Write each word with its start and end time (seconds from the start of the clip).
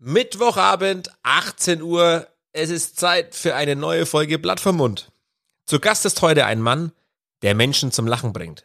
Mittwochabend, 0.00 1.10
18 1.24 1.82
Uhr. 1.82 2.28
Es 2.52 2.70
ist 2.70 2.98
Zeit 2.98 3.34
für 3.34 3.56
eine 3.56 3.74
neue 3.74 4.06
Folge 4.06 4.38
Blatt 4.38 4.60
vom 4.60 4.76
Mund. 4.76 5.10
Zu 5.66 5.80
Gast 5.80 6.06
ist 6.06 6.22
heute 6.22 6.46
ein 6.46 6.60
Mann, 6.60 6.92
der 7.42 7.56
Menschen 7.56 7.90
zum 7.90 8.06
Lachen 8.06 8.32
bringt. 8.32 8.64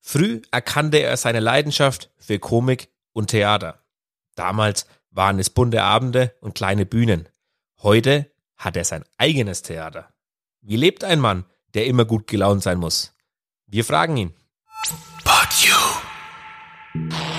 Früh 0.00 0.40
erkannte 0.50 0.96
er 0.96 1.16
seine 1.18 1.40
Leidenschaft 1.40 2.10
für 2.16 2.38
Komik 2.38 2.88
und 3.12 3.28
Theater. 3.28 3.82
Damals 4.34 4.86
waren 5.10 5.38
es 5.38 5.50
bunte 5.50 5.82
Abende 5.82 6.34
und 6.40 6.54
kleine 6.54 6.86
Bühnen. 6.86 7.28
Heute 7.82 8.32
hat 8.56 8.74
er 8.76 8.84
sein 8.84 9.04
eigenes 9.18 9.60
Theater. 9.60 10.08
Wie 10.62 10.76
lebt 10.76 11.04
ein 11.04 11.20
Mann, 11.20 11.44
der 11.74 11.84
immer 11.84 12.06
gut 12.06 12.26
gelaunt 12.26 12.62
sein 12.62 12.78
muss? 12.78 13.12
Wir 13.66 13.84
fragen 13.84 14.16
ihn. 14.16 14.34
But 15.22 15.52
you. 15.62 17.31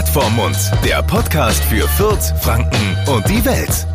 Blatt 0.00 0.08
vorm 0.08 0.36
Mund, 0.36 0.56
der 0.82 1.02
Podcast 1.02 1.62
für 1.64 1.86
Fürth, 1.86 2.32
Franken 2.40 2.96
und 3.12 3.28
die 3.28 3.44
Welt. 3.44 3.86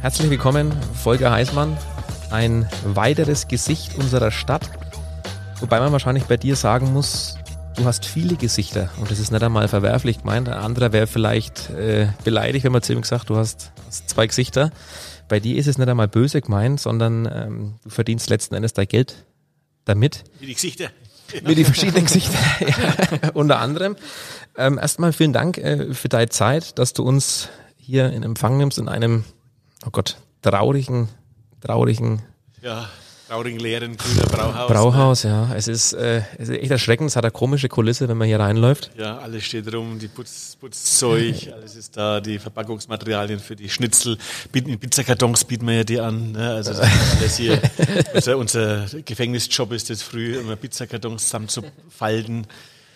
Herzlich 0.00 0.30
willkommen, 0.30 0.70
Volker 0.94 1.32
Heißmann. 1.32 1.76
Ein 2.30 2.68
weiteres 2.84 3.48
Gesicht 3.48 3.96
unserer 3.96 4.30
Stadt. 4.30 4.70
Wobei 5.58 5.80
man 5.80 5.90
wahrscheinlich 5.90 6.26
bei 6.26 6.36
dir 6.36 6.54
sagen 6.54 6.92
muss, 6.92 7.39
du 7.76 7.84
hast 7.84 8.04
viele 8.04 8.36
Gesichter 8.36 8.90
und 8.98 9.10
das 9.10 9.18
ist 9.18 9.30
nicht 9.30 9.42
einmal 9.42 9.68
verwerflich 9.68 10.20
gemeint. 10.20 10.48
Ein 10.48 10.54
anderer 10.54 10.92
wäre 10.92 11.06
vielleicht 11.06 11.70
äh, 11.70 12.08
beleidigt, 12.24 12.64
wenn 12.64 12.72
man 12.72 12.82
zu 12.82 12.92
ihm 12.92 13.02
sagt, 13.02 13.30
du 13.30 13.36
hast, 13.36 13.72
hast 13.86 14.08
zwei 14.08 14.26
Gesichter. 14.26 14.70
Bei 15.28 15.40
dir 15.40 15.56
ist 15.56 15.66
es 15.66 15.78
nicht 15.78 15.88
einmal 15.88 16.08
böse 16.08 16.40
gemeint, 16.40 16.80
sondern 16.80 17.26
ähm, 17.26 17.74
du 17.84 17.90
verdienst 17.90 18.28
letzten 18.30 18.54
Endes 18.54 18.72
dein 18.72 18.88
Geld 18.88 19.24
damit. 19.84 20.24
Wie 20.40 20.46
die 20.46 20.54
Gesichter. 20.54 20.90
Mit 21.44 21.56
die 21.56 21.64
verschiedenen 21.64 22.06
Gesichter, 22.06 22.38
ja, 23.22 23.30
unter 23.34 23.60
anderem. 23.60 23.94
Ähm, 24.56 24.78
erstmal 24.78 25.12
vielen 25.12 25.32
Dank 25.32 25.58
äh, 25.58 25.94
für 25.94 26.08
deine 26.08 26.28
Zeit, 26.28 26.78
dass 26.78 26.92
du 26.92 27.04
uns 27.04 27.48
hier 27.76 28.10
in 28.10 28.24
Empfang 28.24 28.56
nimmst 28.56 28.78
in 28.78 28.88
einem, 28.88 29.24
oh 29.86 29.90
Gott, 29.90 30.16
traurigen, 30.42 31.08
traurigen 31.60 32.22
Ja, 32.62 32.88
traurigen 33.30 33.60
leeren 33.60 33.96
grüner 33.96 34.26
Brauhaus. 34.26 34.68
Brauhaus, 34.68 35.22
ja. 35.22 35.54
Es 35.54 35.68
ist, 35.68 35.92
äh, 35.92 36.22
es 36.36 36.48
ist 36.48 36.58
echt 36.58 36.70
erschreckend, 36.72 37.10
es 37.10 37.16
hat 37.16 37.24
eine 37.24 37.30
komische 37.30 37.68
Kulisse, 37.68 38.08
wenn 38.08 38.16
man 38.16 38.26
hier 38.26 38.40
reinläuft. 38.40 38.90
Ja, 38.98 39.18
alles 39.18 39.44
steht 39.44 39.72
rum, 39.72 40.00
die 40.00 40.08
Putz, 40.08 40.56
Putzzeug, 40.60 41.52
alles 41.52 41.76
ist 41.76 41.96
da, 41.96 42.20
die 42.20 42.40
Verpackungsmaterialien 42.40 43.38
für 43.38 43.54
die 43.54 43.68
Schnitzel. 43.68 44.18
Bieten, 44.50 44.76
Pizzakartons 44.80 45.44
bieten 45.44 45.64
wir 45.68 45.74
ja 45.74 45.84
die 45.84 46.00
an. 46.00 46.32
Ne? 46.32 46.50
Also 46.50 46.72
das 46.72 46.80
ist 46.80 47.16
alles 47.16 47.36
hier. 47.36 47.62
unser, 48.14 48.36
unser 48.36 48.86
Gefängnisjob 49.04 49.70
ist 49.72 49.90
es 49.90 50.02
früh, 50.02 50.36
immer 50.36 50.56
Pizzakartons 50.56 51.22
zusammenzufalten. 51.22 52.48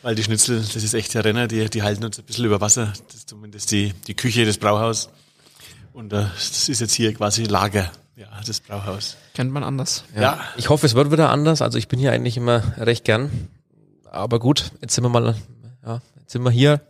Weil 0.02 0.16
die 0.16 0.24
Schnitzel, 0.24 0.56
das 0.60 0.82
ist 0.82 0.94
echt 0.94 1.14
der 1.14 1.24
Renner, 1.24 1.46
die, 1.46 1.70
die 1.70 1.82
halten 1.84 2.04
uns 2.04 2.18
ein 2.18 2.24
bisschen 2.24 2.44
über 2.44 2.60
Wasser. 2.60 2.92
Das 3.06 3.14
ist 3.14 3.28
zumindest 3.28 3.70
die, 3.70 3.92
die 4.08 4.14
Küche 4.14 4.44
des 4.44 4.58
Brauhaus. 4.58 5.10
Und 5.92 6.12
äh, 6.12 6.24
das 6.34 6.68
ist 6.68 6.80
jetzt 6.80 6.94
hier 6.94 7.14
quasi 7.14 7.44
Lager, 7.44 7.92
ja, 8.16 8.28
das 8.46 8.60
Brauhaus. 8.60 9.16
Kennt 9.34 9.50
man 9.50 9.64
anders. 9.64 10.04
Ja. 10.16 10.40
Ich 10.56 10.68
hoffe, 10.68 10.86
es 10.86 10.94
wird 10.94 11.10
wieder 11.10 11.30
anders. 11.30 11.62
Also 11.62 11.78
ich 11.78 11.88
bin 11.88 11.98
hier 11.98 12.12
eigentlich 12.12 12.36
immer 12.36 12.62
recht 12.78 13.04
gern. 13.04 13.48
Aber 14.10 14.38
gut, 14.38 14.70
jetzt 14.80 14.94
sind 14.94 15.04
wir 15.04 15.08
mal, 15.08 15.34
ja, 15.84 16.00
jetzt 16.20 16.32
sind 16.32 16.42
wir 16.42 16.50
hier. 16.50 16.80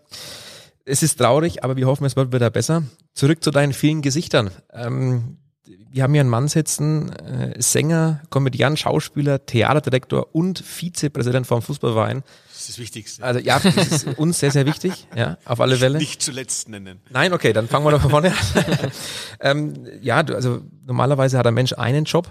Es 0.84 1.03
ist 1.03 1.16
traurig, 1.16 1.64
aber 1.64 1.77
wir 1.77 1.86
hoffen, 1.86 2.05
es 2.05 2.16
wird 2.16 2.33
wieder 2.33 2.50
besser. 2.50 2.83
Zurück 3.14 3.42
zu 3.42 3.50
deinen 3.50 3.72
vielen 3.72 4.03
Gesichtern. 4.03 4.50
Ähm, 4.70 5.39
wir 5.64 6.03
haben 6.03 6.12
hier 6.12 6.20
einen 6.20 6.31
Mann 6.31 6.48
sitzen, 6.48 7.11
äh, 7.12 7.61
Sänger, 7.62 8.20
Komödiant, 8.28 8.78
Schauspieler, 8.78 9.47
Theaterdirektor 9.47 10.34
und 10.34 10.59
Vizepräsident 10.59 11.47
vom 11.47 11.62
Fußballverein. 11.62 12.22
Das 12.64 12.70
ist 12.70 12.78
das 12.78 12.82
Wichtigste. 12.82 13.22
Also 13.22 13.41
ja, 13.41 13.58
das 13.58 13.76
ist 13.76 14.06
uns 14.16 14.38
sehr, 14.38 14.50
sehr 14.50 14.64
wichtig, 14.64 15.06
ja, 15.14 15.36
auf 15.44 15.60
alle 15.60 15.76
Fälle. 15.76 15.98
Nicht 15.98 16.22
zuletzt 16.22 16.70
nennen. 16.70 17.02
Nein, 17.10 17.34
okay, 17.34 17.52
dann 17.52 17.69
fangen 17.69 17.84
wir 17.84 17.91
doch 17.91 18.00
von 18.00 18.10
vorne 18.10 18.30
an. 18.30 18.92
ähm, 19.41 19.86
ja, 20.00 20.22
du, 20.22 20.34
also 20.34 20.62
normalerweise 20.86 21.36
hat 21.36 21.47
ein 21.47 21.53
Mensch 21.53 21.74
einen 21.74 22.06
Job. 22.06 22.26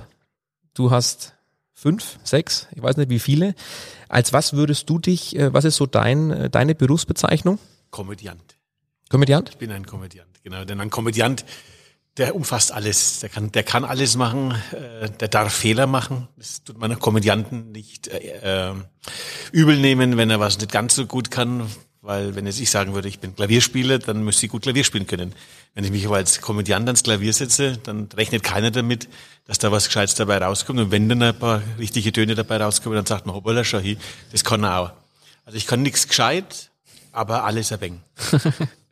Du 0.73 0.89
hast 0.89 1.35
fünf, 1.75 2.17
sechs, 2.23 2.67
ich 2.73 2.81
weiß 2.81 2.97
nicht 2.97 3.11
wie 3.11 3.19
viele. 3.19 3.53
Als 4.09 4.33
was 4.33 4.53
würdest 4.53 4.89
du 4.89 4.97
dich, 4.97 5.35
äh, 5.35 5.53
was 5.53 5.65
ist 5.65 5.75
so 5.75 5.85
dein, 5.85 6.31
äh, 6.31 6.49
deine 6.49 6.73
Berufsbezeichnung? 6.73 7.59
Komödiant. 7.91 8.57
Komödiant? 9.09 9.49
Ich 9.49 9.57
bin 9.57 9.71
ein 9.71 9.85
Komödiant, 9.85 10.43
genau. 10.43 10.65
Denn 10.65 10.81
ein 10.81 10.89
Komödiant, 10.89 11.45
der 12.17 12.35
umfasst 12.35 12.71
alles. 12.71 13.19
Der 13.19 13.29
kann, 13.29 13.51
der 13.51 13.63
kann 13.63 13.85
alles 13.85 14.15
machen. 14.15 14.55
Äh, 14.71 15.09
der 15.09 15.27
darf 15.27 15.53
Fehler 15.53 15.87
machen. 15.87 16.27
Das 16.37 16.63
tut 16.63 16.77
man 16.77 16.91
einem 16.91 16.99
Komödianten 16.99 17.71
nicht 17.71 18.07
äh, 18.07 18.69
äh, 18.69 18.73
übel 19.51 19.77
nehmen, 19.77 20.17
wenn 20.17 20.29
er 20.29 20.39
was 20.39 20.59
nicht 20.59 20.71
ganz 20.71 20.95
so 20.95 21.05
gut 21.05 21.31
kann. 21.31 21.69
Weil 22.01 22.35
wenn 22.35 22.45
jetzt 22.45 22.59
ich 22.59 22.69
sagen 22.69 22.93
würde, 22.93 23.07
ich 23.07 23.19
bin 23.19 23.33
Klavierspieler, 23.33 23.97
dann 23.97 24.23
müsste 24.23 24.45
ich 24.45 24.51
gut 24.51 24.63
Klavier 24.63 24.83
spielen 24.83 25.07
können. 25.07 25.33
Wenn 25.73 25.85
ich 25.85 25.91
mich 25.91 26.05
aber 26.05 26.17
als 26.17 26.41
Komödiant 26.41 26.85
ans 26.87 27.03
Klavier 27.03 27.31
setze, 27.31 27.77
dann 27.77 28.09
rechnet 28.13 28.43
keiner 28.43 28.71
damit, 28.71 29.07
dass 29.45 29.57
da 29.57 29.71
was 29.71 29.85
Gescheites 29.85 30.13
dabei 30.15 30.37
rauskommt. 30.39 30.79
Und 30.79 30.91
wenn 30.91 31.07
dann 31.07 31.23
ein 31.23 31.39
paar 31.39 31.61
richtige 31.79 32.11
Töne 32.11 32.35
dabei 32.35 32.57
rauskommen, 32.57 32.97
dann 32.97 33.05
sagt 33.05 33.25
man, 33.25 33.33
hoppala, 33.33 33.63
schau 33.63 33.79
hier, 33.79 33.95
das 34.33 34.43
kann 34.43 34.63
er 34.63 34.79
auch. 34.79 34.91
Also 35.45 35.57
ich 35.57 35.65
kann 35.65 35.81
nichts 35.81 36.07
gescheit, 36.07 36.71
aber 37.13 37.45
alles 37.45 37.71
ein. 37.71 38.01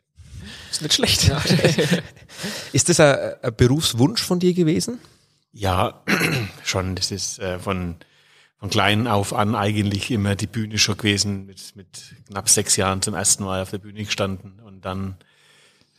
Ist 0.72 0.80
nicht 0.80 0.94
schlecht. 0.94 1.30
ist 2.72 2.88
das 2.88 2.98
ein, 2.98 3.34
ein 3.42 3.54
Berufswunsch 3.54 4.22
von 4.22 4.40
dir 4.40 4.54
gewesen? 4.54 4.98
Ja, 5.52 6.02
schon. 6.64 6.96
Das 6.96 7.10
ist 7.10 7.38
äh, 7.40 7.58
von, 7.58 7.96
von 8.56 8.70
klein 8.70 9.06
auf 9.06 9.34
an 9.34 9.54
eigentlich 9.54 10.10
immer 10.10 10.34
die 10.34 10.46
Bühne 10.46 10.78
schon 10.78 10.96
gewesen. 10.96 11.44
Mit, 11.44 11.76
mit 11.76 12.14
knapp 12.26 12.48
sechs 12.48 12.76
Jahren 12.76 13.02
zum 13.02 13.12
ersten 13.12 13.44
Mal 13.44 13.60
auf 13.60 13.70
der 13.70 13.78
Bühne 13.78 14.02
gestanden. 14.02 14.60
Und 14.60 14.86
dann 14.86 15.16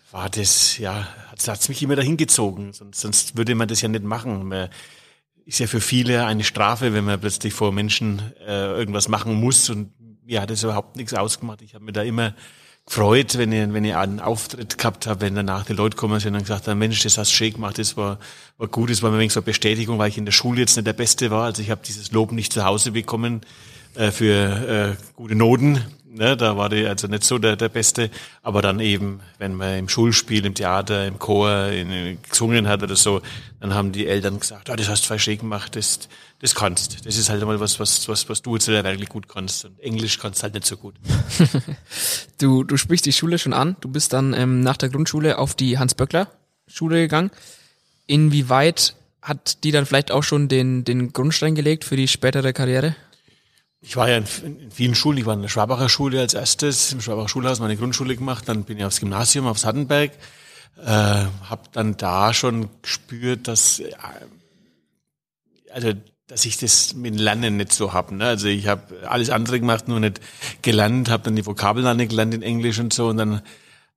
war 0.09 0.28
das, 0.31 0.79
ja, 0.79 1.07
hat 1.28 1.59
es 1.59 1.69
mich 1.69 1.83
immer 1.83 1.95
dahin 1.95 2.17
gezogen. 2.17 2.73
Sonst, 2.73 3.00
sonst 3.00 3.38
würde 3.38 3.53
man 3.53 3.67
das 3.67 3.81
ja 3.81 3.89
nicht 3.89 4.03
machen. 4.03 4.47
Man 4.47 4.69
ist 5.45 5.59
ja 5.59 5.67
für 5.67 5.81
viele 5.81 6.25
eine 6.25 6.44
Strafe, 6.44 6.95
wenn 6.95 7.06
man 7.06 7.19
plötzlich 7.19 7.53
vor 7.53 7.72
Menschen 7.72 8.33
äh, 8.39 8.72
irgendwas 8.72 9.07
machen 9.07 9.35
muss. 9.35 9.69
Und 9.69 9.91
mir 10.25 10.41
hat 10.41 10.50
das 10.50 10.63
überhaupt 10.63 10.95
nichts 10.95 11.13
ausgemacht. 11.13 11.62
Ich 11.62 11.75
habe 11.75 11.85
mir 11.85 11.91
da 11.91 12.01
immer 12.01 12.33
gefreut, 12.85 13.38
wenn 13.38 13.51
ich, 13.51 13.73
wenn 13.73 13.85
ich 13.85 13.95
einen 13.95 14.19
Auftritt 14.19 14.77
gehabt 14.77 15.07
habe, 15.07 15.21
wenn 15.21 15.35
danach 15.35 15.66
die 15.66 15.73
Leute 15.73 15.95
kommen 15.95 16.19
sind 16.19 16.35
und 16.35 16.41
gesagt 16.41 16.67
haben, 16.67 16.79
Mensch, 16.79 17.01
das 17.03 17.17
hast 17.17 17.31
du 17.31 17.35
schön 17.35 17.53
gemacht, 17.53 17.77
das 17.77 17.95
war, 17.95 18.19
war 18.57 18.67
gut, 18.67 18.89
das 18.89 19.01
war 19.01 19.11
mir 19.11 19.29
so 19.29 19.39
eine 19.39 19.45
Bestätigung, 19.45 19.97
weil 19.99 20.09
ich 20.09 20.17
in 20.17 20.25
der 20.25 20.31
Schule 20.31 20.59
jetzt 20.59 20.75
nicht 20.75 20.85
der 20.85 20.94
Beste 20.94 21.31
war. 21.31 21.45
Also 21.45 21.61
ich 21.61 21.71
habe 21.71 21.81
dieses 21.85 22.11
Lob 22.11 22.31
nicht 22.31 22.51
zu 22.51 22.66
Hause 22.66 22.91
bekommen 22.91 23.41
äh, 23.95 24.11
für 24.11 24.95
äh, 24.97 25.03
gute 25.16 25.35
Noten. 25.35 25.83
Ne, 26.16 26.38
da 26.38 26.56
war 26.57 26.69
die 26.69 26.85
also 26.85 27.07
nicht 27.07 27.24
so 27.24 27.40
der, 27.40 27.56
der 27.56 27.69
Beste, 27.69 28.12
aber 28.44 28.62
dann 28.62 28.79
eben, 28.79 29.22
wenn 29.40 29.56
man 29.56 29.79
im 29.79 29.90
Schulspiel, 29.90 30.46
im 30.46 30.53
Theater, 30.53 31.07
im 31.07 31.18
Chor 31.18 31.69
in, 31.69 32.19
gesungen 32.29 32.68
hat 32.68 32.84
oder 32.84 32.96
so, 32.96 33.24
dann 33.59 33.74
haben 33.74 33.91
die 33.91 34.06
Eltern 34.06 34.40
gesagt, 34.40 34.69
ah, 34.69 34.75
das 34.75 34.90
hast 34.90 35.06
du 35.06 35.07
voll 35.07 35.18
schön 35.18 35.40
gemacht, 35.40 35.75
das, 35.75 36.07
das 36.38 36.53
kannst. 36.53 37.07
Das 37.07 37.18
ist 37.18 37.31
halt 37.31 37.41
einmal 37.41 37.59
was, 37.59 37.79
was, 37.79 38.07
was, 38.07 38.29
was 38.29 38.44
du 38.44 38.53
jetzt 38.53 38.68
wirklich 38.68 39.09
gut 39.09 39.28
kannst. 39.28 39.66
Und 39.66 39.79
Englisch 39.79 40.19
kannst 40.19 40.44
halt 40.44 40.53
nicht 40.53 40.68
so 40.68 40.78
gut. 40.78 40.94
Du, 42.38 42.63
du 42.63 42.75
sprichst 42.78 43.06
die 43.06 43.13
Schule 43.13 43.40
schon 43.40 43.53
an. 43.53 43.78
Du 43.80 43.88
bist 43.88 44.12
dann 44.12 44.34
ähm, 44.34 44.62
nach 44.62 44.75
der 44.75 44.90
Grundschule 44.90 45.38
auf 45.38 45.56
die 45.56 45.80
Hans-Böckler-Schule 45.80 46.97
gegangen. 46.97 47.31
Inwieweit 48.06 48.95
hat 49.22 49.63
die 49.63 49.72
dann 49.72 49.85
vielleicht 49.85 50.12
auch 50.12 50.24
schon 50.24 50.50
den, 50.50 50.84
den 50.84 51.13
Grundstein 51.13 51.56
gelegt 51.56 51.85
für 51.85 51.95
die 51.95 52.09
spätere 52.09 52.51
Karriere? 52.51 52.95
Ich 53.85 53.97
war 53.97 54.09
ja 54.09 54.17
in, 54.17 54.25
in 54.45 54.71
vielen 54.71 54.95
Schulen. 54.95 55.17
Ich 55.17 55.25
war 55.25 55.33
in 55.33 55.41
der 55.41 55.49
Schwabacher 55.49 55.89
Schule 55.89 56.21
als 56.21 56.33
erstes, 56.33 56.94
im 56.94 57.01
Schwabacher 57.01 57.27
Schulhaus 57.27 57.59
meine 57.59 57.75
Grundschule 57.75 58.16
gemacht. 58.16 58.47
Dann 58.47 58.63
bin 58.63 58.77
ich 58.77 58.85
aufs 58.85 59.01
Gymnasium, 59.01 59.45
aufs 59.45 59.65
Hattenberg. 59.65 60.12
Äh, 60.81 60.88
habe 60.88 61.63
dann 61.74 61.97
da 61.97 62.33
schon 62.33 62.69
gespürt, 62.81 63.47
dass 63.50 63.80
äh, 63.80 63.91
also 65.74 65.91
dass 66.27 66.45
ich 66.45 66.57
das 66.57 66.94
mit 66.94 67.19
Lernen 67.19 67.57
nicht 67.57 67.74
so 67.74 67.91
hab. 67.91 68.12
Ne? 68.12 68.25
Also 68.25 68.47
ich 68.47 68.68
habe 68.68 69.07
alles 69.07 69.30
andere 69.30 69.59
gemacht, 69.59 69.89
nur 69.89 70.00
nicht 70.00 70.21
gelernt, 70.62 71.09
habe 71.09 71.24
dann 71.24 71.35
die 71.35 71.45
Vokabeln 71.45 71.97
nicht 71.97 72.09
gelernt 72.09 72.33
in 72.33 72.41
Englisch 72.41 72.80
und 72.80 72.94
so. 72.94 73.07
Und 73.07 73.18
dann 73.18 73.41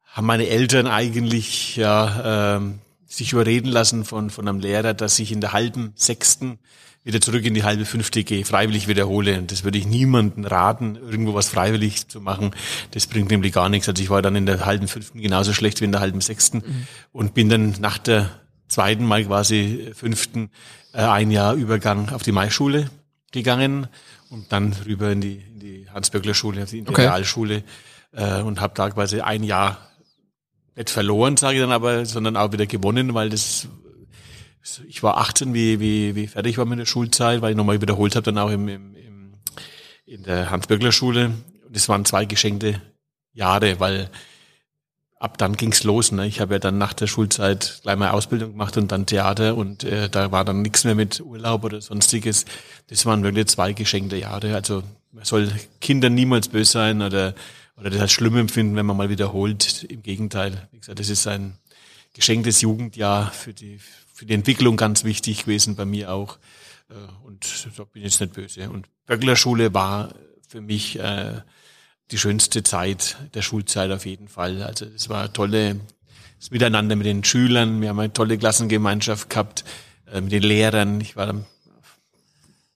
haben 0.05 0.27
meine 0.27 0.49
Eltern 0.49 0.89
eigentlich 0.89 1.77
ja 1.77 2.57
ähm, 2.57 2.81
sich 3.07 3.33
überreden 3.33 3.69
lassen 3.69 4.05
von 4.05 4.31
von 4.31 4.49
einem 4.49 4.59
Lehrer, 4.59 4.95
dass 4.95 5.21
ich 5.21 5.31
in 5.31 5.41
der 5.41 5.53
halben 5.53 5.93
sechsten 5.95 6.59
wieder 7.07 7.21
zurück 7.23 7.45
in 7.47 7.55
die 7.55 7.63
halbe 7.65 7.85
fünfte 7.87 8.23
gehe, 8.25 8.45
freiwillig 8.45 8.89
wiederhole. 8.89 9.39
Und 9.39 9.51
das 9.53 9.65
würde 9.65 9.79
ich 9.79 9.87
niemanden 9.87 10.45
raten, 10.45 10.97
irgendwo 10.97 11.33
was 11.35 11.49
freiwillig 11.49 12.09
zu 12.09 12.21
machen. 12.21 12.51
Das 12.91 13.07
bringt 13.07 13.31
nämlich 13.31 13.53
gar 13.53 13.69
nichts. 13.71 13.89
Also 13.89 14.03
ich 14.03 14.11
war 14.11 14.21
dann 14.21 14.37
in 14.37 14.45
der 14.45 14.67
halben 14.67 14.89
fünften 14.89 15.21
genauso 15.23 15.53
schlecht 15.55 15.81
wie 15.81 15.85
in 15.87 15.93
der 15.93 16.01
halben 16.03 16.21
sechsten 16.21 16.59
Mhm. 16.59 16.87
und 17.13 17.33
bin 17.35 17.49
dann 17.49 17.75
nach 17.81 17.97
der 17.99 18.29
zweiten 18.69 19.05
Mal 19.07 19.25
quasi 19.25 19.93
fünften 19.95 20.51
äh, 20.93 20.99
ein 20.99 21.31
Jahr 21.31 21.55
Übergang 21.55 22.11
auf 22.11 22.23
die 22.25 22.33
Maischule 22.33 22.91
gegangen 23.33 23.87
und 24.31 24.51
dann 24.53 24.75
rüber 24.85 25.13
in 25.13 25.21
die, 25.21 25.37
in 25.37 25.61
die 25.61 25.87
Hans-Böckler-Schule, 25.95 26.65
auf 26.65 26.71
die 26.71 26.83
Okay. 26.87 27.03
Realschule. 27.03 27.63
äh, 28.13 28.41
und 28.43 28.61
habe 28.61 28.73
da 28.75 28.91
quasi 28.91 29.21
ein 29.21 29.45
Jahr 29.45 29.79
nicht 30.75 30.91
verloren, 30.91 31.37
sage 31.37 31.55
ich 31.57 31.61
dann 31.63 31.71
aber, 31.73 32.05
sondern 32.05 32.37
auch 32.37 32.51
wieder 32.53 32.67
gewonnen, 32.67 33.15
weil 33.15 33.31
das 33.31 33.69
ich 34.87 35.03
war 35.03 35.19
18, 35.19 35.55
wie, 35.55 35.81
wie, 35.81 36.15
wie 36.15 36.27
fertig 36.27 36.59
war 36.59 36.65
mit 36.65 36.79
der 36.79 36.87
Schulzeit, 36.87 37.41
weil 37.43 37.51
ich 37.53 37.57
nochmal 37.57 37.81
wiederholt 37.81 38.17
habe, 38.17 38.25
dann 38.25 38.39
auch 38.39 38.51
im, 38.51 38.69
im, 38.69 38.95
im, 38.95 39.35
in 40.05 40.23
der 40.23 40.51
Hans-Böckler-Schule. 40.51 41.33
Und 41.67 41.77
es 41.77 41.89
waren 41.89 42.05
zwei 42.05 42.25
geschenkte 42.25 42.81
Jahre, 43.33 43.81
weil 43.81 44.11
ab 45.19 45.39
dann 45.39 45.57
ging's 45.57 45.85
los. 45.85 46.13
Ne? 46.13 46.27
Ich 46.27 46.41
habe 46.41 46.55
ja 46.55 46.59
dann 46.59 46.79
nach 46.79 46.93
der 46.93 47.07
Schulzeit 47.07 47.81
gleich 47.83 47.97
mal 47.97 48.11
Ausbildung 48.11 48.53
gemacht 48.53 48.77
und 48.77 48.93
dann 48.93 49.07
Theater 49.07 49.57
und 49.57 49.85
äh, 49.85 50.09
da 50.09 50.31
war 50.31 50.45
dann 50.45 50.63
nichts 50.63 50.85
mehr 50.85 50.95
mit 50.95 51.21
Urlaub 51.21 51.65
oder 51.65 51.81
sonstiges. 51.81 52.45
Das 52.89 53.07
waren 53.07 53.23
wirklich 53.23 53.47
zwei 53.47 53.73
geschenkte 53.73 54.17
Jahre. 54.17 54.55
Also 54.55 54.83
man 55.13 55.25
soll 55.25 55.51
Kindern 55.81 56.15
niemals 56.15 56.49
böse 56.49 56.73
sein 56.73 57.03
oder 57.03 57.35
oder 57.79 57.91
das 57.91 58.01
als 58.01 58.13
schlimm 58.13 58.37
empfinden, 58.37 58.77
wenn 58.77 58.87
man 58.87 58.97
mal 58.97 59.11
wiederholt. 59.11 59.85
Im 59.85 60.03
Gegenteil, 60.03 60.69
wie 60.73 60.79
gesagt, 60.79 60.99
das 60.99 61.11
ist 61.11 61.27
ein 61.27 61.59
geschenktes 62.15 62.63
Jugendjahr 62.63 63.31
für 63.31 63.53
die 63.53 63.79
für 64.17 64.25
die 64.25 64.33
Entwicklung 64.33 64.79
ganz 64.79 65.05
wichtig 65.05 65.45
gewesen 65.45 65.77
bei 65.77 65.85
mir 65.85 66.11
auch. 66.11 66.39
Äh, 66.89 66.95
und 67.27 67.69
da 67.77 67.85
bin 67.85 68.03
ich 68.03 68.05
jetzt 68.05 68.21
nicht 68.21 68.33
böse. 68.33 68.71
Und 68.71 68.87
Böckler 69.05 69.37
Schule 69.37 69.75
war 69.75 70.15
für 70.49 70.63
mich 70.63 70.99
äh, 70.99 71.35
die 72.11 72.19
schönste 72.19 72.63
Zeit 72.63 73.19
der 73.35 73.43
Schulzeit 73.43 73.91
auf 73.91 74.07
jeden 74.07 74.29
Fall. 74.29 74.63
Also 74.63 74.87
es 74.87 75.11
war 75.11 75.31
tolle 75.33 75.79
das 76.41 76.51
Miteinander 76.51 76.97
mit 76.97 77.07
den 77.07 77.25
Schülern. 77.25 77.83
Wir 77.83 77.91
haben 77.91 77.99
eine 77.99 78.13
tolle 78.13 78.39
Klassengemeinschaft 78.39 79.29
gehabt 79.29 79.65
äh, 80.11 80.23
mit 80.23 80.33
den 80.33 80.43
Lehrern. 80.43 80.99
Ich 81.03 81.15
war 81.17 81.35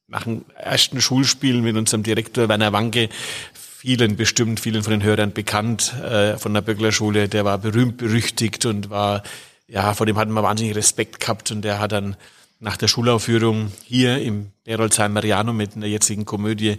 nach 0.08 0.24
dem 0.24 0.44
ersten 0.56 1.00
Schulspiel 1.00 1.62
mit 1.62 1.74
unserem 1.76 2.02
Direktor 2.02 2.50
Werner 2.50 2.74
Wanke 2.74 3.08
vielen 3.54 4.16
bestimmt, 4.16 4.60
vielen 4.60 4.82
von 4.82 4.90
den 4.90 5.02
Hörern 5.02 5.32
bekannt 5.32 5.94
äh, 5.94 6.36
von 6.36 6.52
der 6.52 6.60
Böckler 6.60 6.92
Schule. 6.92 7.30
Der 7.30 7.46
war 7.46 7.56
berühmt, 7.56 7.96
berüchtigt 7.96 8.66
und 8.66 8.90
war, 8.90 9.22
ja, 9.70 9.94
vor 9.94 10.04
dem 10.04 10.18
hatten 10.18 10.32
wir 10.32 10.42
wahnsinnig 10.42 10.74
Respekt 10.74 11.20
gehabt 11.20 11.50
und 11.50 11.62
der 11.62 11.78
hat 11.78 11.92
dann 11.92 12.16
nach 12.58 12.76
der 12.76 12.88
Schulaufführung 12.88 13.72
hier 13.84 14.20
im 14.20 14.50
Berolzheim 14.64 15.12
Mariano 15.12 15.52
mit 15.52 15.76
einer 15.76 15.86
jetzigen 15.86 16.24
Komödie 16.24 16.78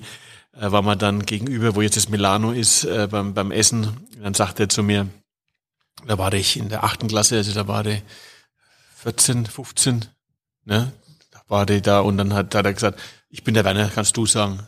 äh, 0.53 0.71
war 0.71 0.81
man 0.81 0.99
dann 0.99 1.25
gegenüber, 1.25 1.75
wo 1.75 1.81
jetzt 1.81 1.95
das 1.95 2.09
Milano 2.09 2.51
ist, 2.51 2.83
äh, 2.83 3.07
beim, 3.09 3.33
beim 3.33 3.51
Essen. 3.51 3.85
Und 3.85 4.21
dann 4.21 4.33
sagte 4.33 4.63
er 4.63 4.69
zu 4.69 4.83
mir, 4.83 5.07
da 6.05 6.17
war 6.17 6.33
ich 6.33 6.57
in 6.57 6.67
der 6.67 6.83
achten 6.83 7.07
Klasse, 7.07 7.37
also 7.37 7.53
da 7.53 7.67
war 7.67 7.83
der 7.83 8.01
14, 8.97 9.45
15, 9.45 10.05
ne? 10.65 10.91
Da 11.31 11.41
war 11.47 11.65
der 11.65 11.81
da 11.81 12.01
und 12.01 12.17
dann 12.17 12.33
hat, 12.33 12.53
hat 12.53 12.65
er 12.65 12.73
gesagt, 12.73 12.99
ich 13.29 13.43
bin 13.43 13.53
der 13.53 13.63
Werner, 13.63 13.89
kannst 13.89 14.17
du 14.17 14.25
sagen. 14.25 14.67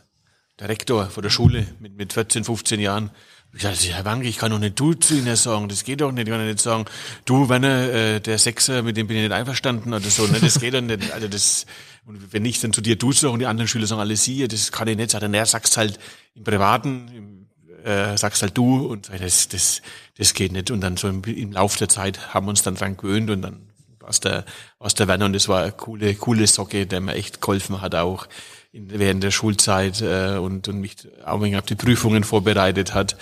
Der 0.59 0.69
Rektor 0.69 1.09
von 1.09 1.23
der 1.23 1.29
Schule 1.29 1.67
mit, 1.79 1.95
mit 1.97 2.13
14, 2.13 2.45
15 2.45 2.79
Jahren. 2.79 3.11
Ich 3.55 3.61
sagte, 3.61 3.87
Herr 3.89 4.03
Wanke, 4.03 4.27
ich 4.27 4.37
kann 4.37 4.49
doch 4.49 4.57
nicht 4.57 4.79
du 4.79 4.95
zu 4.95 5.13
Ihnen 5.13 5.35
sagen, 5.35 5.69
das 5.69 5.83
geht 5.83 6.01
doch 6.01 6.11
nicht. 6.11 6.27
Ich 6.27 6.33
kann 6.33 6.43
nicht 6.43 6.59
sagen, 6.59 6.85
du, 7.25 7.49
Werner, 7.49 7.93
äh, 7.93 8.19
der 8.19 8.39
Sechser, 8.39 8.81
mit 8.81 8.97
dem 8.97 9.05
bin 9.05 9.17
ich 9.17 9.23
nicht 9.23 9.31
einverstanden 9.31 9.93
oder 9.93 10.09
so, 10.09 10.25
ne? 10.25 10.39
das 10.41 10.59
geht 10.59 10.73
doch 10.73 10.81
nicht. 10.81 11.11
Also 11.11 11.27
das, 11.27 11.67
und 12.05 12.33
wenn 12.33 12.45
ich 12.45 12.59
dann 12.61 12.73
zu 12.73 12.81
dir 12.81 12.95
du 12.95 13.11
sage 13.11 13.31
und 13.31 13.39
die 13.39 13.45
anderen 13.45 13.67
Schüler 13.67 13.85
sagen 13.85 14.01
alle 14.01 14.17
sie, 14.17 14.47
das 14.47 14.71
kann 14.71 14.87
ich 14.87 14.97
nicht. 14.97 15.11
Sagt 15.11 15.21
er, 15.21 15.29
naja, 15.29 15.45
sagst 15.45 15.77
halt 15.77 15.99
im 16.33 16.43
Privaten, 16.43 17.07
im, 17.15 17.85
äh, 17.85 18.17
sagst 18.17 18.41
halt 18.41 18.57
du 18.57 18.87
und 18.87 19.11
das, 19.19 19.49
das, 19.49 19.83
das 20.17 20.33
geht 20.33 20.51
nicht. 20.51 20.71
Und 20.71 20.81
dann 20.81 20.97
so 20.97 21.07
im, 21.07 21.23
im 21.23 21.51
Laufe 21.51 21.77
der 21.77 21.89
Zeit 21.89 22.33
haben 22.33 22.47
wir 22.47 22.49
uns 22.49 22.63
dann 22.63 22.73
dran 22.73 22.97
gewöhnt 22.97 23.29
und 23.29 23.43
dann 23.43 23.69
aus 24.01 24.19
der, 24.19 24.45
aus 24.79 24.95
der 24.95 25.07
Werner 25.07 25.25
und 25.25 25.33
das 25.33 25.47
war 25.47 25.61
eine 25.61 25.71
coole, 25.73 26.15
coole 26.15 26.47
Socke, 26.47 26.87
der 26.87 27.01
mir 27.01 27.13
echt 27.13 27.39
geholfen 27.39 27.81
hat 27.81 27.93
auch 27.93 28.27
in, 28.73 28.89
während 28.99 29.23
der 29.23 29.31
Schulzeit 29.31 30.01
äh, 30.01 30.37
und, 30.37 30.67
und 30.67 30.79
mich 30.79 30.95
auch 31.25 31.41
wegen 31.41 31.55
auf 31.55 31.65
die 31.65 31.75
Prüfungen 31.75 32.23
vorbereitet 32.23 32.93
hat, 32.93 33.15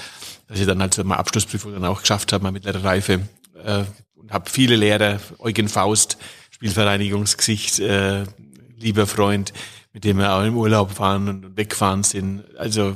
dass 0.47 0.59
ich 0.59 0.65
dann 0.65 0.81
halt 0.81 0.97
mal 1.03 1.17
Abschlussprüfung 1.17 1.73
dann 1.73 1.85
auch 1.85 2.01
geschafft 2.01 2.33
habe, 2.33 2.43
mal 2.43 2.51
mittlere 2.51 2.83
Reife 2.83 3.19
äh, 3.63 3.83
und 4.15 4.31
habe 4.31 4.49
viele 4.49 4.75
Lehrer, 4.75 5.19
Eugen 5.37 5.67
Faust, 5.67 6.17
Spielvereinigungsgesicht, 6.49 7.79
äh, 7.79 8.23
lieber 8.79 9.05
Freund, 9.05 9.53
mit 9.93 10.05
dem 10.05 10.17
wir 10.17 10.33
auch 10.33 10.43
im 10.43 10.57
Urlaub 10.57 10.91
fahren 10.91 11.27
und 11.27 11.57
weggefahren 11.57 12.03
sind. 12.03 12.43
Also 12.57 12.95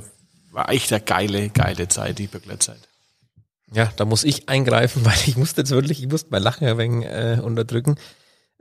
war 0.52 0.70
echt 0.70 0.94
eine 0.94 1.02
geile, 1.04 1.50
geile 1.50 1.90
Zeit, 1.90 2.18
die 2.20 2.28
Böcklerzeit. 2.28 2.88
Ja, 3.74 3.92
da 3.98 4.06
muss 4.06 4.24
ich 4.24 4.48
eingreifen, 4.48 5.04
weil 5.06 5.18
ich 5.26 5.36
musste 5.36 5.62
jetzt 5.62 5.72
wirklich, 5.72 6.02
ich 6.02 6.08
musste 6.08 6.30
mein 6.32 6.42
Lachen 6.42 6.68
ein 6.68 6.78
wenig 6.78 7.06
äh, 7.06 7.40
unterdrücken. 7.44 7.96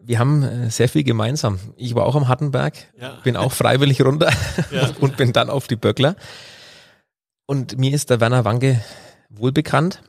Wir 0.03 0.19
haben 0.19 0.43
äh, 0.43 0.71
sehr 0.71 0.89
viel 0.89 1.05
gemeinsam. 1.05 1.59
Ich 1.77 1.95
war 1.95 2.05
auch 2.07 2.17
am 2.17 2.29
Hattenberg, 2.29 2.75
ja. 2.99 3.19
bin 3.25 3.37
auch 3.37 3.53
freiwillig 3.53 4.03
runter 4.03 4.33
ja. 4.71 4.91
und 5.01 5.17
bin 5.17 5.33
dann 5.33 5.51
auf 5.51 5.67
die 5.67 5.77
Böckler. 5.77 6.17
Und 7.47 7.79
mir 7.79 7.95
ist 7.95 8.11
der 8.11 8.21
Werner 8.21 8.45
Wanke 8.45 8.83
wohlbekannt. 9.29 10.03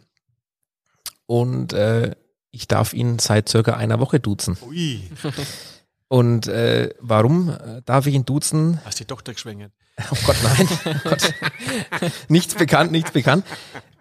Und 1.26 1.74
äh, 1.74 2.16
ich 2.52 2.68
darf 2.68 2.94
ihn 2.94 3.20
seit 3.20 3.50
circa 3.50 3.74
einer 3.74 4.00
Woche 4.00 4.20
duzen. 4.20 4.58
Ui. 4.62 5.02
Und 6.08 6.48
äh, 6.48 6.94
warum 7.00 7.50
äh, 7.50 7.82
darf 7.84 8.06
ich 8.06 8.14
ihn 8.14 8.26
duzen? 8.26 8.80
Hast 8.86 9.00
die 9.00 9.06
Tochter 9.06 9.34
geschwängert? 9.34 9.72
Oh 10.12 10.18
Gott, 10.26 10.36
nein. 10.44 10.68
oh 10.86 11.10
Gott. 11.10 11.34
nichts 12.28 12.56
bekannt, 12.56 12.92
nichts 12.92 13.12
bekannt. 13.12 13.46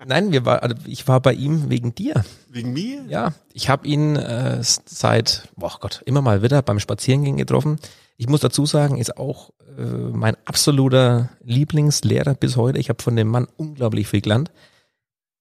Nein, 0.05 0.32
wir 0.32 0.44
war, 0.44 0.62
also 0.62 0.75
ich 0.87 1.06
war 1.06 1.20
bei 1.20 1.32
ihm 1.32 1.70
wegen 1.70 1.94
dir. 1.94 2.25
Wegen 2.49 2.73
mir? 2.73 3.05
Ja, 3.08 3.32
ich 3.52 3.69
habe 3.69 3.87
ihn 3.87 4.17
äh, 4.17 4.58
seit, 4.61 5.49
boah 5.56 5.79
Gott, 5.81 6.02
immer 6.05 6.20
mal 6.20 6.43
wieder 6.43 6.62
beim 6.62 6.81
Spazierengehen 6.81 7.37
getroffen. 7.37 7.79
Ich 8.17 8.29
muss 8.29 8.41
dazu 8.41 8.67
sagen, 8.67 8.99
ist 8.99 9.17
auch 9.17 9.50
äh, 9.79 9.82
mein 9.82 10.37
absoluter 10.44 11.31
Lieblingslehrer 11.44 12.35
bis 12.35 12.56
heute. 12.56 12.81
Ich 12.81 12.88
habe 12.88 13.02
von 13.02 13.14
dem 13.14 13.29
Mann 13.29 13.47
unglaublich 13.56 14.08
viel 14.08 14.20
gelernt 14.20 14.50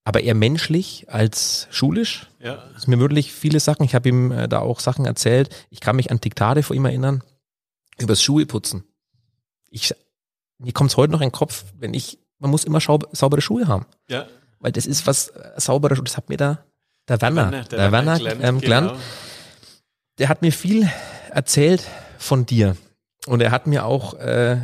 aber 0.04 0.22
eher 0.22 0.36
menschlich 0.36 1.06
als 1.08 1.68
schulisch. 1.72 2.28
Ja. 2.42 2.56
Ist 2.76 2.88
mir 2.88 3.00
wirklich 3.00 3.32
viele 3.32 3.60
Sachen. 3.60 3.84
Ich 3.84 3.96
habe 3.96 4.10
ihm 4.10 4.32
äh, 4.32 4.48
da 4.48 4.60
auch 4.60 4.80
Sachen 4.80 5.06
erzählt. 5.06 5.50
Ich 5.70 5.80
kann 5.80 5.96
mich 5.96 6.12
an 6.12 6.20
Diktate 6.20 6.64
vor 6.64 6.76
ihm 6.76 6.86
erinnern. 6.86 7.24
Übers 8.00 8.22
Schuheputzen. 8.22 8.84
Ich, 9.70 9.94
mir 10.64 10.74
kommt 10.74 10.92
es 10.92 10.98
heute 10.98 11.12
noch 11.12 11.22
in 11.22 11.28
den 11.28 11.34
Kopf, 11.34 11.66
wenn 11.78 11.94
ich, 11.94 12.20
man 12.40 12.52
muss 12.52 12.64
immer 12.64 12.80
saubere 12.80 13.42
Schuhe 13.42 13.68
haben. 13.68 13.86
Ja. 14.08 14.28
Weil 14.60 14.72
das 14.72 14.86
ist 14.86 15.06
was, 15.06 15.30
äh, 15.30 15.52
saubere 15.58 15.96
Schuhe, 15.96 16.06
das 16.06 16.18
hat 16.18 16.30
mir 16.30 16.38
da 16.38 16.64
der 17.08 17.22
Werner, 17.22 17.52
der, 17.52 17.64
der, 17.64 17.80
der 17.80 17.92
Werner 17.92 18.18
gelernt, 18.18 18.44
ähm. 18.44 18.62
Genau. 18.62 18.96
Der 20.20 20.30
hat 20.30 20.42
mir 20.42 20.52
viel 20.52 20.90
erzählt 21.32 21.84
von 22.18 22.46
dir. 22.46 22.78
Und 23.26 23.42
er 23.42 23.52
hat 23.52 23.68
mir 23.68 23.86
auch 23.86 24.14
äh, 24.16 24.58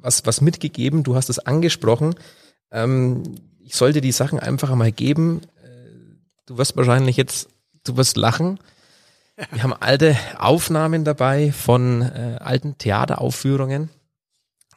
was, 0.00 0.26
was 0.26 0.40
mitgegeben. 0.40 1.02
Du 1.02 1.14
hast 1.14 1.28
es 1.28 1.38
angesprochen. 1.38 2.14
Ähm, 2.70 3.22
ich 3.60 3.76
sollte 3.76 4.00
die 4.00 4.12
Sachen 4.12 4.40
einfach 4.40 4.70
einmal 4.70 4.92
geben. 4.92 5.42
Äh, 5.62 5.68
du 6.46 6.58
wirst 6.58 6.76
wahrscheinlich 6.76 7.16
jetzt, 7.16 7.48
du 7.84 7.96
wirst 7.96 8.16
lachen. 8.16 8.58
Wir 9.50 9.62
haben 9.62 9.74
alte 9.74 10.16
Aufnahmen 10.38 11.04
dabei 11.04 11.52
von 11.52 12.02
äh, 12.02 12.38
alten 12.40 12.78
Theateraufführungen 12.78 13.90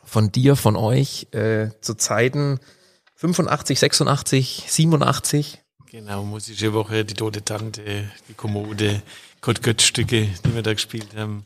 von 0.05 0.31
dir, 0.31 0.55
von 0.55 0.75
euch 0.75 1.27
äh, 1.31 1.69
zu 1.81 1.95
Zeiten 1.95 2.59
85, 3.15 3.79
86, 3.79 4.65
87. 4.67 5.62
Genau, 5.91 6.24
musische 6.24 6.74
Woche, 6.74 7.05
die 7.05 7.13
tote 7.13 7.43
Tante, 7.43 7.81
die 8.29 8.33
Kommode, 8.33 9.01
Gott 9.41 9.63
Gott 9.63 9.81
Stücke, 9.81 10.29
die 10.45 10.55
wir 10.55 10.62
da 10.62 10.74
gespielt 10.74 11.15
haben. 11.15 11.45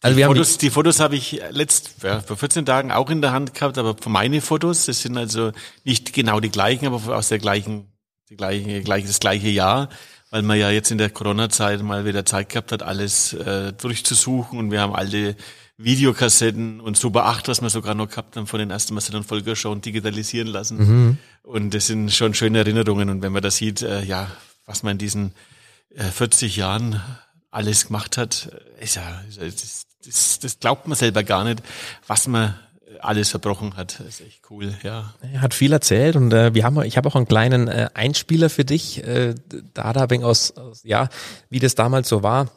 Also 0.00 0.18
wir 0.18 0.26
Fotos, 0.26 0.48
haben 0.48 0.58
die, 0.58 0.66
die 0.66 0.70
Fotos 0.70 1.00
habe 1.00 1.16
ich 1.16 1.40
letzt 1.50 2.02
ja, 2.02 2.20
vor 2.20 2.36
14 2.36 2.66
Tagen 2.66 2.92
auch 2.92 3.08
in 3.08 3.22
der 3.22 3.32
Hand 3.32 3.54
gehabt, 3.54 3.78
aber 3.78 3.96
für 3.98 4.10
meine 4.10 4.40
Fotos, 4.40 4.86
das 4.86 5.00
sind 5.00 5.16
also 5.16 5.52
nicht 5.84 6.12
genau 6.12 6.40
die 6.40 6.50
gleichen, 6.50 6.86
aber 6.86 7.16
aus 7.16 7.28
der 7.28 7.38
gleichen, 7.38 7.90
die 8.28 8.36
gleiche, 8.36 8.82
gleiche, 8.82 9.06
das 9.06 9.20
gleiche 9.20 9.48
Jahr, 9.48 9.88
weil 10.30 10.42
man 10.42 10.58
ja 10.58 10.70
jetzt 10.70 10.90
in 10.90 10.98
der 10.98 11.08
Corona-Zeit 11.08 11.82
mal 11.82 12.04
wieder 12.04 12.26
Zeit 12.26 12.50
gehabt 12.50 12.72
hat, 12.72 12.82
alles 12.82 13.32
äh, 13.32 13.72
durchzusuchen 13.72 14.58
und 14.58 14.70
wir 14.70 14.80
haben 14.80 14.94
alte 14.94 15.36
Videokassetten 15.76 16.80
und 16.80 16.96
Super 16.96 17.26
8, 17.26 17.48
was 17.48 17.60
wir 17.60 17.70
sogar 17.70 17.94
noch 17.94 18.08
gehabt 18.08 18.36
haben 18.36 18.46
von 18.46 18.60
den 18.60 18.70
ersten 18.70 18.96
Show 19.56 19.72
und 19.72 19.84
digitalisieren 19.84 20.48
lassen. 20.48 20.78
Mhm. 20.78 21.18
Und 21.42 21.74
das 21.74 21.88
sind 21.88 22.12
schon 22.12 22.34
schöne 22.34 22.58
Erinnerungen 22.58 23.08
und 23.08 23.22
wenn 23.22 23.32
man 23.32 23.42
das 23.42 23.56
sieht, 23.56 23.82
äh, 23.82 24.04
ja, 24.04 24.30
was 24.66 24.82
man 24.82 24.92
in 24.92 24.98
diesen 24.98 25.32
äh, 25.94 26.04
40 26.04 26.56
Jahren 26.56 27.00
alles 27.50 27.86
gemacht 27.86 28.16
hat, 28.16 28.50
äh, 28.78 28.84
ist 28.84 28.96
ja, 28.96 29.20
ist, 29.46 29.86
das, 30.06 30.38
das 30.38 30.60
glaubt 30.60 30.86
man 30.86 30.96
selber 30.96 31.24
gar 31.24 31.44
nicht, 31.44 31.62
was 32.06 32.28
man 32.28 32.54
alles 33.00 33.30
verbrochen 33.30 33.76
hat. 33.76 33.98
Das 33.98 34.06
ist 34.06 34.20
echt 34.20 34.42
cool, 34.50 34.74
ja. 34.82 35.12
Er 35.32 35.40
hat 35.40 35.54
viel 35.54 35.72
erzählt 35.72 36.14
und 36.14 36.32
äh, 36.32 36.54
wir 36.54 36.64
haben, 36.64 36.80
ich 36.82 36.96
habe 36.96 37.08
auch 37.08 37.16
einen 37.16 37.26
kleinen 37.26 37.66
äh, 37.66 37.88
Einspieler 37.94 38.48
für 38.48 38.64
dich, 38.64 39.02
äh, 39.04 39.34
da 39.74 39.92
da 39.92 40.06
bin 40.06 40.22
aus, 40.22 40.56
aus, 40.56 40.82
ja, 40.84 41.08
wie 41.50 41.58
das 41.58 41.74
damals 41.74 42.08
so 42.08 42.22
war 42.22 42.50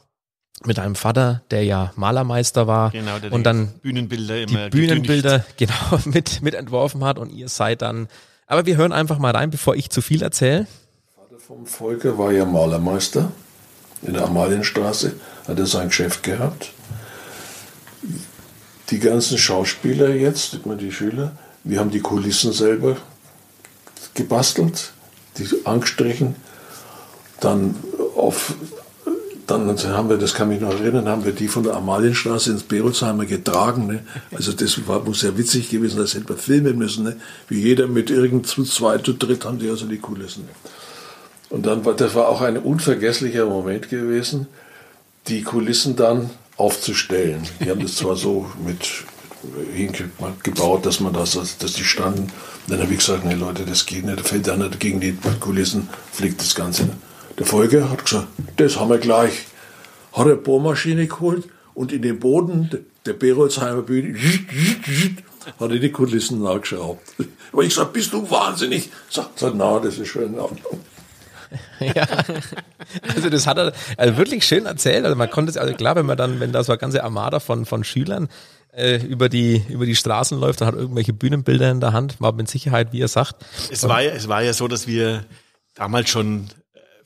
mit 0.66 0.80
einem 0.80 0.96
Vater, 0.96 1.42
der 1.52 1.64
ja 1.64 1.92
Malermeister 1.96 2.68
war 2.68 2.92
genau, 2.92 3.18
und 3.32 3.44
dann 3.44 3.74
Bühnenbilder 3.82 4.42
immer 4.42 4.70
die 4.70 4.78
Bühnenbilder 4.78 5.46
genau 5.58 6.00
mit 6.06 6.42
mit 6.42 6.56
entworfen 6.56 7.04
hat 7.04 7.20
und 7.20 7.32
ihr 7.32 7.50
seid 7.50 7.82
dann. 7.82 8.08
Aber 8.48 8.66
wir 8.66 8.78
hören 8.78 8.92
einfach 8.92 9.20
mal 9.20 9.32
rein, 9.32 9.50
bevor 9.50 9.76
ich 9.76 9.90
zu 9.90 10.02
viel 10.02 10.24
erzähle. 10.24 10.68
Vater 11.16 11.40
vom 11.40 11.66
Volker 11.66 12.18
war 12.18 12.32
ja 12.32 12.46
Malermeister 12.46 13.32
in 14.02 14.14
der 14.14 14.24
Amalienstraße, 14.24 15.14
hat 15.48 15.60
er 15.60 15.66
sein 15.66 15.90
Geschäft 15.90 16.24
gehabt 16.24 16.72
die 18.90 19.00
ganzen 19.00 19.38
Schauspieler 19.38 20.10
jetzt, 20.10 20.60
die 20.66 20.92
Schüler, 20.92 21.34
wir 21.64 21.80
haben 21.80 21.92
die 21.92 22.00
Kulissen 22.00 22.54
selber 22.54 22.98
gebastelt, 24.14 24.94
die 25.38 25.48
angestrichen, 25.66 26.36
dann 27.40 27.76
auf 28.16 28.56
dann 29.48 29.77
haben 29.94 30.10
wir, 30.10 30.18
das 30.18 30.34
kann 30.34 30.50
mich 30.50 30.60
noch 30.60 30.74
erinnern, 30.74 31.08
haben 31.08 31.24
wir 31.24 31.32
die 31.32 31.48
von 31.48 31.63
der 31.63 31.75
Amalienstraße 31.75 32.51
ins 32.51 32.63
Berolsheimer 32.63 33.25
getragen. 33.25 33.88
Ne? 33.88 34.04
Also 34.32 34.51
das 34.51 34.88
war, 34.88 35.01
muss 35.04 35.22
sehr 35.22 35.38
witzig 35.38 35.70
gewesen, 35.70 35.98
das 35.98 36.13
hätte 36.13 36.27
man 36.30 36.38
filmen 36.38 36.77
müssen. 36.77 37.06
Ne? 37.06 37.16
Wie 37.48 37.62
jeder 37.62 37.88
mit 37.88 38.10
irgend 38.10 38.46
zu 38.46 38.63
zweit, 38.63 39.06
zu 39.06 39.13
dritt 39.13 39.46
haben 39.46 39.58
die 39.58 39.70
also 39.70 39.86
die 39.86 40.00
Kulissen. 40.00 40.44
Ne? 40.44 40.50
Und 41.50 41.66
dann 41.66 41.86
war, 41.86 41.94
das 41.94 42.13
war 42.13 42.27
auch 42.27 42.42
ein 42.42 42.58
unvergesslicher 42.58 43.46
Moment 43.46 43.89
gewesen, 43.89 44.48
die 45.27 45.44
Kulissen 45.44 45.96
dann 45.96 46.30
aufzustellen. 46.58 47.42
Die 47.62 47.70
haben 47.70 47.82
das 47.82 47.96
zwar 47.96 48.18
so 48.18 48.48
mit 48.66 49.06
hingebaut, 49.74 50.86
dass 50.86 51.00
man 51.00 51.13
das, 51.13 51.34
dass 51.34 51.74
die 51.74 51.84
standen. 51.84 52.24
Und 52.24 52.32
dann 52.68 52.82
habe 52.82 52.92
ich 52.92 53.00
gesagt, 53.00 53.24
nee 53.24 53.34
Leute, 53.34 53.66
das 53.66 53.86
geht 53.86 54.04
nicht, 54.04 54.20
da 54.20 54.24
fällt 54.24 54.50
einer 54.50 54.68
gegen 54.70 55.00
die 55.00 55.18
Kulissen, 55.39 55.88
fliegt 56.12 56.42
das 56.42 56.54
Ganze. 56.54 56.89
Der 57.38 57.46
Folger 57.46 57.89
hat 57.89 58.06
gesagt, 58.06 58.27
das 58.58 58.79
haben 58.79 58.89
wir 58.89 58.98
gleich. 58.98 59.46
Hat 60.13 60.25
eine 60.25 60.36
Bohrmaschine 60.36 61.08
geholt 61.08 61.48
und 61.74 61.91
in 61.91 62.01
den 62.01 62.20
Boden 62.20 62.86
der 63.06 63.13
Berolsheimer 63.13 63.84
Bühne 63.84 64.17
hat 65.60 65.72
er 65.72 65.79
die 65.79 65.91
Kulissen 65.91 66.41
nachgeschraubt. 66.41 67.01
Aber 67.53 67.63
ich 67.63 67.75
sag, 67.75 67.94
bist 67.94 68.12
du 68.12 68.29
wahnsinnig? 68.29 68.89
Sagt 69.10 69.41
er, 69.41 69.53
na, 69.53 69.79
das 69.79 69.98
ist 69.98 70.15
in 70.15 70.39
Ordnung. 70.39 70.79
ja, 71.79 72.06
also 73.15 73.29
das 73.29 73.48
hat 73.48 73.58
er 73.58 73.72
also 73.96 74.17
wirklich 74.17 74.44
schön 74.44 74.65
erzählt. 74.65 75.06
Also 75.06 75.15
man 75.15 75.29
konnte 75.29 75.51
es, 75.51 75.58
also 75.58 75.74
klar, 75.74 75.96
wenn 75.96 76.06
man 76.06 76.17
dann, 76.17 76.39
wenn 76.39 76.51
da 76.51 76.63
so 76.63 76.74
eine 76.74 76.79
ganze 76.79 77.03
Armada 77.03 77.39
von, 77.39 77.65
von 77.65 77.86
Schülern 77.86 78.27
äh, 78.74 78.98
über 78.98 79.29
die 79.29 79.63
über 79.70 79.86
die 79.86 79.96
Straßen 79.96 80.38
läuft 80.38 80.62
und 80.62 80.67
hat 80.67 80.75
irgendwelche 80.75 81.13
Bühnenbilder 81.13 81.72
in 81.72 81.79
der 81.79 81.94
Hand, 81.94 82.20
war 82.20 82.34
mit 82.34 82.50
Sicherheit, 82.50 82.91
wie 82.91 83.00
er 83.00 83.08
sagt. 83.08 83.46
Es 83.72 83.88
war 83.88 84.01
ja, 84.01 84.12
es 84.12 84.27
war 84.27 84.44
ja 84.44 84.51
so, 84.51 84.67
dass 84.67 84.88
wir 84.88 85.25
damals 85.75 86.10
schon 86.10 86.50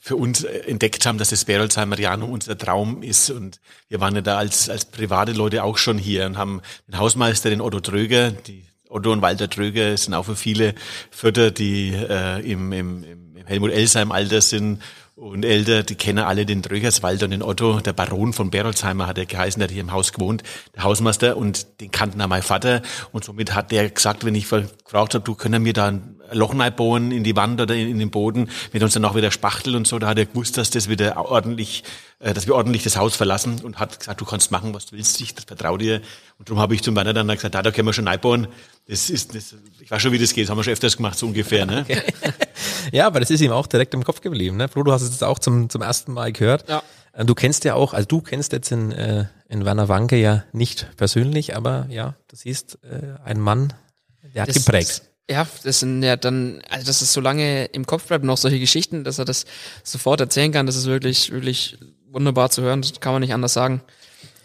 für 0.04 0.16
uns 0.16 0.42
äh, 0.42 0.58
entdeckt 0.66 1.06
haben, 1.06 1.16
dass 1.16 1.30
das 1.30 1.44
Berolzheimerianum 1.44 2.28
unser 2.28 2.58
Traum 2.58 3.04
ist. 3.04 3.30
Und 3.30 3.60
wir 3.88 4.00
waren 4.00 4.16
ja 4.16 4.20
da 4.20 4.36
als, 4.36 4.68
als 4.68 4.84
private 4.84 5.30
Leute 5.30 5.62
auch 5.62 5.78
schon 5.78 5.96
hier 5.96 6.26
und 6.26 6.36
haben 6.36 6.60
den 6.88 6.98
Hausmeister, 6.98 7.50
den 7.50 7.60
Otto 7.60 7.78
Tröger, 7.78 8.32
die 8.32 8.66
Otto 8.92 9.10
und 9.10 9.22
Walter 9.22 9.48
Tröger 9.48 9.96
sind 9.96 10.14
auch 10.14 10.24
für 10.24 10.36
viele 10.36 10.74
Förder, 11.10 11.50
die 11.50 11.94
äh, 11.94 12.40
im, 12.40 12.72
im, 12.72 13.04
im 13.04 13.46
Helmut 13.46 13.72
Elsheim 13.72 14.12
Alter 14.12 14.40
sind 14.40 14.80
und 15.14 15.44
älter, 15.44 15.82
die 15.82 15.94
kennen 15.94 16.24
alle 16.24 16.46
den 16.46 16.62
Trögerswalder 16.62 17.26
und 17.26 17.30
den 17.30 17.42
Otto. 17.42 17.80
Der 17.80 17.92
Baron 17.92 18.32
von 18.32 18.50
Berolzheimer 18.50 19.06
hat 19.06 19.18
er 19.18 19.26
geheißen, 19.26 19.60
der 19.60 19.68
hat 19.68 19.72
hier 19.72 19.82
im 19.82 19.92
Haus 19.92 20.12
gewohnt, 20.12 20.42
der 20.74 20.84
Hausmeister, 20.84 21.36
und 21.36 21.80
den 21.80 21.90
kannten 21.90 22.20
auch 22.22 22.28
mein 22.28 22.42
Vater. 22.42 22.82
Und 23.12 23.24
somit 23.24 23.54
hat 23.54 23.70
der 23.72 23.90
gesagt, 23.90 24.24
wenn 24.24 24.34
ich 24.34 24.48
gefragt 24.48 25.14
habe, 25.14 25.20
du 25.20 25.34
können 25.34 25.62
mir 25.62 25.74
da 25.74 25.88
ein 25.88 26.16
Loch 26.32 26.54
bohren 26.70 27.12
in 27.12 27.24
die 27.24 27.36
Wand 27.36 27.60
oder 27.60 27.74
in, 27.74 27.90
in 27.90 27.98
den 27.98 28.10
Boden, 28.10 28.48
mit 28.72 28.82
uns 28.82 28.94
dann 28.94 29.04
auch 29.04 29.14
wieder 29.14 29.30
Spachtel 29.30 29.76
und 29.76 29.86
so, 29.86 29.98
da 29.98 30.08
hat 30.08 30.18
er 30.18 30.26
gewusst, 30.26 30.56
dass 30.56 30.70
das 30.70 30.88
wieder 30.88 31.16
ordentlich, 31.16 31.84
äh, 32.22 32.34
dass 32.34 32.46
wir 32.46 32.54
ordentlich 32.54 32.84
das 32.84 32.96
Haus 32.96 33.16
verlassen 33.16 33.60
und 33.62 33.80
hat 33.80 33.98
gesagt, 33.98 34.20
du 34.20 34.24
kannst 34.24 34.52
machen, 34.52 34.72
was 34.72 34.86
du 34.86 34.96
willst, 34.96 35.20
ich 35.20 35.34
das 35.34 35.44
vertraue 35.44 35.78
dir. 35.78 36.00
Und 36.38 36.48
darum 36.48 36.60
habe 36.60 36.72
ich 36.74 36.82
zum 36.82 36.94
Weiter 36.94 37.12
dann 37.12 37.26
gesagt, 37.26 37.54
da, 37.54 37.62
da 37.62 37.72
können 37.72 37.88
wir 37.88 37.92
schon 37.92 38.08
bohren. 38.20 38.46
Das 38.86 39.10
ist, 39.10 39.34
das, 39.34 39.56
ich 39.80 39.90
weiß 39.90 40.00
schon, 40.00 40.12
wie 40.12 40.18
das 40.18 40.32
geht, 40.32 40.44
das 40.44 40.50
haben 40.50 40.58
wir 40.58 40.62
schon 40.62 40.72
öfters 40.72 40.96
gemacht, 40.96 41.18
so 41.18 41.26
ungefähr. 41.26 41.66
Ne? 41.66 41.80
Okay. 41.80 42.00
ja, 42.92 43.08
aber 43.08 43.18
das 43.18 43.30
ist 43.30 43.40
ihm 43.40 43.50
auch 43.50 43.66
direkt 43.66 43.92
im 43.94 44.04
Kopf 44.04 44.20
geblieben. 44.20 44.56
Ne? 44.56 44.68
Flo, 44.68 44.84
du 44.84 44.92
hast 44.92 45.02
es 45.02 45.10
jetzt 45.10 45.24
auch 45.24 45.40
zum, 45.40 45.68
zum 45.68 45.82
ersten 45.82 46.12
Mal 46.12 46.30
gehört. 46.32 46.68
Ja. 46.68 46.84
Äh, 47.12 47.24
du 47.24 47.34
kennst 47.34 47.64
ja 47.64 47.74
auch, 47.74 47.92
also 47.92 48.06
du 48.06 48.20
kennst 48.20 48.52
jetzt 48.52 48.70
in, 48.70 48.92
äh, 48.92 49.26
in 49.48 49.64
Werner 49.64 49.88
Wanke 49.88 50.16
ja 50.16 50.44
nicht 50.52 50.96
persönlich, 50.96 51.56
aber 51.56 51.86
ja, 51.90 52.14
du 52.28 52.36
siehst 52.36 52.78
äh, 52.84 53.20
einen 53.24 53.40
Mann, 53.40 53.72
der 54.32 54.42
hat 54.42 54.48
das, 54.48 54.64
geprägt. 54.64 55.02
Ja, 55.28 55.46
das 55.64 55.80
sind 55.80 56.04
ja 56.04 56.16
dann, 56.16 56.62
also 56.68 56.86
dass 56.86 57.00
es 57.00 57.12
so 57.12 57.20
lange 57.20 57.64
im 57.64 57.84
Kopf 57.84 58.06
bleibt, 58.06 58.24
noch 58.24 58.36
solche 58.36 58.60
Geschichten, 58.60 59.02
dass 59.02 59.18
er 59.18 59.24
das 59.24 59.44
sofort 59.82 60.20
erzählen 60.20 60.52
kann, 60.52 60.66
das 60.66 60.76
ist 60.76 60.86
wirklich, 60.86 61.32
wirklich 61.32 61.78
wunderbar 62.12 62.50
zu 62.50 62.62
hören, 62.62 62.82
das 62.82 63.00
kann 63.00 63.12
man 63.12 63.20
nicht 63.20 63.34
anders 63.34 63.52
sagen. 63.52 63.82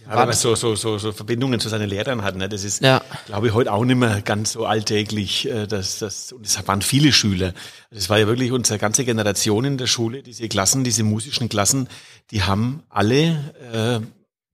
Weil 0.10 0.26
man 0.26 0.36
so, 0.36 0.56
so, 0.56 0.76
so, 0.76 0.98
so 0.98 1.12
Verbindungen 1.12 1.60
zu 1.60 1.68
seinen 1.68 1.90
Lehrern 1.90 2.24
hat, 2.24 2.36
ne? 2.38 2.48
das 2.48 2.64
ist, 2.64 2.82
ja. 2.82 3.02
glaube 3.26 3.48
ich, 3.48 3.54
heute 3.54 3.74
auch 3.74 3.84
nicht 3.84 3.98
mehr 3.98 4.22
ganz 4.22 4.54
so 4.54 4.66
alltäglich. 4.66 5.50
Äh, 5.50 5.68
dass, 5.68 6.00
dass, 6.00 6.32
und 6.32 6.46
es 6.46 6.66
waren 6.68 6.82
viele 6.82 7.12
Schüler. 7.12 7.54
Das 7.92 8.10
war 8.10 8.18
ja 8.18 8.28
wirklich 8.28 8.52
unsere 8.52 8.80
ganze 8.80 9.04
Generation 9.04 9.66
in 9.66 9.78
der 9.78 9.88
Schule, 9.88 10.24
diese 10.24 10.48
Klassen, 10.48 10.86
diese 10.86 11.04
musischen 11.04 11.50
Klassen, 11.50 11.90
die 12.32 12.44
haben 12.44 12.84
alle 12.90 13.38
äh, 13.74 14.00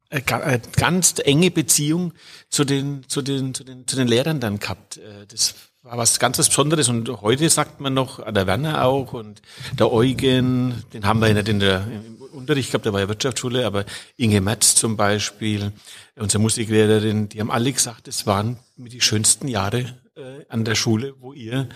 eine 0.10 0.62
ganz 0.76 1.16
enge 1.24 1.52
Beziehung 1.52 2.14
zu 2.50 2.64
den, 2.64 3.04
zu 3.08 3.22
den, 3.22 3.54
zu 3.54 3.64
den, 3.64 3.88
zu 3.88 3.96
den 3.96 4.08
Lehrern 4.08 4.40
dann 4.40 4.58
gehabt. 4.58 4.98
Äh, 4.98 5.28
das 5.28 5.54
war 5.84 5.98
was 5.98 6.18
ganz 6.18 6.38
Besonderes 6.38 6.88
und 6.90 7.22
heute 7.22 7.48
sagt 7.50 7.80
man 7.80 7.94
noch, 7.94 8.24
der 8.32 8.48
Werner 8.48 8.86
auch 8.86 9.14
und 9.14 9.42
der 9.78 9.92
Eugen, 9.92 10.84
den 10.94 11.06
haben 11.06 11.20
wir 11.20 11.28
ja 11.28 11.34
nicht 11.34 11.50
in 11.50 11.60
der, 11.60 11.86
im 11.86 12.23
Unterricht 12.34 12.72
gehabt, 12.72 12.86
der 12.86 12.94
war 12.94 13.00
ja 13.00 13.08
Wirtschaftsschule, 13.08 13.66
aber 13.66 13.86
Inge 14.18 14.42
Metz 14.42 14.76
zum 14.76 14.98
Beispiel, 14.98 15.72
unsere 16.16 16.42
Musiklehrerin, 16.42 17.30
die 17.30 17.40
haben 17.40 17.52
alle 17.52 17.72
gesagt, 17.72 18.08
es 18.08 18.26
waren 18.26 18.58
die 18.78 19.02
schönsten 19.02 19.48
Jahre 19.48 19.80
äh, 20.16 20.46
an 20.50 20.66
der 20.66 20.76
Schule, 20.76 21.16
wo 21.20 21.34
ihr 21.34 21.70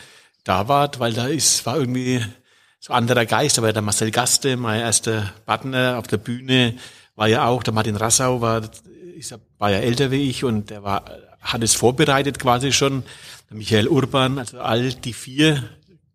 da 0.43 0.67
wart, 0.67 0.99
weil 0.99 1.13
da 1.13 1.27
ist, 1.27 1.65
war 1.65 1.77
irgendwie 1.77 2.23
so 2.79 2.93
anderer 2.93 3.25
Geist, 3.25 3.57
ja 3.57 3.71
der 3.71 3.81
Marcel 3.81 4.11
Gaste, 4.11 4.57
mein 4.57 4.79
erster 4.79 5.33
Partner 5.45 5.97
auf 5.97 6.07
der 6.07 6.17
Bühne, 6.17 6.75
war 7.15 7.27
ja 7.27 7.45
auch, 7.45 7.63
der 7.63 7.73
Martin 7.73 7.95
Rassau 7.95 8.41
war, 8.41 8.61
ist, 9.17 9.37
war 9.57 9.71
ja 9.71 9.79
älter 9.79 10.11
wie 10.11 10.29
ich 10.29 10.43
und 10.43 10.69
der 10.69 10.83
war, 10.83 11.05
hat 11.41 11.63
es 11.63 11.73
vorbereitet 11.73 12.39
quasi 12.39 12.71
schon. 12.71 13.03
Der 13.49 13.57
Michael 13.57 13.87
Urban, 13.87 14.39
also 14.39 14.59
all 14.59 14.93
die 14.93 15.13
vier 15.13 15.63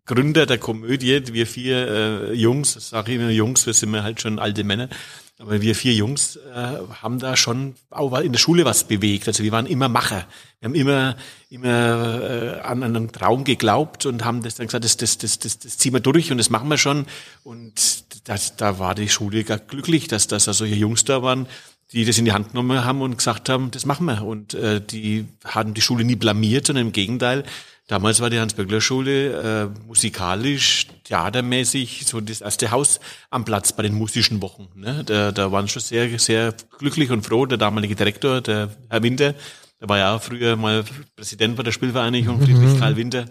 Gründer 0.05 0.45
der 0.45 0.57
Komödie, 0.57 1.21
wir 1.33 1.47
vier 1.47 1.87
äh, 1.87 2.33
Jungs, 2.33 2.73
sage 2.89 3.11
ich 3.11 3.19
immer 3.19 3.29
Jungs, 3.29 3.65
wir 3.65 3.73
sind 3.73 3.95
halt 4.03 4.19
schon 4.21 4.37
alte 4.37 4.65
Männer, 4.65 4.89
aber 5.39 5.61
wir 5.61 5.75
vier 5.75 5.93
Jungs 5.93 6.35
äh, 6.35 6.77
haben 7.01 7.19
da 7.19 7.37
schon 7.37 7.75
auch 7.89 8.17
in 8.19 8.31
der 8.31 8.39
Schule 8.39 8.65
was 8.65 8.83
bewegt. 8.83 9.27
Also 9.27 9.43
wir 9.43 9.51
waren 9.51 9.65
immer 9.65 9.89
Macher. 9.89 10.27
Wir 10.59 10.67
haben 10.67 10.75
immer, 10.75 11.15
immer 11.49 12.21
äh, 12.21 12.59
an 12.61 12.83
einen 12.83 13.11
Traum 13.11 13.43
geglaubt 13.43 14.05
und 14.05 14.23
haben 14.23 14.43
das 14.43 14.55
dann 14.55 14.67
gesagt, 14.67 14.83
das, 14.83 14.97
das, 14.97 15.17
das, 15.17 15.39
das, 15.39 15.59
das 15.59 15.77
ziehen 15.77 15.93
wir 15.93 16.01
durch 16.01 16.31
und 16.31 16.37
das 16.37 16.49
machen 16.49 16.69
wir 16.69 16.77
schon. 16.77 17.05
Und 17.43 18.03
das, 18.25 18.55
da 18.57 18.79
war 18.79 18.95
die 18.95 19.09
Schule 19.09 19.43
gar 19.43 19.57
glücklich, 19.57 20.07
dass, 20.07 20.27
dass 20.27 20.45
da 20.45 20.53
solche 20.53 20.75
Jungs 20.75 21.03
da 21.03 21.23
waren, 21.23 21.47
die 21.93 22.05
das 22.05 22.17
in 22.17 22.25
die 22.25 22.31
Hand 22.31 22.49
genommen 22.49 22.85
haben 22.85 23.01
und 23.01 23.17
gesagt 23.17 23.49
haben, 23.49 23.71
das 23.71 23.85
machen 23.85 24.05
wir. 24.05 24.23
Und 24.23 24.53
äh, 24.53 24.81
die 24.81 25.25
haben 25.43 25.73
die 25.73 25.81
Schule 25.81 26.03
nie 26.03 26.15
blamiert, 26.15 26.67
sondern 26.67 26.87
im 26.87 26.93
Gegenteil. 26.93 27.43
Damals 27.87 28.21
war 28.21 28.29
die 28.29 28.39
Hans-Böckler-Schule 28.39 29.71
äh, 29.73 29.85
musikalisch, 29.85 30.87
theatermäßig 31.03 32.05
so 32.05 32.21
das 32.21 32.41
erste 32.41 32.71
Haus 32.71 33.01
am 33.29 33.43
Platz 33.43 33.73
bei 33.73 33.83
den 33.83 33.93
musischen 33.93 34.41
Wochen. 34.41 34.69
Ne? 34.75 35.03
Da, 35.03 35.31
da 35.31 35.51
waren 35.51 35.67
schon 35.67 35.81
sehr, 35.81 36.17
sehr 36.17 36.53
glücklich 36.77 37.11
und 37.11 37.25
froh. 37.25 37.45
Der 37.45 37.57
damalige 37.57 37.95
Direktor, 37.95 38.39
der 38.39 38.69
Herr 38.89 39.03
Winter, 39.03 39.35
der 39.81 39.89
war 39.89 39.97
ja 39.97 40.15
auch 40.15 40.23
früher 40.23 40.55
mal 40.55 40.85
Präsident 41.15 41.57
bei 41.57 41.63
der 41.63 41.73
Spielvereinigung, 41.73 42.39
mhm. 42.39 42.45
Friedrich 42.45 42.79
Karl 42.79 42.95
Winter. 42.95 43.25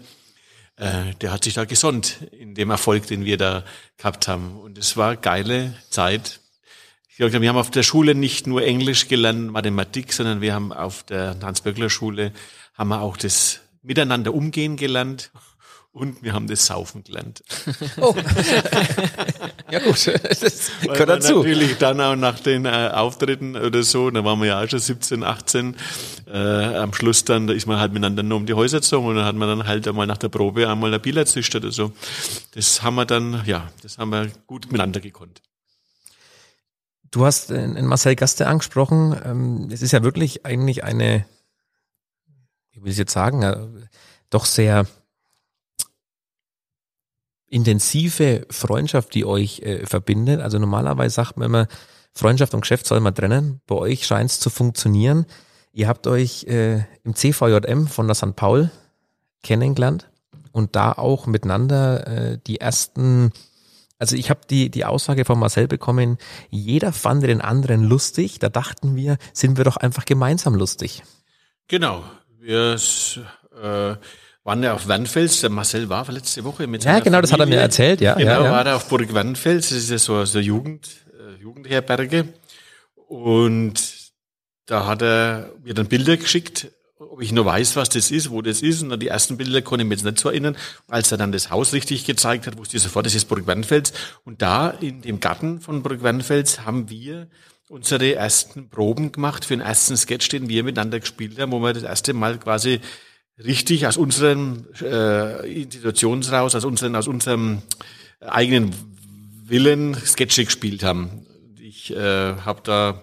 Äh, 0.75 1.15
der 1.21 1.31
hat 1.31 1.43
sich 1.43 1.55
da 1.55 1.65
gesonnt 1.65 2.17
in 2.31 2.53
dem 2.53 2.69
Erfolg, 2.69 3.07
den 3.07 3.25
wir 3.25 3.37
da 3.37 3.63
gehabt 3.97 4.27
haben. 4.27 4.59
Und 4.59 4.77
es 4.77 4.97
war 4.97 5.15
geile 5.15 5.73
Zeit 5.89 6.39
ich 7.13 7.17
glaube, 7.17 7.39
wir 7.39 7.49
haben 7.49 7.57
auf 7.57 7.69
der 7.69 7.83
Schule 7.83 8.15
nicht 8.15 8.47
nur 8.47 8.63
Englisch 8.63 9.07
gelernt, 9.07 9.51
Mathematik, 9.51 10.13
sondern 10.13 10.41
wir 10.41 10.55
haben 10.55 10.73
auf 10.73 11.03
der 11.03 11.37
Hans-Böckler-Schule 11.39 12.33
haben 12.73 12.89
wir 12.89 13.01
auch 13.01 13.17
das 13.17 13.59
Miteinander 13.83 14.33
umgehen 14.33 14.77
gelernt 14.77 15.31
und 15.93 16.23
wir 16.23 16.33
haben 16.33 16.47
das 16.47 16.65
Saufen 16.65 17.03
gelernt. 17.03 17.43
Oh. 17.97 18.15
ja 19.71 19.79
gut, 19.79 20.07
das 20.07 20.71
Weil 20.81 20.93
gehört 20.93 21.09
dazu. 21.09 21.37
Natürlich 21.37 21.77
dann 21.77 22.01
auch 22.01 22.15
nach 22.15 22.39
den 22.39 22.65
äh, 22.65 22.89
Auftritten 22.91 23.55
oder 23.55 23.83
so, 23.83 24.09
da 24.09 24.25
waren 24.25 24.39
wir 24.39 24.47
ja 24.47 24.63
auch 24.63 24.67
schon 24.67 24.79
17, 24.79 25.23
18, 25.23 25.75
äh, 26.25 26.37
am 26.77 26.93
Schluss 26.93 27.25
dann, 27.25 27.45
da 27.45 27.53
ist 27.53 27.67
man 27.67 27.79
halt 27.79 27.93
miteinander 27.93 28.23
nur 28.23 28.37
um 28.39 28.47
die 28.47 28.55
Häuser 28.55 28.79
gezogen 28.79 29.07
und 29.07 29.17
dann 29.17 29.25
hat 29.25 29.35
man 29.35 29.47
dann 29.47 29.67
halt 29.67 29.87
einmal 29.87 30.07
nach 30.07 30.17
der 30.17 30.29
Probe 30.29 30.67
einmal 30.67 30.91
ein 30.91 31.01
Bier 31.01 31.25
züchtet 31.27 31.63
oder 31.63 31.71
so. 31.71 31.91
Das 32.55 32.81
haben 32.81 32.95
wir 32.95 33.05
dann, 33.05 33.43
ja, 33.45 33.69
das 33.83 33.99
haben 33.99 34.09
wir 34.09 34.31
gut 34.47 34.71
miteinander 34.71 34.99
gekonnt. 34.99 35.43
Du 37.11 37.23
hast 37.23 37.51
in 37.51 37.85
Marcel 37.85 38.15
Gaste 38.15 38.47
angesprochen. 38.47 39.15
Ähm, 39.23 39.69
es 39.71 39.83
ist 39.83 39.91
ja 39.91 40.01
wirklich 40.01 40.47
eigentlich 40.47 40.83
eine, 40.83 41.25
will 42.83 42.91
ich 42.91 42.97
jetzt 42.97 43.13
sagen, 43.13 43.43
äh, 43.43 43.57
doch 44.29 44.45
sehr 44.45 44.85
intensive 47.47 48.47
Freundschaft, 48.49 49.13
die 49.13 49.25
euch 49.25 49.59
äh, 49.59 49.85
verbindet. 49.85 50.41
Also 50.41 50.57
normalerweise 50.57 51.15
sagt 51.15 51.37
man 51.37 51.45
immer, 51.45 51.67
Freundschaft 52.13 52.53
und 52.53 52.61
Geschäft 52.61 52.85
soll 52.85 52.99
man 52.99 53.15
trennen. 53.15 53.61
Bei 53.67 53.75
euch 53.75 54.05
scheint 54.05 54.31
es 54.31 54.39
zu 54.39 54.49
funktionieren. 54.49 55.25
Ihr 55.71 55.87
habt 55.87 56.07
euch 56.07 56.45
äh, 56.45 56.83
im 57.03 57.15
CVJM 57.15 57.87
von 57.87 58.07
der 58.07 58.15
St. 58.15 58.35
Paul 58.35 58.71
kennengelernt 59.43 60.09
und 60.51 60.75
da 60.75 60.93
auch 60.93 61.25
miteinander 61.25 62.07
äh, 62.07 62.39
die 62.45 62.59
ersten 62.59 63.31
also 63.99 64.17
ich 64.17 64.29
habe 64.29 64.41
die, 64.49 64.69
die 64.69 64.83
Aussage 64.83 65.23
von 65.23 65.39
Marcel 65.39 65.69
bekommen, 65.69 66.17
jeder 66.49 66.91
fand 66.91 67.23
den 67.23 67.39
anderen 67.39 67.83
lustig. 67.83 68.37
Da 68.37 68.49
dachten 68.49 68.97
wir, 68.97 69.17
sind 69.31 69.55
wir 69.55 69.63
doch 69.63 69.77
einfach 69.77 70.03
gemeinsam 70.03 70.55
lustig. 70.55 71.03
Genau. 71.69 72.03
Wir, 72.43 72.75
äh, 72.75 73.95
waren 74.43 74.63
ja 74.63 74.73
auf 74.73 74.89
Wernfels, 74.89 75.39
der 75.39 75.49
Marcel 75.49 75.87
war 75.87 76.11
letzte 76.11 76.43
Woche 76.43 76.67
mit 76.67 76.83
Ja, 76.83 76.99
genau, 76.99 77.21
das 77.21 77.31
hat 77.31 77.39
er 77.39 77.45
mir 77.45 77.51
Familie. 77.51 77.61
erzählt, 77.61 78.01
ja, 78.01 78.15
Genau, 78.15 78.29
ja, 78.31 78.43
ja. 78.43 78.51
war 78.51 78.65
er 78.65 78.75
auf 78.75 78.89
Burg 78.89 79.13
Wernfels, 79.13 79.69
das 79.69 79.77
ist 79.77 79.89
ja 79.91 79.97
so, 79.97 80.25
so 80.25 80.39
Jugend, 80.39 80.89
äh, 81.17 81.41
Jugendherberge. 81.41 82.27
Und 83.07 83.81
da 84.65 84.85
hat 84.87 85.01
er 85.01 85.51
mir 85.63 85.73
dann 85.73 85.87
Bilder 85.87 86.17
geschickt, 86.17 86.67
ob 86.97 87.21
ich 87.21 87.31
nur 87.31 87.45
weiß, 87.45 87.77
was 87.77 87.87
das 87.87 88.11
ist, 88.11 88.29
wo 88.29 88.41
das 88.41 88.61
ist. 88.61 88.81
Und 88.81 88.89
dann 88.89 88.99
die 88.99 89.07
ersten 89.07 89.37
Bilder 89.37 89.61
konnte 89.61 89.83
ich 89.83 89.87
mir 89.87 89.95
jetzt 89.95 90.03
nicht 90.03 90.19
so 90.19 90.27
erinnern. 90.27 90.57
Als 90.89 91.13
er 91.13 91.17
dann 91.17 91.31
das 91.31 91.49
Haus 91.49 91.71
richtig 91.71 92.03
gezeigt 92.05 92.45
hat, 92.45 92.57
wusste 92.57 92.75
ich 92.75 92.83
sofort, 92.83 93.05
das 93.05 93.15
ist 93.15 93.25
Burg 93.29 93.47
Wernfels. 93.47 93.93
Und 94.25 94.41
da 94.41 94.69
in 94.69 95.01
dem 95.01 95.21
Garten 95.21 95.61
von 95.61 95.81
Burg 95.81 96.03
Wernfels 96.03 96.65
haben 96.65 96.89
wir 96.89 97.27
unsere 97.73 98.13
ersten 98.13 98.69
Proben 98.69 99.11
gemacht 99.11 99.45
für 99.45 99.55
den 99.55 99.65
ersten 99.65 99.97
Sketch, 99.97 100.29
den 100.29 100.47
wir 100.47 100.63
miteinander 100.63 100.99
gespielt 100.99 101.39
haben, 101.39 101.51
wo 101.51 101.59
wir 101.59 101.73
das 101.73 101.81
erste 101.81 102.13
Mal 102.13 102.37
quasi 102.37 102.79
richtig 103.43 103.87
aus 103.87 103.97
unserem 103.97 104.67
äh, 104.79 105.61
Institutionsraus, 105.63 106.53
aus 106.53 106.65
unserem, 106.65 106.93
aus 106.93 107.07
unserem 107.07 107.63
eigenen 108.19 108.75
Willen 109.45 109.95
Sketche 109.95 110.45
gespielt 110.45 110.83
haben. 110.83 111.25
Ich 111.59 111.89
äh, 111.91 112.35
habe 112.35 112.61
da 112.63 113.01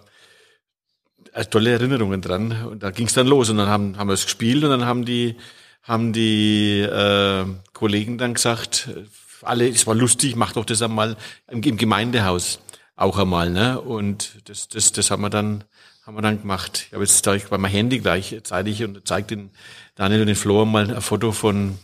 äh, 1.32 1.44
tolle 1.46 1.72
Erinnerungen 1.72 2.20
dran. 2.20 2.64
Und 2.64 2.84
da 2.84 2.92
ging 2.92 3.08
es 3.08 3.14
dann 3.14 3.26
los 3.26 3.50
und 3.50 3.56
dann 3.56 3.68
haben, 3.68 3.98
haben 3.98 4.06
wir 4.06 4.14
es 4.14 4.24
gespielt 4.24 4.62
und 4.62 4.70
dann 4.70 4.84
haben 4.84 5.04
die, 5.04 5.34
haben 5.82 6.12
die 6.12 6.82
äh, 6.82 7.44
Kollegen 7.72 8.18
dann 8.18 8.34
gesagt, 8.34 8.88
äh, 8.94 9.02
alle, 9.42 9.68
es 9.68 9.88
war 9.88 9.96
lustig, 9.96 10.36
mach 10.36 10.52
doch 10.52 10.64
das 10.64 10.80
einmal 10.80 11.16
im, 11.50 11.60
im 11.60 11.76
Gemeindehaus 11.76 12.60
auch 13.00 13.18
einmal. 13.18 13.50
Ne? 13.50 13.80
Und 13.80 14.48
das, 14.48 14.68
das, 14.68 14.92
das 14.92 15.10
haben 15.10 15.22
wir 15.22 15.30
dann 15.30 15.64
haben 16.06 16.16
wir 16.16 16.22
dann 16.22 16.40
gemacht. 16.40 16.86
Ich 16.88 16.92
habe 16.92 17.04
jetzt 17.04 17.26
da 17.26 17.36
bei 17.48 17.58
meinem 17.58 17.70
Handy 17.70 17.98
gleich 17.98 18.36
zeitig 18.42 18.82
und 18.84 19.06
zeigt 19.06 19.30
den 19.30 19.50
Daniel 19.94 20.22
und 20.22 20.26
den 20.26 20.36
Flo 20.36 20.64
mal 20.64 20.90
ein 20.90 21.00
Foto 21.00 21.32
von 21.32 21.78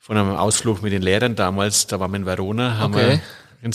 von 0.00 0.16
einem 0.16 0.30
Ausflug 0.36 0.82
mit 0.82 0.92
den 0.92 1.02
Lehrern 1.02 1.34
damals. 1.34 1.86
Da 1.86 2.00
waren 2.00 2.10
wir 2.12 2.16
in 2.16 2.26
Verona. 2.26 2.78
Haben 2.78 2.94
Okay. 2.94 3.10
wir 3.10 3.20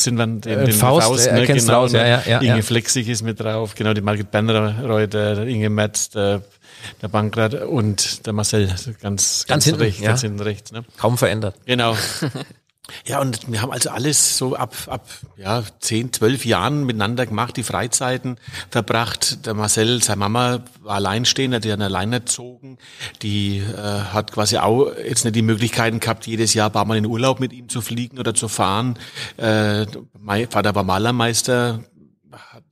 du 0.08 0.12
den, 0.12 0.42
den, 0.42 0.60
Äh, 0.60 0.66
den 0.66 0.74
Faust, 0.74 1.28
äh, 1.28 1.46
kennst 1.46 1.68
genau, 1.68 1.82
raus, 1.82 1.92
ja, 1.92 2.06
ja, 2.08 2.24
ja, 2.26 2.40
Inge 2.40 2.56
ja. 2.56 2.62
Flexig 2.62 3.08
ist 3.10 3.22
mit 3.22 3.40
drauf, 3.40 3.76
genau, 3.76 3.94
die 3.94 4.02
Margit 4.02 4.32
der, 4.34 5.36
der 5.36 5.46
Inge 5.46 5.70
Metz, 5.70 6.10
der, 6.10 6.42
der 7.02 7.08
Bankrat 7.10 7.54
und 7.54 8.26
der 8.26 8.34
Marcel, 8.34 8.68
ganz, 8.68 8.90
ganz, 9.02 9.46
Ganz 9.46 9.66
hinten, 9.66 9.82
rechts, 9.82 10.00
ja. 10.00 10.08
ganz 10.10 10.22
hinten 10.22 10.40
rechts, 10.40 10.72
ne? 10.72 10.86
Kaum 10.98 11.18
verändert. 11.18 11.56
Genau. 11.66 11.98
Ja, 13.06 13.22
und 13.22 13.50
wir 13.50 13.62
haben 13.62 13.72
also 13.72 13.92
alles 13.92 14.38
so 14.38 14.56
ab, 14.56 14.76
ab 14.88 15.08
ja, 15.38 15.64
zehn, 15.80 16.12
zwölf 16.12 16.46
Jahren 16.46 16.86
miteinander 16.86 17.26
gemacht, 17.26 17.56
die 17.56 17.64
Freizeiten 17.64 18.38
verbracht. 18.70 19.46
Der 19.46 19.54
Marcel, 19.54 20.04
seine 20.04 20.20
Mama 20.20 20.64
war 20.82 20.96
alleinstehend, 20.96 21.56
hat 21.56 21.64
ihn 21.64 21.82
allein 21.82 22.12
erzogen. 22.12 22.78
Die 23.22 23.60
äh, 23.60 23.78
hat 23.78 24.34
quasi 24.34 24.58
auch 24.58 24.92
jetzt 24.98 25.24
nicht 25.24 25.36
die 25.36 25.42
Möglichkeiten 25.42 26.02
gehabt, 26.02 26.28
jedes 26.28 26.54
Jahr 26.54 26.70
ein 26.70 26.74
paar 26.74 26.84
Mal 26.84 26.98
in 26.98 27.06
Urlaub 27.06 27.40
mit 27.40 27.54
ihm 27.54 27.70
zu 27.70 27.80
fliegen 27.80 28.20
oder 28.20 28.34
zu 28.36 28.50
fahren. 28.50 29.00
Äh, 29.38 29.86
mein 30.20 30.50
Vater 30.50 30.76
war 30.76 30.84
Malermeister, 30.84 31.86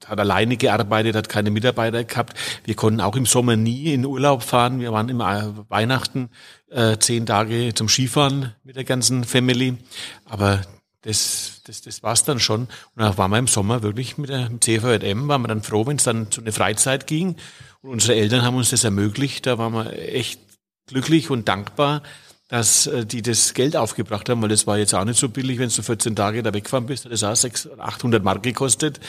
hat, 0.02 0.10
hat 0.10 0.20
alleine 0.20 0.58
gearbeitet, 0.58 1.16
hat 1.16 1.30
keine 1.30 1.52
Mitarbeiter 1.52 2.04
gehabt. 2.04 2.38
Wir 2.66 2.76
konnten 2.76 3.02
auch 3.02 3.16
im 3.16 3.26
Sommer 3.26 3.56
nie 3.56 3.94
in 3.94 4.06
Urlaub 4.06 4.44
fahren. 4.44 4.80
Wir 4.80 4.92
waren 4.92 5.10
immer 5.10 5.44
äh, 5.44 5.70
Weihnachten 5.70 6.30
äh, 6.70 6.98
zehn 6.98 7.26
Tage 7.26 7.74
zum 7.74 7.90
Skifahren 7.90 8.54
mit 8.64 8.76
der 8.76 8.84
ganzen 8.84 9.24
Family. 9.24 9.78
Aber 10.26 10.62
das, 11.02 11.62
das, 11.66 11.82
das 11.82 12.04
war's 12.04 12.24
dann 12.24 12.40
schon. 12.40 12.62
Und 12.62 12.70
da 12.98 13.18
waren 13.18 13.32
wir 13.32 13.40
im 13.40 13.48
Sommer 13.48 13.82
wirklich 13.82 14.18
mit 14.18 14.30
der 14.30 14.50
CVJM, 14.60 15.28
waren 15.28 15.42
wir 15.42 15.48
dann 15.48 15.64
froh, 15.64 15.86
wenn 15.88 15.98
es 15.98 16.04
dann 16.04 16.32
zu 16.32 16.42
einer 16.42 16.52
Freizeit 16.52 17.08
ging. 17.08 17.36
Und 17.82 17.90
unsere 17.90 18.16
Eltern 18.16 18.44
haben 18.44 18.56
uns 18.56 18.70
das 18.70 18.84
ermöglicht. 18.84 19.46
Da 19.48 19.58
waren 19.58 19.74
wir 19.74 19.92
echt 19.98 20.40
glücklich 20.88 21.30
und 21.30 21.48
dankbar, 21.48 22.04
dass 22.48 22.86
äh, 22.88 23.06
die 23.06 23.22
das 23.22 23.54
Geld 23.54 23.76
aufgebracht 23.76 24.30
haben, 24.30 24.42
weil 24.42 24.50
das 24.50 24.68
war 24.68 24.78
jetzt 24.78 24.94
auch 24.94 25.06
nicht 25.06 25.20
so 25.20 25.30
billig, 25.30 25.58
wenn 25.58 25.70
du 25.70 25.82
14 25.82 26.16
Tage 26.16 26.44
da 26.44 26.54
weggefahren 26.54 26.86
bist. 26.86 27.06
Hat 27.06 27.12
das 27.12 27.24
auch 27.24 27.36
600, 27.36 27.80
800 27.80 28.24
Mark 28.24 28.44
gekostet. 28.44 29.00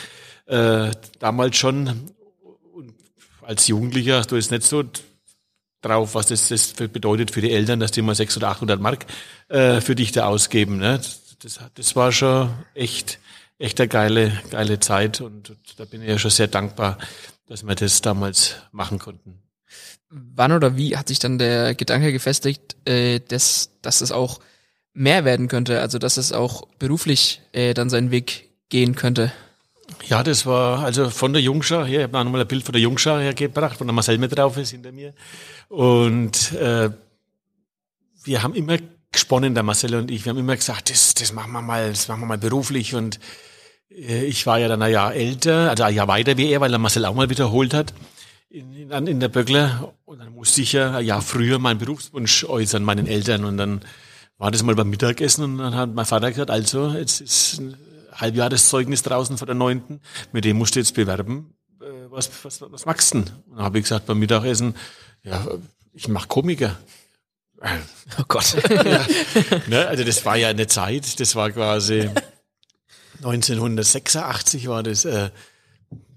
Äh, 0.46 0.90
damals 1.18 1.56
schon. 1.56 2.10
Als 3.42 3.66
Jugendlicher 3.66 4.22
du 4.22 4.36
jetzt 4.36 4.52
nicht 4.52 4.62
so 4.62 4.84
drauf, 5.82 6.14
was 6.14 6.26
das, 6.26 6.48
das 6.48 6.72
bedeutet 6.72 7.32
für 7.32 7.40
die 7.40 7.52
Eltern, 7.52 7.80
dass 7.80 7.90
die 7.90 8.02
mal 8.02 8.14
600 8.14 8.48
oder 8.48 8.52
800 8.52 8.80
Mark 8.80 9.06
äh, 9.48 9.80
für 9.80 9.94
dich 9.94 10.12
da 10.12 10.26
ausgeben. 10.26 10.78
Ne? 10.78 11.00
Das, 11.40 11.58
das 11.74 11.96
war 11.96 12.12
schon 12.12 12.50
echt, 12.74 13.18
echt 13.58 13.80
eine 13.80 13.88
geile, 13.88 14.40
geile 14.50 14.78
Zeit 14.80 15.20
und, 15.20 15.56
da 15.76 15.84
bin 15.84 16.02
ich 16.02 16.08
ja 16.08 16.18
schon 16.18 16.30
sehr 16.30 16.46
dankbar, 16.46 16.98
dass 17.46 17.64
wir 17.64 17.74
das 17.74 18.00
damals 18.00 18.56
machen 18.70 18.98
konnten. 18.98 19.42
Wann 20.08 20.52
oder 20.52 20.76
wie 20.76 20.96
hat 20.96 21.08
sich 21.08 21.18
dann 21.18 21.38
der 21.38 21.74
Gedanke 21.74 22.12
gefestigt, 22.12 22.76
äh, 22.86 23.20
dass, 23.20 23.70
dass 23.82 24.02
es 24.02 24.12
auch 24.12 24.40
mehr 24.92 25.24
werden 25.24 25.48
könnte, 25.48 25.80
also 25.80 25.98
dass 25.98 26.16
es 26.16 26.32
auch 26.32 26.68
beruflich 26.78 27.40
äh, 27.52 27.74
dann 27.74 27.90
seinen 27.90 28.10
Weg 28.10 28.50
gehen 28.68 28.94
könnte? 28.94 29.32
Ja, 30.08 30.22
das 30.22 30.46
war 30.46 30.80
also 30.80 31.10
von 31.10 31.32
der 31.32 31.42
Jungschau 31.42 31.84
her, 31.84 32.00
ich 32.00 32.12
habe 32.12 32.24
nochmal 32.24 32.40
ein 32.40 32.48
Bild 32.48 32.64
von 32.64 32.72
der 32.72 32.82
Jungschau 32.82 33.18
hergebracht, 33.18 33.80
wo 33.80 33.84
der 33.84 33.92
Marcel 33.92 34.18
mit 34.18 34.36
drauf 34.36 34.56
ist 34.56 34.70
hinter 34.70 34.92
mir. 34.92 35.14
Und 35.68 36.52
äh, 36.52 36.90
wir 38.24 38.42
haben 38.42 38.54
immer 38.54 38.78
gesponnen, 39.10 39.54
der 39.54 39.62
Marcel 39.62 39.94
und 39.94 40.10
ich, 40.10 40.24
wir 40.24 40.30
haben 40.30 40.38
immer 40.38 40.56
gesagt, 40.56 40.90
das, 40.90 41.14
das 41.14 41.32
machen 41.32 41.52
wir 41.52 41.62
mal, 41.62 41.90
das 41.90 42.08
machen 42.08 42.20
wir 42.20 42.26
mal 42.26 42.38
beruflich. 42.38 42.94
Und 42.94 43.20
äh, 43.90 44.24
ich 44.24 44.46
war 44.46 44.58
ja 44.58 44.68
dann 44.68 44.82
ein 44.82 44.92
Jahr 44.92 45.14
älter, 45.14 45.70
also 45.70 45.84
ein 45.84 45.94
Jahr 45.94 46.08
weiter 46.08 46.36
wie 46.36 46.50
er, 46.50 46.60
weil 46.60 46.70
der 46.70 46.78
Marcel 46.78 47.04
auch 47.04 47.14
mal 47.14 47.30
wiederholt 47.30 47.74
hat 47.74 47.94
in, 48.50 48.90
in, 48.90 49.06
in 49.06 49.20
der 49.20 49.28
Böckler. 49.28 49.94
Und 50.04 50.18
dann 50.18 50.32
musste 50.32 50.62
ich 50.62 50.72
ja 50.72 50.96
ein 50.96 51.06
Jahr 51.06 51.22
früher 51.22 51.58
meinen 51.58 51.78
Berufswunsch 51.78 52.44
äußern, 52.44 52.82
meinen 52.82 53.06
Eltern. 53.06 53.44
Und 53.44 53.56
dann 53.56 53.80
war 54.38 54.50
das 54.50 54.62
mal 54.62 54.74
beim 54.74 54.90
Mittagessen 54.90 55.44
und 55.44 55.58
dann 55.58 55.74
hat 55.74 55.94
mein 55.94 56.04
Vater 56.04 56.30
gesagt, 56.30 56.50
also, 56.50 56.90
jetzt 56.90 57.20
ist 57.20 57.62
Halbjahreszeugnis 58.12 59.02
draußen 59.02 59.38
von 59.38 59.46
der 59.46 59.54
Neunten, 59.54 60.00
mit 60.32 60.44
dem 60.44 60.58
musst 60.58 60.74
du 60.74 60.80
jetzt 60.80 60.94
bewerben. 60.94 61.54
Äh, 61.80 62.10
Was, 62.10 62.30
was, 62.44 62.60
was 62.60 62.86
magst 62.86 63.14
du 63.14 63.20
denn? 63.20 63.32
Und 63.46 63.56
dann 63.56 63.64
habe 63.64 63.78
ich 63.78 63.84
gesagt 63.84 64.06
beim 64.06 64.18
Mittagessen, 64.18 64.74
ja, 65.22 65.46
ich 65.92 66.08
mach 66.08 66.28
Komiker. 66.28 66.76
Oh 68.18 68.24
Gott. 68.26 68.56
Ne? 69.68 69.86
Also 69.86 70.02
das 70.02 70.24
war 70.26 70.36
ja 70.36 70.48
eine 70.48 70.66
Zeit, 70.66 71.20
das 71.20 71.36
war 71.36 71.52
quasi 71.52 72.10
1986 73.18 74.66
war 74.66 74.82
das, 74.82 75.04
äh, 75.04 75.30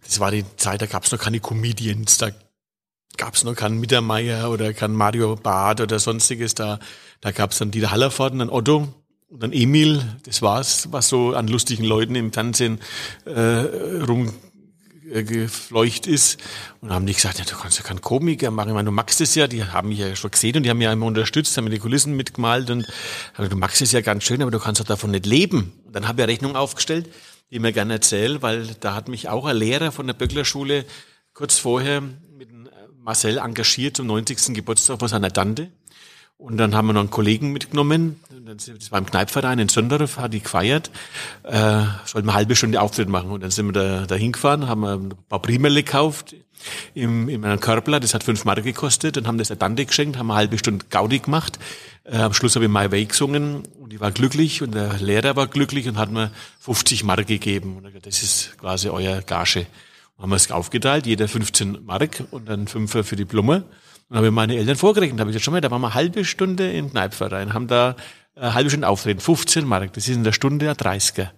das 0.03 0.19
war 0.19 0.31
die 0.31 0.43
Zeit, 0.57 0.81
da 0.81 0.87
gab 0.87 1.03
es 1.03 1.11
noch 1.11 1.19
keine 1.19 1.39
Comedians, 1.39 2.17
da 2.17 2.31
gab 3.17 3.35
es 3.35 3.43
noch 3.43 3.55
keinen 3.55 3.79
Mittermeier 3.79 4.49
oder 4.49 4.73
keinen 4.73 4.95
Mario 4.95 5.35
Barth 5.35 5.81
oder 5.81 5.99
sonstiges, 5.99 6.55
da, 6.55 6.79
da 7.21 7.31
gab 7.31 7.51
es 7.51 7.59
dann 7.59 7.71
Dieter 7.71 7.91
Hallervorden, 7.91 8.41
und 8.41 8.47
dann 8.47 8.55
Otto 8.55 8.87
und 9.35 9.43
dann 9.43 9.51
Emil, 9.51 10.01
das 10.23 10.41
war's, 10.41 10.87
was 10.93 11.09
so 11.09 11.33
an 11.33 11.49
lustigen 11.49 11.83
Leuten 11.83 12.15
im 12.15 12.31
Fernsehen 12.31 12.79
äh, 13.25 13.31
rum 14.07 14.33
äh, 15.11 15.21
ist. 16.07 16.37
Und 16.79 16.93
haben 16.93 17.05
die 17.05 17.13
gesagt, 17.13 17.39
ja, 17.39 17.43
du 17.43 17.57
kannst 17.57 17.77
ja 17.77 17.83
keinen 17.83 17.99
Komiker 17.99 18.49
machen. 18.49 18.69
Ich 18.69 18.73
meine, 18.73 18.85
du 18.85 18.93
magst 18.93 19.19
es 19.19 19.35
ja, 19.35 19.49
die 19.49 19.65
haben 19.65 19.89
mich 19.89 19.99
ja 19.99 20.15
schon 20.15 20.31
gesehen 20.31 20.55
und 20.55 20.63
die 20.63 20.69
haben 20.69 20.77
mich 20.77 20.85
ja 20.85 20.93
immer 20.93 21.05
unterstützt, 21.05 21.57
haben 21.57 21.65
mir 21.65 21.71
die 21.71 21.79
Kulissen 21.79 22.15
mitgemalt 22.15 22.69
und 22.69 22.87
gesagt, 23.35 23.51
du 23.51 23.57
magst 23.57 23.81
es 23.81 23.91
ja 23.91 23.99
ganz 23.99 24.23
schön, 24.23 24.41
aber 24.41 24.51
du 24.51 24.59
kannst 24.59 24.79
doch 24.79 24.85
davon 24.85 25.11
nicht 25.11 25.25
leben. 25.25 25.73
Und 25.83 25.93
dann 25.93 26.07
habe 26.07 26.21
ich 26.21 26.23
eine 26.23 26.31
Rechnung 26.31 26.55
aufgestellt, 26.55 27.07
die 27.51 27.55
ich 27.55 27.61
mir 27.61 27.73
gerne 27.73 27.95
erzähle, 27.95 28.41
weil 28.41 28.65
da 28.79 28.95
hat 28.95 29.09
mich 29.09 29.27
auch 29.27 29.43
ein 29.43 29.57
Lehrer 29.57 29.91
von 29.91 30.07
der 30.07 30.13
Böcklerschule 30.13 30.85
kurz 31.33 31.57
vorher 31.57 31.99
mit 31.99 32.47
Marcel 32.99 33.39
engagiert 33.39 33.97
zum 33.97 34.07
90. 34.07 34.55
Geburtstag 34.55 34.97
von 34.97 35.09
seiner 35.09 35.33
Tante. 35.33 35.73
Und 36.37 36.57
dann 36.57 36.75
haben 36.75 36.87
wir 36.87 36.93
noch 36.93 37.01
einen 37.01 37.09
Kollegen 37.09 37.53
mitgenommen. 37.53 38.19
Das 38.45 38.91
war 38.91 38.99
im 38.99 39.05
Kneipverein 39.05 39.57
in 39.57 39.69
Sonderhof, 39.69 40.17
hat 40.17 40.33
die 40.33 40.41
gefeiert. 40.41 40.91
Äh, 41.43 41.83
sollten 42.05 42.27
wir 42.27 42.31
eine 42.31 42.33
halbe 42.33 42.55
Stunde 42.55 42.81
Auftritt 42.81 43.07
machen. 43.07 43.31
Und 43.31 43.41
dann 43.41 43.51
sind 43.51 43.67
wir 43.67 43.71
da, 43.71 44.05
da 44.05 44.15
hingefahren, 44.15 44.67
haben 44.67 44.83
ein 44.83 45.13
paar 45.29 45.41
Primerle 45.41 45.81
gekauft 45.81 46.35
im, 46.93 47.29
in 47.29 47.45
einem 47.45 47.59
Körbler. 47.61 48.01
Das 48.01 48.13
hat 48.13 48.23
fünf 48.23 48.43
Mark 48.43 48.63
gekostet. 48.63 49.15
Dann 49.15 49.27
haben 49.27 49.37
das 49.37 49.47
der 49.47 49.57
Tante 49.57 49.85
geschenkt, 49.85 50.17
haben 50.17 50.29
eine 50.29 50.37
halbe 50.37 50.57
Stunde 50.57 50.85
Gaudi 50.89 51.19
gemacht. 51.19 51.57
Äh, 52.03 52.17
am 52.17 52.33
Schluss 52.33 52.55
habe 52.55 52.65
ich 52.65 52.71
My 52.71 52.91
Way 52.91 53.05
gesungen. 53.05 53.63
Und 53.79 53.93
die 53.93 54.01
war 54.01 54.11
glücklich 54.11 54.61
und 54.61 54.75
der 54.75 54.99
Lehrer 54.99 55.37
war 55.37 55.47
glücklich 55.47 55.87
und 55.87 55.97
hat 55.97 56.11
mir 56.11 56.31
50 56.59 57.05
Mark 57.05 57.27
gegeben. 57.27 57.77
Und 57.77 57.85
gesagt, 57.85 58.07
das 58.07 58.21
ist 58.21 58.57
quasi 58.57 58.89
euer 58.89 59.21
Gage. 59.21 59.67
Und 60.17 60.23
haben 60.23 60.29
wir 60.31 60.35
es 60.35 60.51
aufgeteilt, 60.51 61.05
jeder 61.05 61.29
15 61.29 61.85
Mark 61.85 62.23
und 62.31 62.49
dann 62.49 62.67
5 62.67 63.05
für 63.07 63.15
die 63.15 63.25
Blume. 63.25 63.63
Und 64.09 64.17
habe 64.17 64.27
ich 64.27 64.33
meine 64.33 64.55
Eltern 64.55 64.75
vorgerechnet, 64.75 65.19
habe 65.19 65.31
ich 65.31 65.33
gesagt, 65.33 65.45
schon 65.45 65.53
mal, 65.53 65.61
da 65.61 65.71
waren 65.71 65.81
wir 65.81 65.87
eine 65.87 65.95
halbe 65.95 66.25
Stunde 66.25 66.71
im 66.71 66.91
Kneipverein, 66.91 67.53
haben 67.53 67.67
da 67.67 67.95
eine 68.35 68.53
halbe 68.53 68.69
Stunde 68.69 68.87
auftreten, 68.87 69.19
15 69.19 69.65
Mark, 69.65 69.93
das 69.93 70.07
ist 70.07 70.15
in 70.15 70.23
der 70.23 70.31
Stunde 70.31 70.69
ein 70.69 70.75
30er. 70.75 71.29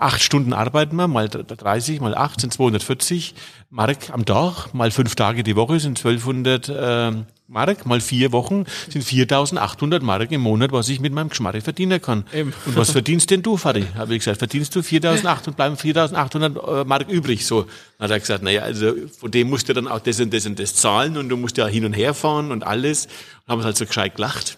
Acht 0.00 0.22
Stunden 0.22 0.52
arbeiten 0.52 0.96
wir, 0.96 1.08
mal 1.08 1.28
30, 1.28 2.00
mal 2.00 2.14
8 2.14 2.40
sind 2.40 2.52
240 2.52 3.34
Mark 3.70 4.10
am 4.10 4.24
Tag, 4.24 4.72
mal 4.72 4.90
fünf 4.90 5.14
Tage 5.14 5.42
die 5.42 5.56
Woche 5.56 5.80
sind 5.80 5.98
1200 5.98 6.72
ähm, 6.76 7.26
Mark, 7.46 7.84
mal 7.84 8.00
vier 8.00 8.32
Wochen 8.32 8.64
sind 8.88 9.04
4800 9.04 10.02
Mark 10.02 10.32
im 10.32 10.40
Monat, 10.40 10.72
was 10.72 10.88
ich 10.88 11.00
mit 11.00 11.12
meinem 11.12 11.28
Geschmarre 11.28 11.60
verdienen 11.60 12.00
kann. 12.00 12.24
Eben. 12.32 12.54
Und 12.64 12.76
was 12.76 12.90
verdienst 12.90 13.30
denn 13.30 13.42
du, 13.42 13.56
Fadi? 13.56 13.84
Habe 13.94 14.14
ich 14.14 14.20
gesagt, 14.20 14.38
verdienst 14.38 14.74
du 14.74 14.82
4800 14.82 15.48
und 15.48 15.56
bleiben 15.56 15.76
4800 15.76 16.56
äh, 16.56 16.84
Mark 16.84 17.08
übrig. 17.08 17.46
So 17.46 17.62
dann 17.98 18.04
hat 18.04 18.10
er 18.10 18.20
gesagt, 18.20 18.42
naja, 18.42 18.62
also 18.62 18.94
von 19.18 19.30
dem 19.30 19.50
musst 19.50 19.68
du 19.68 19.74
dann 19.74 19.88
auch 19.88 20.00
das 20.00 20.20
und 20.20 20.32
das 20.32 20.46
und 20.46 20.58
das 20.58 20.74
zahlen 20.74 21.16
und 21.18 21.28
du 21.28 21.36
musst 21.36 21.58
ja 21.58 21.66
hin 21.66 21.84
und 21.84 21.92
her 21.92 22.14
fahren 22.14 22.50
und 22.50 22.64
alles. 22.64 23.06
Und 23.06 23.52
haben 23.52 23.60
wir 23.60 23.64
halt 23.64 23.76
so 23.76 23.84
gescheit 23.84 24.16
gelacht. 24.16 24.56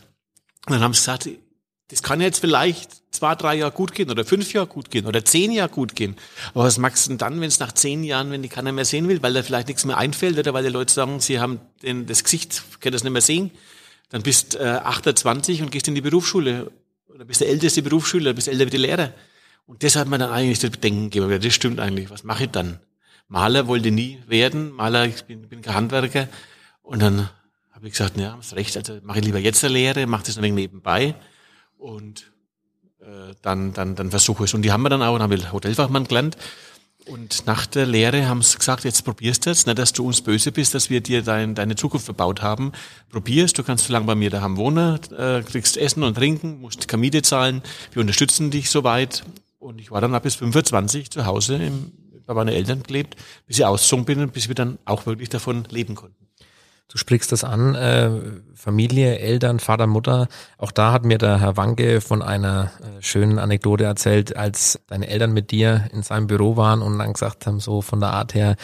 Und 0.66 0.74
dann 0.74 0.82
haben 0.82 0.94
sie 0.94 1.00
gesagt, 1.00 1.28
das 1.88 2.02
kann 2.02 2.20
jetzt 2.20 2.40
vielleicht 2.40 2.90
zwei, 3.12 3.34
drei 3.34 3.54
Jahre 3.56 3.72
gut 3.72 3.94
gehen 3.94 4.10
oder 4.10 4.24
fünf 4.24 4.52
Jahre 4.52 4.66
gut 4.66 4.90
gehen 4.90 5.06
oder 5.06 5.24
zehn 5.24 5.52
Jahre 5.52 5.70
gut 5.70 5.94
gehen. 5.94 6.16
Aber 6.52 6.64
was 6.64 6.78
magst 6.78 7.06
du 7.06 7.10
denn 7.10 7.18
dann, 7.18 7.40
wenn 7.40 7.48
es 7.48 7.60
nach 7.60 7.72
zehn 7.72 8.02
Jahren, 8.02 8.30
wenn 8.30 8.42
die 8.42 8.48
keiner 8.48 8.72
mehr 8.72 8.84
sehen 8.84 9.08
will, 9.08 9.22
weil 9.22 9.32
da 9.32 9.42
vielleicht 9.42 9.68
nichts 9.68 9.84
mehr 9.84 9.96
einfällt 9.96 10.38
oder 10.38 10.52
weil 10.52 10.64
die 10.64 10.70
Leute 10.70 10.92
sagen, 10.92 11.20
sie 11.20 11.38
haben 11.38 11.60
den, 11.82 12.06
das 12.06 12.24
Gesicht, 12.24 12.62
können 12.80 12.92
das 12.92 13.04
nicht 13.04 13.12
mehr 13.12 13.22
sehen? 13.22 13.52
Dann 14.10 14.22
bist 14.22 14.56
äh, 14.56 14.64
28 14.64 15.62
und 15.62 15.70
gehst 15.70 15.86
in 15.88 15.94
die 15.94 16.00
Berufsschule 16.00 16.70
oder 17.08 17.24
bist 17.24 17.40
der 17.40 17.48
älteste 17.48 17.82
Berufsschüler, 17.82 18.32
bist 18.32 18.48
älter 18.48 18.66
wie 18.66 18.70
die 18.70 18.76
Lehrer. 18.78 19.12
Und 19.66 19.82
das 19.82 19.96
hat 19.96 20.08
man 20.08 20.20
dann 20.20 20.30
eigentlich 20.30 20.60
zu 20.60 20.70
bedenken 20.70 21.10
gegeben. 21.10 21.40
Das 21.40 21.54
stimmt 21.54 21.80
eigentlich. 21.80 22.10
Was 22.10 22.24
mache 22.24 22.44
ich 22.44 22.50
dann? 22.50 22.78
Maler 23.28 23.66
wollte 23.66 23.90
nie 23.90 24.20
werden. 24.26 24.70
Maler, 24.72 25.06
ich 25.06 25.24
bin, 25.24 25.48
bin 25.48 25.62
kein 25.62 25.74
Handwerker. 25.74 26.28
Und 26.82 27.02
dann 27.02 27.28
habe 27.72 27.86
ich 27.86 27.92
gesagt, 27.92 28.16
ja, 28.16 28.36
hast 28.36 28.54
recht, 28.54 28.76
also 28.76 28.98
mache 29.02 29.18
ich 29.18 29.24
lieber 29.24 29.38
jetzt 29.38 29.64
eine 29.64 29.74
Lehre, 29.74 30.06
mache 30.06 30.24
das 30.26 30.36
ein 30.36 30.42
wenig 30.44 30.56
nebenbei 30.56 31.16
und 31.78 32.32
äh, 33.00 33.34
dann, 33.42 33.72
dann, 33.72 33.94
dann 33.94 34.10
versuche 34.10 34.44
ich 34.44 34.50
es. 34.50 34.54
Und 34.54 34.62
die 34.62 34.72
haben 34.72 34.82
wir 34.82 34.88
dann 34.88 35.02
auch, 35.02 35.14
dann 35.14 35.22
habe 35.22 35.34
ich 35.34 35.52
Hotelfachmann 35.52 36.04
gelernt. 36.04 36.36
Und 37.06 37.46
nach 37.46 37.66
der 37.66 37.86
Lehre 37.86 38.26
haben 38.26 38.42
sie 38.42 38.58
gesagt, 38.58 38.82
jetzt 38.82 39.04
probierst 39.04 39.46
du 39.46 39.50
es, 39.50 39.66
nicht, 39.66 39.78
dass 39.78 39.92
du 39.92 40.04
uns 40.04 40.22
böse 40.22 40.50
bist, 40.50 40.74
dass 40.74 40.90
wir 40.90 41.00
dir 41.00 41.22
dein, 41.22 41.54
deine 41.54 41.76
Zukunft 41.76 42.06
verbaut 42.06 42.42
haben. 42.42 42.72
Probierst, 43.10 43.56
du 43.56 43.62
kannst 43.62 43.86
so 43.86 43.92
lange 43.92 44.06
bei 44.06 44.16
mir 44.16 44.28
daheim 44.28 44.56
wohnen, 44.56 44.98
äh, 45.12 45.42
kriegst 45.42 45.76
Essen 45.76 46.02
und 46.02 46.16
Trinken, 46.16 46.60
musst 46.60 46.88
Kamite 46.88 47.22
zahlen, 47.22 47.62
wir 47.92 48.00
unterstützen 48.00 48.50
dich 48.50 48.70
soweit. 48.70 49.22
Und 49.60 49.80
ich 49.80 49.92
war 49.92 50.00
dann 50.00 50.14
ab 50.16 50.24
bis 50.24 50.34
25 50.34 51.10
zu 51.10 51.26
Hause 51.26 51.56
im, 51.56 51.92
bei 52.26 52.34
meinen 52.34 52.48
Eltern 52.48 52.82
gelebt, 52.82 53.14
bis 53.46 53.58
ich 53.58 53.64
ausgezogen 53.64 54.04
bin 54.04 54.20
und 54.20 54.32
bis 54.32 54.48
wir 54.48 54.56
dann 54.56 54.78
auch 54.84 55.06
wirklich 55.06 55.28
davon 55.28 55.64
leben 55.70 55.94
konnten. 55.94 56.25
Du 56.88 56.98
sprichst 56.98 57.32
das 57.32 57.42
an, 57.42 57.74
äh, 57.74 58.10
Familie, 58.54 59.18
Eltern, 59.18 59.58
Vater, 59.58 59.88
Mutter. 59.88 60.28
Auch 60.56 60.70
da 60.70 60.92
hat 60.92 61.04
mir 61.04 61.18
der 61.18 61.40
Herr 61.40 61.56
Wanke 61.56 62.00
von 62.00 62.22
einer 62.22 62.70
äh, 62.80 63.02
schönen 63.02 63.40
Anekdote 63.40 63.82
erzählt, 63.82 64.36
als 64.36 64.78
deine 64.86 65.08
Eltern 65.08 65.32
mit 65.32 65.50
dir 65.50 65.88
in 65.92 66.02
seinem 66.02 66.28
Büro 66.28 66.56
waren 66.56 66.82
und 66.82 66.96
dann 66.98 67.12
gesagt 67.12 67.46
haben, 67.46 67.58
so 67.58 67.82
von 67.82 67.98
der 67.98 68.10
Art 68.10 68.34
her, 68.34 68.54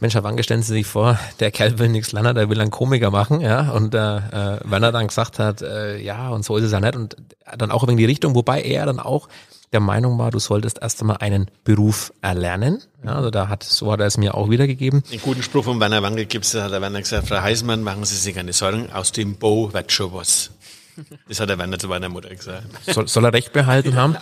Mensch, 0.00 0.14
Herr 0.14 0.24
Wanke, 0.24 0.42
stellen 0.42 0.62
Sie 0.62 0.72
sich 0.72 0.86
vor, 0.86 1.20
der 1.38 1.52
Kerl 1.52 1.78
will 1.78 1.88
nichts 1.88 2.10
lernen, 2.10 2.34
der 2.34 2.50
will 2.50 2.60
einen 2.60 2.72
Komiker 2.72 3.12
machen, 3.12 3.40
ja. 3.40 3.70
Und 3.70 3.94
äh, 3.94 4.16
äh, 4.16 4.60
wenn 4.64 4.82
er 4.82 4.90
dann 4.90 5.06
gesagt 5.06 5.38
hat, 5.38 5.62
äh, 5.62 5.98
ja, 5.98 6.30
und 6.30 6.44
so 6.44 6.56
ist 6.56 6.64
es 6.64 6.72
ja 6.72 6.80
nicht, 6.80 6.96
und 6.96 7.16
dann 7.56 7.70
auch 7.70 7.86
in 7.86 7.96
die 7.96 8.04
Richtung, 8.04 8.34
wobei 8.34 8.60
er 8.60 8.86
dann 8.86 8.98
auch 8.98 9.28
der 9.72 9.80
Meinung 9.80 10.18
war, 10.18 10.30
du 10.30 10.38
solltest 10.38 10.78
erst 10.80 11.00
einmal 11.00 11.18
einen 11.18 11.50
Beruf 11.64 12.12
erlernen. 12.22 12.82
Ja, 13.04 13.14
also 13.16 13.30
da 13.30 13.48
hat, 13.48 13.62
so 13.62 13.92
hat 13.92 14.00
er 14.00 14.06
es 14.06 14.16
mir 14.16 14.34
auch 14.34 14.48
wiedergegeben. 14.50 15.02
Den 15.12 15.20
guten 15.20 15.42
Spruch 15.42 15.64
von 15.64 15.78
Werner 15.80 16.02
Wangel 16.02 16.26
gibt's, 16.26 16.52
da 16.52 16.64
hat 16.64 16.72
der 16.72 16.80
Werner 16.80 17.00
gesagt, 17.00 17.28
Frau 17.28 17.40
Heismann, 17.40 17.82
machen 17.82 18.04
Sie 18.04 18.16
sich 18.16 18.34
keine 18.34 18.52
Sorgen, 18.52 18.90
aus 18.92 19.12
dem 19.12 19.36
Bo 19.36 19.72
wird 19.72 19.92
schon 19.92 20.12
was. 20.14 20.50
Das 21.28 21.38
hat 21.40 21.48
der 21.48 21.58
Werner 21.58 21.78
zu 21.78 21.88
meiner 21.88 22.08
Mutter 22.08 22.34
gesagt. 22.34 22.64
Soll, 22.86 23.06
soll 23.08 23.24
er 23.24 23.32
recht 23.32 23.52
behalten 23.52 23.94
haben? 23.96 24.16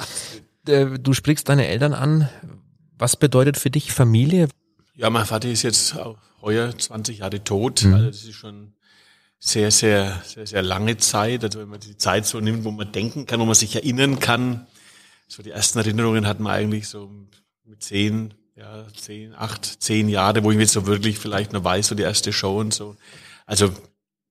Äh, 0.66 0.98
Du 0.98 1.12
sprichst 1.14 1.48
deine 1.48 1.66
Eltern 1.68 1.94
an. 1.94 2.28
Was 2.98 3.16
bedeutet 3.16 3.56
für 3.56 3.70
dich 3.70 3.92
Familie? 3.92 4.48
Ja, 4.94 5.10
mein 5.10 5.26
Vater 5.26 5.48
ist 5.48 5.62
jetzt 5.62 5.96
auch 5.96 6.16
heuer 6.42 6.76
20 6.76 7.18
Jahre 7.18 7.42
tot. 7.44 7.84
Also 7.84 8.06
das 8.06 8.24
ist 8.24 8.34
schon 8.34 8.72
sehr, 9.38 9.70
sehr, 9.70 10.20
sehr, 10.24 10.46
sehr 10.46 10.62
lange 10.62 10.96
Zeit. 10.96 11.44
Also 11.44 11.60
wenn 11.60 11.68
man 11.68 11.80
die 11.80 11.96
Zeit 11.98 12.26
so 12.26 12.40
nimmt, 12.40 12.64
wo 12.64 12.70
man 12.70 12.90
denken 12.92 13.26
kann, 13.26 13.38
wo 13.40 13.44
man 13.44 13.54
sich 13.54 13.74
erinnern 13.76 14.18
kann. 14.18 14.66
So 15.28 15.42
die 15.42 15.50
ersten 15.50 15.78
Erinnerungen 15.78 16.26
hat 16.26 16.40
man 16.40 16.52
eigentlich 16.52 16.88
so 16.88 17.10
mit 17.64 17.82
zehn, 17.82 18.34
ja, 18.54 18.86
zehn, 18.94 19.34
acht, 19.34 19.82
zehn 19.82 20.08
Jahre, 20.08 20.44
wo 20.44 20.52
ich 20.52 20.58
jetzt 20.58 20.72
so 20.72 20.86
wirklich 20.86 21.18
vielleicht 21.18 21.52
noch 21.52 21.64
weiß, 21.64 21.88
so 21.88 21.94
die 21.94 22.04
erste 22.04 22.32
Show 22.32 22.58
und 22.58 22.72
so. 22.72 22.96
Also 23.44 23.72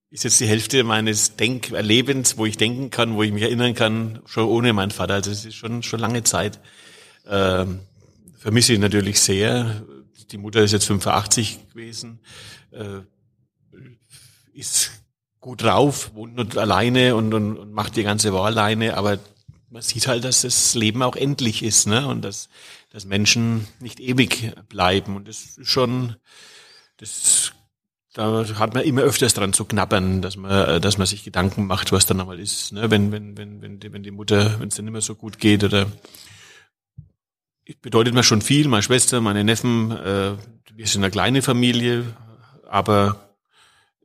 ist 0.09 0.23
jetzt 0.23 0.39
die 0.39 0.47
Hälfte 0.47 0.83
meines 0.83 1.35
Denkerlebens, 1.35 2.37
wo 2.37 2.45
ich 2.45 2.55
denken 2.55 2.89
kann, 2.89 3.15
wo 3.15 3.23
ich 3.23 3.33
mich 3.33 3.43
erinnern 3.43 3.73
kann, 3.73 4.21
schon 4.25 4.47
ohne 4.47 4.71
meinen 4.71 4.91
Vater. 4.91 5.15
Also 5.15 5.31
es 5.31 5.43
ist 5.43 5.55
schon, 5.55 5.83
schon 5.83 5.99
lange 5.99 6.23
Zeit. 6.23 6.59
Ähm, 7.27 7.81
vermisse 8.37 8.73
ich 8.73 8.79
natürlich 8.79 9.19
sehr. 9.19 9.83
Die 10.31 10.37
Mutter 10.37 10.61
ist 10.61 10.71
jetzt 10.71 10.85
85 10.85 11.69
gewesen, 11.71 12.19
äh, 12.71 13.01
ist 14.53 14.91
gut 15.41 15.63
drauf, 15.63 16.11
wohnt 16.15 16.35
nur 16.35 16.57
alleine 16.57 17.15
und, 17.15 17.33
und, 17.33 17.57
und 17.57 17.73
macht 17.73 17.95
die 17.97 18.03
ganze 18.03 18.31
Woche 18.31 18.45
alleine, 18.45 18.95
aber 18.97 19.19
man 19.75 19.81
sieht 19.81 20.07
halt, 20.07 20.23
dass 20.23 20.43
das 20.43 20.73
Leben 20.73 21.03
auch 21.03 21.17
endlich 21.17 21.61
ist, 21.61 21.85
ne? 21.85 22.07
Und 22.07 22.21
dass, 22.21 22.47
dass 22.93 23.03
Menschen 23.03 23.67
nicht 23.81 23.99
ewig 23.99 24.53
bleiben. 24.69 25.17
Und 25.17 25.27
das 25.27 25.57
ist 25.57 25.67
schon, 25.67 26.15
das, 26.95 27.51
da 28.13 28.45
hat 28.57 28.73
man 28.73 28.85
immer 28.85 29.01
öfters 29.01 29.33
dran 29.33 29.51
zu 29.51 29.65
knabbern, 29.65 30.21
dass 30.21 30.37
man, 30.37 30.81
dass 30.81 30.97
man 30.97 31.05
sich 31.05 31.25
Gedanken 31.25 31.67
macht, 31.67 31.91
was 31.91 32.05
dann 32.05 32.21
einmal 32.21 32.39
ist, 32.39 32.71
ne? 32.71 32.89
Wenn, 32.89 33.11
wenn, 33.11 33.37
wenn, 33.37 33.61
wenn 33.61 33.81
die, 33.81 33.91
wenn 33.91 34.03
die 34.03 34.11
Mutter, 34.11 34.61
wenn 34.61 34.69
es 34.69 34.75
dann 34.75 34.85
nicht 34.85 34.93
mehr 34.93 35.01
so 35.01 35.13
gut 35.13 35.39
geht 35.39 35.65
oder 35.65 35.91
bedeutet 37.81 38.13
mir 38.13 38.23
schon 38.23 38.41
viel. 38.41 38.69
Meine 38.69 38.83
Schwester, 38.83 39.19
meine 39.19 39.43
Neffen, 39.43 39.91
äh, 39.91 40.37
wir 40.73 40.87
sind 40.87 41.03
eine 41.03 41.11
kleine 41.11 41.41
Familie, 41.41 42.15
aber 42.69 43.29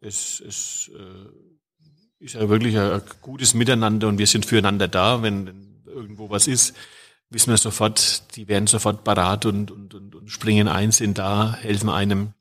es, 0.00 0.40
es 0.40 0.90
äh, 0.96 1.49
ist 2.20 2.34
ja 2.34 2.48
wirklich 2.48 2.78
ein, 2.78 3.02
gutes 3.20 3.54
Miteinander 3.54 4.06
und 4.08 4.18
wir 4.18 4.26
sind 4.26 4.46
füreinander 4.46 4.88
da. 4.88 5.22
Wenn, 5.22 5.82
irgendwo 5.86 6.30
was 6.30 6.46
ist, 6.46 6.76
wissen 7.30 7.50
wir 7.50 7.56
sofort, 7.56 8.36
die 8.36 8.46
werden 8.46 8.66
sofort 8.66 9.04
parat 9.04 9.46
und, 9.46 9.70
und, 9.70 9.94
und, 9.94 10.14
und 10.14 10.30
springen 10.30 10.68
ein, 10.68 10.92
sind 10.92 11.18
da, 11.18 11.54
helfen 11.54 11.88
einem. 11.88 12.34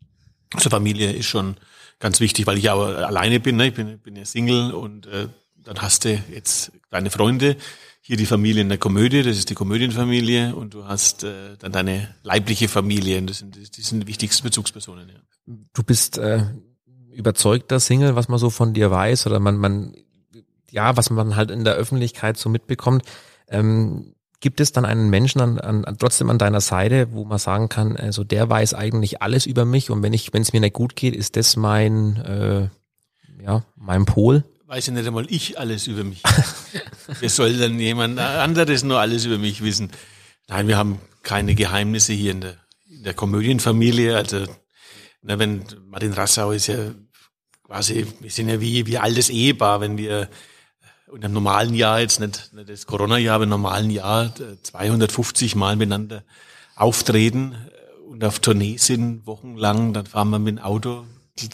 Also 0.53 0.69
Familie 0.69 1.13
ist 1.13 1.27
schon 1.27 1.57
ganz 1.99 2.19
wichtig, 2.19 2.45
weil 2.47 2.57
ich 2.57 2.65
ja 2.65 2.73
auch 2.73 2.85
alleine 2.85 3.39
bin. 3.39 3.55
Ne? 3.55 3.67
Ich 3.67 3.73
bin, 3.73 3.99
bin 3.99 4.15
ja 4.15 4.25
Single 4.25 4.71
und 4.71 5.07
äh, 5.07 5.27
dann 5.55 5.81
hast 5.81 6.05
du 6.05 6.21
jetzt 6.31 6.71
deine 6.89 7.09
Freunde, 7.09 7.55
hier 8.01 8.17
die 8.17 8.25
Familie 8.25 8.61
in 8.61 8.69
der 8.69 8.79
Komödie, 8.79 9.21
das 9.21 9.37
ist 9.37 9.49
die 9.49 9.55
Komödienfamilie 9.55 10.55
und 10.55 10.73
du 10.73 10.85
hast 10.85 11.23
äh, 11.23 11.57
dann 11.59 11.71
deine 11.71 12.15
leibliche 12.23 12.67
Familie 12.67 13.19
und 13.19 13.29
das 13.29 13.39
sind, 13.39 13.55
das 13.55 13.85
sind 13.85 14.01
die 14.01 14.07
wichtigsten 14.07 14.43
Bezugspersonen. 14.43 15.09
Ja. 15.09 15.55
Du 15.73 15.83
bist 15.83 16.17
äh, 16.17 16.43
überzeugter 17.19 17.79
Single, 17.79 18.15
was 18.15 18.29
man 18.29 18.39
so 18.39 18.49
von 18.49 18.73
dir 18.73 18.89
weiß 18.89 19.27
oder 19.27 19.39
man, 19.39 19.57
man, 19.57 19.93
ja, 20.71 20.97
was 20.97 21.09
man 21.09 21.35
halt 21.35 21.51
in 21.51 21.63
der 21.63 21.75
Öffentlichkeit 21.75 22.37
so 22.37 22.49
mitbekommt. 22.49 23.03
Ähm, 23.47 24.15
gibt 24.39 24.61
es 24.61 24.71
dann 24.71 24.85
einen 24.85 25.09
Menschen 25.09 25.41
an, 25.41 25.59
an, 25.59 25.97
trotzdem 25.99 26.29
an 26.29 26.37
deiner 26.37 26.61
Seite, 26.61 27.11
wo 27.11 27.25
man 27.25 27.39
sagen 27.39 27.67
kann, 27.67 27.97
also 27.97 28.23
der 28.23 28.49
weiß 28.49 28.73
eigentlich 28.73 29.21
alles 29.21 29.45
über 29.45 29.65
mich 29.65 29.89
und 29.89 30.01
wenn 30.01 30.13
ich, 30.13 30.33
wenn 30.33 30.41
es 30.41 30.53
mir 30.53 30.61
nicht 30.61 30.73
gut 30.73 30.95
geht, 30.95 31.13
ist 31.15 31.35
das 31.35 31.57
mein, 31.57 32.15
äh, 32.17 32.69
ja, 33.43 33.63
mein 33.75 34.05
Pol? 34.05 34.45
Weiß 34.65 34.87
ja 34.87 34.93
nicht 34.93 35.07
einmal 35.07 35.25
ich 35.29 35.59
alles 35.59 35.87
über 35.87 36.03
mich. 36.03 36.23
Wer 37.19 37.29
soll 37.29 37.57
dann 37.57 37.79
jemand 37.79 38.19
anderes 38.19 38.83
nur 38.83 38.99
alles 38.99 39.25
über 39.25 39.37
mich 39.37 39.63
wissen? 39.63 39.91
Nein, 40.47 40.67
wir 40.67 40.77
haben 40.77 40.99
keine 41.23 41.55
Geheimnisse 41.55 42.13
hier 42.13 42.31
in 42.31 42.41
der, 42.41 42.55
in 42.87 43.03
der 43.03 43.13
Komödienfamilie. 43.13 44.15
Also, 44.15 44.45
na, 45.21 45.39
wenn 45.39 45.63
Martin 45.87 46.13
Rassau 46.13 46.51
ist 46.51 46.67
ja 46.67 46.93
quasi, 47.69 48.07
wir 48.19 48.31
sind 48.31 48.49
ja 48.49 48.59
wie, 48.59 48.87
wie 48.87 48.97
altes 48.97 49.29
Ehepaar, 49.29 49.79
wenn 49.79 49.95
wir 49.95 50.27
in 51.13 51.23
einem 51.23 51.35
normalen 51.35 51.75
Jahr, 51.75 51.99
jetzt 51.99 52.19
nicht, 52.19 52.51
nicht 52.51 52.67
das 52.67 52.87
Corona-Jahr, 52.87 53.35
aber 53.35 53.43
im 53.43 53.51
normalen 53.51 53.91
Jahr 53.91 54.33
250 54.63 55.55
Mal 55.55 55.75
miteinander 55.75 56.23
auftreten 56.75 57.55
und 58.09 58.23
auf 58.23 58.39
Tournee 58.39 58.77
sind, 58.77 59.27
wochenlang, 59.27 59.93
dann 59.93 60.07
fahren 60.07 60.31
wir 60.31 60.39
mit 60.39 60.57
dem 60.57 60.63
Auto. 60.63 61.05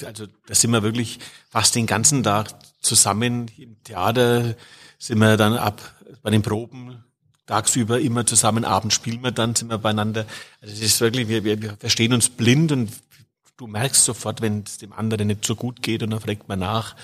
Also 0.06 0.28
da 0.48 0.56
sind 0.56 0.72
wir 0.72 0.84
wirklich 0.84 1.20
fast 1.50 1.76
den 1.76 1.86
ganzen 1.86 2.24
Tag 2.24 2.48
zusammen. 2.80 3.52
Im 3.58 3.76
Theater 3.84 4.56
sind 4.98 5.20
wir 5.20 5.36
dann 5.36 5.58
ab 5.58 5.82
bei 6.24 6.30
den 6.30 6.44
Proben 6.44 7.04
tagsüber 7.46 8.00
immer 8.00 8.26
zusammen, 8.26 8.64
abends 8.64 8.96
spielen 8.96 9.22
wir 9.22 9.32
dann, 9.32 9.54
sind 9.54 9.70
wir 9.70 9.78
beieinander. 9.80 10.26
Also 10.62 10.74
es 10.74 10.82
ist 10.82 11.02
wirklich, 11.02 11.28
wir, 11.28 11.44
wir, 11.44 11.62
wir 11.62 11.76
verstehen 11.78 12.14
uns 12.14 12.30
blind 12.30 12.72
und 12.72 12.90
du 13.58 13.68
merkst 13.68 14.04
sofort, 14.04 14.42
wenn 14.42 14.64
es 14.64 14.78
dem 14.78 14.94
anderen 14.94 15.28
nicht 15.28 15.46
so 15.46 15.56
gut 15.56 15.82
geht 15.82 16.04
und 16.04 16.12
dann 16.12 16.20
fragt 16.20 16.48
man 16.48 16.60
nach 16.60 16.96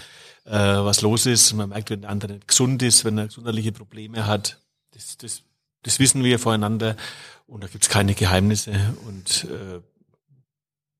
äh, 0.45 0.51
was 0.51 1.01
los 1.01 1.25
ist. 1.25 1.53
Man 1.53 1.69
merkt, 1.69 1.89
wenn 1.89 2.01
der 2.01 2.09
andere 2.09 2.33
nicht 2.33 2.47
gesund 2.47 2.81
ist, 2.83 3.05
wenn 3.05 3.17
er 3.17 3.27
gesundheitliche 3.27 3.71
Probleme 3.71 4.25
hat. 4.25 4.59
Das, 4.91 5.17
das, 5.17 5.43
das 5.83 5.99
wissen 5.99 6.23
wir 6.23 6.39
voreinander 6.39 6.95
und 7.47 7.63
da 7.63 7.67
gibt's 7.67 7.89
keine 7.89 8.13
Geheimnisse. 8.13 8.73
Und 9.07 9.45
äh, 9.45 9.81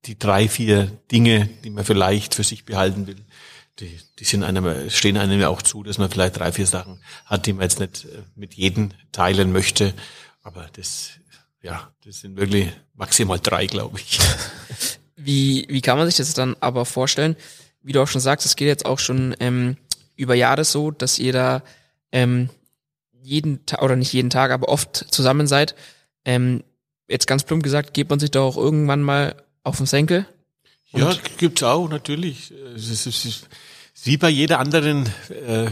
die 0.06 0.18
drei, 0.18 0.48
vier 0.48 0.86
Dinge, 1.12 1.48
die 1.64 1.70
man 1.70 1.86
vielleicht 1.86 2.36
für 2.36 2.44
sich 2.44 2.66
behalten 2.66 3.08
will, 3.08 3.18
die, 3.80 4.00
die 4.20 4.26
sind 4.26 4.44
einem, 4.44 4.90
stehen 4.90 5.18
einem 5.18 5.40
ja 5.40 5.50
auch 5.50 5.62
zu, 5.62 5.84
dass 5.84 5.98
man 5.98 6.10
vielleicht 6.10 6.38
drei, 6.38 6.52
vier 6.52 6.68
Sachen 6.68 7.02
hat, 7.26 7.46
die 7.46 7.54
man 7.54 7.64
jetzt 7.64 7.80
nicht 7.80 8.06
äh, 8.06 8.24
mit 8.36 8.54
jedem 8.54 8.92
teilen 9.12 9.52
möchte. 9.52 9.94
Aber 10.44 10.70
das, 10.74 11.12
ja, 11.62 11.92
das 12.04 12.22
sind 12.22 12.38
wirklich 12.38 12.70
maximal 12.96 13.40
drei, 13.40 13.68
glaube 13.68 14.00
ich. 14.00 14.20
Wie, 15.24 15.66
wie 15.70 15.82
kann 15.82 15.98
man 15.98 16.08
sich 16.08 16.18
das 16.18 16.34
dann 16.34 16.56
aber 16.60 16.86
vorstellen? 16.86 17.36
wie 17.84 17.94
du 17.94 18.02
auch 18.02 18.08
schon 18.08 18.22
sagst, 18.22 18.46
es 18.46 18.56
geht 18.56 18.68
jetzt 18.68 18.86
auch 18.86 19.00
schon 19.00 19.36
ähm, 19.40 19.78
über 20.16 20.36
Jahre 20.36 20.64
so, 20.64 20.92
dass 20.92 21.20
ihr 21.20 21.34
da 21.34 21.64
ähm, 22.12 22.50
jeden 23.24 23.66
Tag, 23.66 23.82
oder 23.82 23.96
nicht 23.96 24.14
jeden 24.14 24.30
Tag, 24.30 24.52
aber 24.52 24.70
oft 24.70 24.96
zusammen 24.96 25.48
seid. 25.48 25.76
Ähm, 26.26 26.64
jetzt 27.08 27.28
ganz 27.28 27.44
plump 27.44 27.64
gesagt, 27.64 27.94
geht 27.94 28.10
man 28.10 28.20
sich 28.20 28.32
doch 28.32 28.46
auch 28.46 28.58
irgendwann 28.58 29.02
mal 29.02 29.36
auf 29.64 29.78
den 29.78 29.86
Senkel? 29.86 30.26
Ja, 30.92 31.16
gibt's 31.38 31.64
auch, 31.64 31.88
natürlich. 31.90 32.52
Es 32.76 32.90
ist, 32.90 33.06
es 33.06 33.26
ist, 33.26 33.50
wie 34.04 34.18
bei 34.18 34.30
jeder 34.30 34.60
anderen 34.60 35.10
äh, 35.30 35.70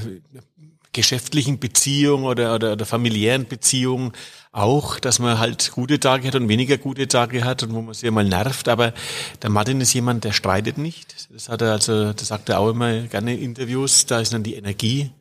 geschäftlichen 0.93 1.59
Beziehung 1.59 2.23
oder, 2.23 2.55
oder, 2.55 2.73
oder 2.73 2.85
familiären 2.85 3.47
Beziehung 3.47 4.13
auch, 4.51 4.99
dass 4.99 5.19
man 5.19 5.37
halt 5.37 5.71
gute 5.71 5.99
Tage 5.99 6.27
hat 6.27 6.35
und 6.35 6.49
weniger 6.49 6.77
gute 6.77 7.07
Tage 7.07 7.43
hat 7.43 7.61
und 7.63 7.73
wo 7.73 7.81
man 7.81 7.93
sich 7.93 8.09
mal 8.09 8.25
nervt. 8.25 8.67
Aber 8.67 8.93
der 9.41 9.49
Martin 9.49 9.81
ist 9.81 9.93
jemand, 9.93 10.23
der 10.23 10.33
streitet 10.33 10.77
nicht. 10.77 11.31
Das 11.31 11.49
hat 11.49 11.61
er 11.61 11.73
also, 11.73 12.13
das 12.13 12.27
sagt 12.27 12.49
er 12.49 12.59
auch 12.59 12.69
immer 12.69 13.01
gerne 13.01 13.35
in 13.35 13.41
Interviews. 13.41 14.07
Da 14.07 14.19
ist 14.19 14.33
dann 14.33 14.43
die 14.43 14.55
Energie 14.55 15.11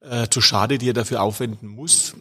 äh, 0.00 0.28
zu 0.28 0.40
schade, 0.40 0.78
die 0.78 0.90
er 0.90 0.94
dafür 0.94 1.22
aufwenden 1.22 1.68
muss. 1.68 2.14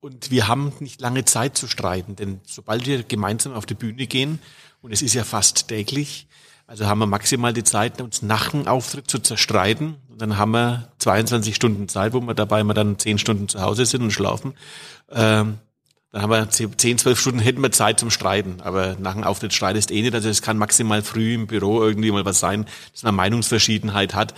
Und 0.00 0.30
wir 0.30 0.46
haben 0.46 0.72
nicht 0.78 1.00
lange 1.00 1.24
Zeit 1.24 1.56
zu 1.56 1.66
streiten, 1.66 2.14
denn 2.14 2.40
sobald 2.46 2.86
wir 2.86 3.02
gemeinsam 3.02 3.52
auf 3.52 3.66
die 3.66 3.74
Bühne 3.74 4.06
gehen, 4.06 4.38
und 4.80 4.92
es 4.92 5.02
ist 5.02 5.14
ja 5.14 5.24
fast 5.24 5.66
täglich, 5.68 6.28
also 6.68 6.86
haben 6.86 7.00
wir 7.00 7.06
maximal 7.06 7.52
die 7.52 7.64
Zeit, 7.64 8.00
uns 8.00 8.22
nach 8.22 8.50
dem 8.50 8.68
Auftritt 8.68 9.10
zu 9.10 9.18
zerstreiten. 9.18 9.96
Und 10.18 10.22
dann 10.22 10.36
haben 10.36 10.50
wir 10.50 10.88
22 10.98 11.54
Stunden 11.54 11.86
Zeit, 11.86 12.12
wo 12.12 12.20
wir 12.20 12.34
dabei 12.34 12.64
mal 12.64 12.74
dann 12.74 12.98
10 12.98 13.18
Stunden 13.18 13.48
zu 13.48 13.60
Hause 13.60 13.86
sind 13.86 14.02
und 14.02 14.10
schlafen. 14.10 14.54
Ähm, 15.12 15.58
dann 16.10 16.22
haben 16.22 16.30
wir 16.30 16.50
10, 16.50 16.98
12 16.98 17.20
Stunden 17.20 17.38
hätten 17.38 17.62
wir 17.62 17.70
Zeit 17.70 18.00
zum 18.00 18.10
Streiten. 18.10 18.56
Aber 18.60 18.96
nach 18.98 19.14
dem 19.14 19.22
Auftritt 19.22 19.54
streitest 19.54 19.92
eh 19.92 20.02
nicht. 20.02 20.14
Also 20.14 20.28
es 20.28 20.42
kann 20.42 20.58
maximal 20.58 21.02
früh 21.02 21.34
im 21.34 21.46
Büro 21.46 21.80
irgendwie 21.80 22.10
mal 22.10 22.24
was 22.24 22.40
sein, 22.40 22.66
dass 22.92 23.04
man 23.04 23.14
Meinungsverschiedenheit 23.14 24.16
hat. 24.16 24.34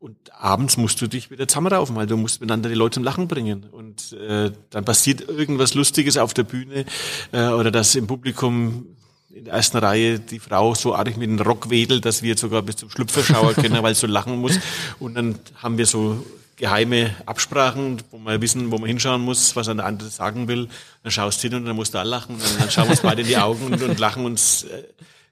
Und 0.00 0.16
abends 0.32 0.76
musst 0.76 1.00
du 1.00 1.06
dich 1.06 1.30
wieder 1.30 1.46
zusammenraufen, 1.46 1.94
weil 1.94 2.08
du 2.08 2.16
musst 2.16 2.40
miteinander 2.40 2.68
die 2.68 2.74
Leute 2.74 2.94
zum 2.94 3.04
Lachen 3.04 3.28
bringen. 3.28 3.66
Und 3.70 4.12
äh, 4.14 4.50
dann 4.70 4.84
passiert 4.84 5.28
irgendwas 5.28 5.74
Lustiges 5.74 6.16
auf 6.16 6.34
der 6.34 6.42
Bühne 6.42 6.86
äh, 7.30 7.50
oder 7.50 7.70
dass 7.70 7.94
im 7.94 8.08
Publikum 8.08 8.96
in 9.40 9.46
der 9.46 9.54
ersten 9.54 9.78
Reihe 9.78 10.20
die 10.20 10.38
Frau 10.38 10.74
so 10.74 10.94
arg 10.94 11.16
mit 11.16 11.26
dem 11.26 11.40
Rock 11.40 11.70
wedelt, 11.70 12.04
dass 12.04 12.22
wir 12.22 12.36
sogar 12.36 12.60
bis 12.60 12.76
zum 12.76 12.90
Schlüpferschauer 12.90 13.54
können, 13.54 13.82
weil 13.82 13.92
es 13.92 14.00
so 14.00 14.06
lachen 14.06 14.36
muss. 14.36 14.60
Und 14.98 15.14
dann 15.14 15.38
haben 15.56 15.78
wir 15.78 15.86
so 15.86 16.22
geheime 16.56 17.14
Absprachen, 17.24 18.02
wo 18.10 18.18
wir 18.18 18.42
wissen, 18.42 18.70
wo 18.70 18.76
man 18.76 18.86
hinschauen 18.86 19.22
muss, 19.22 19.56
was 19.56 19.66
der 19.66 19.82
andere 19.82 20.10
sagen 20.10 20.46
will. 20.46 20.68
Dann 21.02 21.10
schaust 21.10 21.42
du 21.42 21.48
hin 21.48 21.56
und 21.56 21.64
dann 21.64 21.74
musst 21.74 21.94
du 21.94 21.98
auch 21.98 22.04
lachen. 22.04 22.34
Und 22.34 22.60
dann 22.60 22.70
schauen 22.70 22.84
wir 22.84 22.90
uns 22.90 23.00
beide 23.00 23.22
in 23.22 23.28
die 23.28 23.38
Augen 23.38 23.64
und, 23.64 23.82
und 23.82 23.98
lachen 23.98 24.26
uns 24.26 24.64
äh, 24.64 24.82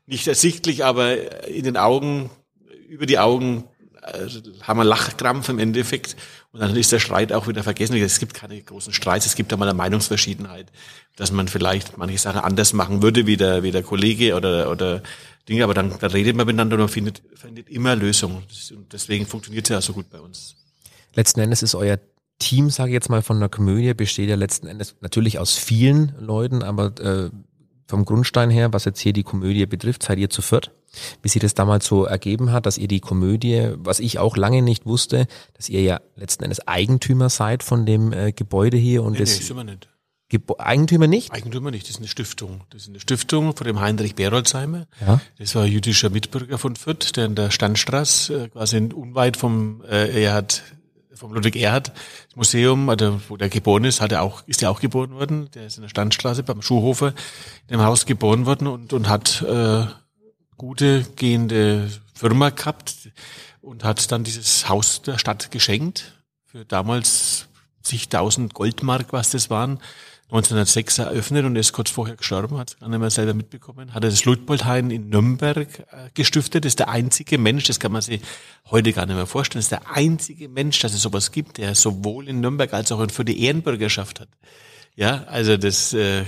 nicht 0.07 0.27
ersichtlich, 0.27 0.87
aber 0.87 1.47
in 1.47 1.65
den 1.65 1.77
Augen, 1.77 2.31
über 2.89 3.05
die 3.05 3.19
Augen 3.19 3.65
also 4.01 4.41
haben 4.63 4.79
wir 4.79 4.85
Lachkrampf 4.85 5.51
im 5.51 5.59
Endeffekt 5.59 6.17
und 6.53 6.61
dann 6.61 6.75
ist 6.77 6.93
der 6.93 6.99
Streit 6.99 7.33
auch 7.33 7.47
wieder 7.47 7.63
vergessen. 7.63 7.97
Es 7.97 8.19
gibt 8.19 8.35
keine 8.35 8.61
großen 8.61 8.93
Streits, 8.93 9.27
es 9.27 9.35
gibt 9.35 9.53
einmal 9.53 9.69
eine 9.69 9.77
Meinungsverschiedenheit, 9.77 10.73
dass 11.17 11.31
man 11.31 11.49
vielleicht 11.49 11.99
manche 11.99 12.19
Sachen 12.19 12.41
anders 12.41 12.73
machen 12.73 13.03
würde 13.03 13.27
wie 13.27 13.37
der, 13.37 13.63
wie 13.63 13.71
der 13.71 13.83
Kollege 13.83 14.35
oder, 14.35 14.71
oder 14.71 15.03
Dinge, 15.49 15.65
aber 15.65 15.75
dann, 15.75 15.99
dann 15.99 16.11
redet 16.11 16.37
man 16.37 16.47
miteinander 16.47 16.75
und 16.75 16.81
man 16.81 16.89
findet, 16.89 17.23
findet 17.35 17.69
immer 17.69 17.97
Lösungen. 17.97 18.45
Und 18.71 18.93
deswegen 18.93 19.27
funktioniert 19.27 19.67
es 19.67 19.71
ja 19.71 19.81
so 19.81 19.93
gut 19.93 20.11
bei 20.11 20.21
uns. 20.21 20.57
Letzten 21.15 21.41
Endes 21.41 21.63
ist 21.63 21.75
euer 21.75 21.99
Team, 22.39 22.71
sage 22.71 22.91
ich 22.91 22.95
jetzt 22.95 23.09
mal, 23.09 23.23
von 23.23 23.41
der 23.41 23.49
Komödie 23.49 23.95
besteht 23.95 24.29
ja 24.29 24.37
letzten 24.37 24.67
Endes 24.69 24.97
natürlich 25.01 25.39
aus 25.39 25.57
vielen 25.57 26.15
Leuten, 26.21 26.63
aber 26.63 26.93
äh, 27.01 27.31
vom 27.89 28.05
Grundstein 28.05 28.51
her, 28.51 28.73
was 28.73 28.85
jetzt 28.85 29.01
hier 29.01 29.13
die 29.13 29.25
Komödie 29.25 29.67
betrifft, 29.67 30.03
seid 30.03 30.19
ihr 30.19 30.31
zu 30.31 30.43
viert. 30.43 30.71
Wie 31.23 31.29
sich 31.29 31.41
das 31.41 31.55
damals 31.55 31.87
so 31.87 32.05
ergeben 32.05 32.53
hat, 32.53 32.67
dass 32.67 32.79
ihr 32.79 32.89
die 32.89 33.01
Komödie, 33.01 33.73
was 33.77 34.01
ich 34.01 34.19
auch 34.19 34.37
lange 34.37 34.63
nicht 34.63 34.87
wusste, 34.87 35.27
dass 35.55 35.69
ihr 35.69 35.83
ja 35.83 36.01
letzten 36.17 36.45
Endes 36.45 36.67
Eigentümer 36.67 37.29
seid 37.29 37.63
von 37.63 37.87
dem 37.87 38.13
äh, 38.13 38.33
Gebäude 38.33 38.77
hier 38.77 39.03
und 39.03 39.13
nee, 39.13 39.19
das 39.19 39.39
nee, 39.39 39.45
sind 39.45 39.57
wir 39.57 39.65
nicht. 39.65 39.89
Gebo 40.31 40.57
Eigentümer 40.59 41.07
nicht? 41.07 41.33
Eigentümer 41.33 41.71
nicht, 41.71 41.85
das 41.85 41.93
ist 41.93 41.99
eine 41.99 42.09
Stiftung. 42.09 42.61
Das 42.71 42.83
ist 42.83 42.89
eine 42.89 43.01
Stiftung 43.01 43.57
von 43.57 43.67
dem 43.67 43.81
Heinrich 43.81 44.15
Berolzheimer. 44.15 44.87
Ja. 45.01 45.21
Das 45.39 45.55
war 45.55 45.63
ein 45.63 45.73
jüdischer 45.73 46.11
Mitbürger 46.11 46.59
von 46.59 46.77
Fürth, 46.77 47.17
der 47.17 47.27
in 47.27 47.35
der 47.35 47.51
Standstraße, 47.51 48.45
äh, 48.45 48.49
quasi 48.49 48.77
unweit 48.77 49.39
vom, 49.39 49.83
äh, 49.89 50.23
er 50.23 50.35
hat 50.35 50.63
vom 51.19 51.33
Ludwig 51.33 51.57
Erhard 51.57 51.93
Museum, 52.35 52.89
also 52.89 53.21
wo 53.29 53.37
der 53.37 53.49
geboren 53.49 53.85
ist, 53.85 54.01
hat 54.01 54.13
er 54.13 54.23
auch, 54.23 54.43
ist 54.47 54.63
er 54.63 54.71
auch 54.71 54.81
geboren 54.81 55.11
worden. 55.11 55.51
Der 55.55 55.67
ist 55.67 55.77
in 55.77 55.83
der 55.83 55.89
Standstraße 55.89 56.43
beim 56.43 56.63
Schuhhofer 56.63 57.09
in 57.67 57.77
dem 57.77 57.83
Haus 57.83 58.07
geboren 58.07 58.47
worden 58.47 58.69
und, 58.69 58.93
und 58.93 59.09
hat 59.09 59.43
äh, 59.43 59.87
gute 60.57 61.05
gehende 61.17 61.91
Firma 62.15 62.51
gehabt 62.51 63.11
und 63.61 63.85
hat 63.85 64.11
dann 64.13 64.25
dieses 64.25 64.69
Haus 64.69 65.03
der 65.03 65.19
Stadt 65.19 65.51
geschenkt 65.51 66.13
für 66.45 66.65
damals 66.65 67.49
zigtausend 67.83 68.55
Goldmark, 68.55 69.13
was 69.13 69.31
das 69.31 69.51
waren. 69.51 69.81
1906 70.31 70.99
eröffnet 70.99 71.47
und 71.47 71.57
er 71.57 71.61
ist 71.61 71.73
kurz 71.73 71.91
vorher 71.91 72.15
gestorben, 72.15 72.59
hat 72.59 72.71
es 72.71 72.79
gar 72.79 72.89
nicht 72.91 72.99
mehr 72.99 73.09
selber 73.09 73.33
mitbekommen. 73.33 73.95
Hat 73.95 74.05
er 74.05 74.11
das 74.11 74.27
Luitpoldhain 74.27 74.91
in 74.91 75.09
Nürnberg 75.09 75.79
äh, 75.79 76.11
gestiftet. 76.13 76.67
Ist 76.67 76.81
der 76.81 76.91
einzige 76.91 77.39
Mensch, 77.39 77.65
das 77.65 77.81
kann 77.81 77.93
man 77.93 78.03
sich 78.03 78.21
heute 78.71 78.93
gar 78.93 79.07
nicht 79.07 79.17
mehr 79.17 79.27
vorstellen, 79.27 79.61
ist 79.61 79.73
der 79.73 79.91
einzige 79.91 80.51
Mensch, 80.51 80.81
dass 80.81 80.93
es 80.93 81.01
sowas 81.01 81.33
gibt, 81.33 81.57
der 81.57 81.75
sowohl 81.75 82.29
in 82.29 82.41
Nürnberg 82.41 82.75
als 82.75 82.93
auch 82.93 83.11
für 83.11 83.25
die 83.25 83.43
Ehrenbürgerschaft 83.43 84.21
hat. 84.21 84.29
Ja, 84.97 85.25
also 85.29 85.57
das 85.57 85.95
äh, 85.95 86.25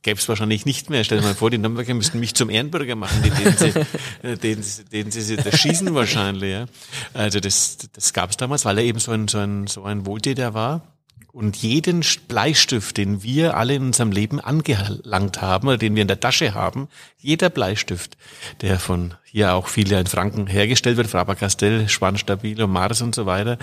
gäbe 0.00 0.18
es 0.18 0.28
wahrscheinlich 0.30 0.64
nicht 0.64 0.88
mehr. 0.88 1.04
Stell 1.04 1.18
dir 1.18 1.24
mal 1.24 1.34
vor, 1.34 1.50
die 1.50 1.58
Nürnberger 1.58 1.92
müssten 1.92 2.20
mich 2.20 2.34
zum 2.34 2.48
Ehrenbürger 2.48 2.96
machen, 2.96 3.22
den, 3.22 3.34
den, 3.34 3.56
sie, 3.56 3.80
äh, 4.22 4.36
den, 4.38 4.62
sie, 4.62 4.84
den 4.84 5.10
sie, 5.10 5.36
das 5.36 5.58
schießen 5.60 5.94
wahrscheinlich. 5.94 6.52
Ja. 6.52 6.66
Also 7.12 7.38
das, 7.38 7.76
das 7.92 8.14
gab 8.14 8.30
es 8.30 8.38
damals, 8.38 8.64
weil 8.64 8.78
er 8.78 8.84
eben 8.84 8.98
so 8.98 9.12
ein, 9.12 9.28
so 9.28 9.38
ein, 9.38 9.66
so 9.66 9.84
ein 9.84 10.06
Wohltäter 10.06 10.54
war. 10.54 10.91
Und 11.32 11.56
jeden 11.56 12.04
Bleistift, 12.28 12.98
den 12.98 13.22
wir 13.22 13.56
alle 13.56 13.74
in 13.74 13.86
unserem 13.86 14.12
Leben 14.12 14.38
angelangt 14.38 15.40
haben 15.40 15.68
oder 15.68 15.78
den 15.78 15.94
wir 15.94 16.02
in 16.02 16.08
der 16.08 16.20
Tasche 16.20 16.52
haben, 16.52 16.88
jeder 17.16 17.48
Bleistift, 17.48 18.18
der 18.60 18.78
von 18.78 19.14
hier 19.24 19.54
auch 19.54 19.68
viele 19.68 19.98
in 19.98 20.06
Franken 20.06 20.46
hergestellt 20.46 20.98
wird, 20.98 21.08
Faber-Castell, 21.08 21.88
Schwanstabilo, 21.88 22.66
Mars 22.66 23.00
und 23.00 23.14
so 23.14 23.24
weiter, 23.24 23.56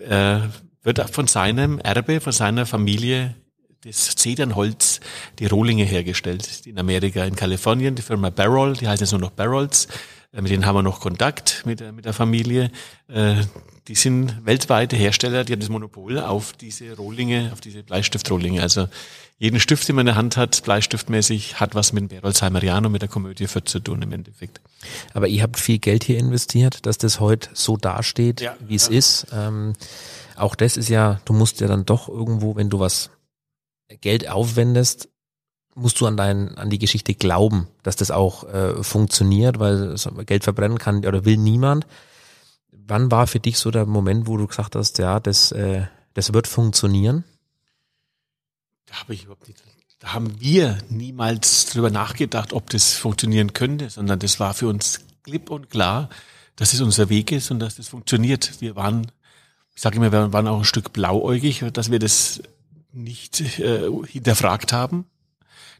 äh, 0.00 0.40
wird 0.82 1.08
von 1.10 1.28
seinem 1.28 1.78
Erbe, 1.78 2.20
von 2.20 2.32
seiner 2.32 2.66
Familie 2.66 3.36
das 3.84 4.16
Zedernholz, 4.16 4.98
die 5.38 5.46
Rohlinge 5.46 5.84
hergestellt. 5.84 6.66
In 6.66 6.78
Amerika, 6.80 7.24
in 7.24 7.36
Kalifornien, 7.36 7.94
die 7.94 8.02
Firma 8.02 8.30
Barrel, 8.30 8.74
die 8.74 8.88
heißt 8.88 9.00
jetzt 9.00 9.12
nur 9.12 9.20
noch 9.20 9.30
Barrels. 9.30 9.86
Äh, 10.32 10.42
mit 10.42 10.50
denen 10.50 10.66
haben 10.66 10.74
wir 10.74 10.82
noch 10.82 10.98
Kontakt 10.98 11.62
mit 11.64 11.80
mit 11.92 12.06
der 12.06 12.12
Familie. 12.12 12.72
Die 13.88 13.94
sind 13.94 14.46
weltweite 14.46 14.96
Hersteller, 14.96 15.44
die 15.44 15.52
haben 15.52 15.60
das 15.60 15.68
Monopol 15.68 16.18
auf 16.18 16.54
diese 16.54 16.96
Rohlinge, 16.96 17.50
auf 17.52 17.60
diese 17.60 17.82
Bleistiftrohlinge. 17.82 18.62
Also 18.62 18.88
jeden 19.36 19.60
Stift, 19.60 19.86
den 19.86 19.96
man 19.96 20.04
in 20.04 20.06
der 20.06 20.14
Hand 20.16 20.38
hat, 20.38 20.62
bleistiftmäßig, 20.64 21.60
hat 21.60 21.74
was 21.74 21.92
mit 21.92 22.00
dem 22.02 22.08
Berolzheimeriano, 22.08 22.88
mit 22.88 23.02
der 23.02 23.10
Komödie 23.10 23.46
für 23.46 23.62
zu 23.62 23.80
tun 23.80 24.00
im 24.00 24.12
Endeffekt. 24.12 24.62
Aber 25.12 25.28
ihr 25.28 25.42
habt 25.42 25.58
viel 25.58 25.78
Geld 25.78 26.02
hier 26.04 26.18
investiert, 26.18 26.86
dass 26.86 26.96
das 26.96 27.20
heute 27.20 27.50
so 27.52 27.76
dasteht, 27.76 28.40
Ja, 28.40 28.56
wie 28.66 28.74
es 28.74 28.88
ja. 28.88 28.94
ist. 28.94 29.26
Ähm, 29.32 29.74
auch 30.36 30.54
das 30.54 30.78
ist 30.78 30.88
ja, 30.88 31.20
du 31.26 31.34
musst 31.34 31.60
ja 31.60 31.66
dann 31.66 31.84
doch 31.84 32.08
irgendwo, 32.08 32.56
wenn 32.56 32.70
du 32.70 32.78
was 32.78 33.10
Geld 34.00 34.30
aufwendest, 34.30 35.10
musst 35.74 36.00
du 36.00 36.06
an 36.06 36.16
dein, 36.16 36.56
an 36.56 36.70
die 36.70 36.78
Geschichte 36.78 37.14
glauben, 37.14 37.68
dass 37.82 37.96
das 37.96 38.10
auch 38.10 38.44
äh, 38.44 38.82
funktioniert, 38.82 39.58
weil 39.58 39.96
Geld 40.24 40.44
verbrennen 40.44 40.78
kann 40.78 41.04
oder 41.04 41.24
will 41.24 41.36
niemand. 41.36 41.86
Wann 42.86 43.10
war 43.10 43.26
für 43.26 43.40
dich 43.40 43.58
so 43.58 43.70
der 43.70 43.86
Moment, 43.86 44.26
wo 44.26 44.36
du 44.36 44.46
gesagt 44.46 44.76
hast, 44.76 44.98
ja, 44.98 45.20
das, 45.20 45.52
äh, 45.52 45.86
das 46.12 46.32
wird 46.32 46.46
funktionieren? 46.46 47.24
Da 48.86 48.96
habe 49.00 49.14
ich 49.14 49.24
überhaupt 49.24 49.48
nicht, 49.48 49.62
da 50.00 50.12
haben 50.12 50.38
wir 50.38 50.78
niemals 50.90 51.66
drüber 51.66 51.90
nachgedacht, 51.90 52.52
ob 52.52 52.68
das 52.68 52.92
funktionieren 52.92 53.54
könnte, 53.54 53.88
sondern 53.88 54.18
das 54.18 54.38
war 54.38 54.52
für 54.52 54.68
uns 54.68 55.00
klipp 55.22 55.50
und 55.50 55.70
klar, 55.70 56.10
dass 56.56 56.74
es 56.74 56.82
unser 56.82 57.08
Weg 57.08 57.32
ist 57.32 57.50
und 57.50 57.58
dass 57.58 57.76
das 57.76 57.88
funktioniert. 57.88 58.60
Wir 58.60 58.76
waren, 58.76 59.10
ich 59.74 59.80
sage 59.80 59.96
immer, 59.96 60.12
wir 60.12 60.32
waren 60.32 60.46
auch 60.46 60.58
ein 60.58 60.64
Stück 60.64 60.92
blauäugig, 60.92 61.64
dass 61.72 61.90
wir 61.90 61.98
das 61.98 62.42
nicht 62.92 63.58
äh, 63.58 63.90
hinterfragt 64.06 64.72
haben. 64.72 65.06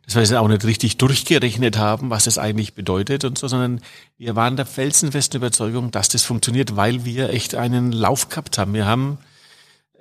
Dass 0.07 0.17
wir 0.17 0.23
es 0.23 0.33
auch 0.33 0.49
nicht 0.49 0.65
richtig 0.65 0.99
durchgerechnet 0.99 1.79
haben, 1.79 2.11
was 2.11 2.25
das 2.25 2.37
eigentlich 2.39 2.75
bedeutet 2.75 3.25
und 3.25 3.39
so, 3.39 3.49
sondern 3.49 3.81
wir 4.19 4.37
waren 4.37 4.57
der 4.57 4.67
felsenfesten 4.67 5.39
Überzeugung, 5.39 5.91
dass 5.91 6.09
das 6.09 6.25
funktioniert, 6.25 6.77
weil 6.77 7.05
wir 7.05 7.31
echt 7.31 7.55
einen 7.55 7.91
Lauf 7.93 8.29
gehabt 8.29 8.59
haben. 8.59 8.75
Wir 8.75 8.85
haben 8.87 9.19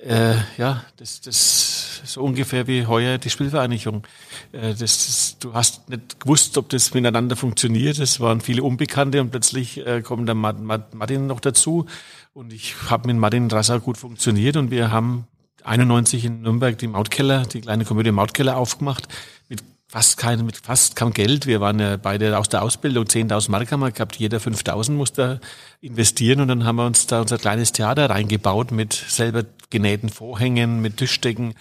äh, 0.06 0.36
ja, 0.58 0.84
das, 0.98 1.22
das 1.22 2.02
so 2.06 2.22
ungefähr 2.22 2.68
wie 2.68 2.86
heuer 2.86 3.18
die 3.18 3.30
Spielvereinigung. 3.30 4.06
Äh, 4.52 4.70
das, 4.74 4.80
das, 4.80 5.38
du 5.40 5.54
hast 5.54 5.90
nicht 5.90 6.20
gewusst, 6.20 6.58
ob 6.58 6.70
das 6.70 6.94
miteinander 6.94 7.36
funktioniert. 7.38 8.00
Es 8.00 8.20
waren 8.20 8.42
viele 8.42 8.64
Unbekannte 8.64 9.22
und 9.22 9.32
plötzlich 9.32 9.86
äh, 9.86 10.02
kommt 10.02 10.28
der 10.28 10.36
Mart- 10.36 10.60
Mart- 10.62 10.94
Martin 10.94 11.28
noch 11.28 11.40
dazu. 11.40 11.86
Und 12.34 12.52
ich 12.52 12.76
habe 12.90 13.08
mit 13.08 13.18
Martin 13.18 13.50
Rasser 13.50 13.80
gut 13.80 13.98
funktioniert 13.98 14.58
und 14.58 14.72
wir 14.72 14.92
haben 14.92 15.28
91 15.64 16.26
in 16.26 16.42
Nürnberg 16.42 16.78
die 16.78 16.88
Mautkeller, 16.88 17.46
die 17.46 17.62
kleine 17.62 17.86
Komödie 17.86 18.12
Mautkeller 18.12 18.58
aufgemacht 18.58 19.08
mit 19.48 19.64
fast 19.94 20.18
kein, 20.18 20.44
mit 20.44 20.58
fast 20.58 20.96
kaum 20.96 21.14
Geld. 21.14 21.46
Wir 21.46 21.62
waren 21.62 21.80
ja 21.80 21.98
beide 21.98 22.40
aus 22.40 22.50
der 22.50 22.64
Ausbildung, 22.64 23.06
10.000 23.06 23.52
Mark 23.52 23.72
haben 23.72 23.82
wir 23.82 23.92
gehabt, 23.92 24.16
jeder 24.16 24.40
5.000 24.40 24.94
musste 24.94 25.40
investieren 25.82 26.42
und 26.42 26.48
dann 26.48 26.66
haben 26.66 26.78
wir 26.78 26.88
uns 26.88 27.06
da 27.06 27.22
unser 27.22 27.38
kleines 27.38 27.74
Theater 27.74 28.10
reingebaut 28.10 28.72
mit 28.72 28.94
selber 28.94 29.44
genähten 29.70 30.10
Vorhängen, 30.10 30.82
mit 30.82 30.98
Tischdecken 30.98 31.54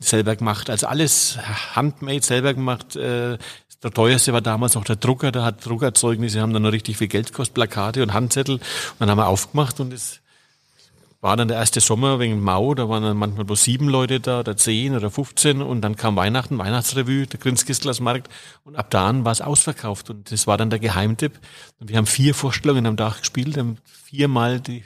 selber 0.00 0.34
gemacht. 0.34 0.68
Also 0.68 0.88
alles 0.88 1.38
handmade, 1.76 2.22
selber 2.24 2.54
gemacht. 2.54 2.96
Äh, 2.96 3.38
Der 3.84 3.92
teuerste 3.92 4.32
war 4.32 4.40
damals 4.40 4.74
noch 4.74 4.82
der 4.84 4.96
Drucker, 4.96 5.30
der 5.30 5.44
hat 5.44 5.64
Druckerzeugnisse, 5.64 6.40
haben 6.40 6.52
dann 6.52 6.62
noch 6.62 6.72
richtig 6.72 6.96
viel 6.96 7.06
Geld 7.06 7.28
gekostet, 7.28 7.54
Plakate 7.54 8.02
und 8.02 8.12
Handzettel. 8.12 8.56
Und 8.56 8.62
dann 8.98 9.10
haben 9.10 9.18
wir 9.18 9.28
aufgemacht 9.28 9.78
und 9.78 9.92
es 9.92 10.22
war 11.26 11.36
dann 11.36 11.48
der 11.48 11.56
erste 11.56 11.80
Sommer 11.80 12.20
wegen 12.20 12.40
Mau, 12.40 12.72
da 12.76 12.88
waren 12.88 13.02
dann 13.02 13.16
manchmal 13.16 13.44
bloß 13.44 13.64
sieben 13.64 13.88
Leute 13.88 14.20
da 14.20 14.38
oder 14.38 14.56
zehn 14.56 14.94
oder 14.94 15.10
15 15.10 15.60
und 15.60 15.80
dann 15.80 15.96
kam 15.96 16.14
Weihnachten, 16.14 16.56
Weihnachtsrevue, 16.56 17.26
der 17.26 17.40
Grinskistlersmarkt 17.40 18.28
und 18.62 18.76
ab 18.76 18.90
da 18.90 19.08
an 19.08 19.24
war 19.24 19.32
es 19.32 19.40
ausverkauft 19.40 20.08
und 20.08 20.30
das 20.30 20.46
war 20.46 20.56
dann 20.56 20.70
der 20.70 20.78
Geheimtipp. 20.78 21.40
Und 21.80 21.90
wir 21.90 21.96
haben 21.96 22.06
vier 22.06 22.32
Vorstellungen 22.32 22.86
am 22.86 22.96
Tag 22.96 23.18
gespielt, 23.18 23.58
haben 23.58 23.78
viermal 24.04 24.60
die, 24.60 24.84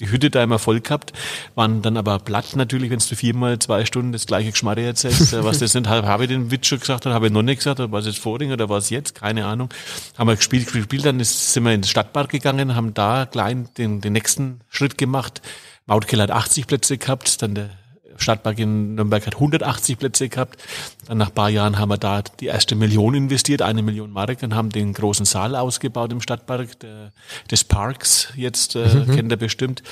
die, 0.00 0.10
Hütte 0.10 0.30
da 0.30 0.42
immer 0.42 0.58
voll 0.58 0.80
gehabt, 0.80 1.12
waren 1.54 1.82
dann 1.82 1.96
aber 1.96 2.18
platt 2.18 2.56
natürlich, 2.56 2.90
wenn 2.90 2.98
du 2.98 3.16
viermal 3.16 3.58
zwei 3.58 3.84
Stunden 3.84 4.12
das 4.12 4.26
gleiche 4.26 4.50
Geschmarre 4.50 4.82
erzählst, 4.82 5.32
äh, 5.32 5.44
was 5.44 5.58
das 5.58 5.72
sind, 5.72 5.88
habe 5.88 6.24
ich 6.24 6.28
den 6.28 6.50
Witz 6.50 6.66
schon 6.66 6.80
gesagt 6.80 7.06
habe 7.06 7.26
ich 7.26 7.32
noch 7.32 7.42
nicht 7.42 7.58
gesagt, 7.58 7.78
war 7.78 8.00
es 8.00 8.06
jetzt 8.06 8.18
Vording 8.18 8.52
oder 8.52 8.68
war 8.68 8.78
es 8.78 8.90
jetzt, 8.90 9.14
keine 9.14 9.46
Ahnung. 9.46 9.68
Haben 10.16 10.28
wir 10.28 10.36
gespielt, 10.36 10.72
gespielt, 10.72 11.04
dann 11.04 11.20
ist, 11.20 11.52
sind 11.52 11.64
wir 11.64 11.72
in 11.72 11.82
den 11.82 11.88
Stadtpark 11.88 12.30
gegangen, 12.30 12.74
haben 12.74 12.94
da 12.94 13.26
klein 13.26 13.68
den, 13.78 14.00
den 14.00 14.12
nächsten 14.12 14.60
Schritt 14.68 14.98
gemacht, 14.98 15.42
Mautkeller 15.86 16.24
hat 16.24 16.30
80 16.30 16.66
Plätze 16.66 16.98
gehabt, 16.98 17.42
dann 17.42 17.54
der 17.54 17.70
Stadtpark 18.16 18.58
in 18.58 18.94
Nürnberg 18.94 19.26
hat 19.26 19.34
180 19.34 19.98
Plätze 19.98 20.28
gehabt. 20.28 20.62
Dann 21.06 21.18
nach 21.18 21.32
paar 21.32 21.50
Jahren 21.50 21.78
haben 21.78 21.88
wir 21.88 21.98
da 21.98 22.22
die 22.22 22.46
erste 22.46 22.74
Million 22.74 23.14
investiert, 23.14 23.62
eine 23.62 23.82
Million 23.82 24.10
Mark, 24.10 24.42
und 24.42 24.54
haben 24.54 24.70
den 24.70 24.92
großen 24.92 25.26
Saal 25.26 25.56
ausgebaut 25.56 26.12
im 26.12 26.20
Stadtpark 26.20 26.78
der, 26.80 27.12
des 27.50 27.64
Parks. 27.64 28.28
Jetzt 28.36 28.76
äh, 28.76 28.86
mhm. 28.86 29.14
kennt 29.14 29.32
er 29.32 29.38
bestimmt. 29.38 29.82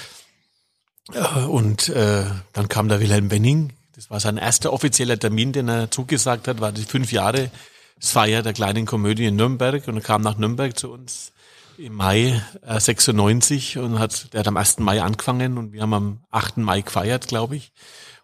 Und 1.48 1.88
äh, 1.88 2.24
dann 2.52 2.68
kam 2.68 2.88
der 2.88 3.00
Wilhelm 3.00 3.30
Wenning. 3.30 3.72
Das 3.94 4.10
war 4.10 4.20
sein 4.20 4.36
erster 4.36 4.72
offizieller 4.72 5.18
Termin, 5.18 5.52
den 5.52 5.68
er 5.68 5.90
zugesagt 5.90 6.48
hat, 6.48 6.60
war 6.60 6.72
die 6.72 6.82
fünf 6.82 7.12
Jahre 7.12 7.50
Feier 7.98 8.42
der 8.42 8.52
kleinen 8.52 8.86
Komödie 8.86 9.26
in 9.26 9.36
Nürnberg 9.36 9.86
und 9.86 9.96
er 9.96 10.02
kam 10.02 10.22
nach 10.22 10.36
Nürnberg 10.36 10.76
zu 10.76 10.90
uns 10.90 11.32
im 11.78 11.94
Mai 11.94 12.42
äh, 12.66 12.80
96 12.80 13.78
und 13.78 13.98
hat, 13.98 14.32
der 14.32 14.40
hat 14.40 14.48
am 14.48 14.56
1. 14.56 14.78
Mai 14.80 15.02
angefangen 15.02 15.58
und 15.58 15.72
wir 15.72 15.82
haben 15.82 15.94
am 15.94 16.24
8. 16.30 16.58
Mai 16.58 16.80
gefeiert, 16.80 17.28
glaube 17.28 17.56
ich. 17.56 17.72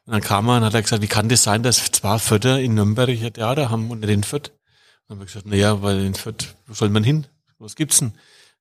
Und 0.08 0.12
dann 0.12 0.22
kam 0.22 0.48
er 0.48 0.56
und 0.56 0.64
hat 0.64 0.72
er 0.72 0.80
gesagt, 0.80 1.02
wie 1.02 1.06
kann 1.06 1.28
das 1.28 1.42
sein, 1.42 1.62
dass 1.62 1.92
zwei 1.92 2.18
Vierter 2.18 2.58
in 2.58 2.72
Nürnberg 2.72 3.10
ein 3.10 3.30
Theater 3.30 3.68
haben 3.68 3.90
und 3.90 4.00
nicht 4.00 4.08
in 4.08 4.24
Fürth? 4.24 4.48
Und 4.48 4.54
dann 5.06 5.16
haben 5.16 5.18
wir 5.18 5.26
gesagt, 5.26 5.44
naja, 5.44 5.82
weil 5.82 6.00
in 6.00 6.14
Fürth, 6.14 6.54
wo 6.66 6.72
soll 6.72 6.88
man 6.88 7.04
hin? 7.04 7.26
Was 7.58 7.76
gibt's 7.76 7.98
denn? 7.98 8.14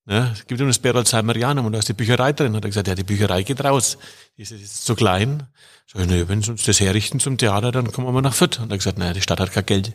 Ne, 0.05 0.29
es 0.33 0.45
gibt 0.45 0.59
ja 0.59 0.67
das 0.67 0.79
Berolzheimerianum 0.79 1.65
und 1.65 1.71
da 1.71 1.79
ist 1.79 1.87
die 1.87 1.93
Bücherei 1.93 2.33
drin. 2.33 2.53
Hat 2.53 2.65
er 2.65 2.69
gesagt, 2.69 2.89
ja, 2.89 2.95
die 2.95 3.05
Bücherei 3.05 3.43
geht 3.43 3.63
raus. 3.63 3.97
Die 4.35 4.41
ist, 4.41 4.51
ist 4.51 4.83
zu 4.83 4.93
klein. 4.93 5.47
Sag 5.85 6.01
ich, 6.01 6.09
nee, 6.09 6.27
wenn 6.27 6.41
sie 6.41 6.51
uns 6.51 6.65
das 6.65 6.81
herrichten 6.81 7.21
zum 7.21 7.37
Theater, 7.37 7.71
dann 7.71 7.93
kommen 7.93 8.13
wir 8.13 8.21
nach 8.21 8.33
Fürth. 8.33 8.59
Und 8.59 8.69
er 8.69 8.73
hat 8.73 8.79
gesagt, 8.79 8.97
naja, 8.97 9.13
die 9.13 9.21
Stadt 9.21 9.39
hat 9.39 9.53
kein 9.53 9.65
Geld. 9.65 9.93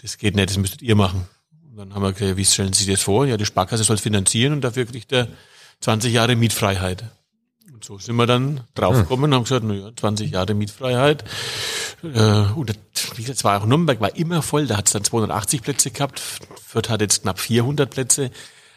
Das 0.00 0.16
geht 0.16 0.34
nicht, 0.34 0.48
das 0.48 0.56
müsstet 0.56 0.80
ihr 0.80 0.96
machen. 0.96 1.28
Und 1.68 1.76
dann 1.76 1.94
haben 1.94 2.04
wir 2.04 2.14
gesagt, 2.14 2.38
wie 2.38 2.44
stellen 2.46 2.72
Sie 2.72 2.90
das 2.90 3.02
vor? 3.02 3.26
Ja, 3.26 3.36
die 3.36 3.44
Sparkasse 3.44 3.84
soll 3.84 3.98
finanzieren 3.98 4.54
und 4.54 4.62
dafür 4.62 4.86
kriegt 4.86 5.12
er 5.12 5.28
20 5.80 6.10
Jahre 6.10 6.36
Mietfreiheit. 6.36 7.04
Und 7.76 7.84
so 7.84 7.98
sind 7.98 8.16
wir 8.16 8.24
dann 8.24 8.62
draufgekommen 8.74 9.26
und 9.26 9.34
haben 9.34 9.42
gesagt, 9.42 9.64
naja, 9.64 9.90
20 9.94 10.30
Jahre 10.30 10.54
Mietfreiheit. 10.54 11.24
Äh, 12.02 12.44
und 12.54 12.72
es 13.18 13.44
war 13.44 13.60
auch 13.60 13.66
Nürnberg, 13.66 14.00
war 14.00 14.16
immer 14.16 14.40
voll, 14.40 14.66
da 14.66 14.78
hat 14.78 14.86
es 14.86 14.94
dann 14.94 15.04
280 15.04 15.60
Plätze 15.60 15.90
gehabt, 15.90 16.18
Fürth 16.18 16.88
hat 16.88 17.02
jetzt 17.02 17.20
knapp 17.20 17.38
400 17.38 17.90
Plätze. 17.90 18.30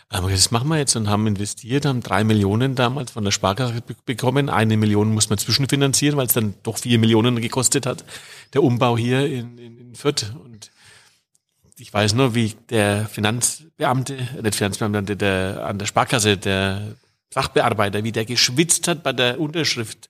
Aber 0.10 0.30
das 0.30 0.52
machen 0.52 0.68
wir 0.68 0.78
jetzt 0.78 0.98
und 0.98 1.08
haben 1.08 1.28
investiert, 1.28 1.86
haben 1.86 2.04
drei 2.04 2.26
Millionen 2.26 2.76
damals 2.76 3.12
von 3.12 3.24
der 3.24 3.32
Sparkasse 3.32 3.82
bekommen. 4.06 4.50
Eine 4.50 4.76
Million 4.76 5.14
muss 5.14 5.30
man 5.30 5.38
zwischenfinanzieren, 5.38 6.18
weil 6.18 6.28
es 6.28 6.34
dann 6.34 6.56
doch 6.64 6.78
vier 6.78 7.00
Millionen 7.00 7.40
gekostet 7.40 7.86
hat, 7.86 8.04
der 8.54 8.64
Umbau 8.64 8.98
hier 8.98 9.26
in, 9.26 9.58
in, 9.58 9.78
in 9.78 9.96
Fürth. 9.96 10.26
Und 10.44 10.72
ich 11.78 11.94
weiß 11.94 12.16
nur, 12.16 12.36
wie 12.36 12.54
der 12.70 13.08
Finanzbeamte, 13.08 14.18
nicht 14.44 14.56
Finanzbeamte, 14.56 15.16
der 15.16 15.66
an 15.66 15.80
der 15.80 15.86
Sparkasse, 15.86 16.36
der 16.36 16.98
Sachbearbeiter, 17.34 18.04
wie 18.04 18.12
der 18.12 18.26
geschwitzt 18.26 18.88
hat 18.88 19.04
bei 19.04 19.14
der 19.14 19.40
Unterschrift, 19.40 20.10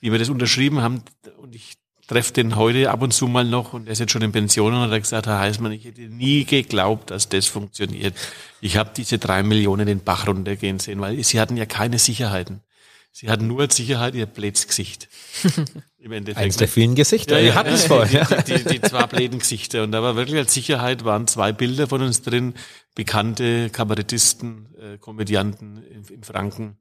wie 0.00 0.12
wir 0.12 0.18
das 0.18 0.28
unterschrieben 0.28 0.80
haben. 0.80 1.02
Und 1.38 1.54
ich 1.54 1.76
treffe 2.06 2.32
den 2.32 2.56
heute 2.56 2.90
ab 2.90 3.02
und 3.02 3.12
zu 3.12 3.28
mal 3.28 3.44
noch 3.44 3.74
und 3.74 3.86
er 3.86 3.92
ist 3.92 3.98
jetzt 3.98 4.12
schon 4.12 4.22
in 4.22 4.32
Pension 4.32 4.74
und 4.74 4.90
hat 4.90 5.02
gesagt, 5.02 5.26
Herr 5.26 5.40
Heißmann, 5.40 5.72
ich 5.72 5.84
hätte 5.84 6.00
nie 6.00 6.44
geglaubt, 6.44 7.10
dass 7.10 7.28
das 7.28 7.46
funktioniert. 7.46 8.14
Ich 8.60 8.76
habe 8.76 8.90
diese 8.96 9.18
drei 9.18 9.42
Millionen 9.42 9.86
den 9.86 10.00
Bach 10.00 10.26
runtergehen 10.26 10.78
sehen, 10.78 11.00
weil 11.00 11.22
sie 11.22 11.38
hatten 11.38 11.56
ja 11.56 11.66
keine 11.66 11.98
Sicherheiten. 11.98 12.62
Sie 13.12 13.28
hatten 13.28 13.46
nur 13.46 13.60
als 13.60 13.76
Sicherheit 13.76 14.14
ihr 14.14 14.26
Blätsgesicht. 14.26 15.08
Im 15.98 16.12
Endeffekt. 16.12 16.44
Eins 16.44 16.56
der 16.56 16.68
vielen 16.68 16.94
Gesichter. 16.94 17.38
Ja, 17.38 17.44
Wir 17.44 17.54
hatten 17.56 17.74
es 17.74 17.86
vorher. 17.86 18.24
Die, 18.46 18.54
die, 18.54 18.64
die, 18.64 18.80
zwei 18.80 19.06
Blädengesichter. 19.06 19.82
Und 19.82 19.92
da 19.92 20.02
war 20.02 20.14
wirklich 20.14 20.38
als 20.38 20.54
Sicherheit 20.54 21.04
waren 21.04 21.26
zwei 21.26 21.52
Bilder 21.52 21.88
von 21.88 22.02
uns 22.02 22.22
drin. 22.22 22.54
Bekannte 22.94 23.70
Kabarettisten, 23.70 24.68
äh, 24.76 24.98
Komödianten 24.98 25.82
in, 25.82 26.04
in 26.04 26.22
Franken. 26.22 26.78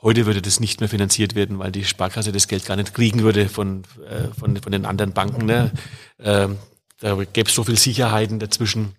Heute 0.00 0.26
würde 0.26 0.40
das 0.40 0.60
nicht 0.60 0.80
mehr 0.80 0.88
finanziert 0.88 1.34
werden, 1.34 1.58
weil 1.58 1.72
die 1.72 1.84
Sparkasse 1.84 2.32
das 2.32 2.48
Geld 2.48 2.64
gar 2.64 2.76
nicht 2.76 2.94
kriegen 2.94 3.22
würde 3.22 3.48
von, 3.48 3.82
äh, 4.08 4.28
von, 4.38 4.56
von 4.56 4.72
den 4.72 4.86
anderen 4.86 5.12
Banken. 5.12 5.46
Ne? 5.46 5.72
Ähm, 6.20 6.58
da 7.00 7.16
gäbe 7.16 7.48
es 7.48 7.54
so 7.54 7.64
viel 7.64 7.78
Sicherheiten 7.78 8.38
dazwischen. 8.38 8.94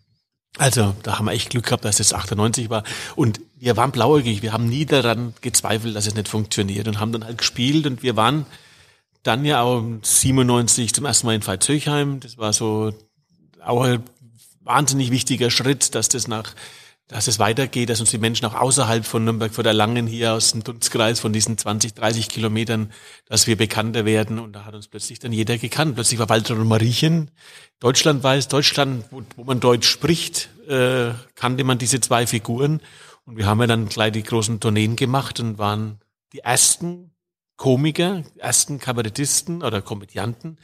Also 0.58 0.96
da 1.04 1.18
haben 1.18 1.26
wir 1.26 1.32
echt 1.32 1.52
Glück 1.52 1.66
gehabt, 1.66 1.86
dass 1.86 1.98
das 1.98 2.14
98 2.14 2.70
war. 2.70 2.84
Und 3.16 3.40
wir 3.62 3.78
waren 3.78 3.92
blauäugig, 3.92 4.42
wir 4.42 4.54
haben 4.54 4.66
nie 4.66 4.88
daran 4.88 5.36
gezweifelt, 5.42 5.96
dass 5.96 6.08
es 6.08 6.16
nicht 6.16 6.28
funktioniert 6.28 6.88
und 6.88 7.00
haben 7.00 7.12
dann 7.12 7.24
halt 7.24 7.38
gespielt 7.38 7.86
und 7.86 8.02
wir 8.02 8.16
waren 8.16 8.48
dann 9.22 9.46
ja 9.46 9.62
auch 9.62 9.84
97 10.02 10.94
zum 10.94 11.06
ersten 11.06 11.28
Mal 11.28 11.36
in 11.36 11.46
Veitshöchheim. 11.46 12.20
Das 12.22 12.40
war 12.40 12.54
so 12.54 12.92
auch 13.64 13.84
ein 13.84 14.04
wahnsinnig 14.62 15.12
wichtiger 15.12 15.52
Schritt, 15.52 15.94
dass 15.94 16.10
das 16.10 16.28
nach 16.28 16.56
dass 17.08 17.28
es 17.28 17.40
weitergeht, 17.40 17.90
dass 17.90 18.00
uns 18.00 18.10
die 18.10 18.18
Menschen 18.18 18.46
auch 18.46 18.54
außerhalb 18.54 19.06
von 19.06 19.26
Nürnberg 19.26 19.54
vor 19.54 19.66
der 19.66 19.74
Langen 19.74 20.08
hier 20.08 20.32
aus 20.32 20.54
dem 20.54 20.64
Dunstkreis 20.64 21.20
von 21.20 21.34
diesen 21.34 21.58
20, 21.58 21.94
30 21.94 22.30
Kilometern, 22.30 22.90
dass 23.26 23.48
wir 23.48 23.58
bekannter 23.58 24.06
werden. 24.06 24.40
Und 24.40 24.54
da 24.54 24.64
hat 24.64 24.76
uns 24.76 24.88
plötzlich 24.88 25.20
dann 25.20 25.34
jeder 25.34 25.58
gekannt. 25.58 25.96
Plötzlich 25.96 26.20
war 26.20 26.30
Walter 26.30 26.56
und 26.56 26.70
Mariechen 26.70 27.30
Deutschland 27.82 28.24
weiß, 28.24 28.48
Deutschland, 28.48 29.04
wo, 29.12 29.24
wo 29.36 29.44
man 29.44 29.60
Deutsch 29.60 29.90
spricht, 29.90 30.50
äh, 30.70 31.10
kannte 31.36 31.64
man 31.66 31.80
diese 31.80 32.00
zwei 32.00 32.28
Figuren. 32.28 32.80
Und 33.32 33.38
wir 33.38 33.46
haben 33.46 33.62
ja 33.62 33.68
dann 33.68 33.88
gleich 33.88 34.12
die 34.12 34.24
großen 34.24 34.60
Tourneen 34.60 34.98
gemacht 34.98 35.40
und 35.40 35.58
waren 35.58 36.02
die 36.34 36.40
ersten 36.40 37.12
Komiker, 37.56 38.24
ersten 38.36 38.78
Kabarettisten 38.78 39.64
oder 39.64 39.82
Komödianten, 39.82 40.58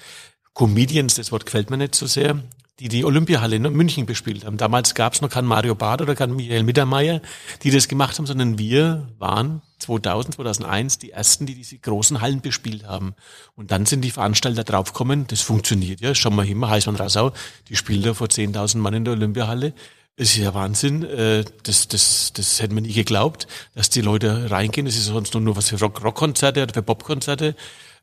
Comedians, 0.53 1.15
das 1.15 1.32
Wort 1.32 1.45
gefällt 1.45 1.69
mir 1.69 1.77
nicht 1.77 1.95
so 1.95 2.08
sehr, 2.08 2.43
die 2.82 2.89
die 2.89 3.06
Olympiahalle 3.06 3.56
in 3.56 3.62
München 3.62 4.06
bespielt 4.06 4.43
haben. 4.43 4.58
Damals 4.58 4.95
gab 4.95 5.13
es 5.13 5.21
noch 5.21 5.30
keinen 5.30 5.47
Mario 5.47 5.75
Barth 5.75 6.01
oder 6.01 6.13
keinen 6.13 6.36
Michael 6.36 6.63
Mittermeier, 6.63 7.21
die 7.63 7.71
das 7.71 7.88
gemacht 7.88 8.17
haben, 8.17 8.25
sondern 8.25 8.60
wir 8.60 9.08
waren 9.17 9.62
2000, 9.80 10.36
2001 10.36 10.97
die 10.97 11.12
ersten, 11.12 11.45
die 11.45 11.56
diese 11.56 11.77
großen 11.77 12.19
Hallen 12.19 12.41
bespielt 12.41 12.86
haben. 12.86 13.15
Und 13.56 13.71
dann 13.71 13.86
sind 13.86 14.01
die 14.01 14.12
Veranstalter 14.12 14.65
draufgekommen, 14.65 15.25
das 15.27 15.39
funktioniert 15.39 16.01
ja, 16.01 16.13
schauen 16.13 16.36
wir 16.36 16.43
hin, 16.43 16.67
Heißmann 16.67 16.97
Rassau, 16.97 17.32
die 17.69 17.77
spielt 17.77 18.06
da 18.06 18.13
vor 18.13 18.27
10.000 18.27 18.80
Mann 18.80 18.93
in 18.93 19.06
der 19.06 19.13
Olympiahalle. 19.13 19.73
Das 20.17 20.30
ist 20.30 20.38
ja 20.38 20.51
Wahnsinn, 20.56 21.03
äh, 21.03 21.45
das, 21.62 21.88
das, 21.88 22.34
das 22.34 22.60
hätten 22.60 22.73
wir 22.73 22.82
nie 22.82 22.93
geglaubt, 22.93 23.47
dass 23.75 23.91
die 23.91 24.01
Leute 24.01 24.49
reingehen. 24.49 24.88
Das 24.88 24.95
ist 24.95 25.06
sonst 25.06 25.36
nur 25.36 25.56
was 25.56 25.69
für 25.69 25.80
Rock 25.80 26.03
Rockkonzerte 26.03 26.63
oder 26.63 26.73
für 26.73 26.82
Popkonzerte. 26.82 27.56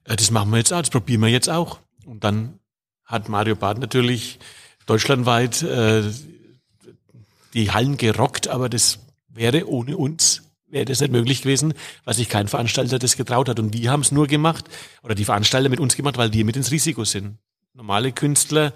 Äh, 0.05 0.15
das 0.15 0.31
machen 0.31 0.51
wir 0.51 0.59
jetzt 0.59 0.73
auch, 0.73 0.81
das 0.81 0.91
probieren 0.91 1.23
wir 1.23 1.29
jetzt 1.29 1.51
auch. 1.51 1.81
Und 2.07 2.23
dann 2.23 2.61
hat 3.05 3.29
Mario 3.29 3.57
Barth 3.57 3.79
natürlich 3.79 4.39
deutschlandweit 4.87 5.63
äh, 5.63 6.05
die 7.53 7.73
Hallen 7.73 7.97
gerockt, 7.97 8.47
aber 8.47 8.69
das 8.69 9.01
wäre 9.29 9.69
ohne 9.69 9.97
uns 9.97 10.43
wäre 10.69 10.85
das 10.85 11.01
nicht 11.01 11.13
möglich 11.13 11.43
gewesen, 11.43 11.75
weil 12.05 12.15
sich 12.15 12.29
kein 12.29 12.49
Veranstalter 12.49 12.99
das 12.99 13.17
getraut 13.17 13.49
hat. 13.49 13.61
Und 13.61 13.73
wir 13.75 13.91
haben 13.91 14.01
es 14.01 14.13
nur 14.13 14.27
gemacht, 14.27 14.65
oder 15.03 15.15
die 15.15 15.25
Veranstalter 15.25 15.69
mit 15.69 15.81
uns 15.81 15.97
gemacht, 15.97 16.17
weil 16.17 16.31
die 16.31 16.45
mit 16.45 16.57
ins 16.57 16.73
Risiko 16.73 17.05
sind. 17.05 17.39
Normale 17.75 18.13
Künstler, 18.13 18.73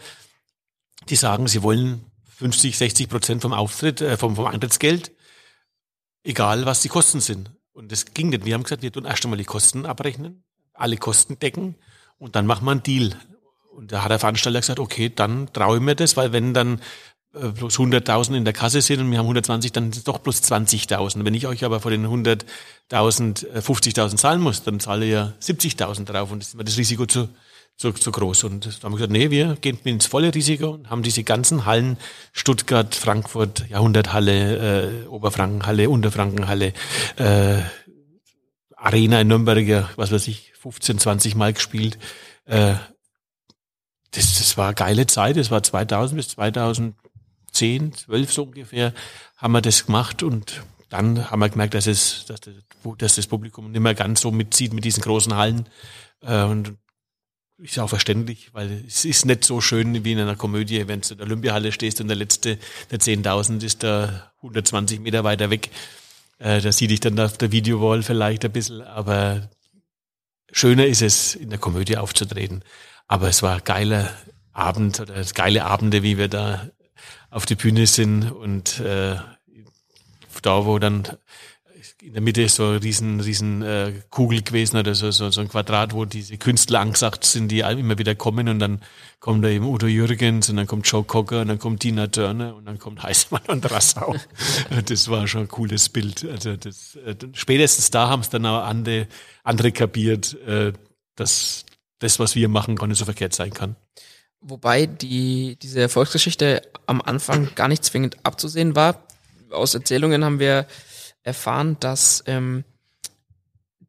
die 1.09 1.16
sagen, 1.16 1.48
sie 1.48 1.62
wollen 1.62 2.08
50, 2.38 2.79
60 2.79 3.09
Prozent 3.09 3.42
vom 3.42 3.53
Auftritt, 3.53 4.01
äh, 4.01 4.16
vom, 4.16 4.37
vom 4.37 4.46
Eintrittsgeld, 4.46 5.12
egal 6.22 6.66
was 6.66 6.83
die 6.83 6.88
Kosten 6.88 7.20
sind. 7.20 7.51
Und 7.72 7.90
das 7.90 8.07
ging 8.14 8.29
nicht. 8.29 8.44
Wir 8.44 8.55
haben 8.55 8.62
gesagt, 8.62 8.83
wir 8.83 8.92
tun 8.92 9.05
erst 9.05 9.24
einmal 9.24 9.38
die 9.38 9.44
Kosten 9.44 9.87
abrechnen, 9.87 10.45
alle 10.72 10.97
Kosten 10.97 11.39
decken 11.41 11.74
und 12.16 12.36
dann 12.36 12.47
machen 12.47 12.64
wir 12.64 12.70
einen 12.70 12.82
Deal. 12.84 13.16
Und 13.72 13.91
da 13.91 14.05
hat 14.05 14.12
der 14.12 14.20
Veranstalter 14.20 14.61
gesagt, 14.61 14.78
okay, 14.78 15.11
dann 15.14 15.53
traue 15.53 15.78
ich 15.78 15.82
mir 15.82 15.97
das, 15.97 16.16
weil 16.16 16.32
wenn 16.32 16.55
dann 16.55 16.80
äh, 17.34 17.49
bloß 17.49 17.78
100.000 17.78 18.36
in 18.36 18.45
der 18.45 18.55
Kasse 18.55 18.82
sind 18.82 19.01
und 19.01 19.11
wir 19.11 19.18
haben 19.18 19.26
120, 19.26 19.72
dann 19.72 19.84
sind 19.93 19.97
es 19.97 20.05
doch 20.05 20.18
bloß 20.18 20.41
20.000. 20.43 21.24
Wenn 21.24 21.34
ich 21.34 21.49
euch 21.49 21.64
aber 21.64 21.80
vor 21.80 21.91
den 21.91 22.07
100.000 22.07 22.45
50.000 22.89 24.12
äh, 24.12 24.16
zahlen 24.16 24.41
muss, 24.41 24.62
dann 24.62 24.78
zahle 24.78 25.05
ich 25.05 25.12
ja 25.12 25.32
70.000 25.41 26.05
drauf 26.05 26.30
und 26.30 26.41
das 26.41 26.51
ist 26.51 26.55
mir 26.55 26.64
das 26.64 26.78
Risiko 26.78 27.07
zu, 27.07 27.28
zu, 27.79 27.93
zu 27.93 28.11
groß. 28.11 28.45
Und 28.45 28.66
da 28.66 28.85
haben 28.85 28.93
wir 28.93 28.97
gesagt, 28.97 29.12
nee, 29.12 29.31
wir 29.31 29.57
gehen 29.61 29.79
ins 29.85 30.07
volle 30.07 30.35
Risiko 30.35 30.70
und 30.70 30.91
haben 30.91 31.03
diese 31.03 31.22
ganzen 31.22 31.64
Hallen, 31.64 31.97
Stuttgart, 32.33 32.95
Frankfurt, 32.95 33.68
Jahrhunderthalle, 33.70 35.05
äh, 35.05 35.07
Oberfrankenhalle, 35.07 35.89
Unterfrankenhalle, 35.89 36.72
äh, 37.16 37.62
Arena 38.76 39.20
in 39.20 39.29
Nürnberger, 39.29 39.89
was 39.97 40.12
weiß 40.12 40.26
ich, 40.29 40.53
15, 40.61 40.99
20 40.99 41.35
Mal 41.37 41.53
gespielt. 41.53 41.99
Äh, 42.47 42.74
das, 44.11 44.39
das 44.39 44.57
war 44.57 44.74
geile 44.74 45.07
Zeit. 45.07 45.37
Das 45.37 45.51
war 45.53 45.62
2000 45.62 46.16
bis 46.16 46.29
2010, 46.31 47.93
12 47.93 48.33
so 48.33 48.43
ungefähr, 48.43 48.93
haben 49.37 49.53
wir 49.53 49.62
das 49.62 49.87
gemacht 49.87 50.24
und 50.24 50.62
dann 50.89 51.31
haben 51.31 51.41
wir 51.41 51.49
gemerkt, 51.49 51.74
dass 51.74 51.87
es, 51.87 52.24
dass 52.26 52.41
das, 52.41 52.55
dass 52.97 53.14
das 53.16 53.26
Publikum 53.29 53.70
nicht 53.70 53.81
mehr 53.81 53.95
ganz 53.95 54.22
so 54.22 54.33
mitzieht 54.33 54.72
mit 54.72 54.85
diesen 54.85 55.03
großen 55.03 55.37
Hallen. 55.37 55.68
Äh, 56.22 56.43
und 56.43 56.74
ist 57.59 57.78
auch 57.78 57.88
verständlich, 57.88 58.50
weil 58.52 58.84
es 58.86 59.04
ist 59.04 59.26
nicht 59.26 59.44
so 59.44 59.61
schön 59.61 60.04
wie 60.04 60.12
in 60.12 60.20
einer 60.20 60.36
Komödie, 60.36 60.86
wenn 60.86 61.00
du 61.00 61.11
in 61.11 61.18
der 61.18 61.26
Olympiahalle 61.26 61.72
stehst 61.72 62.00
und 62.00 62.09
der 62.09 62.16
letzte, 62.16 62.59
der 62.90 63.00
10.000 63.00 63.64
ist 63.64 63.82
da 63.82 64.32
120 64.38 65.00
Meter 65.00 65.24
weiter 65.24 65.50
weg. 65.50 65.70
Äh, 66.38 66.61
da 66.61 66.70
sieht 66.70 66.90
dich 66.90 67.00
dann 67.00 67.18
auf 67.18 67.36
der 67.36 67.50
Videowall 67.50 68.02
vielleicht 68.02 68.44
ein 68.44 68.52
bisschen, 68.52 68.82
aber 68.82 69.50
schöner 70.52 70.86
ist 70.86 71.02
es, 71.02 71.34
in 71.34 71.50
der 71.50 71.59
Komödie 71.59 71.96
aufzutreten. 71.96 72.62
Aber 73.09 73.28
es 73.28 73.42
war 73.42 73.61
geiler 73.61 74.16
Abend 74.52 75.00
oder 75.00 75.22
geile 75.34 75.64
Abende, 75.64 76.02
wie 76.02 76.16
wir 76.16 76.28
da 76.28 76.68
auf 77.30 77.44
die 77.44 77.56
Bühne 77.56 77.86
sind 77.86 78.30
und 78.30 78.78
äh, 78.80 79.16
da, 80.42 80.66
wo 80.66 80.78
dann 80.78 81.09
in 82.09 82.14
der 82.14 82.22
Mitte 82.22 82.40
ist 82.40 82.54
so 82.54 82.64
eine 82.64 82.82
riesen, 82.82 83.20
riesen 83.20 83.61
äh, 83.61 83.92
Kugel 84.09 84.40
gewesen 84.40 84.78
oder 84.78 84.94
so, 84.94 85.11
so, 85.11 85.30
so 85.30 85.42
ein 85.42 85.48
Quadrat, 85.48 85.92
wo 85.92 86.06
diese 86.06 86.38
Künstler 86.38 86.80
angesagt 86.80 87.22
sind, 87.24 87.48
die 87.48 87.61
immer 87.61 87.98
wieder 87.98 88.14
kommen 88.14 88.48
und 88.48 88.59
dann 88.61 88.80
kommt 89.20 89.44
da 89.44 89.48
eben 89.48 89.66
Udo 89.66 89.86
Jürgens 89.86 90.48
und 90.48 90.56
dann 90.56 90.66
kommt 90.66 90.86
Joe 90.86 91.04
Cocker 91.04 91.42
und 91.42 91.48
dann 91.48 91.59
kommt 91.59 91.80
Tina 91.80 92.06
Turner 92.06 92.56
und 92.56 92.64
dann 92.64 92.78
kommt 92.78 93.02
Heißmann 93.02 93.42
und 93.48 93.70
Rassau. 93.70 94.16
das 94.86 95.09
war 95.11 95.28
schon 95.28 95.42
ein 95.42 95.48
cooles 95.48 95.90
Bild. 95.90 96.24
Also 96.24 96.56
das, 96.56 96.96
äh, 96.96 97.14
spätestens 97.34 97.90
da 97.90 98.09
haben 98.09 98.20
es 98.20 98.30
dann 98.30 98.46
auch 98.46 98.64
andere, 98.64 99.06
andere 99.44 99.70
kapiert, 99.70 100.34
äh, 100.46 100.72
dass 101.14 101.66
das, 101.98 102.18
was 102.18 102.34
wir 102.34 102.48
machen, 102.48 102.76
gar 102.76 102.86
nicht 102.86 102.98
so 102.98 103.04
verkehrt 103.04 103.34
sein 103.34 103.52
kann. 103.52 103.76
Wobei 104.40 104.86
die, 104.86 105.59
diese 105.61 105.82
Erfolgsgeschichte 105.82 106.62
am 106.86 107.02
Anfang 107.02 107.54
gar 107.54 107.68
nicht 107.68 107.84
zwingend 107.84 108.16
abzusehen 108.22 108.74
war. 108.74 109.02
Aus 109.50 109.74
Erzählungen 109.74 110.24
haben 110.24 110.38
wir 110.38 110.66
erfahren, 111.29 111.76
dass 111.81 112.24
ähm, 112.26 112.64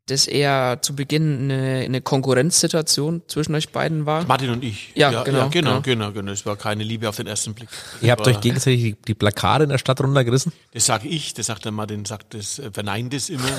das 0.10 0.28
eher 0.28 0.80
zu 0.82 0.96
Beginn 0.96 1.52
eine, 1.52 1.86
eine 1.86 2.02
Konkurrenzsituation 2.02 3.22
zwischen 3.28 3.56
euch 3.56 3.70
beiden 3.70 4.06
war. 4.06 4.26
Martin 4.26 4.50
und 4.50 4.64
ich. 4.64 4.92
Ja, 4.96 5.10
genau, 5.10 5.20
Ja, 5.20 5.24
genau, 5.24 5.50
genau. 5.50 5.82
genau, 5.82 6.12
genau. 6.12 6.32
Es 6.32 6.46
war 6.46 6.56
keine 6.56 6.84
Liebe 6.84 7.08
auf 7.08 7.18
den 7.18 7.28
ersten 7.28 7.54
Blick. 7.54 7.70
Ihr 8.02 8.12
habt 8.12 8.28
euch 8.28 8.40
gegenseitig 8.42 8.82
die, 8.82 8.96
die 9.08 9.14
Plakate 9.14 9.64
in 9.66 9.70
der 9.70 9.78
Stadt 9.78 10.02
runtergerissen? 10.02 10.52
Das 10.74 10.86
sage 10.86 11.08
ich, 11.08 11.34
das 11.34 11.48
sagt 11.48 11.66
der 11.66 11.72
Martin, 11.72 12.06
sagt 12.06 12.34
das, 12.34 12.60
äh, 12.60 12.72
verneint 12.74 13.14
es 13.14 13.30
immer. 13.30 13.50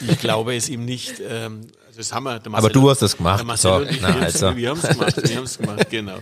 ich, 0.00 0.10
ich 0.10 0.18
glaube 0.20 0.54
es 0.54 0.68
ihm 0.68 0.84
nicht. 0.84 1.20
Ähm, 1.20 1.66
also 1.86 1.98
das 1.98 2.12
haben 2.12 2.24
wir, 2.24 2.38
der 2.38 2.54
Aber 2.54 2.70
du 2.70 2.90
hast 2.90 3.02
das 3.02 3.16
gemacht. 3.16 3.38
Der 3.38 3.46
Marcel 3.46 3.70
So, 3.70 3.76
und 3.78 3.90
ich, 3.90 4.00
na, 4.00 4.14
wir, 4.14 4.22
also. 4.22 4.56
wir 4.56 4.70
haben 4.70 4.80
es 4.82 4.88
gemacht, 4.88 5.28
wir 5.28 5.36
haben 5.36 5.44
es 5.44 5.58
gemacht, 5.58 5.90
genau. 5.90 6.18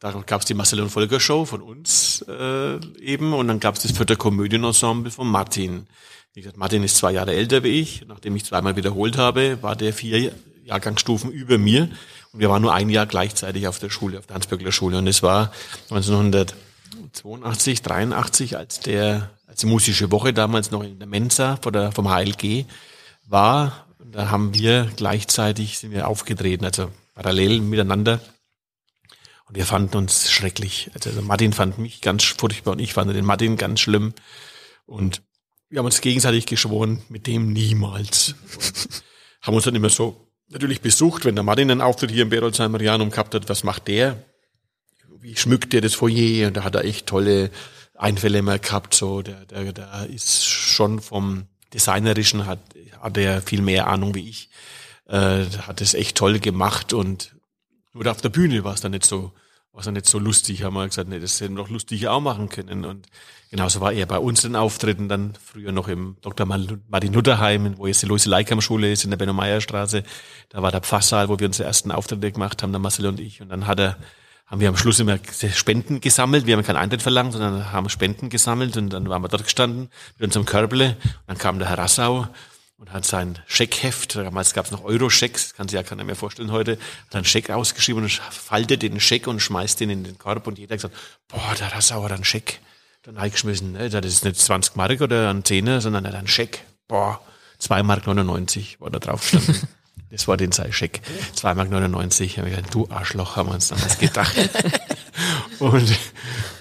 Da 0.00 0.12
gab 0.26 0.40
es 0.42 0.46
die 0.46 0.54
Marcel 0.54 0.80
und 0.80 0.90
Volker 0.90 1.18
Show 1.18 1.44
von 1.44 1.60
uns 1.60 2.24
äh, 2.28 2.76
eben 3.00 3.32
und 3.34 3.48
dann 3.48 3.58
gab 3.58 3.74
es 3.74 3.82
das 3.82 3.92
vierte 3.92 4.16
Komödienensemble 4.16 5.10
von 5.10 5.26
Martin. 5.26 5.86
Wie 6.34 6.40
gesagt, 6.42 6.56
Martin 6.56 6.84
ist 6.84 6.96
zwei 6.96 7.12
Jahre 7.12 7.34
älter 7.34 7.64
wie 7.64 7.80
ich. 7.80 8.04
Nachdem 8.06 8.36
ich 8.36 8.44
zweimal 8.44 8.76
wiederholt 8.76 9.18
habe, 9.18 9.60
war 9.62 9.74
der 9.74 9.92
vier 9.92 10.32
Jahrgangsstufen 10.64 11.32
über 11.32 11.58
mir 11.58 11.88
und 12.32 12.40
wir 12.40 12.48
waren 12.50 12.62
nur 12.62 12.74
ein 12.74 12.90
Jahr 12.90 13.06
gleichzeitig 13.06 13.66
auf 13.66 13.80
der 13.80 13.90
Schule, 13.90 14.18
auf 14.18 14.26
der 14.26 14.34
Hans-Böckler 14.34 14.70
Schule 14.70 14.98
und 14.98 15.06
es 15.08 15.22
war 15.22 15.52
1982, 15.90 17.82
83, 17.82 18.56
als 18.56 18.80
der 18.80 19.30
als 19.48 19.60
die 19.60 19.66
musische 19.66 20.12
Woche 20.12 20.32
damals 20.32 20.70
noch 20.70 20.84
in 20.84 20.98
der 20.98 21.08
Mensa 21.08 21.58
vor 21.60 21.72
der, 21.72 21.90
vom 21.90 22.08
HLG 22.08 22.66
war. 23.26 23.86
Da 23.98 24.30
haben 24.30 24.54
wir 24.54 24.88
gleichzeitig 24.94 25.78
sind 25.78 25.90
wir 25.90 26.06
aufgetreten, 26.06 26.64
also 26.64 26.90
parallel 27.14 27.60
miteinander. 27.60 28.20
Und 29.48 29.56
wir 29.56 29.64
fanden 29.64 29.96
uns 29.96 30.30
schrecklich. 30.30 30.90
Also 30.94 31.22
Martin 31.22 31.52
fand 31.52 31.78
mich 31.78 32.02
ganz 32.02 32.24
furchtbar 32.24 32.72
und 32.72 32.80
ich 32.80 32.92
fand 32.92 33.14
den 33.14 33.24
Martin 33.24 33.56
ganz 33.56 33.80
schlimm. 33.80 34.12
Und 34.84 35.22
wir 35.70 35.78
haben 35.78 35.86
uns 35.86 36.00
gegenseitig 36.00 36.46
geschworen, 36.46 37.02
mit 37.08 37.26
dem 37.26 37.52
niemals. 37.52 38.34
Haben 39.42 39.54
uns 39.54 39.64
dann 39.64 39.74
immer 39.74 39.90
so 39.90 40.28
natürlich 40.48 40.80
besucht, 40.80 41.24
wenn 41.24 41.34
der 41.34 41.44
Martin 41.44 41.70
einen 41.70 41.80
Auftritt 41.80 42.10
hier 42.10 42.22
im 42.22 42.30
Berolsheimer 42.30 42.80
Janum 42.80 43.10
gehabt 43.10 43.34
hat, 43.34 43.48
was 43.48 43.64
macht 43.64 43.86
der? 43.88 44.22
Wie 45.20 45.36
schmückt 45.36 45.72
der 45.72 45.80
das 45.80 45.94
Foyer? 45.94 46.48
Und 46.48 46.56
da 46.56 46.64
hat 46.64 46.74
er 46.74 46.84
echt 46.84 47.06
tolle 47.06 47.50
Einfälle 47.94 48.38
immer 48.38 48.58
gehabt. 48.58 48.94
So, 48.94 49.22
der, 49.22 49.44
der, 49.44 49.72
der 49.72 50.08
ist 50.10 50.44
schon 50.46 51.00
vom 51.00 51.46
Designerischen 51.74 52.46
hat, 52.46 52.60
hat 53.00 53.16
er 53.18 53.42
viel 53.42 53.62
mehr 53.62 53.88
Ahnung 53.88 54.14
wie 54.14 54.28
ich. 54.28 54.48
Äh, 55.06 55.44
hat 55.66 55.80
es 55.80 55.94
echt 55.94 56.16
toll 56.16 56.38
gemacht 56.38 56.92
und 56.92 57.37
nur 58.02 58.12
auf 58.12 58.20
der 58.20 58.28
Bühne 58.28 58.64
war 58.64 58.74
es 58.74 58.80
dann 58.80 58.92
nicht 58.92 59.04
so, 59.04 59.32
war 59.72 59.80
es 59.80 59.84
dann 59.84 59.94
nicht 59.94 60.06
so 60.06 60.18
lustig. 60.18 60.62
Haben 60.62 60.74
wir 60.74 60.86
gesagt, 60.86 61.08
nee, 61.08 61.20
das 61.20 61.40
hätten 61.40 61.56
wir 61.56 61.62
doch 61.62 61.70
lustig 61.70 62.08
auch 62.08 62.20
machen 62.20 62.48
können. 62.48 62.84
Und 62.84 63.06
genauso 63.50 63.80
war 63.80 63.92
er 63.92 64.06
bei 64.06 64.18
uns 64.18 64.42
den 64.42 64.56
Auftritten 64.56 65.08
dann 65.08 65.34
früher 65.34 65.72
noch 65.72 65.88
im 65.88 66.16
Dr. 66.20 66.46
Martin 66.46 67.12
Luther 67.12 67.38
Heim, 67.38 67.74
wo 67.76 67.86
jetzt 67.86 68.02
die 68.02 68.06
Luise 68.06 68.28
Leikam 68.30 68.60
Schule 68.60 68.90
ist, 68.90 69.04
in 69.04 69.10
der 69.10 69.16
Benno 69.16 69.32
Meyer 69.32 69.60
Straße. 69.60 70.02
Da 70.48 70.62
war 70.62 70.70
der 70.70 70.80
Pfasssaal, 70.80 71.28
wo 71.28 71.38
wir 71.38 71.46
unsere 71.46 71.66
ersten 71.66 71.90
Auftritte 71.90 72.32
gemacht 72.32 72.62
haben, 72.62 72.72
der 72.72 72.80
Marcel 72.80 73.06
und 73.06 73.20
ich. 73.20 73.40
Und 73.40 73.50
dann 73.50 73.66
hat 73.66 73.80
er, 73.80 73.96
haben 74.46 74.60
wir 74.60 74.68
am 74.68 74.76
Schluss 74.76 74.98
immer 75.00 75.18
Spenden 75.52 76.00
gesammelt. 76.00 76.46
Wir 76.46 76.56
haben 76.56 76.64
keinen 76.64 76.76
Eintritt 76.76 77.02
verlangt, 77.02 77.32
sondern 77.32 77.72
haben 77.72 77.88
Spenden 77.88 78.30
gesammelt. 78.30 78.76
Und 78.76 78.90
dann 78.92 79.08
waren 79.08 79.22
wir 79.22 79.28
dort 79.28 79.44
gestanden 79.44 79.90
mit 80.18 80.26
unserem 80.26 80.46
Körble. 80.46 80.96
Und 81.02 81.22
dann 81.26 81.38
kam 81.38 81.58
der 81.58 81.68
Herr 81.68 81.78
Rassau 81.78 82.26
und 82.78 82.92
hat 82.92 83.04
sein 83.04 83.38
Scheckheft, 83.46 84.14
damals 84.14 84.54
gab 84.54 84.64
es 84.64 84.70
noch 84.70 84.84
Euro-Schecks, 84.84 85.54
kann 85.54 85.68
sich 85.68 85.76
ja 85.76 85.82
keiner 85.82 86.04
mehr 86.04 86.14
vorstellen 86.14 86.52
heute, 86.52 86.78
hat 87.06 87.16
einen 87.16 87.24
Scheck 87.24 87.50
ausgeschrieben 87.50 88.04
und 88.04 88.12
faltet 88.12 88.82
den 88.82 89.00
Scheck 89.00 89.26
und 89.26 89.40
schmeißt 89.40 89.80
den 89.80 89.90
in 89.90 90.04
den 90.04 90.16
Korb 90.16 90.46
und 90.46 90.58
jeder 90.58 90.74
hat 90.74 90.82
gesagt, 90.82 90.96
boah, 91.26 91.54
der 91.58 91.72
Rassau 91.72 92.02
hat 92.04 92.12
einen 92.12 92.24
Scheck. 92.24 92.60
Dann 93.02 93.16
eingeschmissen, 93.16 93.72
ne? 93.72 93.90
das 93.90 94.06
ist 94.06 94.24
nicht 94.24 94.36
20 94.36 94.76
Mark 94.76 95.00
oder 95.00 95.30
ein 95.30 95.44
Zehner, 95.44 95.80
sondern 95.80 96.04
er 96.04 96.12
hat 96.12 96.18
einen 96.18 96.28
Scheck. 96.28 96.64
Boah, 96.86 97.20
2 97.58 97.82
Mark 97.82 98.06
99 98.06 98.80
war 98.80 98.90
da 98.90 98.98
drauf 98.98 99.22
gestanden. 99.22 99.68
Das 100.10 100.26
war 100.26 100.36
den 100.36 100.52
sein 100.52 100.72
Scheck. 100.72 101.02
2 101.34 101.54
Mark 101.54 101.70
99. 101.70 102.38
Hab 102.38 102.46
ich 102.46 102.54
gesagt, 102.56 102.74
du 102.74 102.88
Arschloch, 102.90 103.36
haben 103.36 103.48
wir 103.50 103.54
uns 103.54 103.68
damals 103.68 103.98
gedacht. 103.98 104.34
und, 105.58 105.92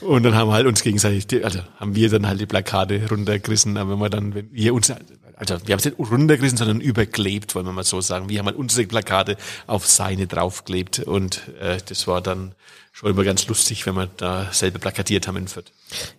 und 0.01 0.23
dann 0.23 0.35
haben 0.35 0.49
wir 0.49 0.53
halt 0.53 0.67
uns 0.67 0.81
gegenseitig, 0.81 1.27
die- 1.27 1.43
also 1.43 1.59
haben 1.79 1.95
wir 1.95 2.09
dann 2.09 2.27
halt 2.27 2.39
die 2.41 2.45
Plakate 2.45 3.07
runtergerissen, 3.09 3.77
aber 3.77 3.91
wenn 3.91 3.99
wir 3.99 4.09
dann, 4.09 4.33
wenn 4.35 4.51
wir 4.51 4.73
uns, 4.73 4.91
also 5.35 5.55
wir 5.65 5.73
haben 5.73 5.79
es 5.79 5.85
nicht 5.85 5.97
runtergerissen, 5.99 6.57
sondern 6.57 6.81
überklebt, 6.81 7.55
wollen 7.55 7.65
wir 7.65 7.71
mal 7.71 7.83
so 7.83 8.01
sagen. 8.01 8.27
Wir 8.29 8.39
haben 8.39 8.47
halt 8.47 8.57
unsere 8.57 8.85
Plakate 8.87 9.37
auf 9.65 9.85
seine 9.87 10.27
draufgeklebt 10.27 10.99
und 10.99 11.41
äh, 11.61 11.77
das 11.87 12.05
war 12.07 12.21
dann 12.21 12.53
schon 12.91 13.11
immer 13.11 13.23
ganz 13.23 13.47
lustig, 13.47 13.85
wenn 13.85 13.95
wir 13.95 14.07
da 14.07 14.51
selber 14.51 14.79
plakatiert 14.79 15.27
haben 15.27 15.37
in 15.37 15.47
Fürth. 15.47 15.71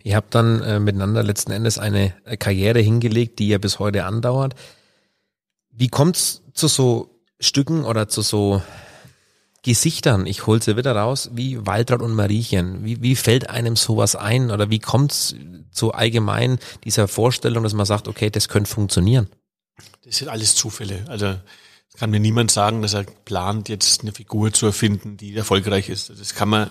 Ihr 0.04 0.14
habt 0.16 0.34
dann 0.34 0.62
äh, 0.62 0.78
miteinander 0.80 1.22
letzten 1.24 1.50
Endes 1.52 1.78
eine 1.78 2.14
äh, 2.24 2.36
Karriere 2.36 2.78
hingelegt, 2.80 3.38
die 3.40 3.48
ja 3.48 3.58
bis 3.58 3.80
heute 3.80 4.04
andauert. 4.04 4.54
Wie 5.72 5.88
kommt's 5.88 6.42
zu 6.54 6.68
so 6.68 7.17
Stücken 7.40 7.84
oder 7.84 8.08
zu 8.08 8.22
so 8.22 8.62
Gesichtern, 9.62 10.26
ich 10.26 10.46
hol 10.46 10.62
sie 10.62 10.76
wieder 10.76 10.94
raus, 10.94 11.30
wie 11.32 11.66
Waltraud 11.66 12.00
und 12.00 12.14
Mariechen? 12.14 12.84
Wie, 12.84 13.02
wie 13.02 13.16
fällt 13.16 13.50
einem 13.50 13.76
sowas 13.76 14.16
ein 14.16 14.50
oder 14.50 14.70
wie 14.70 14.78
kommt's 14.78 15.34
zu 15.72 15.92
allgemein 15.92 16.58
dieser 16.84 17.08
Vorstellung, 17.08 17.64
dass 17.64 17.74
man 17.74 17.86
sagt, 17.86 18.08
okay, 18.08 18.30
das 18.30 18.48
könnte 18.48 18.70
funktionieren? 18.70 19.28
Das 20.04 20.16
sind 20.16 20.28
alles 20.28 20.54
Zufälle. 20.54 21.04
Also 21.08 21.36
kann 21.98 22.10
mir 22.10 22.20
niemand 22.20 22.50
sagen, 22.50 22.80
dass 22.80 22.94
er 22.94 23.02
plant, 23.02 23.68
jetzt 23.68 24.02
eine 24.02 24.12
Figur 24.12 24.52
zu 24.52 24.66
erfinden, 24.66 25.16
die 25.16 25.34
erfolgreich 25.34 25.88
ist. 25.88 26.10
Das 26.10 26.34
kann 26.34 26.48
man, 26.48 26.70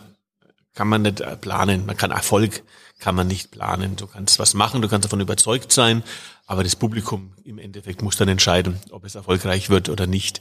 kann 0.77 0.87
man 0.87 1.01
nicht 1.01 1.21
äh, 1.21 1.35
planen. 1.35 1.87
Man 1.87 1.97
kann 1.97 2.11
Erfolg 2.11 2.63
kann 2.99 3.15
man 3.15 3.27
nicht 3.27 3.49
planen. 3.49 3.95
Du 3.95 4.05
kannst 4.05 4.37
was 4.37 4.53
machen, 4.53 4.81
du 4.81 4.87
kannst 4.87 5.05
davon 5.05 5.19
überzeugt 5.19 5.71
sein, 5.71 6.03
aber 6.45 6.63
das 6.63 6.75
Publikum 6.75 7.33
im 7.43 7.57
Endeffekt 7.57 8.03
muss 8.03 8.15
dann 8.15 8.27
entscheiden, 8.27 8.79
ob 8.91 9.03
es 9.03 9.15
erfolgreich 9.15 9.71
wird 9.71 9.89
oder 9.89 10.05
nicht. 10.05 10.39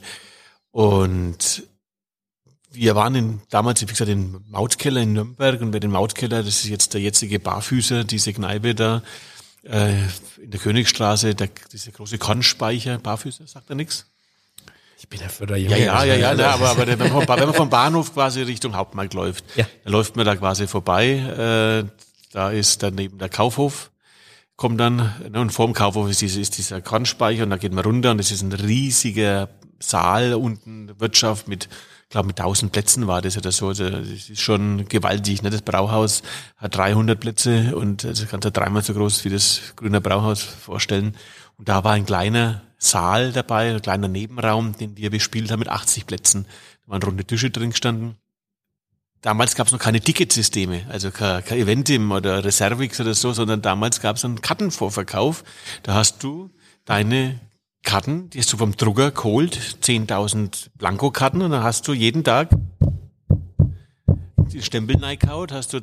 Und 0.69 1.63
wir 2.71 2.95
waren 2.95 3.15
in, 3.15 3.41
damals, 3.49 3.81
wie 3.81 3.85
gesagt, 3.87 4.11
im 4.11 4.43
Mautkeller 4.47 5.01
in 5.01 5.13
Nürnberg 5.13 5.59
und 5.61 5.71
bei 5.71 5.79
dem 5.79 5.91
Mautkeller, 5.91 6.43
das 6.43 6.63
ist 6.63 6.65
jetzt 6.65 6.93
der 6.93 7.01
jetzige 7.01 7.39
Barfüßer, 7.39 8.03
diese 8.03 8.31
Kneipe 8.31 8.75
da, 8.75 9.01
äh, 9.63 10.03
in 10.39 10.51
der 10.51 10.59
Königstraße, 10.59 11.33
der, 11.33 11.49
dieser 11.71 11.91
große 11.91 12.19
Kornspeicher, 12.19 12.99
Barfüßer, 12.99 13.47
sagt 13.47 13.71
er 13.71 13.75
nichts? 13.75 14.05
Ich 14.99 15.07
bin 15.07 15.19
ja 15.21 15.29
für 15.29 15.45
der 15.45 15.57
Ja, 15.57 15.77
ja, 15.77 16.03
ja, 16.03 16.15
ja, 16.15 16.33
ne, 16.33 16.47
aber, 16.47 16.69
aber 16.71 16.87
wenn, 16.87 16.97
man, 16.97 17.09
vom- 17.11 17.27
wenn 17.27 17.45
man 17.45 17.53
vom 17.53 17.69
Bahnhof 17.69 18.13
quasi 18.13 18.41
Richtung 18.41 18.75
Hauptmarkt 18.75 19.13
läuft, 19.13 19.45
Ja. 19.55 19.65
dann 19.83 19.93
läuft 19.93 20.15
man 20.15 20.25
da 20.25 20.35
quasi 20.35 20.67
vorbei. 20.67 21.85
Äh, 21.87 22.01
da 22.33 22.49
ist 22.49 22.81
daneben 22.83 23.17
der 23.19 23.29
Kaufhof, 23.29 23.91
kommt 24.55 24.79
dann, 24.79 25.13
ne, 25.31 25.39
und 25.39 25.51
vorm 25.51 25.73
Kaufhof 25.73 26.09
ist, 26.09 26.21
diese, 26.21 26.41
ist 26.41 26.57
dieser 26.57 26.81
Kornspeicher 26.81 27.43
und 27.43 27.51
da 27.51 27.57
geht 27.57 27.73
man 27.73 27.83
runter 27.85 28.11
und 28.11 28.19
es 28.19 28.31
ist 28.31 28.41
ein 28.41 28.51
riesiger 28.53 29.49
Saal 29.79 30.33
unten, 30.33 30.99
Wirtschaft 30.99 31.47
mit, 31.47 31.65
ich 32.05 32.09
glaube 32.09 32.27
mit 32.27 32.39
1000 32.39 32.71
Plätzen 32.71 33.05
war 33.05 33.21
das 33.21 33.37
oder 33.37 33.51
so. 33.51 33.67
Also, 33.67 33.87
Das 33.89 34.07
ist 34.07 34.39
schon 34.41 34.87
gewaltig. 34.87 35.43
Ne? 35.43 35.51
Das 35.51 35.61
Brauhaus 35.61 36.23
hat 36.57 36.75
300 36.75 37.19
Plätze 37.19 37.75
und 37.75 38.03
also 38.03 38.25
kannst 38.25 38.45
du 38.45 38.51
dreimal 38.51 38.81
so 38.81 38.93
groß 38.95 39.23
wie 39.25 39.29
das 39.29 39.61
Grüner 39.75 39.99
Brauhaus 39.99 40.41
vorstellen. 40.41 41.15
Und 41.57 41.69
da 41.69 41.83
war 41.83 41.91
ein 41.93 42.05
kleiner 42.07 42.63
Saal 42.77 43.31
dabei, 43.31 43.73
ein 43.73 43.81
kleiner 43.81 44.07
Nebenraum, 44.07 44.77
den 44.77 44.97
wir 44.97 45.09
bespielt 45.09 45.51
haben 45.51 45.59
mit 45.59 45.69
80 45.69 46.05
Plätzen. 46.05 46.45
Da 46.85 46.91
waren 46.91 47.03
runde 47.03 47.25
Tische 47.25 47.49
drin 47.49 47.71
gestanden. 47.71 48.15
damals 49.21 49.55
gab 49.55 49.67
es 49.67 49.73
noch 49.73 49.79
keine 49.79 49.99
Ticketsysteme, 49.99 50.85
also 50.89 51.11
kein, 51.11 51.43
kein 51.43 51.57
Eventim 51.57 52.11
oder 52.11 52.43
Reservix 52.43 52.99
oder 52.99 53.13
so, 53.13 53.33
sondern 53.33 53.61
damals 53.61 53.99
gab 53.99 54.15
es 54.17 54.25
einen 54.25 54.41
Kartenvorverkauf. 54.41 55.43
Da 55.83 55.95
hast 55.95 56.23
du 56.23 56.51
deine 56.85 57.39
Karten, 57.83 58.29
die 58.29 58.39
hast 58.39 58.53
du 58.53 58.57
vom 58.57 58.75
Drucker 58.75 59.11
geholt, 59.11 59.57
10.000 59.81 60.67
Blankokarten 60.77 61.41
und 61.41 61.51
dann 61.51 61.63
hast 61.63 61.87
du 61.87 61.93
jeden 61.93 62.23
Tag 62.23 62.49
die 64.51 64.61
Stempel 64.61 64.97
reingehauen, 64.97 65.51
hast 65.51 65.73
du 65.73 65.81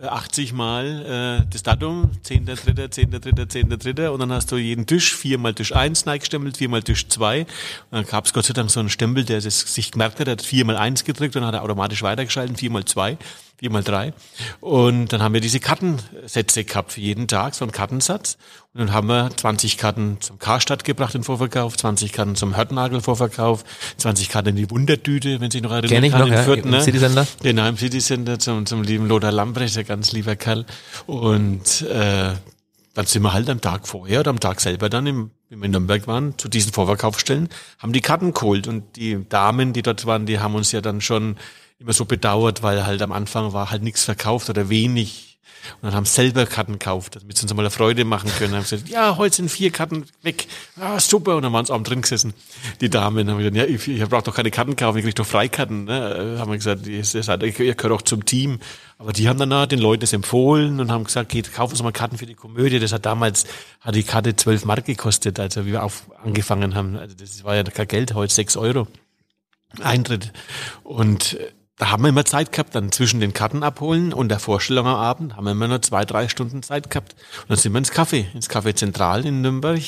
80 0.00 0.52
Mal 0.52 1.42
äh, 1.42 1.46
das 1.50 1.62
Datum, 1.62 2.10
10.3., 2.24 3.10
10.3., 3.10 3.66
10.3. 3.68 4.08
und 4.08 4.20
dann 4.20 4.32
hast 4.32 4.52
du 4.52 4.56
jeden 4.56 4.86
Tisch, 4.86 5.14
viermal 5.14 5.54
Tisch 5.54 5.72
1 5.74 6.06
reingestempelt, 6.06 6.58
viermal 6.58 6.82
Tisch 6.82 7.08
2 7.08 7.40
und 7.40 7.48
dann 7.90 8.04
gab 8.04 8.26
es 8.26 8.32
Gott 8.32 8.44
sei 8.44 8.52
Dank 8.52 8.70
so 8.70 8.80
einen 8.80 8.90
Stempel, 8.90 9.24
der 9.24 9.40
sich 9.40 9.90
gemerkt 9.90 10.20
hat, 10.20 10.28
hat 10.28 10.42
viermal 10.42 10.76
1 10.76 11.04
gedrückt 11.04 11.36
und 11.36 11.44
hat 11.46 11.54
er 11.54 11.62
automatisch 11.62 12.02
weitergeschalten, 12.02 12.56
viermal 12.56 12.84
2 12.84 13.16
viermal 13.58 13.82
drei. 13.82 14.12
Und 14.60 15.12
dann 15.12 15.22
haben 15.22 15.34
wir 15.34 15.40
diese 15.40 15.60
Kartensätze 15.60 16.64
gehabt 16.64 16.92
für 16.92 17.00
jeden 17.00 17.26
Tag, 17.26 17.54
so 17.54 17.64
einen 17.64 17.72
Kartensatz. 17.72 18.36
Und 18.74 18.80
dann 18.80 18.92
haben 18.92 19.08
wir 19.08 19.30
20 19.34 19.78
Karten 19.78 20.18
zum 20.20 20.38
Karstadt 20.38 20.84
gebracht 20.84 21.14
in 21.14 21.22
Vorverkauf, 21.22 21.76
20 21.76 22.12
Karten 22.12 22.36
zum 22.36 22.56
Hörtnagel 22.56 23.00
Vorverkauf, 23.00 23.64
20 23.96 24.28
Karten 24.28 24.50
in 24.50 24.56
die 24.56 24.70
Wundertüte, 24.70 25.40
wenn 25.40 25.50
Sie 25.50 25.62
noch 25.62 25.70
erinnern 25.70 25.90
Kenn 25.90 26.04
ich 26.04 26.12
kann, 26.12 26.20
noch, 26.20 26.26
in 26.26 26.32
ja, 26.34 26.54
im 26.54 26.70
ne? 26.70 26.82
City 26.82 26.98
Center. 26.98 27.26
Genau, 27.42 27.66
im 27.66 27.76
City 27.78 27.98
Center 27.98 28.38
zum, 28.38 28.66
zum 28.66 28.82
lieben 28.82 29.08
Lothar 29.08 29.32
Lambrecht, 29.32 29.76
der 29.76 29.84
ganz 29.84 30.12
lieber 30.12 30.36
Kerl. 30.36 30.66
Und 31.06 31.82
äh, 31.82 32.34
dann 32.92 33.06
sind 33.06 33.22
wir 33.22 33.32
halt 33.32 33.48
am 33.48 33.60
Tag 33.60 33.88
vorher 33.88 34.20
oder 34.20 34.30
am 34.30 34.40
Tag 34.40 34.60
selber 34.60 34.90
dann, 34.90 35.06
im, 35.06 35.30
wie 35.48 35.56
wir 35.56 35.64
in 35.64 35.70
Nürnberg 35.70 36.06
waren, 36.06 36.36
zu 36.38 36.48
diesen 36.48 36.72
Vorverkaufsstellen, 36.72 37.48
haben 37.78 37.92
die 37.92 38.00
Karten 38.02 38.34
geholt. 38.34 38.68
Und 38.68 38.96
die 38.96 39.26
Damen, 39.28 39.72
die 39.72 39.82
dort 39.82 40.04
waren, 40.04 40.26
die 40.26 40.40
haben 40.40 40.54
uns 40.54 40.72
ja 40.72 40.82
dann 40.82 41.00
schon 41.00 41.36
immer 41.78 41.92
so 41.92 42.04
bedauert, 42.04 42.62
weil 42.62 42.86
halt 42.86 43.02
am 43.02 43.12
Anfang 43.12 43.52
war 43.52 43.70
halt 43.70 43.82
nichts 43.82 44.04
verkauft 44.04 44.50
oder 44.50 44.68
wenig. 44.68 45.26
Und 45.74 45.84
dann 45.84 45.94
haben 45.94 46.04
selber 46.04 46.46
Karten 46.46 46.74
gekauft, 46.74 47.16
damit 47.16 47.36
sie 47.36 47.42
uns 47.42 47.54
mal 47.54 47.62
eine 47.62 47.70
Freude 47.70 48.04
machen 48.04 48.30
können. 48.30 48.52
Dann 48.52 48.62
haben 48.62 48.70
gesagt, 48.70 48.88
ja, 48.88 49.16
heute 49.16 49.36
sind 49.36 49.50
vier 49.50 49.70
Karten 49.70 50.04
weg. 50.22 50.46
Ah, 50.78 51.00
super. 51.00 51.36
Und 51.36 51.42
dann 51.42 51.52
waren 51.52 51.66
sie 51.66 51.72
abend 51.72 51.88
drin 51.88 52.02
gesessen, 52.02 52.34
die 52.80 52.88
Damen. 52.88 53.28
Haben 53.28 53.38
gesagt, 53.38 53.56
ja, 53.56 53.64
ich, 53.64 53.88
ich 53.88 54.08
brauche 54.08 54.22
doch 54.22 54.34
keine 54.34 54.50
Karten 54.50 54.76
kaufen, 54.76 54.98
ich 54.98 55.04
kriege 55.04 55.14
doch 55.14 55.26
Freikarten. 55.26 55.84
Ne? 55.84 56.36
Haben 56.38 56.50
wir 56.50 56.56
gesagt, 56.56 56.86
ihr, 56.86 57.04
seid, 57.04 57.42
ihr 57.42 57.52
gehört 57.52 57.92
auch 57.92 58.02
zum 58.02 58.24
Team. 58.24 58.60
Aber 58.98 59.12
die 59.12 59.28
haben 59.28 59.38
dann 59.38 59.68
den 59.68 59.78
Leuten 59.78 60.00
das 60.00 60.12
empfohlen 60.12 60.80
und 60.80 60.90
haben 60.90 61.04
gesagt, 61.04 61.30
geht, 61.30 61.52
kaufen 61.52 61.72
uns 61.72 61.82
mal 61.82 61.92
Karten 61.92 62.16
für 62.16 62.26
die 62.26 62.34
Komödie. 62.34 62.78
Das 62.78 62.92
hat 62.92 63.04
damals, 63.04 63.44
hat 63.80 63.94
die 63.94 64.04
Karte 64.04 64.36
zwölf 64.36 64.64
Mark 64.64 64.84
gekostet, 64.84 65.38
also 65.40 65.66
wie 65.66 65.72
wir 65.72 65.82
auf, 65.82 66.04
angefangen 66.22 66.74
haben. 66.74 66.96
Also 66.96 67.16
das 67.16 67.44
war 67.44 67.56
ja 67.56 67.64
kein 67.64 67.88
Geld, 67.88 68.14
heute 68.14 68.32
sechs 68.32 68.56
Euro. 68.56 68.86
Eintritt. 69.82 70.32
Und 70.84 71.36
da 71.78 71.90
haben 71.90 72.02
wir 72.02 72.08
immer 72.08 72.24
Zeit 72.24 72.52
gehabt, 72.52 72.74
dann 72.74 72.90
zwischen 72.90 73.20
den 73.20 73.34
Karten 73.34 73.62
abholen 73.62 74.14
und 74.14 74.30
der 74.30 74.38
Vorstellung 74.38 74.86
am 74.86 74.96
Abend 74.96 75.36
haben 75.36 75.44
wir 75.44 75.52
immer 75.52 75.68
nur 75.68 75.82
zwei, 75.82 76.06
drei 76.06 76.26
Stunden 76.28 76.62
Zeit 76.62 76.88
gehabt. 76.88 77.14
Und 77.42 77.50
dann 77.50 77.58
sind 77.58 77.72
wir 77.72 77.78
ins 77.78 77.92
Café, 77.92 78.32
ins 78.32 78.48
Café 78.48 78.74
Zentral 78.74 79.26
in 79.26 79.42
Nürnberg. 79.42 79.82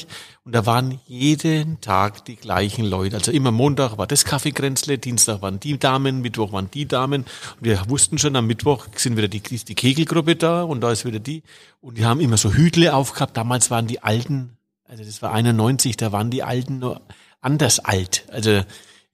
Und 0.45 0.55
da 0.55 0.66
waren 0.66 1.01
jeden 1.07 1.80
Tag 1.80 2.26
die 2.26 2.36
gleichen 2.36 2.84
Leute. 2.84 3.16
Also 3.16 3.32
immer 3.32 3.53
Montag 3.53 3.97
war 3.97 4.07
das 4.07 4.26
Kaffeegrenzle, 4.26 4.99
Dienstag 4.99 5.41
waren 5.41 5.61
die 5.61 5.78
Damen, 5.78 6.20
Mittwoch 6.20 6.53
waren 6.53 6.70
die 6.70 6.86
Damen. 6.86 7.22
Und 7.22 7.62
wir 7.62 7.82
wussten 7.89 8.18
schon, 8.18 8.36
am 8.36 8.47
Mittwoch 8.47 8.89
sind 8.95 9.16
wieder 9.16 9.28
die, 9.28 9.41
die 9.41 9.74
Kegelgruppe 9.74 10.36
da 10.36 10.64
und 10.64 10.82
da 10.82 10.93
ist 10.93 11.07
wieder 11.07 11.20
die. 11.20 11.43
Und 11.80 11.97
die 11.97 12.05
haben 12.05 12.20
immer 12.20 12.36
so 12.36 12.53
Hütle 12.53 12.95
aufgehabt. 12.95 13.34
Damals 13.34 13.70
waren 13.70 13.86
die 13.86 14.03
Alten, 14.03 14.59
also 14.86 15.05
das 15.05 15.22
war 15.22 15.32
91, 15.32 15.97
da 15.97 16.12
waren 16.12 16.30
die 16.30 16.43
Alten 16.43 16.80
nur 16.80 17.01
anders 17.41 17.78
alt. 17.78 18.26
Also 18.30 18.62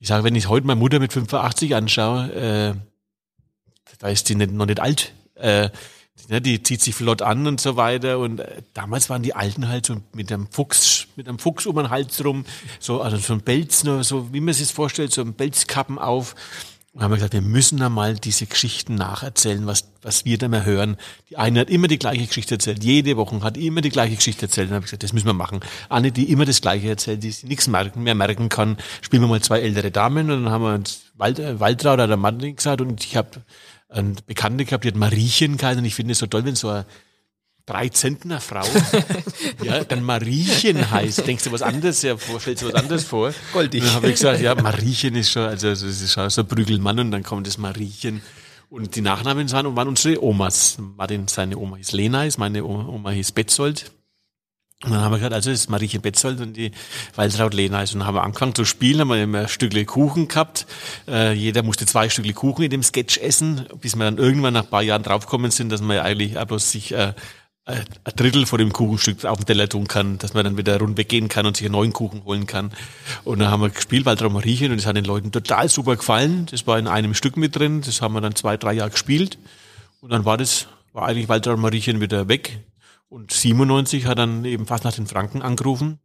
ich 0.04 0.08
sage, 0.08 0.22
wenn 0.22 0.34
ich 0.34 0.50
heute 0.50 0.66
meine 0.66 0.78
Mutter 0.78 1.00
mit 1.00 1.14
85 1.14 1.74
anschaue, 1.74 2.30
äh, 2.34 2.74
da 4.00 4.08
ist 4.08 4.28
die 4.28 4.34
nicht, 4.34 4.52
noch 4.52 4.66
nicht 4.66 4.78
alt. 4.78 5.14
Äh, 5.34 5.70
die, 6.18 6.30
ne, 6.30 6.42
die 6.42 6.62
zieht 6.62 6.82
sich 6.82 6.94
flott 6.94 7.22
an 7.22 7.46
und 7.46 7.58
so 7.58 7.76
weiter. 7.76 8.18
Und 8.18 8.40
äh, 8.40 8.60
damals 8.74 9.08
waren 9.08 9.22
die 9.22 9.34
Alten 9.34 9.66
halt 9.66 9.86
so 9.86 10.02
mit 10.12 10.30
einem 10.30 10.46
Fuchs, 10.50 11.06
mit 11.16 11.26
einem 11.26 11.38
Fuchs 11.38 11.64
um 11.64 11.76
den 11.76 11.88
Hals 11.88 12.22
rum, 12.22 12.44
so, 12.80 13.00
also 13.00 13.16
so 13.16 13.32
ein 13.32 13.40
Pelz, 13.40 13.80
so 13.80 14.30
wie 14.30 14.40
man 14.40 14.52
sich 14.52 14.66
das 14.66 14.72
vorstellt, 14.72 15.10
so 15.10 15.22
ein 15.22 15.32
Pelzkappen 15.32 15.98
auf. 15.98 16.34
Und 16.94 17.02
haben 17.02 17.10
wir 17.10 17.16
gesagt, 17.16 17.32
wir 17.32 17.42
müssen 17.42 17.78
da 17.78 17.88
mal 17.88 18.14
diese 18.14 18.46
Geschichten 18.46 18.94
nacherzählen, 18.94 19.66
was, 19.66 19.90
was 20.02 20.24
wir 20.24 20.38
da 20.38 20.46
mal 20.46 20.64
hören. 20.64 20.96
Die 21.28 21.36
eine 21.36 21.60
hat 21.60 21.70
immer 21.70 21.88
die 21.88 21.98
gleiche 21.98 22.24
Geschichte 22.24 22.54
erzählt, 22.54 22.84
jede 22.84 23.16
Woche 23.16 23.42
hat 23.42 23.56
immer 23.56 23.80
die 23.80 23.90
gleiche 23.90 24.14
Geschichte 24.14 24.46
erzählt. 24.46 24.68
Und 24.68 24.76
habe 24.76 24.84
ich 24.84 24.90
gesagt, 24.90 25.02
das 25.02 25.12
müssen 25.12 25.26
wir 25.26 25.34
machen. 25.34 25.58
Eine, 25.88 26.12
die 26.12 26.30
immer 26.30 26.44
das 26.44 26.60
Gleiche 26.60 26.88
erzählt, 26.88 27.24
die 27.24 27.32
sich 27.32 27.48
nichts 27.48 27.66
merken, 27.66 28.04
mehr 28.04 28.14
merken 28.14 28.48
kann, 28.48 28.76
spielen 29.00 29.22
wir 29.22 29.28
mal 29.28 29.42
zwei 29.42 29.58
ältere 29.60 29.90
Damen. 29.90 30.30
Und 30.30 30.44
dann 30.44 30.52
haben 30.52 30.62
wir 30.62 30.72
uns 30.72 31.06
Wald, 31.16 31.40
äh, 31.40 31.58
Waldrau 31.58 31.94
oder 31.94 32.06
der 32.06 32.16
Mann 32.16 32.38
gesagt 32.38 32.80
und 32.80 33.04
ich 33.04 33.16
habe 33.16 33.42
eine 33.88 34.14
Bekannte 34.26 34.64
gehabt, 34.64 34.84
die 34.84 34.88
hat 34.88 34.96
Mariechen 34.96 35.56
geheißen 35.56 35.80
und 35.80 35.84
ich 35.84 35.96
finde 35.96 36.12
es 36.12 36.18
so 36.18 36.26
toll, 36.26 36.44
wenn 36.44 36.54
so 36.54 36.68
eine 36.68 36.86
drei 37.66 37.88
Zentner 37.88 38.40
Frau, 38.40 38.66
ja, 39.62 39.84
dann 39.84 40.02
Mariechen 40.02 40.90
heißt. 40.90 41.26
Denkst 41.26 41.44
du 41.44 41.52
was 41.52 41.62
anderes? 41.62 42.02
Ja, 42.02 42.16
vor- 42.16 42.40
stellst 42.40 42.62
du 42.62 42.68
was 42.68 42.74
anderes 42.74 43.04
vor? 43.04 43.32
Goldig. 43.52 43.82
Und 43.82 43.88
dann 43.88 43.94
habe 43.96 44.08
ich 44.08 44.14
gesagt, 44.14 44.40
ja, 44.40 44.54
Mariechen 44.54 45.14
ist 45.16 45.30
schon, 45.30 45.44
also 45.44 45.68
das 45.70 45.82
ist 45.82 46.12
schon 46.12 46.28
so 46.30 46.42
ein 46.42 46.46
Prügelmann 46.48 46.98
und 46.98 47.10
dann 47.10 47.22
kommt 47.22 47.46
das 47.46 47.58
Mariechen. 47.58 48.22
Und 48.70 48.96
die 48.96 49.00
Nachnamen 49.02 49.50
waren, 49.52 49.76
waren 49.76 49.88
unsere 49.88 50.22
Omas. 50.22 50.78
Martin, 50.96 51.28
seine 51.28 51.56
Oma 51.56 51.76
hieß 51.76 51.92
Lena, 51.92 52.24
ist 52.24 52.38
meine 52.38 52.64
Oma, 52.64 52.88
Oma 52.88 53.10
hieß 53.10 53.32
Betzold. 53.32 53.92
Und 54.82 54.90
dann 54.90 55.00
haben 55.00 55.12
wir 55.12 55.18
gesagt, 55.18 55.32
also 55.32 55.50
das 55.50 55.60
ist 55.60 55.70
Mariechen 55.70 56.02
Betzold 56.02 56.40
und 56.40 56.54
die 56.54 56.72
Waltraud 57.14 57.54
Lena 57.54 57.82
ist. 57.82 57.94
Und 57.94 58.00
dann 58.00 58.08
haben 58.08 58.16
wir 58.16 58.22
angefangen 58.24 58.54
zu 58.54 58.64
spielen, 58.66 59.00
haben 59.00 59.08
wir 59.08 59.22
immer 59.22 59.40
ein 59.42 59.48
Stückle 59.48 59.84
Kuchen 59.86 60.28
gehabt. 60.28 60.66
Äh, 61.08 61.32
jeder 61.32 61.62
musste 61.62 61.86
zwei 61.86 62.10
Stückle 62.10 62.34
Kuchen 62.34 62.64
in 62.64 62.70
dem 62.70 62.82
Sketch 62.82 63.16
essen, 63.18 63.66
bis 63.80 63.96
wir 63.96 64.04
dann 64.04 64.18
irgendwann 64.18 64.52
nach 64.54 64.64
ein 64.64 64.70
paar 64.70 64.82
Jahren 64.82 65.02
draufgekommen 65.02 65.50
sind, 65.52 65.70
dass 65.70 65.80
man 65.80 65.96
ja 65.96 66.02
eigentlich 66.02 66.36
auch 66.36 66.44
bloß 66.44 66.70
sich 66.70 66.92
äh, 66.92 67.14
ein 67.66 67.84
Drittel 68.16 68.44
von 68.44 68.58
dem 68.58 68.72
Kuchenstück 68.72 69.24
auf 69.24 69.38
den 69.38 69.46
Teller 69.46 69.68
tun 69.68 69.88
kann, 69.88 70.18
dass 70.18 70.34
man 70.34 70.44
dann 70.44 70.58
wieder 70.58 70.78
rund 70.78 70.98
weggehen 70.98 71.28
kann 71.28 71.46
und 71.46 71.56
sich 71.56 71.64
einen 71.64 71.72
neuen 71.72 71.92
Kuchen 71.94 72.24
holen 72.24 72.46
kann. 72.46 72.72
Und 73.24 73.38
dann 73.38 73.50
haben 73.50 73.62
wir 73.62 73.70
gespielt, 73.70 74.04
Waltraud 74.04 74.32
Mariechen, 74.32 74.70
und 74.70 74.76
das 74.76 74.86
hat 74.86 74.96
den 74.96 75.06
Leuten 75.06 75.32
total 75.32 75.68
super 75.70 75.96
gefallen. 75.96 76.46
Das 76.50 76.66
war 76.66 76.78
in 76.78 76.86
einem 76.86 77.14
Stück 77.14 77.38
mit 77.38 77.56
drin, 77.56 77.80
das 77.80 78.02
haben 78.02 78.12
wir 78.12 78.20
dann 78.20 78.34
zwei, 78.34 78.58
drei 78.58 78.74
Jahre 78.74 78.90
gespielt. 78.90 79.38
Und 80.00 80.12
dann 80.12 80.26
war 80.26 80.36
das, 80.36 80.66
war 80.92 81.06
eigentlich 81.06 81.30
Waltraud 81.30 81.58
Mariechen 81.58 82.02
wieder 82.02 82.28
weg. 82.28 82.58
Und 83.08 83.32
97 83.32 84.04
hat 84.06 84.18
dann 84.18 84.44
eben 84.44 84.66
fast 84.66 84.84
nach 84.84 84.92
den 84.92 85.06
Franken 85.06 85.40
angerufen, 85.40 86.00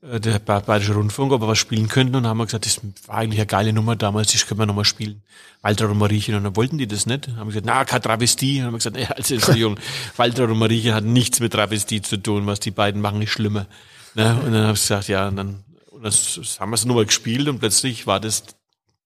der 0.00 0.38
Ba- 0.38 0.60
Bayerische 0.60 0.94
Rundfunk, 0.94 1.32
ob 1.32 1.40
wir 1.42 1.48
was 1.48 1.58
spielen 1.58 1.88
könnten. 1.88 2.14
Und 2.14 2.22
dann 2.22 2.30
haben 2.30 2.38
wir 2.38 2.46
gesagt, 2.46 2.66
das 2.66 2.80
war 3.06 3.16
eigentlich 3.16 3.40
eine 3.40 3.46
geile 3.46 3.72
Nummer 3.72 3.96
damals, 3.96 4.32
das 4.32 4.46
können 4.46 4.60
wir 4.60 4.66
nochmal 4.66 4.84
spielen. 4.84 5.22
Walter 5.60 5.90
und 5.90 5.98
Mariechen. 5.98 6.34
Und 6.36 6.44
dann 6.44 6.56
wollten 6.56 6.78
die 6.78 6.86
das 6.86 7.06
nicht. 7.06 7.28
Haben 7.36 7.48
gesagt, 7.48 7.66
na, 7.66 7.84
kein 7.84 8.00
Travestie. 8.02 8.62
Haben 8.62 8.74
wir 8.74 8.78
gesagt, 8.78 8.96
ja, 8.96 9.08
also 9.10 9.34
Entschuldigung, 9.34 9.78
Walter 10.16 10.44
und 10.44 10.58
Mariechen 10.58 10.94
hat 10.94 11.04
nichts 11.04 11.40
mit 11.40 11.52
Travestie 11.52 12.00
zu 12.00 12.16
tun. 12.16 12.46
Was 12.46 12.60
die 12.60 12.70
beiden 12.70 13.00
machen, 13.00 13.20
ist 13.22 13.30
schlimmer. 13.30 13.66
Ne? 14.14 14.34
Und 14.44 14.52
dann 14.52 14.62
habe 14.64 14.74
ich 14.74 14.80
gesagt, 14.82 15.08
ja, 15.08 15.26
und 15.28 15.36
dann 15.36 15.64
und 15.90 16.04
das, 16.04 16.36
das 16.36 16.60
haben 16.60 16.70
wir 16.70 16.74
es 16.76 16.84
nochmal 16.84 17.06
gespielt 17.06 17.48
und 17.48 17.58
plötzlich 17.58 18.06
war 18.06 18.20
das 18.20 18.44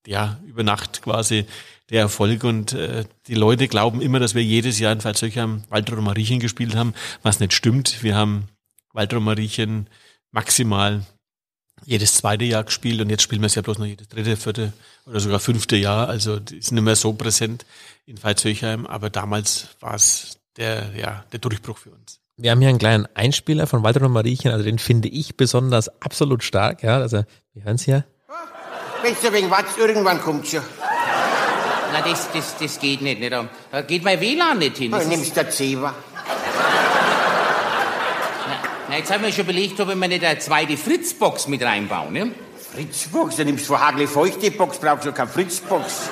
ja, 0.05 0.37
über 0.45 0.61
Nacht 0.61 1.01
quasi 1.01 1.45
der 1.89 2.01
Erfolg 2.01 2.43
und 2.43 2.73
äh, 2.73 3.05
die 3.27 3.33
Leute 3.33 3.67
glauben 3.67 3.99
immer, 3.99 4.19
dass 4.19 4.35
wir 4.35 4.43
jedes 4.43 4.77
Jahr 4.77 4.93
in 4.93 5.01
Pfalzöchheim 5.01 5.63
Walter 5.69 5.97
und 5.97 6.03
Mariechen 6.03 6.39
gespielt 6.39 6.75
haben, 6.75 6.93
was 7.23 7.39
nicht 7.39 7.53
stimmt. 7.53 8.03
Wir 8.03 8.15
haben 8.15 8.43
Walter 8.93 9.17
und 9.17 9.23
Mariechen 9.23 9.87
maximal 10.33 11.05
jedes 11.85 12.15
zweite 12.15 12.45
Jahr 12.45 12.63
gespielt 12.63 12.99
und 13.01 13.09
jetzt 13.09 13.23
spielen 13.23 13.41
wir 13.41 13.47
es 13.47 13.55
ja 13.55 13.61
bloß 13.61 13.77
noch 13.77 13.85
jedes 13.85 14.07
dritte, 14.07 14.35
vierte 14.35 14.73
oder 15.05 15.19
sogar 15.19 15.39
fünfte 15.39 15.75
Jahr. 15.75 16.09
Also 16.09 16.39
die 16.39 16.61
sind 16.61 16.75
nicht 16.75 16.83
mehr 16.83 16.95
so 16.95 17.13
präsent 17.13 17.65
in 18.05 18.17
Pfalzöchheim, 18.17 18.85
aber 18.85 19.09
damals 19.09 19.69
war 19.79 19.95
es 19.95 20.39
der, 20.57 20.91
ja, 20.95 21.23
der 21.31 21.39
Durchbruch 21.39 21.77
für 21.77 21.91
uns. 21.91 22.19
Wir 22.37 22.51
haben 22.51 22.59
hier 22.59 22.69
einen 22.69 22.79
kleinen 22.79 23.07
Einspieler 23.13 23.67
von 23.67 23.83
Walter 23.83 24.01
und 24.01 24.11
Mariechen, 24.11 24.51
also 24.51 24.63
den 24.63 24.79
finde 24.79 25.07
ich 25.07 25.37
besonders 25.37 26.01
absolut 26.01 26.43
stark, 26.43 26.83
ja, 26.83 26.97
also 26.97 27.23
wir 27.53 27.63
hören 27.63 27.75
es 27.75 27.83
hier. 27.83 28.05
Weißt 29.03 29.23
du, 29.23 29.33
wegen 29.33 29.51
was? 29.51 29.77
Irgendwann 29.77 30.21
kommt 30.21 30.47
schon. 30.47 30.63
Na, 31.91 32.01
das, 32.01 32.31
das, 32.31 32.57
das 32.57 32.79
geht 32.79 33.01
nicht. 33.01 33.19
nicht. 33.19 33.31
Da 33.31 33.47
da 33.69 33.81
geht 33.81 34.03
mein 34.03 34.19
WLAN 34.19 34.57
nicht 34.57 34.77
hin. 34.77 34.91
Das 34.91 35.03
Dann 35.03 35.11
ist, 35.11 35.17
nimmst 35.19 35.37
du 35.37 35.49
Zewa. 35.49 35.93
Na, 38.93 38.99
jetzt 38.99 39.11
haben 39.11 39.23
wir 39.23 39.31
schon 39.31 39.45
überlegt, 39.45 39.79
ob 39.79 39.87
wir 39.87 39.95
nicht 40.07 40.23
eine 40.23 40.37
zweite 40.37 40.77
Fritzbox 40.77 41.47
mit 41.47 41.63
reinbauen. 41.63 42.13
Ne? 42.13 42.31
Fritzbox, 42.75 43.37
dann 43.37 43.47
nimmst 43.47 43.63
du 43.63 43.73
von 43.73 43.81
Hagel 43.81 44.05
feuchte 44.05 44.51
Box, 44.51 44.77
brauchst 44.77 45.07
du 45.07 45.11
keine 45.11 45.31
Fritzbox. 45.31 46.11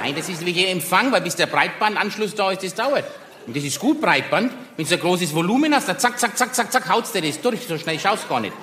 Nein, 0.00 0.12
das 0.16 0.28
ist 0.28 0.44
wie 0.44 0.50
hier 0.50 0.70
Empfang, 0.70 1.12
weil 1.12 1.20
bis 1.20 1.36
der 1.36 1.46
Breitbandanschluss 1.46 2.34
da 2.34 2.50
ist, 2.50 2.64
das 2.64 2.74
dauert. 2.74 3.04
Und 3.46 3.56
das 3.56 3.62
ist 3.62 3.78
gut 3.78 4.00
Breitband. 4.00 4.52
Wenn 4.76 4.84
du 4.84 4.92
ein 4.92 5.00
großes 5.00 5.32
Volumen 5.32 5.72
hast, 5.72 5.88
dann 5.88 6.00
zack, 6.00 6.18
zack, 6.18 6.36
zack, 6.36 6.52
zack, 6.52 6.72
zack, 6.72 6.88
haut's 6.88 7.12
dir 7.12 7.22
das 7.22 7.40
durch. 7.40 7.60
So 7.64 7.78
schnell 7.78 8.00
schaust 8.00 8.28
gar 8.28 8.40
nicht. 8.40 8.54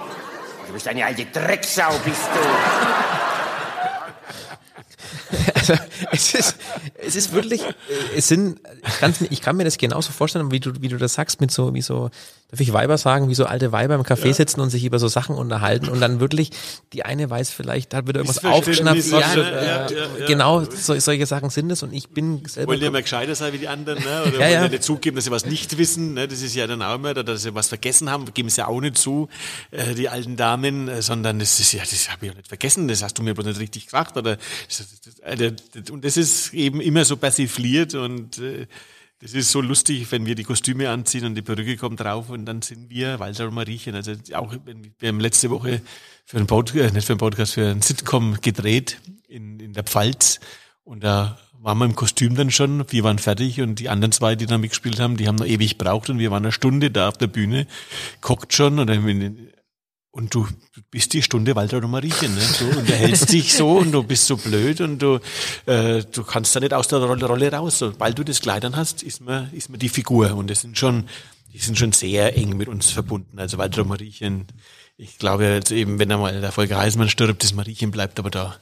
Du 0.67 0.73
bist 0.73 0.85
eine 0.89 1.05
alte 1.05 1.23
Drecksau, 1.23 1.91
bist 2.03 2.19
du. 2.33 2.39
Also, 5.55 5.73
es 6.11 6.33
ist, 6.33 6.57
es 6.97 7.15
ist 7.15 7.31
wirklich, 7.31 7.61
äh, 7.61 7.73
es 8.17 8.27
sind, 8.27 8.59
ganz, 8.99 9.21
ich 9.21 9.41
kann 9.41 9.55
mir 9.55 9.63
das 9.63 9.77
genauso 9.77 10.11
vorstellen, 10.11 10.51
wie 10.51 10.59
du, 10.59 10.73
wie 10.81 10.89
du 10.89 10.97
das 10.97 11.13
sagst, 11.13 11.39
mit 11.39 11.51
so, 11.51 11.73
wie 11.73 11.81
so, 11.81 12.09
darf 12.53 12.59
ich 12.59 12.71
Weiber 12.71 12.99
sagen, 12.99 13.29
wie 13.29 13.33
so 13.33 13.45
alte 13.45 13.71
Weiber 13.71 13.95
im 13.95 14.03
Café 14.03 14.31
sitzen 14.31 14.61
und 14.61 14.69
sich 14.69 14.85
über 14.85 14.99
so 14.99 15.07
Sachen 15.07 15.35
unterhalten 15.35 15.89
und 15.89 15.99
dann 15.99 16.19
wirklich, 16.19 16.51
die 16.93 17.03
eine 17.03 17.27
weiß 17.27 17.49
vielleicht, 17.49 17.93
da 17.93 18.05
wird 18.05 18.17
irgendwas 18.17 18.45
aufgeschnappt. 18.45 19.07
Ja, 19.07 19.19
ja, 19.19 19.33
äh, 19.33 19.65
ja, 19.65 19.87
ja. 20.19 20.25
Genau, 20.27 20.63
so, 20.63 20.99
solche 20.99 21.25
Sachen 21.25 21.49
sind 21.49 21.71
es 21.71 21.81
und 21.81 21.93
ich 21.93 22.09
bin 22.09 22.45
selber. 22.45 22.73
Wollen 22.73 22.83
ja 22.83 22.91
mal 22.91 23.01
gescheiter 23.01 23.33
sein 23.33 23.53
wie 23.53 23.57
die 23.57 23.67
anderen, 23.67 24.03
ne? 24.03 24.21
oder 24.27 24.33
Ja, 24.33 24.39
wollen 24.39 24.51
ja. 24.51 24.61
ja 24.65 24.67
nicht 24.67 24.83
zugeben, 24.83 25.15
dass 25.15 25.25
sie 25.25 25.31
was 25.31 25.47
nicht 25.47 25.79
wissen, 25.79 26.13
ne? 26.13 26.27
das 26.27 26.43
ist 26.43 26.53
ja 26.53 26.67
dann 26.67 26.83
auch 26.83 26.93
immer, 26.93 27.09
oder 27.09 27.23
dass 27.23 27.41
sie 27.41 27.55
was 27.55 27.69
vergessen 27.69 28.11
haben, 28.11 28.31
geben 28.35 28.49
sie 28.49 28.61
ja 28.61 28.67
auch 28.67 28.81
nicht 28.81 28.99
zu, 28.99 29.29
äh, 29.71 29.95
die 29.95 30.09
alten 30.09 30.37
Damen, 30.37 30.89
äh, 30.89 31.01
sondern 31.01 31.39
das 31.39 31.59
ist 31.59 31.71
ja, 31.71 31.79
das 31.79 32.11
habe 32.11 32.27
ich 32.27 32.31
ja 32.33 32.37
nicht 32.37 32.49
vergessen, 32.49 32.87
das 32.87 33.01
hast 33.01 33.17
du 33.17 33.23
mir 33.23 33.33
bloß 33.33 33.47
nicht 33.47 33.61
richtig 33.61 33.85
gesagt, 33.85 34.15
oder, 34.15 34.35
das, 34.35 34.77
das, 34.77 34.87
das, 35.01 35.53
das, 35.73 35.89
und 35.89 36.05
das 36.05 36.17
ist 36.17 36.53
eben 36.53 36.81
immer 36.81 37.03
so 37.03 37.17
persifliert 37.17 37.95
und, 37.95 38.37
äh, 38.37 38.67
das 39.23 39.33
ist 39.33 39.51
so 39.51 39.61
lustig, 39.61 40.11
wenn 40.11 40.25
wir 40.25 40.35
die 40.35 40.43
Kostüme 40.43 40.89
anziehen 40.89 41.23
und 41.23 41.35
die 41.35 41.41
Perücke 41.41 41.77
kommt 41.77 42.01
drauf 42.01 42.29
und 42.29 42.45
dann 42.45 42.61
sind 42.61 42.89
wir 42.89 43.21
Walter 43.21 43.47
und 43.47 43.53
Mariechen. 43.53 43.95
Also 43.95 44.11
auch 44.33 44.53
wir 44.99 45.07
haben 45.07 45.21
letzte 45.21 45.49
Woche 45.49 45.81
für 46.25 46.37
einen 46.37 46.47
Podcast, 46.47 46.93
nicht 46.93 47.07
für 47.07 47.13
einen 47.13 47.19
Podcast, 47.19 47.53
für 47.53 47.69
einen 47.69 47.81
Sitcom 47.81 48.41
gedreht 48.41 48.99
in, 49.29 49.61
in 49.61 49.71
der 49.71 49.85
Pfalz. 49.85 50.41
Und 50.83 51.05
da 51.05 51.37
waren 51.53 51.77
wir 51.77 51.85
im 51.85 51.95
Kostüm 51.95 52.35
dann 52.35 52.51
schon, 52.51 52.83
wir 52.91 53.03
waren 53.05 53.17
fertig 53.17 53.61
und 53.61 53.79
die 53.79 53.87
anderen 53.87 54.11
zwei, 54.11 54.35
die 54.35 54.45
da 54.45 54.57
mitgespielt 54.57 54.99
haben, 54.99 55.15
die 55.15 55.29
haben 55.29 55.37
noch 55.37 55.45
ewig 55.45 55.77
gebraucht. 55.77 56.09
Und 56.09 56.19
wir 56.19 56.29
waren 56.29 56.43
eine 56.43 56.51
Stunde 56.51 56.91
da 56.91 57.07
auf 57.07 57.17
der 57.17 57.27
Bühne, 57.27 57.65
guckt 58.19 58.51
schon 58.51 58.75
dann 58.75 59.47
und 60.13 60.35
du 60.35 60.47
bist 60.91 61.13
die 61.13 61.23
Stunde 61.23 61.55
Walter 61.55 61.77
oder 61.77 61.87
Mariechen, 61.87 62.35
ne? 62.35 62.41
Und 62.77 62.87
du 62.87 62.93
hältst 62.93 63.33
dich 63.33 63.55
so 63.55 63.79
und 63.79 63.91
du 63.91 64.03
bist 64.03 64.27
so 64.27 64.37
blöd 64.37 64.79
und 64.79 64.99
du, 64.99 65.19
äh, 65.65 66.03
du 66.03 66.23
kannst 66.23 66.55
da 66.55 66.59
nicht 66.59 66.73
aus 66.73 66.87
der 66.87 66.99
Rolle, 66.99 67.25
Rolle 67.25 67.51
raus. 67.51 67.79
Sobald 67.79 68.19
du 68.19 68.23
das 68.23 68.39
Kleidern 68.39 68.75
hast, 68.75 69.01
ist 69.01 69.21
man, 69.21 69.51
ist 69.53 69.69
man 69.69 69.79
die 69.79 69.89
Figur. 69.89 70.35
Und 70.35 70.51
das 70.51 70.61
sind 70.61 70.77
schon, 70.77 71.09
die 71.51 71.57
sind 71.57 71.79
schon 71.79 71.93
sehr 71.93 72.37
eng 72.37 72.55
mit 72.55 72.67
uns 72.67 72.91
verbunden. 72.91 73.39
Also 73.39 73.57
Walter 73.57 73.81
und 73.81 73.87
Mariechen, 73.87 74.45
ich 74.97 75.17
glaube 75.17 75.45
jetzt 75.45 75.71
eben, 75.71 75.97
wenn 75.97 76.11
einmal 76.11 76.39
der 76.39 76.51
Volker 76.51 76.77
Heismann 76.77 77.09
stirbt, 77.09 77.43
das 77.43 77.55
Mariechen 77.55 77.89
bleibt 77.89 78.19
aber 78.19 78.29
da. 78.29 78.59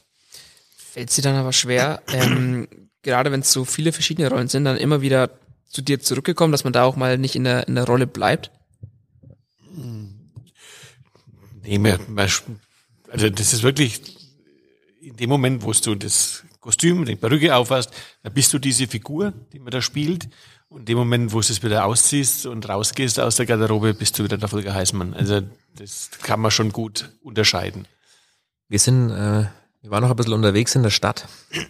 Fällt 0.77 1.11
sie 1.11 1.21
dann 1.21 1.35
aber 1.35 1.51
schwer, 1.51 2.01
ähm, 2.13 2.69
gerade 3.03 3.29
wenn 3.29 3.41
es 3.41 3.51
so 3.51 3.65
viele 3.65 3.91
verschiedene 3.91 4.29
Rollen 4.29 4.47
sind, 4.47 4.63
dann 4.63 4.77
immer 4.77 5.01
wieder 5.01 5.29
zu 5.67 5.81
dir 5.81 5.99
zurückgekommen, 5.99 6.53
dass 6.53 6.63
man 6.63 6.71
da 6.71 6.83
auch 6.83 6.95
mal 6.95 7.17
nicht 7.17 7.35
in 7.35 7.43
der, 7.43 7.67
in 7.67 7.75
der 7.75 7.85
Rolle 7.85 8.07
bleibt? 8.07 8.51
Nee, 11.63 11.77
mehr, 11.77 11.99
mehr, 12.07 12.29
also 13.11 13.29
das 13.29 13.53
ist 13.53 13.63
wirklich 13.63 14.01
in 15.01 15.15
dem 15.15 15.29
Moment, 15.29 15.63
wo 15.63 15.71
du 15.71 15.95
das 15.95 16.43
Kostüm, 16.59 17.05
die 17.05 17.15
Perücke 17.15 17.55
aufhast, 17.55 17.91
da 18.23 18.29
bist 18.29 18.53
du 18.53 18.59
diese 18.59 18.87
Figur, 18.87 19.33
die 19.51 19.59
man 19.59 19.71
da 19.71 19.81
spielt. 19.81 20.29
Und 20.69 20.81
in 20.81 20.85
dem 20.85 20.97
Moment, 20.99 21.33
wo 21.33 21.41
du 21.41 21.51
es 21.51 21.63
wieder 21.63 21.85
ausziehst 21.85 22.45
und 22.45 22.69
rausgehst 22.69 23.19
aus 23.19 23.35
der 23.35 23.45
Garderobe, 23.45 23.93
bist 23.93 24.17
du 24.17 24.23
wieder 24.23 24.37
der 24.37 24.47
Volker 24.47 24.73
Heißmann. 24.73 25.13
Also 25.13 25.41
das 25.75 26.11
kann 26.21 26.39
man 26.39 26.51
schon 26.51 26.71
gut 26.71 27.11
unterscheiden. 27.21 27.87
Wir 28.69 28.79
sind, 28.79 29.09
äh, 29.09 29.47
wir 29.81 29.91
waren 29.91 30.01
noch 30.03 30.11
ein 30.11 30.15
bisschen 30.15 30.33
unterwegs 30.33 30.75
in 30.75 30.83
der 30.83 30.91
Stadt 30.91 31.27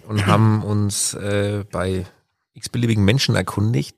und 0.07 0.25
haben 0.27 0.61
uns 0.61 1.13
äh, 1.15 1.63
bei 1.71 2.05
x-beliebigen 2.53 3.03
Menschen 3.03 3.35
erkundigt, 3.35 3.95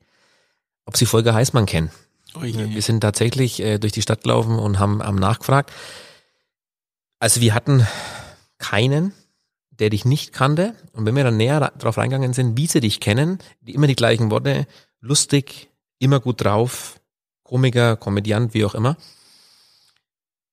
ob 0.85 0.95
sie 0.95 1.05
Volker 1.05 1.33
Heißmann 1.33 1.65
kennen. 1.65 1.91
Oh. 2.35 2.41
Wir 2.41 2.81
sind 2.81 3.01
tatsächlich 3.01 3.59
äh, 3.61 3.77
durch 3.79 3.93
die 3.93 4.01
Stadt 4.01 4.23
gelaufen 4.23 4.57
und 4.57 4.79
haben, 4.79 5.03
haben 5.03 5.17
nachgefragt. 5.17 5.71
Also 7.19 7.41
wir 7.41 7.53
hatten 7.53 7.87
keinen, 8.57 9.13
der 9.69 9.89
dich 9.89 10.05
nicht 10.05 10.33
kannte. 10.33 10.75
Und 10.93 11.05
wenn 11.05 11.15
wir 11.15 11.23
dann 11.23 11.37
näher 11.37 11.71
darauf 11.77 11.97
reingegangen 11.97 12.33
sind, 12.33 12.57
wie 12.57 12.67
sie 12.67 12.79
dich 12.79 12.99
kennen, 12.99 13.39
die 13.61 13.73
immer 13.73 13.87
die 13.87 13.95
gleichen 13.95 14.31
Worte, 14.31 14.67
lustig, 14.99 15.69
immer 15.99 16.19
gut 16.19 16.43
drauf, 16.43 16.99
Komiker, 17.43 17.97
Komödiant, 17.97 18.53
wie 18.53 18.65
auch 18.65 18.75
immer. 18.75 18.97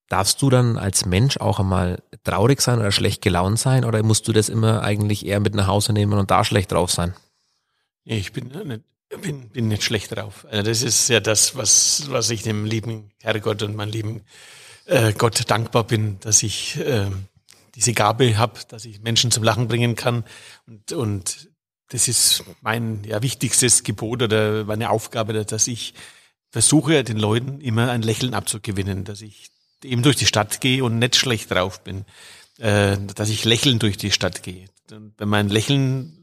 Darfst 0.09 0.43
du 0.43 0.51
dann 0.51 0.77
als 0.77 1.07
Mensch 1.07 1.37
auch 1.39 1.61
einmal 1.61 2.03
traurig 2.25 2.61
sein 2.61 2.81
oder 2.81 2.91
schlecht 2.91 3.23
gelaunt 3.23 3.59
sein 3.59 3.85
oder 3.85 4.03
musst 4.03 4.27
du 4.27 4.33
das 4.33 4.49
immer 4.49 4.83
eigentlich 4.83 5.25
eher 5.25 5.39
mit 5.39 5.55
nach 5.55 5.69
Hause 5.69 5.93
nehmen 5.93 6.15
und 6.15 6.31
da 6.31 6.45
schlecht 6.45 6.73
drauf 6.73 6.91
sein? 6.91 7.15
Ich 8.05 8.33
bin 8.33 8.49
nicht, 8.49 8.83
bin, 9.19 9.49
bin 9.51 9.69
nicht 9.69 9.83
schlecht 9.83 10.15
drauf. 10.15 10.47
Also 10.51 10.63
das 10.63 10.83
ist 10.83 11.09
ja 11.09 11.21
das, 11.21 11.57
was, 11.57 12.11
was 12.11 12.31
ich 12.31 12.43
dem 12.43 12.65
lieben 12.65 13.11
Herrgott 13.21 13.63
und 13.63 13.75
meinem 13.75 13.91
lieben 13.91 14.23
äh, 14.87 15.13
Gott 15.13 15.51
dankbar 15.51 15.85
bin, 15.85 16.19
dass 16.21 16.43
ich 16.43 16.79
äh, 16.79 17.11
diese 17.75 17.93
Gabe 17.93 18.39
habe, 18.39 18.61
dass 18.69 18.85
ich 18.85 19.01
Menschen 19.01 19.31
zum 19.31 19.43
Lachen 19.43 19.69
bringen 19.69 19.95
kann. 19.95 20.25
Und, 20.67 20.93
und 20.93 21.49
das 21.89 22.09
ist 22.09 22.45
mein 22.61 23.05
ja, 23.05 23.23
wichtigstes 23.23 23.83
Gebot 23.83 24.23
oder 24.23 24.65
meine 24.65 24.91
Aufgabe, 24.91 25.45
dass 25.45 25.67
ich 25.67 25.95
versuche, 26.51 27.05
den 27.05 27.19
Leuten 27.19 27.61
immer 27.61 27.91
ein 27.91 28.03
Lächeln 28.03 28.35
abzugewinnen, 28.35 29.05
dass 29.05 29.23
ich 29.23 29.51
eben 29.85 30.03
durch 30.03 30.17
die 30.17 30.27
Stadt 30.27 30.61
gehe 30.61 30.85
und 30.85 30.99
nicht 30.99 31.17
schlecht 31.17 31.51
drauf 31.51 31.83
bin, 31.83 32.05
äh, 32.59 32.97
dass 33.15 33.29
ich 33.29 33.45
lächelnd 33.45 33.83
durch 33.83 33.97
die 33.97 34.13
Stadt 34.13 34.43
gehe. 34.43 34.67
Und 34.91 35.15
wenn 35.19 35.29
mein 35.29 35.49
Lächeln 35.49 36.17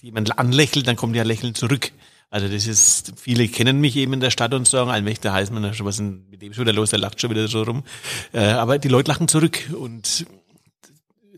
jemand 0.00 0.38
anlächelt, 0.38 0.86
dann 0.86 0.96
kommt 0.96 1.16
ja 1.16 1.22
Lächeln 1.22 1.54
zurück. 1.54 1.92
Also 2.30 2.46
das 2.46 2.68
ist, 2.68 3.12
viele 3.16 3.48
kennen 3.48 3.80
mich 3.80 3.96
eben 3.96 4.12
in 4.12 4.20
der 4.20 4.30
Stadt 4.30 4.54
und 4.54 4.66
sagen, 4.68 4.88
Allmächter 4.88 5.32
Heißmann, 5.32 5.74
schon 5.74 5.84
was 5.84 5.98
ist 5.98 6.02
mit 6.30 6.40
dem 6.40 6.54
schon 6.54 6.64
wieder 6.64 6.72
los, 6.72 6.90
der 6.90 7.00
lacht 7.00 7.20
schon 7.20 7.30
wieder 7.30 7.48
so 7.48 7.62
rum. 7.62 7.82
Äh, 8.32 8.44
aber 8.44 8.78
die 8.78 8.88
Leute 8.88 9.10
lachen 9.10 9.26
zurück 9.26 9.68
und 9.76 10.26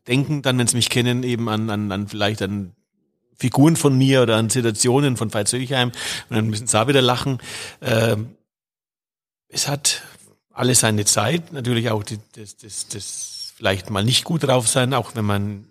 denken 0.07 0.43
dann, 0.43 0.59
wenn 0.59 0.67
sie 0.67 0.77
mich 0.77 0.91
kennen, 0.91 1.23
eben 1.23 1.49
an, 1.49 1.71
an, 1.71 1.91
an 1.91 2.09
vielleicht 2.09 2.43
an 2.43 2.73
Figuren 3.37 3.77
von 3.77 3.97
mir 3.97 4.23
oder 4.23 4.37
an 4.37 4.51
Situationen 4.51 5.17
von 5.17 5.33
Veit 5.33 5.49
Söchheim 5.49 5.93
und 6.29 6.37
dann 6.37 6.49
müssen 6.49 6.67
sie 6.67 6.79
auch 6.79 6.89
wieder 6.89 7.03
lachen. 7.03 7.39
Ähm, 7.81 8.37
es 9.49 9.69
hat 9.69 10.03
alles 10.53 10.81
seine 10.81 11.07
Zeit, 11.07 11.55
natürlich 11.55 11.91
auch 11.91 12.03
die, 12.03 12.19
das, 12.35 12.59
das, 12.59 12.89
das 12.89 13.53
vielleicht 13.57 13.89
mal 13.89 14.05
nicht 14.05 14.25
gut 14.25 14.45
drauf 14.45 14.69
sein, 14.69 14.93
auch 14.93 15.15
wenn 15.15 15.25
man 15.25 15.65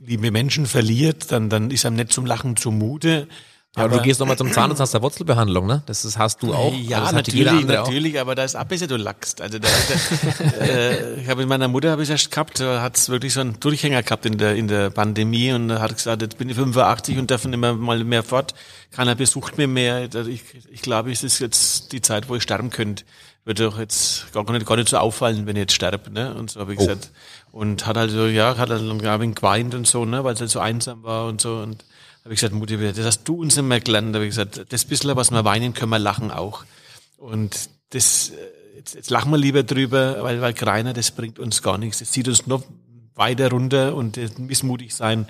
liebe 0.00 0.30
Menschen 0.30 0.66
verliert, 0.66 1.32
dann, 1.32 1.48
dann 1.48 1.70
ist 1.70 1.86
einem 1.86 1.96
nicht 1.96 2.12
zum 2.12 2.26
Lachen 2.26 2.56
zumute. 2.56 3.26
Ja, 3.74 3.84
aber 3.84 3.96
du 3.96 4.02
gehst 4.02 4.20
nochmal 4.20 4.36
zum 4.36 4.52
Zahnarzt, 4.52 4.82
hast 4.82 4.92
der 4.92 5.00
Wurzelbehandlung, 5.00 5.66
ne? 5.66 5.82
Das 5.86 6.04
ist, 6.04 6.18
hast 6.18 6.42
du 6.42 6.52
auch. 6.52 6.74
Ja, 6.74 7.04
Also 7.04 7.14
natürlich, 7.14 7.48
andere 7.48 7.80
auch. 7.82 7.86
natürlich, 7.86 8.20
aber 8.20 8.34
da 8.34 8.44
ist 8.44 8.54
auch 8.54 8.64
besser, 8.64 8.86
du 8.86 8.96
lachst. 8.98 9.40
Also 9.40 9.58
da, 9.58 9.66
da, 9.68 10.60
äh, 10.64 11.20
ich 11.22 11.28
habe 11.30 11.40
mit 11.40 11.48
meiner 11.48 11.68
Mutter 11.68 11.90
habe 11.90 12.02
ich 12.02 12.10
erst 12.10 12.30
gehabt, 12.30 12.60
da 12.60 12.82
hat's 12.82 13.08
wirklich 13.08 13.32
so 13.32 13.40
einen 13.40 13.58
Durchhänger 13.60 14.02
gehabt 14.02 14.26
in 14.26 14.36
der 14.36 14.56
in 14.56 14.68
der 14.68 14.90
Pandemie 14.90 15.52
und 15.52 15.68
da 15.68 15.80
hat 15.80 15.96
gesagt, 15.96 16.20
jetzt 16.20 16.36
bin 16.36 16.50
ich 16.50 16.56
85 16.56 17.16
und 17.16 17.30
darf 17.30 17.46
mehr 17.46 17.72
mal 17.72 18.04
mehr 18.04 18.22
fort. 18.22 18.52
Keiner 18.90 19.14
besucht 19.14 19.56
mir 19.56 19.68
mehr. 19.68 20.06
Da- 20.08 20.26
Ich, 20.26 20.42
ich 20.70 20.82
glaube, 20.82 21.10
es 21.10 21.22
ist 21.22 21.38
jetzt 21.38 21.92
die 21.92 22.02
Zeit, 22.02 22.28
wo 22.28 22.36
ich 22.36 22.42
sterben 22.42 22.68
könnte. 22.68 23.04
Würde 23.46 23.64
doch 23.64 23.78
jetzt 23.78 24.26
gar 24.34 24.44
nicht, 24.52 24.66
gar 24.66 24.76
nicht 24.76 24.90
so 24.90 24.98
auffallen, 24.98 25.46
wenn 25.46 25.56
ich 25.56 25.60
jetzt 25.62 25.72
sterbe, 25.74 26.10
ne? 26.12 26.34
Und 26.34 26.50
so 26.50 26.60
habe 26.60 26.74
ich 26.74 26.78
Oh. 26.78 26.82
gesagt. 26.86 27.10
Und 27.52 27.86
hat 27.86 27.96
also, 27.96 28.26
ja, 28.26 28.56
hat 28.58 28.68
dann 28.68 28.88
ein 28.88 29.20
wenig 29.20 29.36
geweint 29.36 29.74
und 29.74 29.86
so, 29.86 30.04
ne? 30.04 30.22
Weil 30.24 30.34
es 30.34 30.40
halt 30.40 30.50
so 30.50 30.60
einsam 30.60 31.02
war 31.02 31.26
und 31.26 31.40
so. 31.40 31.54
Und 31.56 31.84
habe 32.24 32.34
ich 32.34 32.40
gesagt, 32.40 32.54
Mutti, 32.54 32.76
das 32.76 33.04
hast 33.04 33.24
du 33.24 33.40
uns 33.40 33.60
mehr 33.60 33.80
gelernt. 33.80 34.14
habe 34.14 34.24
ich 34.24 34.30
gesagt, 34.30 34.66
das 34.68 34.84
bisschen, 34.84 35.16
was 35.16 35.30
wir 35.30 35.44
weinen, 35.44 35.74
können 35.74 35.90
wir 35.90 35.98
lachen 35.98 36.30
auch. 36.30 36.64
Und 37.16 37.70
das, 37.90 38.30
äh, 38.30 38.76
jetzt, 38.76 38.94
jetzt 38.94 39.10
lachen 39.10 39.30
wir 39.30 39.38
lieber 39.38 39.62
drüber, 39.62 40.22
weil, 40.22 40.40
weil 40.40 40.54
Greiner, 40.54 40.92
das 40.92 41.10
bringt 41.10 41.38
uns 41.38 41.62
gar 41.62 41.78
nichts. 41.78 41.98
Das 41.98 42.10
zieht 42.10 42.28
uns 42.28 42.46
noch 42.46 42.64
weiter 43.14 43.50
runter 43.50 43.94
und 43.94 44.18
missmutig 44.38 44.94
sein. 44.94 45.26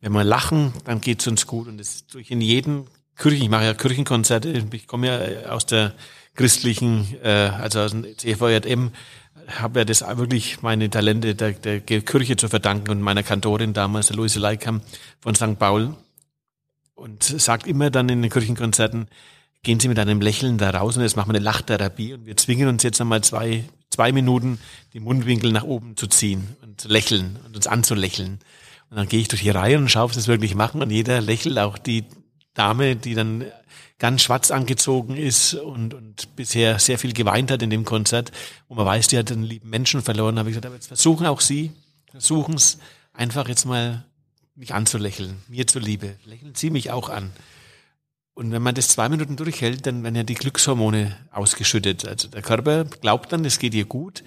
Wenn 0.00 0.12
wir 0.12 0.24
lachen, 0.24 0.72
dann 0.84 1.00
geht's 1.00 1.26
uns 1.26 1.46
gut. 1.46 1.68
Und 1.68 1.78
das 1.78 2.06
tue 2.06 2.20
ich 2.20 2.30
in 2.30 2.40
jedem 2.40 2.86
Kirchen, 3.16 3.42
ich 3.42 3.48
mache 3.48 3.64
ja 3.64 3.74
Kirchenkonzerte, 3.74 4.64
ich 4.72 4.86
komme 4.86 5.06
ja 5.06 5.50
aus 5.50 5.66
der 5.66 5.94
christlichen, 6.34 7.16
äh, 7.22 7.28
also 7.28 7.80
aus 7.80 7.92
dem 7.92 8.04
CVJM, 8.18 8.90
habe 9.46 9.80
ja 9.80 9.84
das 9.84 10.00
wirklich 10.16 10.62
meine 10.62 10.90
Talente 10.90 11.34
der, 11.34 11.52
der 11.52 11.80
Kirche 11.80 12.36
zu 12.36 12.48
verdanken 12.48 12.90
und 12.90 13.00
meiner 13.00 13.22
Kantorin 13.22 13.72
damals, 13.72 14.08
der 14.08 14.16
Luise 14.16 14.40
Leikam 14.40 14.80
von 15.20 15.34
St. 15.34 15.58
Paul. 15.58 15.94
Und 16.94 17.22
sagt 17.24 17.66
immer 17.66 17.90
dann 17.90 18.08
in 18.08 18.22
den 18.22 18.30
Kirchenkonzerten, 18.30 19.08
gehen 19.62 19.80
Sie 19.80 19.88
mit 19.88 19.98
einem 19.98 20.20
Lächeln 20.20 20.58
da 20.58 20.70
raus 20.70 20.96
und 20.96 21.02
jetzt 21.02 21.16
machen 21.16 21.30
wir 21.30 21.36
eine 21.36 21.44
Lachtherapie. 21.44 22.14
Und 22.14 22.26
wir 22.26 22.36
zwingen 22.36 22.68
uns 22.68 22.82
jetzt 22.82 23.00
einmal 23.00 23.22
zwei, 23.22 23.64
zwei 23.90 24.12
Minuten 24.12 24.58
die 24.92 25.00
Mundwinkel 25.00 25.50
nach 25.50 25.64
oben 25.64 25.96
zu 25.96 26.06
ziehen 26.06 26.56
und 26.62 26.80
zu 26.80 26.88
lächeln 26.88 27.38
und 27.46 27.56
uns 27.56 27.66
anzulächeln. 27.66 28.38
Und 28.90 28.96
dann 28.96 29.08
gehe 29.08 29.20
ich 29.20 29.28
durch 29.28 29.42
die 29.42 29.50
Reihe 29.50 29.78
und 29.78 29.90
schaue, 29.90 30.04
ob 30.04 30.12
sie 30.12 30.18
das 30.18 30.28
wirklich 30.28 30.54
machen. 30.54 30.82
Und 30.82 30.90
jeder 30.90 31.20
lächelt, 31.20 31.58
auch 31.58 31.78
die 31.78 32.04
Dame, 32.52 32.94
die 32.94 33.14
dann 33.14 33.44
ganz 33.98 34.22
schwarz 34.22 34.50
angezogen 34.50 35.16
ist 35.16 35.54
und, 35.54 35.94
und 35.94 36.36
bisher 36.36 36.78
sehr 36.78 36.98
viel 36.98 37.12
geweint 37.12 37.50
hat 37.50 37.62
in 37.62 37.70
dem 37.70 37.84
Konzert, 37.84 38.32
wo 38.68 38.74
man 38.74 38.86
weiß, 38.86 39.08
die 39.08 39.18
hat 39.18 39.32
einen 39.32 39.44
lieben 39.44 39.70
Menschen 39.70 40.02
verloren, 40.02 40.38
habe 40.38 40.50
ich 40.50 40.52
gesagt, 40.52 40.66
aber 40.66 40.74
jetzt 40.74 40.88
versuchen 40.88 41.26
auch 41.26 41.40
Sie, 41.40 41.72
versuchen 42.10 42.54
es 42.54 42.78
einfach 43.12 43.48
jetzt 43.48 43.64
mal 43.64 44.04
mich 44.54 44.74
anzulächeln, 44.74 45.42
mir 45.48 45.66
zuliebe. 45.66 46.16
Lächeln 46.24 46.54
Sie 46.54 46.70
mich 46.70 46.90
auch 46.90 47.08
an. 47.08 47.32
Und 48.34 48.50
wenn 48.50 48.62
man 48.62 48.74
das 48.74 48.88
zwei 48.88 49.08
Minuten 49.08 49.36
durchhält, 49.36 49.86
dann 49.86 50.02
werden 50.02 50.16
ja 50.16 50.24
die 50.24 50.34
Glückshormone 50.34 51.16
ausgeschüttet. 51.30 52.06
Also 52.06 52.28
der 52.28 52.42
Körper 52.42 52.84
glaubt 52.84 53.32
dann, 53.32 53.44
es 53.44 53.60
geht 53.60 53.74
ihr 53.74 53.84
gut, 53.84 54.24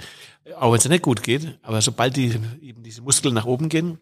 auch 0.57 0.71
wenn 0.71 0.79
es 0.79 0.87
nicht 0.87 1.03
gut 1.03 1.23
geht. 1.23 1.57
Aber 1.61 1.81
sobald 1.81 2.15
die, 2.15 2.39
eben 2.61 2.83
diese 2.83 3.01
Muskeln 3.01 3.33
nach 3.33 3.45
oben 3.45 3.67
gehen, 3.67 3.99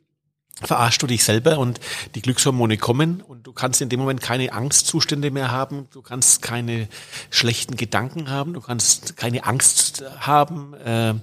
verarschst 0.62 1.02
du 1.02 1.08
dich 1.08 1.24
selber 1.24 1.58
und 1.58 1.80
die 2.14 2.22
Glückshormone 2.22 2.78
kommen 2.78 3.22
und 3.22 3.46
du 3.46 3.52
kannst 3.52 3.82
in 3.82 3.90
dem 3.90 4.00
Moment 4.00 4.22
keine 4.22 4.54
Angstzustände 4.54 5.32
mehr 5.32 5.52
haben, 5.52 5.88
du 5.92 6.02
kannst 6.02 6.42
keine 6.42 6.88
schlechten 7.30 7.76
Gedanken 7.76 8.30
haben, 8.30 8.54
du 8.54 8.62
kannst 8.62 9.18
keine 9.18 9.44
Angst 9.46 10.04
haben 10.20 10.74
äh, 10.76 11.16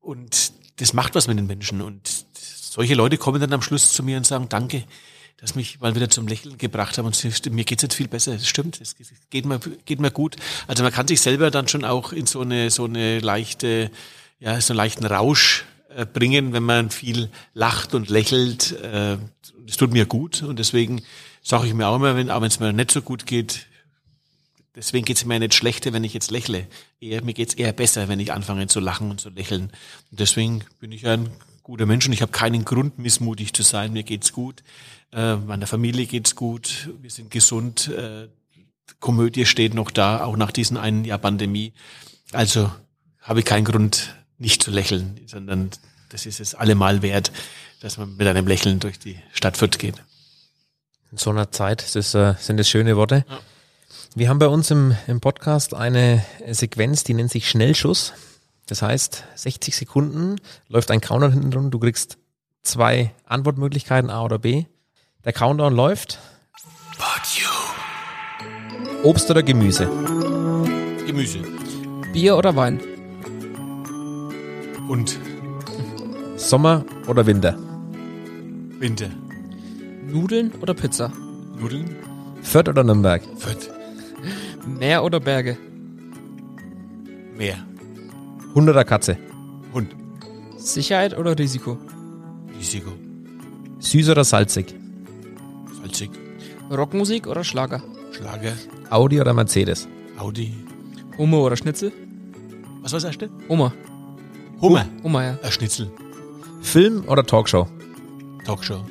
und 0.00 0.52
das 0.76 0.92
macht 0.92 1.14
was 1.14 1.28
mit 1.28 1.38
den 1.38 1.46
Menschen 1.46 1.80
und 1.80 2.26
solche 2.74 2.94
Leute 2.94 3.18
kommen 3.18 3.40
dann 3.40 3.52
am 3.52 3.62
Schluss 3.62 3.92
zu 3.92 4.02
mir 4.02 4.16
und 4.16 4.26
sagen, 4.26 4.48
danke, 4.48 4.82
dass 5.36 5.54
mich 5.54 5.78
mal 5.78 5.94
wieder 5.94 6.10
zum 6.10 6.26
Lächeln 6.26 6.58
gebracht 6.58 6.98
haben 6.98 7.06
und 7.06 7.52
mir 7.52 7.64
geht's 7.64 7.84
jetzt 7.84 7.94
viel 7.94 8.08
besser. 8.08 8.32
Das 8.32 8.48
stimmt, 8.48 8.80
es 8.80 8.96
geht 9.30 9.46
mir, 9.46 9.60
geht 9.84 10.00
mir 10.00 10.10
gut. 10.10 10.34
Also 10.66 10.82
man 10.82 10.92
kann 10.92 11.06
sich 11.06 11.20
selber 11.20 11.52
dann 11.52 11.68
schon 11.68 11.84
auch 11.84 12.12
in 12.12 12.26
so 12.26 12.40
eine, 12.40 12.72
so 12.72 12.86
eine 12.86 13.20
leichte, 13.20 13.92
ja, 14.40 14.60
so 14.60 14.72
einen 14.72 14.78
leichten 14.78 15.06
Rausch 15.06 15.64
äh, 15.94 16.04
bringen, 16.04 16.52
wenn 16.52 16.64
man 16.64 16.90
viel 16.90 17.30
lacht 17.52 17.94
und 17.94 18.10
lächelt. 18.10 18.72
Äh, 18.80 19.18
das 19.64 19.76
tut 19.76 19.92
mir 19.92 20.06
gut 20.06 20.42
und 20.42 20.58
deswegen 20.58 21.04
sage 21.42 21.68
ich 21.68 21.74
mir 21.74 21.86
auch 21.86 21.96
immer, 21.96 22.16
wenn 22.16 22.28
auch 22.28 22.42
es 22.42 22.58
mir 22.58 22.72
nicht 22.72 22.90
so 22.90 23.02
gut 23.02 23.24
geht, 23.24 23.66
deswegen 24.74 25.04
geht 25.04 25.18
es 25.18 25.24
mir 25.24 25.38
nicht 25.38 25.54
schlechter, 25.54 25.92
wenn 25.92 26.02
ich 26.02 26.12
jetzt 26.12 26.32
lächle. 26.32 26.66
Eher, 27.00 27.22
mir 27.22 27.34
geht's 27.34 27.54
eher 27.54 27.72
besser, 27.72 28.08
wenn 28.08 28.18
ich 28.18 28.32
anfange 28.32 28.66
zu 28.66 28.80
lachen 28.80 29.10
und 29.10 29.20
zu 29.20 29.28
lächeln. 29.28 29.70
Und 30.10 30.18
deswegen 30.18 30.64
bin 30.80 30.90
ich 30.90 31.06
ein 31.06 31.30
guter 31.64 31.86
Mensch 31.86 32.06
und 32.06 32.12
ich 32.12 32.22
habe 32.22 32.30
keinen 32.30 32.64
Grund, 32.64 32.98
missmutig 32.98 33.52
zu 33.52 33.62
sein. 33.62 33.92
Mir 33.92 34.04
geht's 34.04 34.32
gut, 34.32 34.62
äh, 35.12 35.34
meiner 35.36 35.66
Familie 35.66 36.06
geht's 36.06 36.36
gut, 36.36 36.90
wir 37.00 37.10
sind 37.10 37.30
gesund. 37.30 37.88
Äh, 37.88 38.28
Komödie 39.00 39.46
steht 39.46 39.74
noch 39.74 39.90
da, 39.90 40.24
auch 40.24 40.36
nach 40.36 40.52
diesen 40.52 40.76
einen 40.76 41.04
Jahr 41.04 41.18
Pandemie. 41.18 41.72
Also 42.32 42.70
habe 43.20 43.40
ich 43.40 43.44
keinen 43.44 43.64
Grund, 43.64 44.14
nicht 44.38 44.62
zu 44.62 44.70
lächeln, 44.70 45.20
sondern 45.26 45.70
das 46.10 46.26
ist 46.26 46.38
es 46.38 46.54
allemal 46.54 47.02
wert, 47.02 47.32
dass 47.80 47.96
man 47.96 48.16
mit 48.16 48.26
einem 48.26 48.46
Lächeln 48.46 48.78
durch 48.78 48.98
die 48.98 49.18
Stadt 49.32 49.56
Fürth 49.56 49.78
geht. 49.78 49.96
In 51.10 51.18
so 51.18 51.30
einer 51.30 51.50
Zeit 51.50 51.94
das 51.94 52.14
äh, 52.14 52.34
sind 52.38 52.60
es 52.60 52.68
schöne 52.68 52.96
Worte. 52.96 53.24
Ja. 53.28 53.40
Wir 54.14 54.28
haben 54.28 54.38
bei 54.38 54.48
uns 54.48 54.70
im, 54.70 54.94
im 55.06 55.20
Podcast 55.20 55.74
eine 55.74 56.24
Sequenz, 56.50 57.04
die 57.04 57.14
nennt 57.14 57.30
sich 57.30 57.48
Schnellschuss. 57.48 58.12
Das 58.66 58.82
heißt, 58.82 59.24
60 59.34 59.76
Sekunden 59.76 60.36
läuft 60.68 60.90
ein 60.90 61.00
Countdown 61.00 61.32
hinten 61.32 61.50
drin, 61.50 61.70
du 61.70 61.78
kriegst 61.78 62.18
zwei 62.62 63.12
Antwortmöglichkeiten, 63.26 64.10
A 64.10 64.22
oder 64.22 64.38
B. 64.38 64.64
Der 65.24 65.32
Countdown 65.32 65.74
läuft. 65.74 66.18
Obst 69.02 69.30
oder 69.30 69.42
Gemüse? 69.42 69.86
Gemüse. 71.06 71.40
Bier 72.12 72.36
oder 72.38 72.56
Wein? 72.56 72.80
Und 74.88 75.18
Sommer 76.36 76.84
oder 77.06 77.26
Winter? 77.26 77.58
Winter. 78.78 79.10
Nudeln 80.06 80.52
oder 80.60 80.74
Pizza? 80.74 81.12
Nudeln. 81.58 81.96
Fürth 82.42 82.68
oder 82.68 82.84
Nürnberg? 82.84 83.22
Fürth. 83.36 83.70
Meer 84.66 85.04
oder 85.04 85.20
Berge? 85.20 85.58
Meer. 87.36 87.58
Hund 88.54 88.68
oder 88.68 88.84
Katze? 88.84 89.18
Hund. 89.72 89.94
Sicherheit 90.56 91.16
oder 91.18 91.36
Risiko? 91.38 91.76
Risiko. 92.58 92.92
Süß 93.80 94.10
oder 94.10 94.24
salzig? 94.24 94.74
Salzig. 95.80 96.10
Rockmusik 96.70 97.26
oder 97.26 97.42
Schlager? 97.44 97.82
Schlager. 98.12 98.52
Audi 98.90 99.20
oder 99.20 99.34
Mercedes? 99.34 99.88
Audi. 100.18 100.54
Hummer 101.18 101.38
oder 101.38 101.56
Schnitzel? 101.56 101.92
Was 102.82 102.92
war 102.92 102.98
das 102.98 103.04
erste? 103.04 103.28
Hummer. 103.48 103.72
Hummer. 104.60 104.86
Hummer, 105.02 105.24
ja. 105.24 105.38
Ein 105.42 105.52
Schnitzel. 105.52 105.90
Film 106.62 107.04
oder 107.08 107.24
Talkshow? 107.24 107.66
Talkshow. 108.44 108.84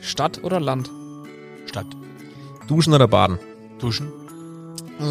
Stadt 0.00 0.42
oder 0.42 0.58
Land? 0.58 0.90
Stadt. 1.66 1.86
Duschen 2.66 2.94
oder 2.94 3.08
Baden? 3.08 3.38
Duschen. 3.78 4.08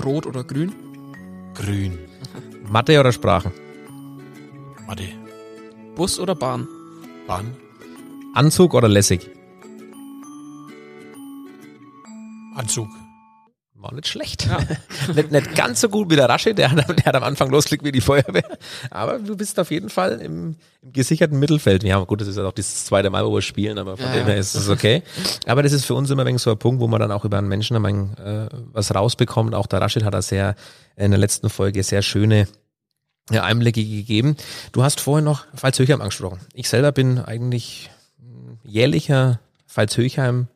Rot 0.04 0.26
oder 0.26 0.44
grün? 0.44 0.74
Grün. 1.54 2.00
Mathe 2.70 3.00
oder 3.00 3.12
Sprachen? 3.12 3.52
Mathe. 4.92 5.08
Bus 5.96 6.20
oder 6.20 6.36
Bahn? 6.36 6.68
Bahn. 7.26 7.56
Anzug 8.34 8.74
oder 8.74 8.90
lässig? 8.90 9.30
Anzug. 12.58 12.90
War 13.76 13.94
nicht 13.94 14.10
schlecht. 14.10 14.48
Ja. 14.48 14.60
nicht, 15.16 15.32
nicht 15.32 15.56
ganz 15.56 15.80
so 15.80 15.88
gut 15.88 16.10
wie 16.10 16.18
der 16.18 16.28
Rasche, 16.28 16.54
der, 16.54 16.76
der 16.76 17.06
hat 17.06 17.16
am 17.16 17.24
Anfang 17.24 17.50
losgelegt 17.52 17.86
wie 17.86 17.94
die 17.94 18.02
Feuerwehr. 18.02 18.44
Aber 18.90 19.18
du 19.20 19.38
bist 19.38 19.58
auf 19.62 19.72
jeden 19.72 19.90
Fall 19.90 20.20
im, 20.20 20.58
im 20.82 20.92
gesicherten 20.92 21.40
Mittelfeld. 21.40 21.86
Ja, 21.86 21.98
gut, 22.04 22.20
das 22.20 22.28
ist 22.28 22.36
ja 22.36 22.44
auch 22.44 22.52
das 22.52 22.84
zweite 22.84 23.10
Mal, 23.10 23.26
wo 23.26 23.34
wir 23.34 23.42
spielen, 23.42 23.78
aber 23.78 23.96
von 23.96 24.08
ja, 24.08 24.16
dem 24.16 24.26
her 24.26 24.36
ist 24.36 24.56
es 24.56 24.68
okay. 24.68 25.04
Aber 25.46 25.64
das 25.64 25.72
ist 25.72 25.86
für 25.86 25.94
uns 25.94 26.10
immer 26.10 26.24
ein 26.24 26.28
wenig 26.28 26.42
so 26.42 26.52
ein 26.52 26.60
Punkt, 26.60 26.82
wo 26.82 26.90
man 26.90 27.00
dann 27.00 27.14
auch 27.14 27.24
über 27.24 27.38
einen 27.38 27.48
Menschen 27.48 27.78
ein 27.78 27.84
wenig, 27.86 28.18
äh, 28.18 28.50
was 28.74 28.94
rausbekommt. 28.94 29.56
Auch 29.56 29.68
der 29.68 29.80
Rashid 29.80 30.04
hat 30.04 30.14
da 30.14 30.22
sehr 30.22 30.56
in 30.98 31.12
der 31.12 31.20
letzten 31.20 31.50
Folge 31.50 31.82
sehr 31.82 32.02
schöne 32.02 32.50
Einblicke 33.30 33.84
gegeben. 33.84 34.36
Du 34.72 34.84
hast 34.84 35.00
vorhin 35.00 35.26
noch 35.26 35.46
Pfalz-Höchheim 35.56 36.02
angesprochen. 36.02 36.40
Ich 36.54 36.70
selber 36.70 36.92
bin 36.92 37.20
eigentlich 37.20 37.90
jährlicher 38.64 39.40
Pfalz-Höchheim 39.68 40.48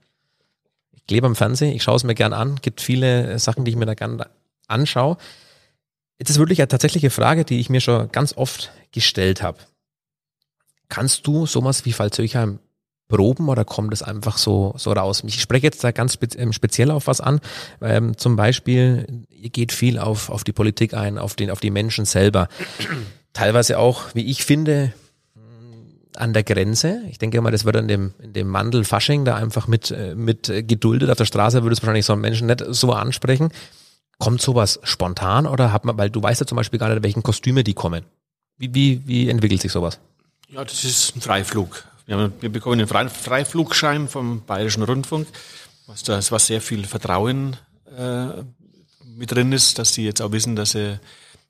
ich 1.06 1.12
lebe 1.12 1.28
am 1.28 1.36
Fernsehen, 1.36 1.76
ich 1.76 1.84
schaue 1.84 1.98
es 1.98 2.04
mir 2.04 2.16
gern 2.16 2.34
an, 2.34 2.56
gibt 2.62 2.82
viele 2.82 3.38
Sachen, 3.38 3.64
die 3.64 3.72
ich 3.72 3.78
mir 3.78 3.86
da 3.86 3.94
gern 3.94 4.24
anschaue. 4.68 5.18
Jetzt 6.18 6.30
ist 6.32 6.40
wirklich 6.40 6.60
eine 6.60 6.68
tatsächliche 6.68 7.10
Frage, 7.10 7.46
die 7.46 7.60
ich 7.60 7.70
mir 7.70 7.82
schon 7.82 8.12
ganz 8.12 8.36
oft 8.36 8.72
gestellt 8.92 9.44
habe. 9.44 9.60
Kannst 10.90 11.28
du 11.28 11.46
sowas 11.46 11.86
wie 11.86 11.94
Pfalzöchheim 11.94 12.60
proben 13.08 13.50
oder 13.50 13.66
kommt 13.66 13.94
es 13.94 14.02
einfach 14.02 14.38
so, 14.38 14.74
so 14.78 14.92
raus? 14.92 15.24
Ich 15.26 15.42
spreche 15.42 15.66
jetzt 15.66 15.84
da 15.84 15.92
ganz 15.92 16.18
ähm, 16.38 16.54
speziell 16.54 16.92
auf 16.92 17.08
was 17.08 17.22
an. 17.22 17.40
Ähm, 17.82 18.18
zum 18.18 18.36
Beispiel, 18.36 19.26
ihr 19.30 19.50
geht 19.50 19.72
viel 19.72 20.00
auf, 20.00 20.30
auf 20.30 20.44
die 20.44 20.54
Politik 20.54 20.94
ein, 20.94 21.18
auf, 21.18 21.36
den, 21.36 21.50
auf 21.52 21.60
die 21.60 21.72
Menschen 21.72 22.06
selber. 22.06 22.48
Teilweise 23.34 23.80
auch, 23.80 24.04
wie 24.14 24.26
ich 24.26 24.44
finde, 24.44 24.94
an 26.18 26.34
der 26.34 26.44
Grenze. 26.44 27.02
Ich 27.10 27.18
denke 27.18 27.40
mal, 27.42 27.52
das 27.52 27.66
wird 27.66 27.76
in 27.76 27.88
dem, 27.88 28.14
in 28.22 28.34
dem 28.34 28.48
Mandel 28.48 28.84
Fasching 28.84 29.26
da 29.26 29.36
einfach 29.36 29.68
mit, 29.68 29.92
äh, 29.92 30.16
mit 30.16 30.52
geduldet. 30.68 31.10
Auf 31.10 31.18
der 31.18 31.26
Straße 31.26 31.64
würde 31.64 31.74
es 31.74 31.82
wahrscheinlich 31.82 32.06
so 32.06 32.14
einen 32.14 32.22
Menschen 32.22 32.48
nicht 32.48 32.64
so 32.70 32.94
ansprechen. 32.94 33.50
Kommt 34.18 34.42
sowas 34.42 34.80
spontan 34.84 35.46
oder 35.46 35.74
hat 35.74 35.84
man, 35.84 35.98
weil 35.98 36.10
du 36.10 36.24
weißt 36.24 36.40
ja 36.40 36.48
zum 36.48 36.56
Beispiel 36.56 36.80
gar 36.80 36.90
nicht, 36.90 37.04
welchen 37.04 37.24
Kostüme 37.24 37.64
die 37.64 37.74
kommen. 37.74 38.06
Wie, 38.58 38.74
wie, 38.74 39.02
wie 39.06 39.30
entwickelt 39.30 39.62
sich 39.62 39.72
sowas? 39.72 40.00
Ja, 40.48 40.64
das 40.64 40.84
ist 40.86 41.16
ein 41.16 41.22
Freiflug. 41.22 41.84
Wir, 42.06 42.18
haben, 42.18 42.34
wir 42.40 42.52
bekommen 42.52 42.80
einen 42.80 43.10
Freiflugschein 43.10 44.08
vom 44.08 44.46
Bayerischen 44.46 44.84
Rundfunk, 44.84 45.28
was 45.88 46.04
da 46.04 46.20
was 46.30 46.48
sehr 46.48 46.62
viel 46.62 46.86
Vertrauen 46.86 47.58
äh, 47.98 48.44
mit 49.04 49.32
drin 49.32 49.52
ist, 49.52 49.80
dass 49.80 49.94
sie 49.94 50.06
jetzt 50.06 50.22
auch 50.22 50.32
wissen, 50.32 50.56
dass 50.56 50.72
sie 50.72 51.00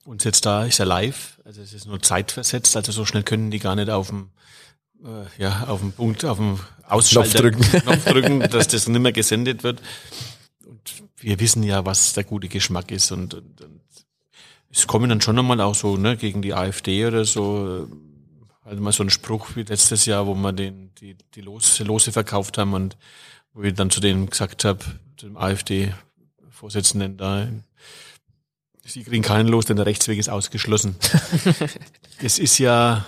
uns 0.06 0.24
jetzt 0.24 0.46
da 0.46 0.66
ist 0.66 0.78
ja 0.78 0.86
live, 0.86 1.40
also 1.44 1.62
es 1.62 1.74
ist 1.74 1.88
nur 1.88 2.02
zeitversetzt, 2.02 2.76
also 2.76 2.92
so 2.92 3.06
schnell 3.06 3.24
können 3.24 3.50
die 3.50 3.60
gar 3.60 3.76
nicht 3.76 3.90
auf 3.90 4.10
dem 4.10 4.30
äh, 5.04 5.42
ja, 5.42 5.66
auf 5.68 5.80
dem 5.82 5.92
Punkt, 5.92 6.26
auf 6.26 6.38
dem 6.38 6.60
Ausschalter 6.88 7.52
Knopf 7.52 7.60
drücken, 7.60 7.80
Knopf 7.82 8.06
drücken 8.06 8.40
dass 8.40 8.68
das 8.68 8.88
nicht 8.88 9.00
mehr 9.00 9.12
gesendet 9.12 9.64
wird. 9.64 9.82
Und 10.66 10.94
wir 11.18 11.40
wissen 11.40 11.64
ja, 11.64 11.86
was 11.86 12.14
der 12.14 12.24
gute 12.24 12.48
Geschmack 12.48 12.92
ist. 12.92 13.12
Und, 13.12 13.34
und, 13.34 13.62
und 13.62 13.82
es 14.72 14.88
kommen 14.88 15.10
dann 15.10 15.22
schon 15.22 15.38
einmal 15.38 15.62
auch 15.62 15.76
so 15.76 15.98
ne, 15.98 16.18
gegen 16.18 16.42
die 16.42 16.54
AfD 16.54 17.06
oder 17.06 17.26
so, 17.26 17.88
also 18.66 18.82
mal 18.82 18.92
so 18.92 19.04
ein 19.04 19.10
Spruch 19.10 19.56
wie 19.56 19.62
letztes 19.62 20.06
Jahr, 20.06 20.26
wo 20.26 20.34
wir 20.34 20.52
den, 20.52 20.92
die, 20.96 21.16
die 21.36 21.42
Lose, 21.42 21.84
Lose 21.84 22.12
verkauft 22.12 22.58
haben 22.58 22.74
und 22.74 22.98
wo 23.54 23.62
ich 23.62 23.74
dann 23.74 23.92
zu 23.92 24.02
denen 24.02 24.30
gesagt 24.30 24.66
habe, 24.66 24.80
dem 25.22 25.38
AfD-Vorsitzenden 25.38 27.16
da, 27.18 27.48
Sie 28.88 29.04
kriegen 29.04 29.24
keinen 29.24 29.48
los, 29.48 29.66
denn 29.66 29.78
der 29.78 29.88
Rechtsweg 29.88 30.20
ist 30.20 30.30
ausgeschlossen. 30.30 30.96
das 32.22 32.38
ist 32.38 32.60
ja 32.60 33.04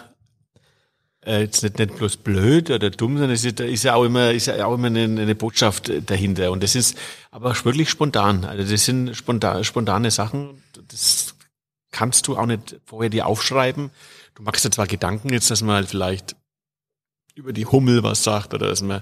äh, 1.23 1.41
jetzt 1.41 1.61
nicht, 1.61 1.77
nicht 1.77 1.95
bloß 1.95 2.17
blöd 2.17 2.71
oder 2.71 2.89
dumm, 2.89 3.17
sondern 3.17 3.35
es 3.35 3.45
ist, 3.45 3.59
ist 3.59 3.83
ja 3.83 3.93
auch 3.93 4.03
immer, 4.03 4.31
ist 4.31 4.47
ja 4.47 4.65
auch 4.65 4.73
immer 4.73 4.87
eine, 4.87 5.03
eine 5.03 5.35
Botschaft 5.35 5.91
dahinter. 6.09 6.51
Und 6.51 6.63
das 6.63 6.73
ist 6.73 6.97
aber 7.29 7.55
wirklich 7.63 7.91
spontan. 7.91 8.43
Also 8.43 8.71
das 8.71 8.85
sind 8.85 9.15
spontan, 9.15 9.63
spontane 9.63 10.09
Sachen. 10.09 10.63
Das 10.87 11.35
kannst 11.91 12.27
du 12.27 12.37
auch 12.37 12.47
nicht 12.47 12.77
vorher 12.85 13.11
dir 13.11 13.27
aufschreiben. 13.27 13.91
Du 14.37 14.43
machst 14.43 14.63
dir 14.63 14.69
zwar 14.69 14.85
Gedanken 14.85 15.33
jetzt, 15.33 15.49
dass 15.49 15.63
man 15.63 15.77
halt 15.77 15.89
vielleicht 15.89 16.35
über 17.33 17.53
die 17.53 17.65
Hummel 17.65 18.03
was 18.03 18.23
sagt 18.23 18.53
oder 18.53 18.67
dass 18.67 18.83
man, 18.83 19.01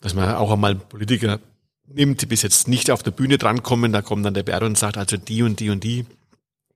dass 0.00 0.14
man 0.14 0.32
auch 0.36 0.52
einmal 0.52 0.76
Politiker 0.76 1.40
nimmt, 1.88 2.22
die 2.22 2.26
bis 2.26 2.42
jetzt 2.42 2.68
nicht 2.68 2.92
auf 2.92 3.02
der 3.02 3.10
Bühne 3.10 3.36
drankommen. 3.36 3.90
Da 3.90 4.00
kommt 4.00 4.24
dann 4.24 4.34
der 4.34 4.44
Bär 4.44 4.62
und 4.62 4.78
sagt, 4.78 4.96
also 4.96 5.16
die 5.16 5.42
und 5.42 5.58
die 5.58 5.70
und 5.70 5.82
die 5.82 6.06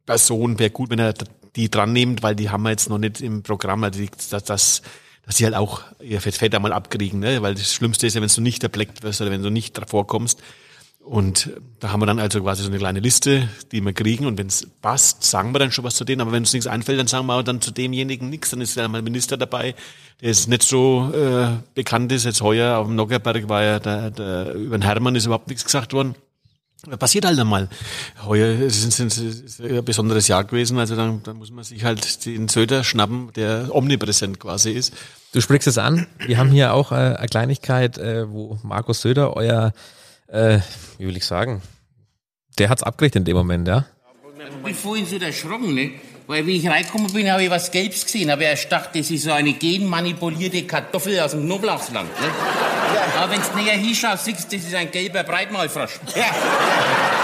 Person 0.07 0.59
wäre 0.59 0.71
gut, 0.71 0.91
wenn 0.91 0.99
er 0.99 1.15
die 1.55 1.71
dran 1.71 1.93
nimmt, 1.93 2.25
weil 2.25 2.35
die 2.35 2.51
haben 2.51 2.65
wir 2.65 2.71
jetzt 2.71 2.89
noch 2.89 2.99
nicht 2.99 3.21
im 3.21 3.45
Programm, 3.45 3.85
also 3.85 4.05
dass, 4.05 4.43
dass, 4.43 4.83
dass 5.25 5.37
sie 5.37 5.45
halt 5.45 5.55
auch 5.55 5.83
ihr 6.01 6.21
Fett 6.21 6.53
einmal 6.53 6.73
abkriegen, 6.73 7.21
ne? 7.21 7.43
weil 7.43 7.55
das 7.55 7.73
Schlimmste 7.73 8.09
ist 8.09 8.15
ja, 8.15 8.21
wenn 8.21 8.29
du 8.29 8.41
nicht 8.41 8.65
erbleckt 8.65 9.05
wirst 9.05 9.21
oder 9.21 9.31
wenn 9.31 9.43
du 9.43 9.51
nicht 9.51 9.79
davor 9.79 10.09
kommst. 10.09 10.43
Und 11.05 11.51
da 11.81 11.91
haben 11.91 12.01
wir 12.01 12.07
dann 12.07 12.19
also 12.19 12.41
quasi 12.41 12.63
so 12.63 12.69
eine 12.69 12.79
kleine 12.79 13.01
Liste, 13.01 13.49
die 13.73 13.81
wir 13.81 13.93
kriegen. 13.93 14.27
Und 14.27 14.39
wenn 14.39 14.47
es 14.47 14.67
passt, 14.83 15.25
sagen 15.25 15.53
wir 15.55 15.59
dann 15.59 15.73
schon 15.73 15.85
was 15.85 15.95
zu 15.95 16.05
denen. 16.05 16.21
Aber 16.21 16.33
wenn 16.33 16.43
uns 16.43 16.53
nichts 16.53 16.67
einfällt, 16.67 17.01
dann 17.01 17.07
sagen 17.07 17.27
wir 17.27 17.43
dann 17.43 17.61
zu 17.61 17.73
demjenigen 17.73 18.29
nichts. 18.31 18.51
Dann 18.51 18.61
ist 18.61 18.77
ja 18.77 18.87
mal 18.87 18.99
ein 18.99 19.05
Minister 19.05 19.37
dabei, 19.37 19.75
der 20.21 20.29
jetzt 20.29 20.49
nicht 20.49 20.63
so 20.63 21.11
äh, 21.13 21.57
bekannt 21.75 22.13
ist. 22.13 22.25
Jetzt 22.25 22.43
heuer 22.43 22.79
auf 22.79 22.87
dem 22.87 22.97
Nockerberg 22.97 23.49
war 23.49 23.63
ja 23.63 23.79
der, 23.81 24.11
der, 24.11 24.55
über 24.55 24.79
den 24.79 24.83
Hermann 24.83 25.17
ist 25.17 25.27
überhaupt 25.27 25.49
nichts 25.49 25.65
gesagt 25.65 25.93
worden. 25.93 26.15
Passiert 26.99 27.27
halt 27.27 27.39
einmal. 27.39 27.69
Heuer 28.25 28.59
ist 28.59 28.83
es 28.87 28.99
ist 28.99 29.61
ein 29.61 29.85
besonderes 29.85 30.29
Jahr 30.29 30.45
gewesen, 30.45 30.79
also 30.79 30.97
dann, 30.97 31.23
dann 31.23 31.37
muss 31.37 31.51
man 31.51 31.63
sich 31.63 31.85
halt 31.85 32.25
den 32.25 32.49
Söder 32.49 32.85
schnappen, 32.85 33.31
der 33.35 33.69
omnipräsent 33.71 34.41
quasi 34.41 34.71
ist. 34.71 34.95
Du 35.35 35.43
sprichst 35.43 35.69
es 35.69 35.77
an. 35.77 36.07
Wir 36.27 36.39
haben 36.39 36.51
hier 36.51 36.73
auch 36.73 36.91
äh, 36.91 36.95
eine 36.95 37.29
Kleinigkeit, 37.29 37.99
äh, 37.99 38.31
wo 38.31 38.59
Markus 38.63 39.03
Söder, 39.03 39.37
euer, 39.37 39.75
äh, 40.33 40.61
wie 40.99 41.07
will 41.07 41.17
ich 41.17 41.25
sagen, 41.25 41.63
der 42.59 42.69
hat's 42.69 42.83
abgekriegt 42.83 43.17
in 43.17 43.25
dem 43.25 43.37
Moment, 43.37 43.69
ja? 43.69 43.87
Ich 44.39 44.63
bin 44.65 44.75
vorhin 44.75 45.07
so 45.07 45.17
erschrocken, 45.17 45.75
ne? 45.75 45.93
Weil 46.27 46.47
wie 46.47 46.57
ich 46.59 46.69
reingekommen 46.69 47.13
bin, 47.13 47.31
habe 47.31 47.43
ich 47.43 47.51
was 47.51 47.71
Gelbes 47.71 48.05
gesehen. 48.05 48.31
Habe 48.31 48.45
erst 48.45 48.65
gedacht, 48.65 48.91
das 48.95 49.11
ist 49.11 49.25
so 49.25 49.33
eine 49.33 49.53
genmanipulierte 49.53 50.63
Kartoffel 50.65 51.19
aus 51.19 51.33
dem 51.33 51.45
Knoblauchsland. 51.45 52.09
Ne? 52.21 52.29
Aber 53.19 53.33
wenn 53.33 53.41
du 53.41 53.57
näher 53.57 53.77
hinschaust, 53.77 54.27
siehst 54.27 54.53
du, 54.53 54.57
das 54.57 54.67
ist 54.67 54.75
ein 54.75 54.91
gelber 54.93 55.25
Breitmaulfrosch. 55.25 55.99
Ja. 56.15 56.27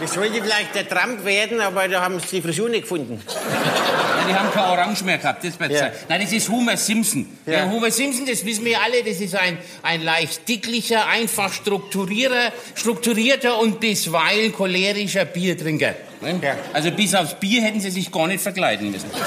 Das 0.00 0.12
sollte 0.14 0.42
vielleicht 0.42 0.74
der 0.74 0.88
Trump 0.88 1.24
werden, 1.24 1.60
aber 1.60 1.88
da 1.88 2.02
haben 2.02 2.20
sie 2.20 2.36
die 2.36 2.42
Frisur 2.42 2.68
nicht 2.68 2.82
gefunden. 2.82 3.20
Ja, 3.26 4.26
die 4.28 4.34
haben 4.34 4.50
kein 4.52 4.64
Orange 4.64 5.02
mehr 5.04 5.18
gehabt, 5.18 5.44
das 5.44 5.58
wird's 5.58 5.74
Ja. 5.74 5.80
sein. 5.80 5.92
Nein, 6.08 6.20
das 6.22 6.32
ist 6.32 6.48
Homer 6.48 6.76
Simpson. 6.76 7.26
Ja. 7.46 7.52
Der 7.52 7.70
Homer 7.70 7.90
Simpson, 7.90 8.26
das 8.26 8.44
wissen 8.44 8.64
wir 8.64 8.80
alle, 8.82 9.02
das 9.02 9.20
ist 9.20 9.34
ein, 9.34 9.56
ein 9.82 10.02
leicht 10.02 10.48
dicklicher, 10.48 11.06
einfach 11.06 11.52
strukturierter, 11.52 12.52
strukturierter 12.74 13.58
und 13.58 13.80
bisweilen 13.80 14.52
cholerischer 14.52 15.24
Biertrinker. 15.24 15.94
Ja. 16.42 16.56
Also 16.72 16.90
bis 16.90 17.14
aufs 17.14 17.34
Bier 17.34 17.62
hätten 17.62 17.80
sie 17.80 17.90
sich 17.90 18.10
gar 18.10 18.26
nicht 18.26 18.42
verkleiden 18.42 18.90
müssen. 18.90 19.10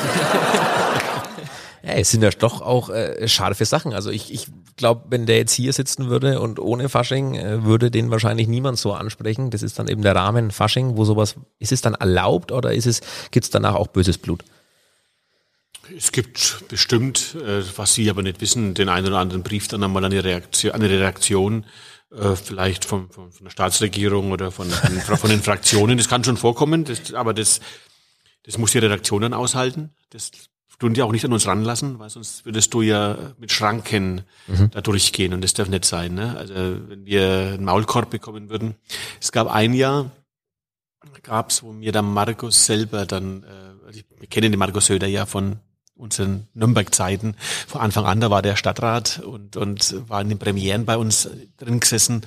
Ja, 1.83 1.93
es 1.93 2.11
sind 2.11 2.21
ja 2.21 2.29
doch 2.29 2.61
auch 2.61 2.89
äh, 2.89 3.27
scharfe 3.27 3.65
Sachen. 3.65 3.93
Also 3.93 4.11
ich, 4.11 4.31
ich 4.31 4.47
glaube, 4.77 5.05
wenn 5.09 5.25
der 5.25 5.37
jetzt 5.37 5.53
hier 5.53 5.73
sitzen 5.73 6.09
würde 6.09 6.39
und 6.39 6.59
ohne 6.59 6.89
Fasching, 6.89 7.35
äh, 7.35 7.63
würde 7.63 7.89
den 7.89 8.11
wahrscheinlich 8.11 8.47
niemand 8.47 8.77
so 8.77 8.93
ansprechen. 8.93 9.49
Das 9.49 9.63
ist 9.63 9.79
dann 9.79 9.87
eben 9.87 10.01
der 10.01 10.15
Rahmen 10.15 10.51
Fasching, 10.51 10.97
wo 10.97 11.05
sowas, 11.05 11.35
ist 11.59 11.71
es 11.71 11.81
dann 11.81 11.95
erlaubt 11.95 12.51
oder 12.51 12.73
ist 12.73 12.85
es, 12.85 13.01
gibt's 13.31 13.49
danach 13.49 13.75
auch 13.75 13.87
böses 13.87 14.17
Blut? 14.17 14.43
Es 15.97 16.11
gibt 16.11 16.65
bestimmt, 16.67 17.35
äh, 17.35 17.63
was 17.75 17.95
Sie 17.95 18.09
aber 18.09 18.21
nicht 18.21 18.41
wissen, 18.41 18.73
den 18.75 18.87
einen 18.87 19.07
oder 19.07 19.17
anderen 19.17 19.43
Brief 19.43 19.67
dann 19.67 19.83
einmal 19.83 20.05
an 20.05 20.11
die 20.11 20.19
Reaktion, 20.19 20.73
an 20.73 20.81
die 20.81 20.87
Redaktion, 20.87 21.65
äh, 22.11 22.35
vielleicht 22.35 22.85
von, 22.85 23.09
von, 23.09 23.31
von 23.31 23.43
der 23.45 23.51
Staatsregierung 23.51 24.31
oder 24.31 24.51
von, 24.51 24.69
von, 24.69 25.17
von 25.17 25.29
den 25.29 25.41
Fraktionen. 25.41 25.97
Das 25.97 26.07
kann 26.07 26.23
schon 26.23 26.37
vorkommen, 26.37 26.85
das, 26.85 27.13
aber 27.13 27.33
das, 27.33 27.59
das 28.43 28.57
muss 28.57 28.71
die 28.71 28.79
Redaktion 28.79 29.21
dann 29.21 29.33
aushalten. 29.33 29.91
Das 30.11 30.31
tun 30.81 30.95
die 30.95 31.03
auch 31.03 31.11
nicht 31.11 31.23
an 31.25 31.31
uns 31.31 31.45
ranlassen, 31.45 31.99
weil 31.99 32.09
sonst 32.09 32.43
würdest 32.43 32.73
du 32.73 32.81
ja 32.81 33.33
mit 33.37 33.51
Schranken 33.51 34.23
da 34.71 34.81
durchgehen 34.81 35.31
und 35.33 35.41
das 35.43 35.53
darf 35.53 35.69
nicht 35.69 35.85
sein. 35.85 36.15
Ne? 36.15 36.35
Also 36.35 36.55
wenn 36.55 37.05
wir 37.05 37.51
einen 37.53 37.63
Maulkorb 37.65 38.09
bekommen 38.09 38.49
würden. 38.49 38.73
Es 39.21 39.31
gab 39.31 39.47
ein 39.47 39.73
Jahr, 39.75 40.09
gab's, 41.21 41.61
wo 41.61 41.71
mir 41.71 41.91
der 41.91 42.01
Markus 42.01 42.65
selber 42.65 43.05
dann, 43.05 43.43
äh, 43.43 43.85
also 43.85 43.99
ich- 43.99 44.05
wir 44.19 44.27
kennen 44.27 44.51
den 44.51 44.57
Markus 44.57 44.87
Söder 44.87 45.05
ja 45.07 45.27
von 45.27 45.59
unseren 45.93 46.47
Nürnberg-Zeiten. 46.55 47.35
Von 47.67 47.81
Anfang 47.81 48.05
an, 48.05 48.19
da 48.19 48.31
war 48.31 48.41
der 48.41 48.55
Stadtrat 48.55 49.19
und, 49.19 49.55
und 49.57 50.09
war 50.09 50.19
in 50.21 50.29
den 50.29 50.39
Premieren 50.39 50.85
bei 50.85 50.97
uns 50.97 51.29
drin 51.57 51.79
gesessen. 51.79 52.21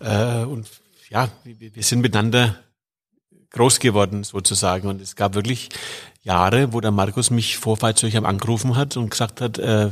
Äh, 0.00 0.44
und 0.44 0.68
ja, 1.08 1.30
wir, 1.42 1.74
wir 1.74 1.82
sind 1.82 2.00
miteinander 2.02 2.56
groß 3.50 3.78
geworden 3.80 4.24
sozusagen. 4.24 4.88
Und 4.88 5.00
es 5.00 5.16
gab 5.16 5.34
wirklich 5.34 5.70
Jahre, 6.24 6.72
wo 6.72 6.80
der 6.80 6.90
Markus 6.90 7.30
mich 7.30 7.58
vor 7.58 7.76
Fallzeugen 7.76 8.24
angerufen 8.24 8.76
hat 8.76 8.96
und 8.96 9.10
gesagt 9.10 9.40
hat, 9.40 9.58
äh, 9.58 9.90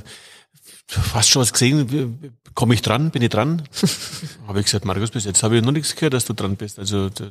du 0.89 1.01
hast 1.15 1.29
schon 1.29 1.43
was 1.43 1.53
gesehen, 1.53 2.33
komme 2.55 2.75
ich 2.75 2.83
dran, 2.83 3.11
bin 3.11 3.23
ich 3.23 3.29
dran? 3.29 3.63
habe 4.49 4.61
ich 4.61 4.67
gesagt, 4.67 4.85
Markus, 4.85 5.11
bis 5.11 5.25
jetzt 5.25 5.43
habe 5.43 5.57
ich 5.57 5.63
noch 5.63 5.73
nichts 5.73 5.95
gehört, 5.95 6.15
dass 6.15 6.25
du 6.25 6.33
dran 6.33 6.57
bist. 6.57 6.79
Also 6.79 7.11
du, 7.11 7.31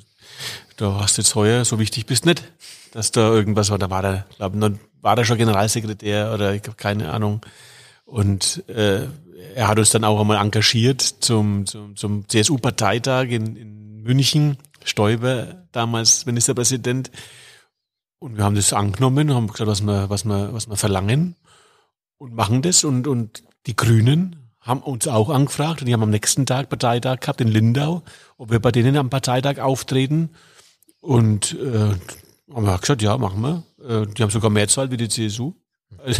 du 0.77 0.93
hast 0.93 1.17
jetzt 1.17 1.35
heuer, 1.35 1.65
so 1.65 1.79
wichtig 1.79 2.05
bist 2.05 2.25
nicht, 2.25 2.43
dass 2.91 3.11
da 3.11 3.31
irgendwas 3.31 3.71
war. 3.71 3.79
Da 3.79 3.89
war 3.89 4.03
er, 4.03 4.25
glaube 4.37 4.57
ich, 4.57 4.79
war 5.01 5.17
er 5.17 5.25
schon 5.25 5.37
Generalsekretär 5.37 6.31
oder 6.33 6.53
ich 6.53 6.63
habe 6.63 6.77
keine 6.77 7.11
Ahnung. 7.11 7.41
Und 8.05 8.63
äh, 8.69 9.07
er 9.55 9.67
hat 9.67 9.79
uns 9.79 9.89
dann 9.89 10.03
auch 10.03 10.19
einmal 10.19 10.37
engagiert 10.37 11.01
zum, 11.01 11.65
zum, 11.65 11.95
zum 11.95 12.27
CSU-Parteitag 12.27 13.29
in, 13.29 13.55
in 13.55 14.03
München. 14.03 14.57
Stoiber, 14.83 15.65
damals 15.71 16.25
Ministerpräsident. 16.25 17.11
Und 18.21 18.37
wir 18.37 18.43
haben 18.43 18.53
das 18.53 18.71
angenommen, 18.71 19.33
haben 19.33 19.47
gesagt, 19.47 19.67
was 19.67 19.81
wir, 19.81 20.11
was 20.11 20.25
wir, 20.25 20.53
was 20.53 20.69
wir 20.69 20.77
verlangen 20.77 21.35
und 22.19 22.35
machen 22.35 22.61
das. 22.61 22.83
Und, 22.83 23.07
und 23.07 23.41
die 23.65 23.75
Grünen 23.75 24.51
haben 24.59 24.81
uns 24.83 25.07
auch 25.07 25.31
angefragt 25.31 25.81
und 25.81 25.87
die 25.87 25.93
haben 25.93 26.03
am 26.03 26.11
nächsten 26.11 26.45
Tag 26.45 26.69
Parteitag 26.69 27.21
gehabt 27.21 27.41
in 27.41 27.47
Lindau, 27.47 28.03
ob 28.37 28.51
wir 28.51 28.59
bei 28.59 28.71
denen 28.71 28.95
am 28.95 29.09
Parteitag 29.09 29.57
auftreten. 29.57 30.29
Und 30.99 31.57
äh, 31.59 31.95
haben 32.53 32.65
wir 32.65 32.77
gesagt, 32.77 33.01
ja, 33.01 33.17
machen 33.17 33.41
wir. 33.41 33.63
Äh, 33.83 34.05
die 34.05 34.21
haben 34.21 34.29
sogar 34.29 34.51
mehr 34.51 34.67
Zahl 34.67 34.91
wie 34.91 34.97
die 34.97 35.09
CSU. 35.09 35.55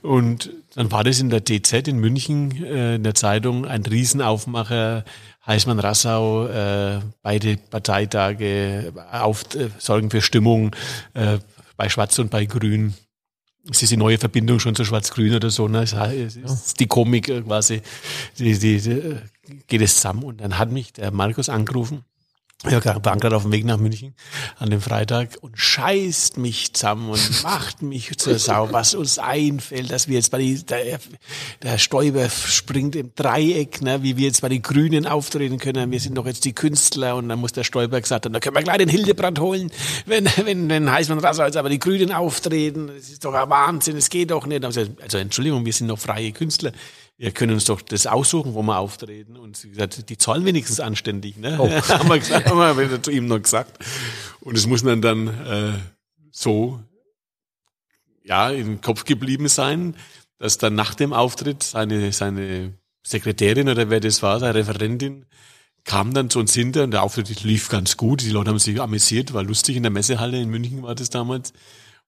Und 0.00 0.50
dann 0.76 0.90
war 0.90 1.04
das 1.04 1.20
in 1.20 1.28
der 1.28 1.42
DZ 1.42 1.88
in 1.88 1.98
München, 1.98 2.64
äh, 2.64 2.94
in 2.94 3.02
der 3.02 3.14
Zeitung, 3.14 3.66
ein 3.66 3.84
Riesenaufmacher. 3.84 5.04
Heißmann-Rassau, 5.48 6.46
äh, 6.48 7.00
beide 7.22 7.56
Parteitage 7.56 8.92
auf, 9.10 9.42
äh, 9.54 9.70
sorgen 9.78 10.10
für 10.10 10.20
Stimmung 10.20 10.74
äh, 11.14 11.38
bei 11.76 11.88
Schwarz 11.88 12.18
und 12.18 12.30
bei 12.30 12.44
Grün. 12.44 12.94
Es 13.70 13.82
ist 13.82 13.90
die 13.92 13.96
neue 13.96 14.18
Verbindung 14.18 14.60
schon 14.60 14.74
zu 14.74 14.84
Schwarz-Grün 14.84 15.34
oder 15.34 15.50
so. 15.50 15.68
Ne? 15.68 15.82
Es 15.82 15.92
ist- 15.92 16.36
es 16.36 16.52
ist 16.68 16.80
die 16.80 16.86
Komik 16.86 17.28
äh, 17.28 17.40
quasi, 17.42 17.82
die, 18.38 18.58
die, 18.58 18.80
die, 18.80 18.90
äh, 18.90 19.16
geht 19.66 19.80
es 19.82 19.96
zusammen. 19.96 20.22
Und 20.22 20.40
dann 20.40 20.58
hat 20.58 20.70
mich 20.70 20.92
der 20.92 21.10
Markus 21.10 21.48
angerufen. 21.48 22.04
Ja, 22.64 22.84
war 22.84 23.16
gerade 23.16 23.36
auf 23.36 23.42
dem 23.42 23.52
Weg 23.52 23.64
nach 23.64 23.76
München 23.76 24.14
an 24.58 24.70
dem 24.70 24.80
Freitag 24.80 25.36
und 25.42 25.56
scheißt 25.56 26.38
mich 26.38 26.72
zusammen 26.74 27.10
und 27.10 27.42
macht 27.44 27.82
mich 27.82 28.18
zur 28.18 28.36
Sau, 28.40 28.72
was 28.72 28.96
uns 28.96 29.20
einfällt, 29.20 29.92
dass 29.92 30.08
wir 30.08 30.16
jetzt 30.16 30.32
bei 30.32 30.38
die, 30.38 30.66
der, 30.66 30.98
der 31.62 31.78
Stoiber 31.78 32.28
springt 32.28 32.96
im 32.96 33.12
Dreieck, 33.14 33.80
ne, 33.80 34.02
wie 34.02 34.16
wir 34.16 34.26
jetzt 34.26 34.40
bei 34.40 34.48
den 34.48 34.60
Grünen 34.60 35.06
auftreten 35.06 35.58
können. 35.58 35.92
Wir 35.92 36.00
sind 36.00 36.16
doch 36.16 36.26
jetzt 36.26 36.44
die 36.44 36.52
Künstler 36.52 37.14
und 37.14 37.28
dann 37.28 37.38
muss 37.38 37.52
der 37.52 37.62
Stoiber 37.62 38.00
gesagt 38.00 38.24
haben, 38.24 38.32
da 38.32 38.40
können 38.40 38.56
wir 38.56 38.62
gleich 38.64 38.78
den 38.78 38.88
Hildebrand 38.88 39.38
holen, 39.38 39.70
wenn, 40.06 40.28
wenn, 40.44 40.68
wenn 40.68 40.90
Heißmann 40.90 41.20
Rassau 41.20 41.44
jetzt 41.44 41.56
aber 41.56 41.68
die 41.68 41.78
Grünen 41.78 42.10
auftreten. 42.10 42.88
Das 42.88 43.08
ist 43.08 43.24
doch 43.24 43.34
ein 43.34 43.48
Wahnsinn, 43.48 43.96
es 43.96 44.10
geht 44.10 44.32
doch 44.32 44.46
nicht. 44.46 44.64
Also, 44.64 44.84
also 45.00 45.18
Entschuldigung, 45.18 45.64
wir 45.64 45.72
sind 45.72 45.86
noch 45.86 45.98
freie 46.00 46.32
Künstler. 46.32 46.72
Wir 47.18 47.32
können 47.32 47.52
uns 47.52 47.64
doch 47.64 47.82
das 47.82 48.06
aussuchen, 48.06 48.54
wo 48.54 48.62
wir 48.62 48.78
auftreten. 48.78 49.36
Und 49.36 49.56
sie 49.56 49.70
gesagt, 49.70 50.08
die 50.08 50.16
zahlen 50.16 50.44
wenigstens 50.44 50.80
anständig. 50.80 51.36
Ne? 51.36 51.58
haben, 51.88 52.08
wir 52.08 52.18
gesagt, 52.18 52.48
haben 52.48 52.78
wir 52.78 53.02
zu 53.02 53.10
ihm 53.10 53.26
noch 53.26 53.42
gesagt. 53.42 53.84
Und 54.40 54.56
es 54.56 54.66
muss 54.66 54.84
dann 54.84 55.02
dann 55.02 55.28
äh, 55.28 55.72
so 56.30 56.80
ja 58.22 58.50
im 58.50 58.80
Kopf 58.80 59.04
geblieben 59.04 59.48
sein, 59.48 59.96
dass 60.38 60.58
dann 60.58 60.76
nach 60.76 60.94
dem 60.94 61.12
Auftritt 61.12 61.64
seine 61.64 62.12
seine 62.12 62.74
Sekretärin 63.02 63.68
oder 63.68 63.90
wer 63.90 64.00
das 64.00 64.22
war, 64.22 64.38
seine 64.38 64.54
Referentin, 64.54 65.26
kam 65.84 66.12
dann 66.12 66.30
zu 66.30 66.38
uns 66.38 66.54
hinter 66.54 66.84
und 66.84 66.90
der 66.90 67.02
Auftritt 67.02 67.42
lief 67.42 67.68
ganz 67.68 67.96
gut. 67.96 68.20
Die 68.20 68.30
Leute 68.30 68.50
haben 68.50 68.58
sich 68.58 68.80
amüsiert, 68.80 69.32
war 69.32 69.42
lustig 69.42 69.76
in 69.76 69.82
der 69.82 69.90
Messehalle 69.90 70.40
in 70.40 70.50
München 70.50 70.82
war 70.82 70.94
das 70.94 71.10
damals. 71.10 71.52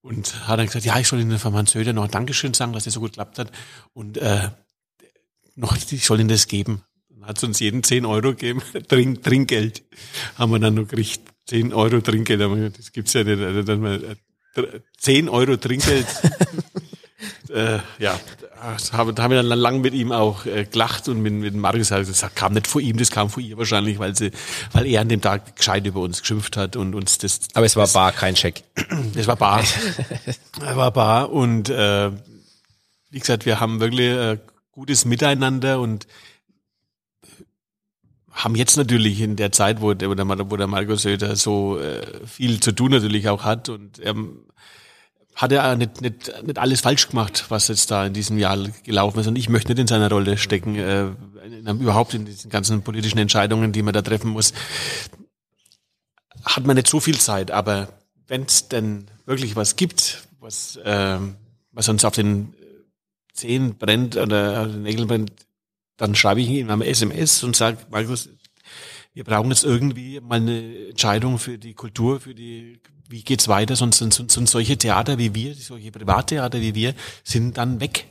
Und 0.02 0.46
hat 0.46 0.58
dann 0.58 0.66
gesagt, 0.66 0.84
ja, 0.84 0.98
ich 0.98 1.08
soll 1.08 1.20
Ihnen 1.20 1.38
von 1.38 1.52
Herrn 1.52 1.66
Söder 1.66 1.92
noch 1.92 2.04
ein 2.04 2.10
Dankeschön 2.10 2.54
sagen, 2.54 2.72
dass 2.72 2.84
das 2.84 2.94
so 2.94 3.00
gut 3.00 3.12
geklappt 3.12 3.38
hat. 3.38 3.50
Und 3.92 4.16
äh, 4.18 4.50
noch, 5.60 5.76
ich 5.76 6.04
soll 6.04 6.20
Ihnen 6.20 6.28
das 6.28 6.48
geben. 6.48 6.82
Dann 7.08 7.26
hat 7.26 7.38
es 7.38 7.44
uns 7.44 7.60
jeden 7.60 7.82
10 7.82 8.06
Euro 8.06 8.30
gegeben, 8.30 8.62
Trink, 8.88 9.22
Trinkgeld. 9.22 9.82
Haben 10.36 10.52
wir 10.52 10.58
dann 10.58 10.74
noch 10.74 10.88
gekriegt. 10.88 11.20
10 11.46 11.72
Euro 11.72 12.00
Trinkgeld. 12.00 12.42
Aber 12.42 12.70
das 12.70 12.92
gibt's 12.92 13.12
ja 13.12 13.24
nicht. 13.24 13.40
Also 13.40 13.62
dann 13.62 13.80
mal, 13.80 14.02
äh, 14.56 14.64
10 14.98 15.28
Euro 15.28 15.56
Trinkgeld. 15.56 16.06
äh, 17.50 17.78
ja, 17.98 18.18
das 18.62 18.92
haben, 18.92 19.14
da 19.14 19.22
haben 19.22 19.30
wir 19.30 19.42
dann 19.42 19.58
lang 19.58 19.80
mit 19.80 19.94
ihm 19.94 20.12
auch 20.12 20.44
äh, 20.44 20.64
gelacht 20.64 21.08
und 21.08 21.22
mit, 21.22 21.32
mit 21.32 21.54
Marius 21.54 21.90
halt, 21.90 22.08
das 22.08 22.24
kam 22.34 22.52
nicht 22.52 22.66
von 22.66 22.82
ihm, 22.82 22.96
das 22.96 23.10
kam 23.10 23.30
von 23.30 23.42
ihr 23.42 23.56
wahrscheinlich, 23.56 23.98
weil 23.98 24.14
sie, 24.14 24.30
weil 24.72 24.86
er 24.86 25.00
an 25.00 25.08
dem 25.08 25.20
Tag 25.20 25.56
gescheit 25.56 25.86
über 25.86 26.00
uns 26.00 26.20
geschimpft 26.20 26.56
hat 26.56 26.76
und 26.76 26.94
uns 26.94 27.18
das 27.18 27.40
Aber 27.54 27.66
es 27.66 27.76
war 27.76 27.88
bar, 27.88 28.12
kein 28.12 28.36
Scheck. 28.36 28.62
das 29.14 29.26
war 29.26 29.36
bar. 29.36 29.64
Das 30.60 30.76
war 30.76 30.90
bar 30.90 31.32
und 31.32 31.70
äh, 31.70 32.10
wie 33.10 33.18
gesagt, 33.18 33.46
wir 33.46 33.60
haben 33.60 33.80
wirklich 33.80 34.10
äh, 34.10 34.38
gutes 34.80 35.04
Miteinander 35.04 35.78
und 35.78 36.06
haben 38.30 38.54
jetzt 38.54 38.78
natürlich 38.78 39.20
in 39.20 39.36
der 39.36 39.52
Zeit, 39.52 39.82
wo 39.82 39.92
der, 39.92 40.08
wo 40.08 40.56
der 40.56 40.66
Markus 40.66 41.02
Söder 41.02 41.36
so 41.36 41.78
äh, 41.78 42.26
viel 42.26 42.60
zu 42.60 42.72
tun 42.72 42.90
natürlich 42.90 43.28
auch 43.28 43.44
hat 43.44 43.68
und 43.68 43.98
er 43.98 44.14
hat 45.34 45.52
er 45.52 45.76
nicht, 45.76 46.00
nicht, 46.00 46.32
nicht 46.46 46.58
alles 46.58 46.80
falsch 46.80 47.10
gemacht, 47.10 47.44
was 47.50 47.68
jetzt 47.68 47.90
da 47.90 48.06
in 48.06 48.14
diesem 48.14 48.38
Jahr 48.38 48.56
gelaufen 48.82 49.20
ist. 49.20 49.26
Und 49.26 49.36
ich 49.36 49.50
möchte 49.50 49.72
nicht 49.72 49.80
in 49.80 49.86
seiner 49.86 50.08
Rolle 50.08 50.38
stecken, 50.38 50.76
äh, 50.76 51.08
in, 51.44 51.80
überhaupt 51.80 52.14
in 52.14 52.24
diesen 52.24 52.50
ganzen 52.50 52.82
politischen 52.82 53.18
Entscheidungen, 53.18 53.72
die 53.72 53.82
man 53.82 53.92
da 53.92 54.00
treffen 54.00 54.30
muss. 54.30 54.54
Hat 56.42 56.66
man 56.66 56.76
nicht 56.76 56.88
so 56.88 57.00
viel 57.00 57.18
Zeit, 57.18 57.50
aber 57.50 57.88
wenn 58.28 58.44
es 58.44 58.68
denn 58.68 59.08
wirklich 59.26 59.56
was 59.56 59.76
gibt, 59.76 60.26
was, 60.40 60.76
äh, 60.76 61.18
was 61.72 61.88
uns 61.90 62.04
auf 62.06 62.14
den 62.14 62.54
Zehen 63.32 63.76
brennt 63.76 64.16
oder 64.16 64.66
den 64.66 64.82
Nägeln 64.82 65.08
brennt, 65.08 65.32
dann 65.96 66.14
schreibe 66.14 66.40
ich 66.40 66.48
ihm 66.48 66.70
eine 66.70 66.86
SMS 66.86 67.42
und 67.42 67.56
sage, 67.56 67.78
Markus, 67.90 68.30
wir 69.12 69.24
brauchen 69.24 69.50
jetzt 69.50 69.64
irgendwie 69.64 70.20
mal 70.20 70.36
eine 70.36 70.88
Entscheidung 70.90 71.38
für 71.38 71.58
die 71.58 71.74
Kultur, 71.74 72.20
für 72.20 72.34
die, 72.34 72.80
wie 73.08 73.22
geht's 73.22 73.48
weiter, 73.48 73.76
sonst 73.76 73.98
sind, 73.98 74.30
sind 74.30 74.48
solche 74.48 74.78
Theater 74.78 75.18
wie 75.18 75.34
wir, 75.34 75.54
solche 75.54 75.90
Privattheater 75.90 76.60
wie 76.60 76.74
wir, 76.74 76.94
sind 77.24 77.58
dann 77.58 77.80
weg. 77.80 78.06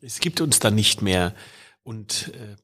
Es 0.00 0.20
gibt 0.20 0.40
uns 0.40 0.58
dann 0.58 0.74
nicht 0.74 1.02
mehr. 1.02 1.34
Und 1.82 2.32
äh, 2.34 2.56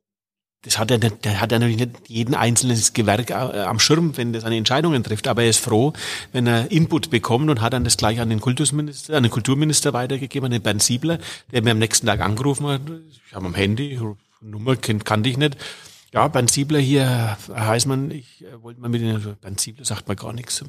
das 0.63 0.79
hat 0.79 0.93
er, 0.93 0.99
nicht, 0.99 1.25
der 1.25 1.41
hat 1.41 1.51
ja 1.51 1.59
natürlich 1.59 1.79
nicht 1.79 1.91
jeden 2.09 2.35
einzelnen 2.37 2.81
Gewerk 2.95 3.31
äh, 3.31 3.35
am 3.35 3.81
Schirm, 3.81 4.17
wenn 4.17 4.33
das 4.33 4.45
seine 4.45 4.57
Entscheidungen 4.57 5.03
trifft. 5.03 5.27
Aber 5.27 5.43
er 5.43 5.51
ist 5.51 5.59
froh, 5.59 5.93
wenn 6.31 6.47
er 6.47 6.71
Input 6.71 7.11
bekommt 7.11 7.51
und 7.51 7.61
hat 7.61 7.73
dann 7.73 7.83
das 7.83 7.97
gleich 7.97 8.21
an 8.21 8.31
den 8.31 8.41
Kultusminister, 8.41 9.17
an 9.17 9.25
den 9.25 9.33
Kulturminister 9.33 9.93
weitergegeben, 9.93 10.47
an 10.47 10.53
den 10.53 10.63
Bernd 10.63 10.83
Siebler, 10.83 11.19
der 11.51 11.63
mir 11.63 11.73
am 11.73 11.79
nächsten 11.79 12.07
Tag 12.07 12.21
angerufen 12.21 12.67
hat. 12.69 12.83
Ich 13.27 13.35
habe 13.35 13.47
am 13.47 13.55
Handy, 13.55 13.99
Nummer 14.41 14.77
kannte 14.77 15.29
ich 15.29 15.37
nicht. 15.37 15.57
Ja, 16.13 16.29
Bernd 16.29 16.51
Siebler 16.51 16.79
hier, 16.79 17.37
Herr 17.49 17.67
Heißmann, 17.67 18.13
ich 18.13 18.45
äh, 18.45 18.63
wollte 18.63 18.81
mal 18.81 18.89
mit 18.89 19.01
Ihnen, 19.01 19.17
also 19.17 19.35
Bernd 19.41 19.61
Siebler 19.61 19.85
sagt 19.85 20.07
mir 20.09 20.15
gar 20.15 20.33
nichts. 20.33 20.63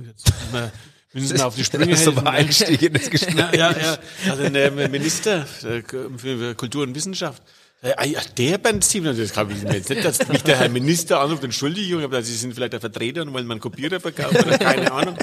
Müssen 1.13 1.41
auf 1.41 1.55
die 1.55 1.63
Sprünge 1.63 1.87
Das 1.91 2.05
helfen. 2.05 2.17
aber 2.17 2.31
Einstieg 2.31 2.81
in 2.81 2.93
das 2.93 3.09
Gespräch. 3.11 3.35
Ja, 3.35 3.53
ja, 3.53 3.71
ja. 3.77 3.97
Also 4.31 4.49
der 4.49 4.71
Minister 4.89 5.45
für 5.45 6.55
Kultur 6.55 6.81
und 6.81 6.95
Wissenschaft. 6.95 7.43
Äh, 7.83 8.11
ja, 8.11 8.21
Der 8.37 8.57
Bernd 8.59 8.81
Siebler, 8.83 9.13
das 9.13 9.33
kann 9.33 9.51
ich 9.51 9.61
jetzt 9.61 9.89
nicht, 9.89 10.05
dass 10.05 10.25
mich 10.29 10.41
der 10.41 10.57
Herr 10.57 10.69
Minister 10.69 11.19
anruft, 11.19 11.43
Entschuldigung, 11.43 12.01
aber 12.01 12.21
Sie 12.23 12.33
sind 12.33 12.53
vielleicht 12.53 12.71
der 12.71 12.79
Vertreter 12.79 13.23
und 13.23 13.33
wollen 13.33 13.45
mal 13.45 13.55
einen 13.55 13.61
Kopierer 13.61 13.99
verkaufen 13.99 14.37
oder 14.37 14.57
keine 14.57 14.89
Ahnung. 14.89 15.17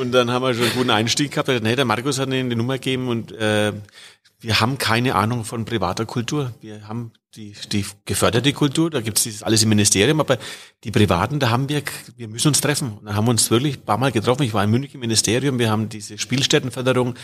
Und 0.00 0.10
dann 0.10 0.28
haben 0.28 0.42
wir 0.42 0.52
schon 0.54 0.64
einen 0.64 0.72
guten 0.72 0.90
Einstieg 0.90 1.30
gehabt. 1.30 1.48
Nee, 1.62 1.76
der 1.76 1.84
Markus 1.84 2.18
hat 2.18 2.28
Ihnen 2.28 2.50
die 2.50 2.56
Nummer 2.56 2.74
gegeben 2.74 3.06
und 3.08 3.30
äh, 3.30 3.72
wir 4.40 4.60
haben 4.60 4.78
keine 4.78 5.14
Ahnung 5.14 5.44
von 5.44 5.64
privater 5.64 6.06
Kultur. 6.06 6.54
Wir 6.60 6.88
haben 6.88 7.12
die, 7.36 7.54
die 7.70 7.84
geförderte 8.06 8.52
Kultur, 8.52 8.90
da 8.90 9.00
gibt's 9.00 9.22
dieses 9.22 9.42
alles 9.42 9.62
im 9.62 9.68
Ministerium, 9.68 10.18
aber 10.18 10.38
die 10.82 10.90
privaten, 10.90 11.38
da 11.38 11.50
haben 11.50 11.68
wir, 11.68 11.82
wir 12.16 12.26
müssen 12.26 12.48
uns 12.48 12.60
treffen. 12.60 12.98
Und 12.98 13.04
da 13.04 13.14
haben 13.14 13.26
wir 13.26 13.30
uns 13.30 13.50
wirklich 13.50 13.76
ein 13.76 13.84
paar 13.84 13.98
Mal 13.98 14.10
getroffen. 14.10 14.42
Ich 14.42 14.54
war 14.54 14.64
in 14.64 14.70
München 14.70 14.94
im 14.94 15.00
Ministerium, 15.00 15.58
wir 15.58 15.70
haben 15.70 15.88
diese 15.88 16.18
Spielstättenförderung, 16.18 17.14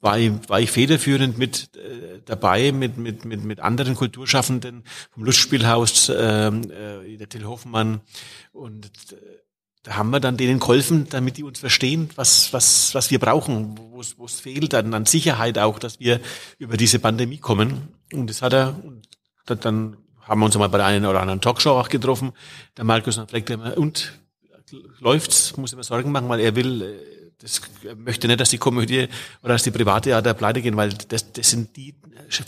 war 0.00 0.18
ich, 0.18 0.32
war 0.48 0.60
ich 0.60 0.70
federführend 0.70 1.38
mit 1.38 1.70
äh, 1.76 2.20
dabei, 2.24 2.72
mit, 2.72 2.96
mit, 2.96 3.24
mit, 3.24 3.44
mit 3.44 3.60
anderen 3.60 3.94
Kulturschaffenden 3.94 4.82
vom 5.12 5.24
Lustspielhaus, 5.24 6.10
ähm, 6.16 6.70
äh, 6.70 7.16
der 7.16 7.28
Till 7.28 7.44
Hoffmann 7.44 8.00
und 8.52 8.86
äh, 9.12 9.16
da 9.86 9.96
haben 9.96 10.10
wir 10.10 10.18
dann 10.18 10.36
denen 10.36 10.58
geholfen, 10.58 11.06
damit 11.10 11.36
die 11.36 11.44
uns 11.44 11.60
verstehen, 11.60 12.10
was, 12.16 12.52
was, 12.52 12.92
was 12.92 13.12
wir 13.12 13.20
brauchen, 13.20 13.78
wo 13.78 14.00
es, 14.00 14.40
fehlt, 14.40 14.72
dann 14.72 14.92
an 14.94 15.06
Sicherheit 15.06 15.60
auch, 15.60 15.78
dass 15.78 16.00
wir 16.00 16.20
über 16.58 16.76
diese 16.76 16.98
Pandemie 16.98 17.38
kommen. 17.38 17.86
Und 18.12 18.28
das 18.28 18.42
hat 18.42 18.52
er, 18.52 18.74
und 18.82 19.06
dann 19.64 19.96
haben 20.22 20.40
wir 20.40 20.46
uns 20.46 20.58
mal 20.58 20.68
bei 20.68 20.78
der 20.78 20.88
einen 20.88 21.06
oder 21.06 21.20
anderen 21.20 21.40
Talkshow 21.40 21.78
auch 21.78 21.88
getroffen. 21.88 22.32
Der 22.76 22.82
Markus 22.84 23.14
dann 23.14 23.28
fragte 23.28 23.52
immer, 23.52 23.78
und 23.78 24.12
läuft's? 24.98 25.56
Muss 25.56 25.70
ich 25.70 25.76
mir 25.76 25.84
Sorgen 25.84 26.10
machen, 26.10 26.28
weil 26.28 26.40
er 26.40 26.56
will, 26.56 26.82
äh, 26.82 27.30
das 27.38 27.60
er 27.84 27.94
möchte 27.94 28.26
nicht, 28.26 28.40
dass 28.40 28.50
die 28.50 28.58
Komödie 28.58 29.06
oder 29.44 29.52
dass 29.52 29.62
die 29.62 29.70
Privattheater 29.70 30.34
pleite 30.34 30.62
gehen, 30.62 30.76
weil 30.76 30.94
das, 30.94 31.30
das 31.30 31.48
sind 31.48 31.76
die 31.76 31.94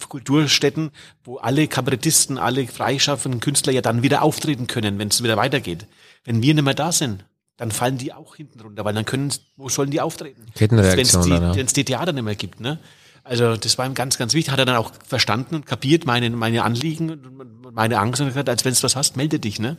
Kulturstätten, 0.09 0.91
wo 1.22 1.36
alle 1.36 1.68
Kabarettisten, 1.68 2.36
alle 2.36 2.66
freischaffenden 2.66 3.41
Künstler 3.41 3.72
ja 3.72 3.80
dann 3.80 4.03
wieder 4.03 4.22
auftreten 4.22 4.66
können, 4.66 4.99
wenn 4.99 5.07
es 5.07 5.22
wieder 5.22 5.36
weitergeht. 5.36 5.86
Wenn 6.24 6.43
wir 6.43 6.53
nicht 6.53 6.64
mehr 6.64 6.74
da 6.74 6.91
sind, 6.91 7.24
dann 7.59 7.70
fallen 7.72 7.98
die 7.98 8.12
auch 8.14 8.36
hinten 8.36 8.61
runter, 8.61 8.84
weil 8.84 8.94
dann 8.94 9.04
können, 9.04 9.32
wo 9.56 9.68
sollen 9.68 9.90
die 9.90 10.00
auftreten? 10.00 10.46
Kettenreaktion 10.54 11.30
Wenn 11.30 11.66
es 11.66 11.72
die, 11.72 11.80
die 11.80 11.84
Theater 11.84 12.12
nicht 12.12 12.24
mehr 12.24 12.36
gibt, 12.36 12.61
ne? 12.61 12.78
Also 13.24 13.56
das 13.56 13.76
war 13.76 13.84
ihm 13.84 13.94
ganz, 13.94 14.16
ganz 14.16 14.32
wichtig. 14.32 14.50
Hat 14.50 14.59
er 14.59 14.64
dann 14.64 14.76
auch 14.76 14.92
verstanden 15.06 15.56
und 15.56 15.66
kapiert 15.66 16.06
meine, 16.06 16.30
meine 16.30 16.62
Anliegen 16.62 17.11
und 17.11 17.74
meine 17.74 17.98
Angst 17.98 18.22
und 18.22 18.28
gesagt, 18.28 18.48
als 18.48 18.64
wenn 18.64 18.72
du 18.72 18.82
was 18.82 18.96
hast, 18.96 19.18
melde 19.18 19.38
dich. 19.38 19.59
Ne? 19.59 19.76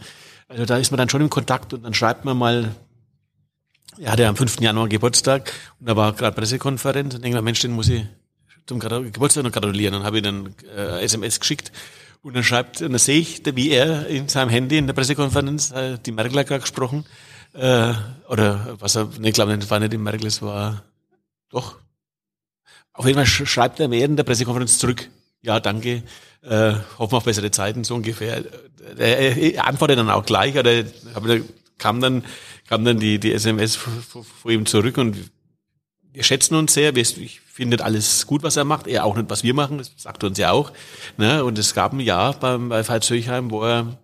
Also 0.47 0.65
da 0.65 0.77
ist 0.77 0.91
man 0.91 0.99
dann 0.99 1.09
schon 1.09 1.21
im 1.21 1.31
Kontakt 1.31 1.73
und 1.73 1.83
dann 1.83 1.95
schreibt 1.95 2.25
man 2.25 2.37
mal, 2.37 2.75
er 3.97 4.11
hatte 4.11 4.27
am 4.27 4.35
5. 4.35 4.61
Januar 4.61 4.87
Geburtstag 4.87 5.51
und 5.79 5.89
da 5.89 5.95
war 5.95 6.13
gerade 6.13 6.35
Pressekonferenz 6.35 7.15
und 7.15 7.23
denkt 7.23 7.35
man, 7.35 7.43
Mensch, 7.43 7.59
den 7.61 7.71
muss 7.71 7.89
ich 7.89 8.05
zum 8.67 8.79
Geburtstag 8.79 9.43
noch 9.43 9.51
gratulieren. 9.51 9.93
Dann 9.93 10.03
habe 10.03 10.17
ich 10.17 10.23
dann 10.23 10.53
äh, 10.75 11.03
SMS 11.03 11.39
geschickt 11.39 11.71
und 12.21 12.35
dann 12.35 12.43
schreibt, 12.43 12.81
und 12.81 12.91
dann 12.91 12.99
sehe 12.99 13.19
ich, 13.19 13.41
wie 13.55 13.71
er 13.71 14.05
in 14.07 14.27
seinem 14.27 14.49
Handy 14.49 14.77
in 14.77 14.85
der 14.85 14.93
Pressekonferenz, 14.93 15.71
äh, 15.71 15.97
die 16.05 16.11
Merkel 16.11 16.37
hat 16.37 16.47
gerade 16.47 16.61
gesprochen, 16.61 17.03
äh, 17.53 17.93
oder 18.27 18.77
was 18.79 18.95
er, 18.95 19.09
ich 19.21 19.33
glaube, 19.33 19.57
das 19.57 19.69
war 19.69 19.79
nicht 19.79 19.93
die 19.93 19.97
Merkel, 19.97 20.27
es 20.27 20.41
war, 20.41 20.83
doch, 21.49 21.77
auf 22.93 23.05
jeden 23.05 23.15
Fall 23.17 23.25
sch- 23.25 23.45
schreibt 23.45 23.79
er 23.79 23.87
mir 23.87 24.03
in 24.05 24.15
der 24.15 24.23
Pressekonferenz 24.23 24.77
zurück. 24.77 25.09
Ja, 25.41 25.59
danke. 25.59 26.03
Äh, 26.41 26.73
hoffen 26.97 27.15
auf 27.15 27.23
bessere 27.23 27.49
Zeiten, 27.51 27.83
so 27.83 27.95
ungefähr. 27.95 28.43
Er, 28.97 29.65
antwortet 29.67 29.97
dann 29.97 30.09
auch 30.09 30.25
gleich, 30.25 30.57
oder 30.57 30.83
kam 31.77 32.01
dann, 32.01 32.25
kam 32.67 32.83
dann 32.83 32.99
die, 32.99 33.19
die 33.19 33.33
SMS 33.33 33.75
von 33.77 34.51
ihm 34.51 34.65
zurück 34.65 34.97
und 34.97 35.17
wir 36.11 36.23
schätzen 36.23 36.55
uns 36.55 36.73
sehr. 36.73 36.95
Ich 36.95 37.39
finde 37.41 37.83
alles 37.83 38.25
gut, 38.27 38.43
was 38.43 38.57
er 38.57 38.65
macht. 38.65 38.87
Er 38.87 39.05
auch 39.05 39.15
nicht, 39.15 39.29
was 39.29 39.43
wir 39.43 39.53
machen. 39.53 39.77
Das 39.77 39.91
sagt 39.95 40.23
uns 40.23 40.37
ja 40.37 40.51
auch. 40.51 40.71
Ne? 41.17 41.43
Und 41.43 41.57
es 41.57 41.73
gab 41.73 41.93
ein 41.93 41.99
Jahr 41.99 42.33
beim, 42.33 42.67
bei 42.69 42.83
Pfalz 42.83 43.09
Höchheim, 43.09 43.51
wo 43.51 43.63
er 43.63 43.97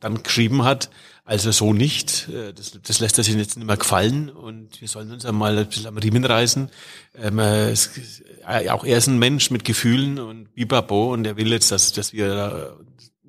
dann 0.00 0.22
geschrieben 0.22 0.64
hat, 0.64 0.90
also 1.30 1.52
so 1.52 1.72
nicht, 1.72 2.28
äh, 2.28 2.52
das, 2.52 2.76
das 2.82 2.98
lässt 2.98 3.16
er 3.16 3.22
sich 3.22 3.36
jetzt 3.36 3.56
nicht 3.56 3.64
mehr 3.64 3.76
gefallen 3.76 4.30
und 4.30 4.80
wir 4.80 4.88
sollen 4.88 5.12
uns 5.12 5.24
einmal 5.24 5.56
ein 5.56 5.66
bisschen 5.68 5.86
am 5.86 5.96
Riemen 5.96 6.24
reißen. 6.24 6.68
Ähm, 7.14 7.38
äh, 7.38 7.70
es, 7.70 8.20
äh, 8.48 8.68
auch 8.68 8.84
er 8.84 8.98
ist 8.98 9.06
ein 9.06 9.20
Mensch 9.20 9.52
mit 9.52 9.64
Gefühlen 9.64 10.18
und 10.18 10.52
bibabo 10.56 11.12
und 11.12 11.24
er 11.24 11.36
will 11.36 11.52
jetzt, 11.52 11.70
dass, 11.70 11.92
dass 11.92 12.12
wir 12.12 12.76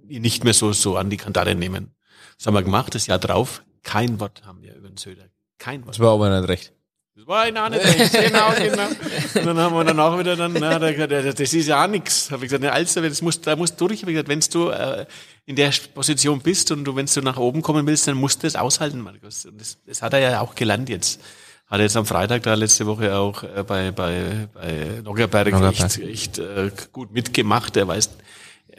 ihn 0.08 0.24
nicht 0.24 0.44
mehr 0.44 0.56
so, 0.56 0.74
so 0.74 0.98
an 0.98 1.12
die 1.12 1.18
Kandare 1.18 1.54
nehmen. 1.54 1.92
Das 2.40 2.48
haben 2.48 2.56
wir 2.56 2.64
gemacht, 2.64 2.96
das 2.96 3.06
Jahr 3.06 3.20
drauf. 3.20 3.62
Kein 3.84 4.20
Wort 4.20 4.42
haben 4.48 4.64
wir 4.64 4.74
über 4.74 4.88
den 4.88 4.98
Söder. 4.98 5.26
Kein 5.60 5.86
Wort. 5.86 5.94
Das 5.94 6.00
war 6.00 6.14
aber 6.14 6.40
nicht 6.40 6.50
recht. 6.50 6.74
Das 7.16 7.28
war 7.28 7.42
ein 7.44 7.56
auch 7.56 7.70
nicht 7.70 7.86
recht. 7.86 8.14
Genau, 8.14 8.52
genau. 8.58 8.88
Und 9.36 9.46
dann 9.46 9.58
haben 9.60 9.76
wir 9.76 9.84
dann 9.84 10.00
auch 10.00 10.18
wieder 10.18 10.36
dann, 10.36 10.54
na, 10.54 10.80
da, 10.80 10.92
da, 10.92 11.22
das 11.22 11.54
ist 11.54 11.68
ja 11.68 11.84
auch 11.84 11.88
nichts. 11.88 12.32
Habe 12.32 12.46
ich 12.46 12.50
gesagt, 12.50 12.64
ne, 12.64 12.72
also, 12.72 13.00
das 13.00 13.22
muss, 13.22 13.40
da 13.42 13.56
musst 13.56 13.80
du 13.80 13.88
durch. 13.88 14.02
Hab 14.02 14.10
ich 14.10 14.16
gesagt, 14.16 14.30
wenn 14.30 14.40
du 14.40 14.70
äh, 14.70 15.06
in 15.52 15.58
der 15.58 15.72
Position 15.94 16.40
bist 16.40 16.72
und 16.72 16.86
du, 16.86 16.96
wenn 16.96 17.06
du 17.06 17.22
nach 17.22 17.38
oben 17.38 17.62
kommen 17.62 17.86
willst, 17.86 18.08
dann 18.08 18.16
musst 18.16 18.42
du 18.42 18.48
das 18.48 18.56
aushalten, 18.56 19.02
Markus. 19.02 19.46
Und 19.46 19.60
das, 19.60 19.78
das 19.86 20.02
hat 20.02 20.14
er 20.14 20.20
ja 20.20 20.42
auch 20.42 20.56
gelernt 20.56 20.88
jetzt. 20.88 21.20
Hat 21.68 21.80
er 21.80 21.84
jetzt 21.84 21.98
am 21.98 22.06
Freitag 22.06 22.44
da 22.44 22.54
letzte 22.54 22.86
Woche 22.86 23.16
auch 23.16 23.44
äh, 23.44 23.64
bei, 23.68 23.92
bei, 23.92 24.48
bei 24.54 25.02
Noggerberg 25.04 25.52
Noggerberg. 25.52 25.80
echt, 25.80 26.00
echt 26.00 26.40
äh, 26.40 26.72
gut 26.94 27.12
mitgemacht. 27.12 27.76
Er 27.76 27.88
weiß 27.88 28.12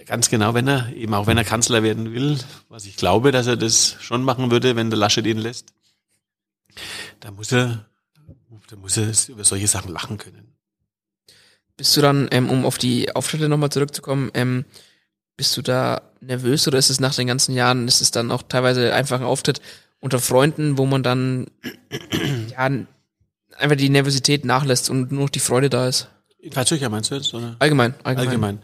ganz 0.07 0.31
genau, 0.31 0.55
wenn 0.55 0.66
er, 0.66 0.91
eben 0.95 1.12
auch 1.12 1.27
wenn 1.27 1.37
er 1.37 1.45
Kanzler 1.45 1.83
werden 1.83 2.12
will, 2.14 2.39
was 2.70 2.87
ich 2.87 2.97
glaube, 2.97 3.33
dass 3.33 3.47
er 3.47 3.57
das 3.57 3.97
schon 4.01 4.25
machen 4.25 4.51
würde, 4.51 4.75
wenn 4.77 4.89
der 4.89 4.99
Laschet 4.99 5.27
ihn 5.27 5.39
lässt, 5.39 5.75
da 7.20 7.31
muss 7.31 7.53
er, 7.53 7.87
da 8.68 8.77
muss 8.77 8.97
er 8.97 9.12
über 9.29 9.45
solche 9.45 9.68
Sachen 9.68 9.93
lachen 9.93 10.16
können. 10.16 10.57
Bist 11.77 11.97
du 11.97 12.01
dann, 12.01 12.29
ähm, 12.31 12.49
um 12.49 12.64
auf 12.64 12.79
die 12.79 13.14
Auftritte 13.14 13.49
nochmal 13.49 13.70
zurückzukommen, 13.70 14.31
ähm, 14.35 14.64
bist 15.37 15.57
du 15.57 15.62
da 15.62 16.03
nervös 16.20 16.66
oder 16.68 16.78
ist 16.78 16.91
es 16.91 17.01
nach 17.01 17.14
den 17.14 17.26
ganzen 17.26 17.55
Jahren, 17.55 17.89
ist 17.89 18.01
es 18.01 18.11
dann 18.11 18.30
auch 18.30 18.43
teilweise 18.43 18.95
einfach 18.95 19.20
ein 19.20 19.26
Auftritt 19.26 19.61
unter 20.01 20.18
Freunden, 20.18 20.78
wo 20.78 20.87
man 20.87 21.03
dann 21.03 21.47
ja, 22.51 22.70
einfach 23.57 23.76
die 23.76 23.89
Nervosität 23.89 24.45
nachlässt 24.45 24.91
und 24.91 25.12
nur 25.12 25.24
noch 25.24 25.30
die 25.30 25.41
Freude 25.41 25.70
da 25.70 25.89
ist? 25.89 26.09
In 26.39 26.55
Veitshöcher 26.55 26.89
meinst 26.89 27.11
du 27.11 27.14
jetzt, 27.14 27.33
oder? 27.35 27.57
Allgemein, 27.59 27.95
allgemein. 28.03 28.28
Allgemein. 28.28 28.59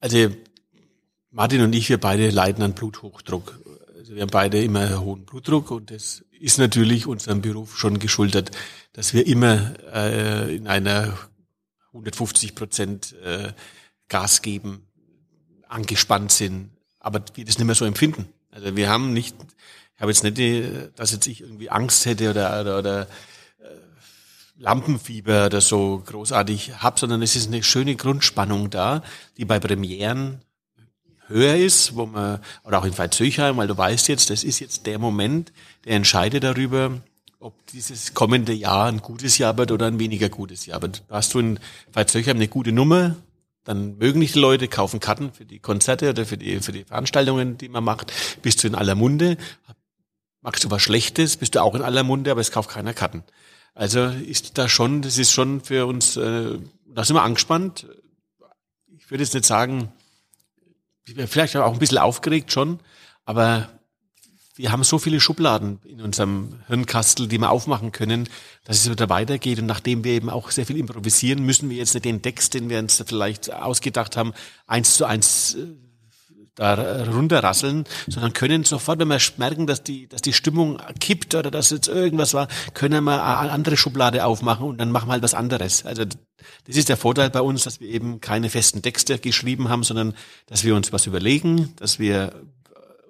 Also, 0.00 0.30
Martin 1.30 1.62
und 1.62 1.74
ich, 1.74 1.88
wir 1.88 1.98
beide 1.98 2.30
leiden 2.30 2.62
an 2.62 2.74
Bluthochdruck. 2.74 3.60
Also 4.08 4.14
wir 4.14 4.22
haben 4.22 4.30
beide 4.30 4.62
immer 4.62 5.00
hohen 5.00 5.26
Blutdruck 5.26 5.70
und 5.70 5.90
das 5.90 6.24
ist 6.40 6.58
natürlich 6.58 7.06
unserem 7.06 7.42
Beruf 7.42 7.76
schon 7.76 7.98
geschuldet, 7.98 8.52
dass 8.94 9.12
wir 9.12 9.26
immer 9.26 9.74
äh, 9.92 10.56
in 10.56 10.66
einer 10.66 11.18
150 11.92 12.54
Prozent 12.54 13.14
äh, 13.22 13.52
Gas 14.08 14.40
geben, 14.40 14.87
angespannt 15.68 16.32
sind, 16.32 16.70
aber 17.00 17.22
wir 17.34 17.44
das 17.44 17.58
nicht 17.58 17.66
mehr 17.66 17.74
so 17.74 17.84
empfinden. 17.84 18.28
Also 18.50 18.74
wir 18.76 18.88
haben 18.88 19.12
nicht, 19.12 19.36
ich 19.94 20.00
habe 20.00 20.10
jetzt 20.10 20.24
nicht, 20.24 20.38
dass 20.96 21.12
jetzt 21.12 21.26
ich 21.26 21.42
irgendwie 21.42 21.70
Angst 21.70 22.06
hätte 22.06 22.30
oder, 22.30 22.60
oder, 22.60 22.78
oder 22.78 23.06
Lampenfieber 24.58 25.46
oder 25.46 25.60
so 25.60 26.02
großartig 26.04 26.82
hab, 26.82 26.98
sondern 26.98 27.22
es 27.22 27.36
ist 27.36 27.46
eine 27.46 27.62
schöne 27.62 27.94
Grundspannung 27.94 28.70
da, 28.70 29.02
die 29.36 29.44
bei 29.44 29.60
Premieren 29.60 30.40
höher 31.28 31.56
ist, 31.56 31.94
wo 31.94 32.06
man, 32.06 32.40
oder 32.64 32.80
auch 32.80 32.84
in 32.84 32.96
Veitshöchheim, 32.96 33.56
weil 33.56 33.68
du 33.68 33.76
weißt 33.76 34.08
jetzt, 34.08 34.30
das 34.30 34.42
ist 34.42 34.58
jetzt 34.58 34.86
der 34.86 34.98
Moment, 34.98 35.52
der 35.84 35.94
entscheidet 35.94 36.42
darüber, 36.42 37.00
ob 37.38 37.54
dieses 37.68 38.14
kommende 38.14 38.52
Jahr 38.52 38.86
ein 38.86 38.98
gutes 38.98 39.38
Jahr 39.38 39.56
wird 39.56 39.70
oder 39.70 39.86
ein 39.86 40.00
weniger 40.00 40.28
gutes 40.28 40.66
Jahr 40.66 40.82
wird. 40.82 41.04
Hast 41.08 41.34
du 41.34 41.38
in 41.38 41.60
Veitshöchheim 41.92 42.36
eine 42.36 42.48
gute 42.48 42.72
Nummer, 42.72 43.14
dann 43.68 43.98
mögen 43.98 44.22
dich 44.22 44.32
die 44.32 44.38
Leute, 44.38 44.66
kaufen 44.66 44.98
Karten 44.98 45.30
für 45.30 45.44
die 45.44 45.58
Konzerte 45.58 46.08
oder 46.08 46.24
für 46.24 46.38
die, 46.38 46.60
für 46.60 46.72
die 46.72 46.84
Veranstaltungen, 46.84 47.58
die 47.58 47.68
man 47.68 47.84
macht. 47.84 48.14
Bist 48.40 48.64
du 48.64 48.66
in 48.66 48.74
aller 48.74 48.94
Munde? 48.94 49.36
Magst 50.40 50.64
du 50.64 50.70
was 50.70 50.80
Schlechtes? 50.80 51.36
Bist 51.36 51.54
du 51.54 51.62
auch 51.62 51.74
in 51.74 51.82
aller 51.82 52.02
Munde, 52.02 52.30
aber 52.30 52.40
es 52.40 52.50
kauft 52.50 52.70
keiner 52.70 52.94
Karten. 52.94 53.24
Also 53.74 54.06
ist 54.06 54.56
da 54.56 54.70
schon, 54.70 55.02
das 55.02 55.18
ist 55.18 55.32
schon 55.32 55.60
für 55.60 55.84
uns, 55.84 56.16
äh, 56.16 56.58
da 56.86 57.04
sind 57.04 57.14
wir 57.14 57.22
angespannt. 57.22 57.86
Ich 58.96 59.10
würde 59.10 59.22
jetzt 59.22 59.34
nicht 59.34 59.44
sagen, 59.44 59.92
vielleicht 61.26 61.54
auch 61.54 61.74
ein 61.74 61.78
bisschen 61.78 61.98
aufgeregt 61.98 62.50
schon, 62.50 62.80
aber 63.26 63.68
wir 64.58 64.72
haben 64.72 64.82
so 64.82 64.98
viele 64.98 65.20
Schubladen 65.20 65.78
in 65.84 66.00
unserem 66.00 66.60
Hirnkastel, 66.66 67.28
die 67.28 67.38
wir 67.38 67.50
aufmachen 67.50 67.92
können, 67.92 68.28
dass 68.64 68.78
es 68.78 68.90
wieder 68.90 69.08
weitergeht. 69.08 69.60
Und 69.60 69.66
nachdem 69.66 70.02
wir 70.02 70.12
eben 70.12 70.28
auch 70.28 70.50
sehr 70.50 70.66
viel 70.66 70.76
improvisieren, 70.76 71.44
müssen 71.44 71.70
wir 71.70 71.76
jetzt 71.76 71.94
nicht 71.94 72.04
den 72.04 72.22
Text, 72.22 72.54
den 72.54 72.68
wir 72.68 72.80
uns 72.80 73.02
vielleicht 73.06 73.52
ausgedacht 73.52 74.16
haben, 74.16 74.32
eins 74.66 74.96
zu 74.96 75.04
eins 75.04 75.54
äh, 75.54 75.66
da 76.56 77.04
runterrasseln, 77.04 77.84
sondern 78.08 78.32
können 78.32 78.64
sofort, 78.64 78.98
wenn 78.98 79.06
wir 79.06 79.20
merken, 79.36 79.68
dass 79.68 79.84
die, 79.84 80.08
dass 80.08 80.22
die 80.22 80.32
Stimmung 80.32 80.78
kippt 80.98 81.36
oder 81.36 81.52
dass 81.52 81.70
jetzt 81.70 81.86
irgendwas 81.86 82.34
war, 82.34 82.48
können 82.74 83.04
wir 83.04 83.24
eine 83.24 83.52
andere 83.52 83.76
Schublade 83.76 84.24
aufmachen 84.24 84.66
und 84.66 84.78
dann 84.78 84.90
machen 84.90 85.08
wir 85.08 85.12
halt 85.12 85.22
was 85.22 85.34
anderes. 85.34 85.86
Also 85.86 86.04
das 86.04 86.76
ist 86.76 86.88
der 86.88 86.96
Vorteil 86.96 87.30
bei 87.30 87.42
uns, 87.42 87.62
dass 87.62 87.78
wir 87.78 87.88
eben 87.88 88.20
keine 88.20 88.50
festen 88.50 88.82
Texte 88.82 89.20
geschrieben 89.20 89.68
haben, 89.68 89.84
sondern 89.84 90.14
dass 90.46 90.64
wir 90.64 90.74
uns 90.74 90.92
was 90.92 91.06
überlegen, 91.06 91.74
dass 91.76 92.00
wir 92.00 92.32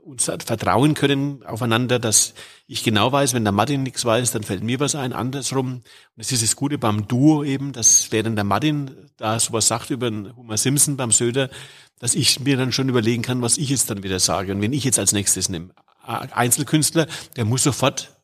uns 0.09 0.25
vertrauen 0.25 0.95
können 0.95 1.45
aufeinander, 1.45 1.99
dass 1.99 2.35
ich 2.67 2.83
genau 2.83 3.13
weiß, 3.13 3.35
wenn 3.35 3.45
der 3.45 3.53
Martin 3.53 3.83
nichts 3.83 4.05
weiß, 4.05 4.31
dann 4.33 4.43
fällt 4.43 4.63
mir 4.63 4.81
was 4.81 4.95
ein, 4.95 5.13
andersrum. 5.13 5.75
Und 5.75 5.85
das 6.17 6.33
ist 6.33 6.43
das 6.43 6.57
Gute 6.57 6.79
beim 6.79 7.07
Duo 7.07 7.45
eben, 7.45 7.73
dass 7.73 8.11
während 8.11 8.37
der 8.37 8.45
Martin 8.45 8.91
da 9.19 9.39
sowas 9.39 9.69
sagt 9.69 9.91
über 9.91 10.11
den 10.11 10.35
Homer 10.35 10.57
Simpson 10.57 10.97
beim 10.97 11.13
Söder, 11.13 11.51
dass 11.99 12.15
ich 12.15 12.41
mir 12.41 12.57
dann 12.57 12.73
schon 12.73 12.89
überlegen 12.89 13.23
kann, 13.23 13.43
was 13.43 13.59
ich 13.59 13.69
jetzt 13.69 13.91
dann 13.91 14.03
wieder 14.03 14.19
sage. 14.19 14.53
Und 14.53 14.63
wenn 14.63 14.73
ich 14.73 14.85
jetzt 14.85 14.99
als 14.99 15.13
nächstes 15.13 15.49
nehme, 15.49 15.71
Einzelkünstler, 16.05 17.07
der 17.37 17.45
muss 17.45 17.63
sofort 17.63 18.17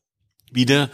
wieder 0.51 0.91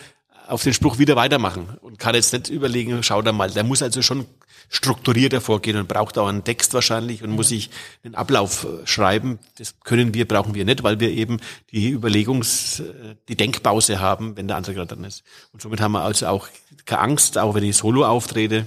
auf 0.48 0.64
den 0.64 0.74
Spruch 0.74 0.98
wieder 0.98 1.14
weitermachen 1.14 1.78
und 1.80 2.00
kann 2.00 2.16
jetzt 2.16 2.32
nicht 2.32 2.48
überlegen, 2.48 3.00
schau 3.04 3.22
da 3.22 3.30
mal. 3.30 3.50
Der 3.50 3.62
muss 3.62 3.82
also 3.82 4.02
schon 4.02 4.26
strukturierter 4.72 5.40
vorgehen 5.40 5.76
und 5.76 5.88
braucht 5.88 6.16
auch 6.16 6.28
einen 6.28 6.44
Text 6.44 6.72
wahrscheinlich 6.74 7.24
und 7.24 7.30
muss 7.30 7.48
sich 7.48 7.70
einen 8.04 8.14
Ablauf 8.14 8.64
äh, 8.64 8.86
schreiben. 8.86 9.40
Das 9.58 9.74
können 9.80 10.14
wir, 10.14 10.26
brauchen 10.26 10.54
wir 10.54 10.64
nicht, 10.64 10.84
weil 10.84 11.00
wir 11.00 11.10
eben 11.10 11.40
die 11.72 11.90
Überlegungs-, 11.90 12.80
äh, 12.80 13.16
die 13.28 13.36
Denkpause 13.36 13.98
haben, 13.98 14.36
wenn 14.36 14.46
der 14.46 14.56
andere 14.56 14.74
gerade 14.74 14.94
dran 14.94 15.04
ist. 15.04 15.24
Und 15.52 15.60
somit 15.60 15.80
haben 15.80 15.92
wir 15.92 16.02
also 16.02 16.28
auch 16.28 16.48
keine 16.86 17.02
Angst, 17.02 17.36
auch 17.36 17.54
wenn 17.54 17.64
ich 17.64 17.76
solo 17.76 18.06
auftrete. 18.06 18.66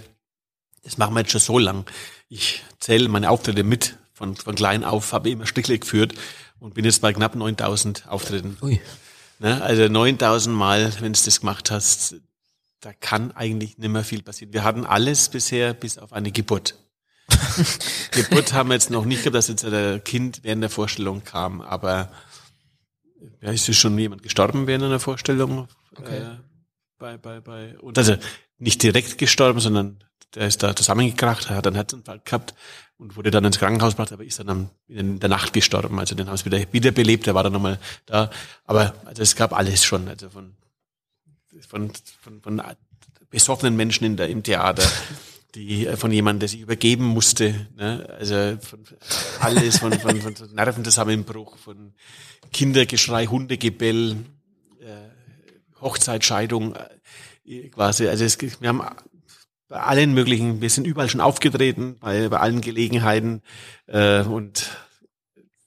Das 0.84 0.98
machen 0.98 1.16
wir 1.16 1.22
jetzt 1.22 1.32
schon 1.32 1.40
so 1.40 1.58
lang. 1.58 1.86
Ich 2.28 2.64
zähle 2.80 3.08
meine 3.08 3.30
Auftritte 3.30 3.64
mit 3.64 3.98
von, 4.14 4.36
von 4.36 4.56
klein 4.56 4.84
auf, 4.84 5.14
habe 5.14 5.30
immer 5.30 5.48
Stückle 5.48 5.80
geführt 5.80 6.14
und 6.60 6.74
bin 6.74 6.84
jetzt 6.84 7.02
bei 7.02 7.14
knapp 7.14 7.36
9000 7.36 8.10
Auftritten. 8.10 8.58
Ui. 8.62 8.82
Ne, 9.40 9.62
also 9.62 9.88
9000 9.88 10.56
Mal, 10.56 10.94
wenn 11.00 11.14
du 11.14 11.20
das 11.24 11.40
gemacht 11.40 11.72
hast, 11.72 12.16
da 12.84 12.92
kann 12.94 13.32
eigentlich 13.32 13.78
nicht 13.78 13.90
mehr 13.90 14.04
viel 14.04 14.24
passieren. 14.24 14.54
Wir 14.54 14.64
hatten 14.64 14.86
alles 14.86 15.30
bisher 15.30 15.74
bis 15.74 15.98
auf 15.98 16.12
eine 16.12 16.32
Geburt. 16.32 16.76
Geburt 18.12 18.54
haben 18.54 18.70
wir 18.70 18.74
jetzt 18.74 18.90
noch 18.90 19.06
nicht 19.06 19.24
gehabt, 19.24 19.36
dass 19.36 19.48
jetzt 19.48 19.64
ein 19.64 20.04
Kind 20.04 20.44
während 20.44 20.62
der 20.62 20.70
Vorstellung 20.70 21.24
kam, 21.24 21.62
aber 21.62 22.12
ja, 23.42 23.52
ist 23.52 23.70
es 23.70 23.78
schon 23.78 23.98
jemand 23.98 24.22
gestorben 24.22 24.68
während 24.68 24.84
einer 24.84 25.00
Vorstellung? 25.00 25.68
Okay. 25.96 26.18
Äh, 26.18 26.38
bei, 26.98 27.18
bei, 27.18 27.40
bei, 27.40 27.78
und 27.80 27.98
also 27.98 28.16
nicht 28.58 28.84
direkt 28.84 29.18
gestorben, 29.18 29.60
sondern 29.60 30.04
der 30.36 30.48
ist 30.48 30.64
da 30.64 30.76
zusammengekracht, 30.76 31.50
hat 31.50 31.68
einen 31.68 31.76
Herzinfarkt 31.76 32.26
gehabt 32.26 32.54
und 32.98 33.16
wurde 33.16 33.32
dann 33.32 33.46
ins 33.46 33.60
Krankenhaus 33.60 33.94
gebracht, 33.94 34.12
aber 34.12 34.24
ist 34.24 34.40
dann 34.40 34.50
am, 34.50 34.70
in 34.88 35.20
der 35.20 35.30
Nacht 35.30 35.54
gestorben. 35.54 36.00
Also 36.00 36.16
den 36.16 36.28
haben 36.28 36.38
sie 36.38 36.46
wieder 36.46 36.60
wiederbelebt, 36.72 37.28
der 37.28 37.36
war 37.36 37.44
dann 37.44 37.54
nochmal 37.54 37.80
da. 38.06 38.30
Aber 38.66 38.94
also 39.06 39.22
es 39.22 39.36
gab 39.36 39.54
alles 39.54 39.86
schon, 39.86 40.08
also 40.08 40.30
von 40.30 40.56
von, 41.68 41.92
von, 42.22 42.42
von 42.42 42.62
besoffenen 43.30 43.76
Menschen 43.76 44.06
in 44.06 44.18
der, 44.18 44.30
im 44.30 44.44
Theater, 44.44 44.84
die 45.56 45.88
äh, 45.88 45.98
von 45.98 46.12
jemandem, 46.12 46.42
der 46.42 46.50
sich 46.50 46.62
übergeben 46.62 47.06
musste, 47.06 47.68
ne? 47.76 48.08
also 48.18 48.58
von, 48.62 48.80
alles 49.40 49.80
von, 49.80 49.94
von, 49.94 50.22
von 50.22 50.36
Nervenzusammenbruch, 50.54 51.58
von 51.58 51.94
Kindergeschrei, 52.52 53.26
Hundegebell, 53.26 54.18
äh, 54.82 55.82
Hochzeitscheidung, 55.82 56.76
äh, 57.46 57.70
quasi. 57.70 58.08
Also 58.08 58.24
es, 58.24 58.40
wir 58.40 58.70
haben 58.70 58.84
bei 59.68 59.80
allen 59.80 60.14
möglichen, 60.14 60.62
wir 60.62 60.70
sind 60.70 60.86
überall 60.86 61.10
schon 61.10 61.22
aufgetreten, 61.22 61.98
bei, 62.00 62.30
bei 62.30 62.40
allen 62.40 62.62
Gelegenheiten 62.62 63.42
äh, 63.88 64.22
und 64.22 64.70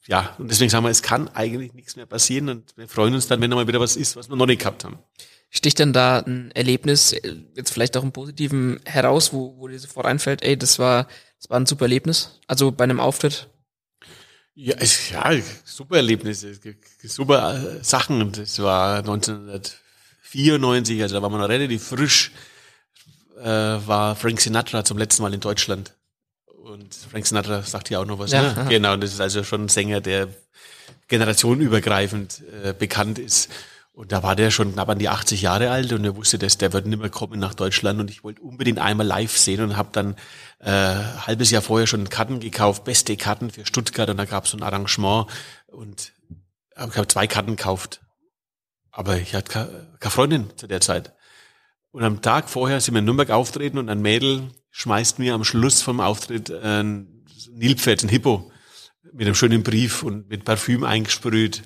ja, 0.06 0.36
und 0.38 0.52
deswegen 0.52 0.70
sagen 0.70 0.84
wir, 0.84 0.90
es 0.90 1.02
kann 1.02 1.28
eigentlich 1.28 1.74
nichts 1.74 1.96
mehr 1.96 2.06
passieren 2.06 2.48
und 2.48 2.76
wir 2.76 2.86
freuen 2.86 3.14
uns 3.14 3.26
dann, 3.26 3.40
wenn 3.40 3.50
mal 3.50 3.66
wieder 3.66 3.80
was 3.80 3.96
ist, 3.96 4.14
was 4.14 4.28
wir 4.28 4.36
noch 4.36 4.46
nicht 4.46 4.60
gehabt 4.60 4.84
haben. 4.84 5.00
Sticht 5.56 5.78
denn 5.78 5.94
da 5.94 6.18
ein 6.18 6.50
Erlebnis, 6.52 7.16
jetzt 7.54 7.72
vielleicht 7.72 7.96
auch 7.96 8.02
im 8.02 8.12
Positiven 8.12 8.78
heraus, 8.84 9.32
wo, 9.32 9.56
wo 9.56 9.68
dir 9.68 9.78
sofort 9.78 10.04
einfällt, 10.04 10.42
ey, 10.42 10.58
das 10.58 10.78
war, 10.78 11.08
das 11.40 11.48
war 11.48 11.58
ein 11.58 11.64
super 11.64 11.86
Erlebnis? 11.86 12.38
Also 12.46 12.72
bei 12.72 12.84
einem 12.84 13.00
Auftritt? 13.00 13.48
Ja, 14.54 14.74
es, 14.78 15.08
ja 15.10 15.32
super 15.64 15.96
Erlebnisse, 15.96 16.52
super 17.04 17.54
äh, 17.54 17.82
Sachen. 17.82 18.32
Das 18.32 18.58
war 18.58 18.98
1994, 18.98 21.00
also 21.00 21.14
da 21.14 21.22
war 21.22 21.30
man 21.30 21.40
noch 21.40 21.48
relativ 21.48 21.84
frisch, 21.84 22.32
äh, 23.38 23.44
war 23.44 24.14
Frank 24.14 24.42
Sinatra 24.42 24.84
zum 24.84 24.98
letzten 24.98 25.22
Mal 25.22 25.32
in 25.32 25.40
Deutschland. 25.40 25.94
Und 26.44 26.94
Frank 26.94 27.26
Sinatra 27.26 27.62
sagt 27.62 27.88
ja 27.88 28.00
auch 28.00 28.06
noch 28.06 28.18
was. 28.18 28.32
Ja, 28.32 28.52
ne? 28.52 28.66
Genau, 28.68 28.92
und 28.92 29.02
das 29.02 29.14
ist 29.14 29.20
also 29.20 29.42
schon 29.42 29.64
ein 29.64 29.68
Sänger, 29.68 30.02
der 30.02 30.28
generationenübergreifend 31.08 32.42
äh, 32.62 32.74
bekannt 32.74 33.18
ist. 33.18 33.48
Und 33.96 34.12
da 34.12 34.22
war 34.22 34.36
der 34.36 34.50
schon 34.50 34.74
knapp 34.74 34.90
an 34.90 34.98
die 34.98 35.08
80 35.08 35.40
Jahre 35.40 35.70
alt 35.70 35.90
und 35.94 36.04
er 36.04 36.16
wusste, 36.16 36.38
dass 36.38 36.58
der 36.58 36.74
wird 36.74 36.84
nicht 36.84 37.00
mehr 37.00 37.08
kommen 37.08 37.40
nach 37.40 37.54
Deutschland 37.54 37.98
und 37.98 38.10
ich 38.10 38.22
wollte 38.22 38.42
unbedingt 38.42 38.78
einmal 38.78 39.06
live 39.06 39.34
sehen 39.34 39.62
und 39.62 39.78
habe 39.78 39.88
dann 39.92 40.16
äh, 40.58 40.70
halbes 41.26 41.50
Jahr 41.50 41.62
vorher 41.62 41.86
schon 41.86 42.10
Karten 42.10 42.38
gekauft, 42.38 42.84
beste 42.84 43.16
Karten 43.16 43.48
für 43.48 43.64
Stuttgart 43.64 44.10
und 44.10 44.18
da 44.18 44.26
gab 44.26 44.44
es 44.44 44.50
so 44.50 44.58
ein 44.58 44.62
Arrangement 44.62 45.28
und 45.68 46.12
ich 46.76 46.78
habe 46.78 47.08
zwei 47.08 47.26
Karten 47.26 47.56
gekauft. 47.56 48.02
Aber 48.90 49.16
ich 49.16 49.34
hatte 49.34 49.50
keine, 49.50 49.96
keine 49.98 50.10
Freundin 50.10 50.50
zu 50.58 50.66
der 50.66 50.82
Zeit. 50.82 51.14
Und 51.90 52.04
am 52.04 52.20
Tag 52.20 52.50
vorher 52.50 52.82
sind 52.82 52.92
wir 52.92 52.98
in 52.98 53.06
Nürnberg 53.06 53.30
auftreten 53.30 53.78
und 53.78 53.88
ein 53.88 54.02
Mädel 54.02 54.50
schmeißt 54.72 55.18
mir 55.18 55.32
am 55.32 55.42
Schluss 55.42 55.80
vom 55.80 56.00
Auftritt 56.00 56.50
ein 56.50 57.24
Nilpferd, 57.50 58.02
ein 58.02 58.10
Hippo, 58.10 58.52
mit 59.14 59.26
einem 59.26 59.34
schönen 59.34 59.62
Brief 59.62 60.02
und 60.02 60.28
mit 60.28 60.44
Parfüm 60.44 60.84
eingesprüht. 60.84 61.62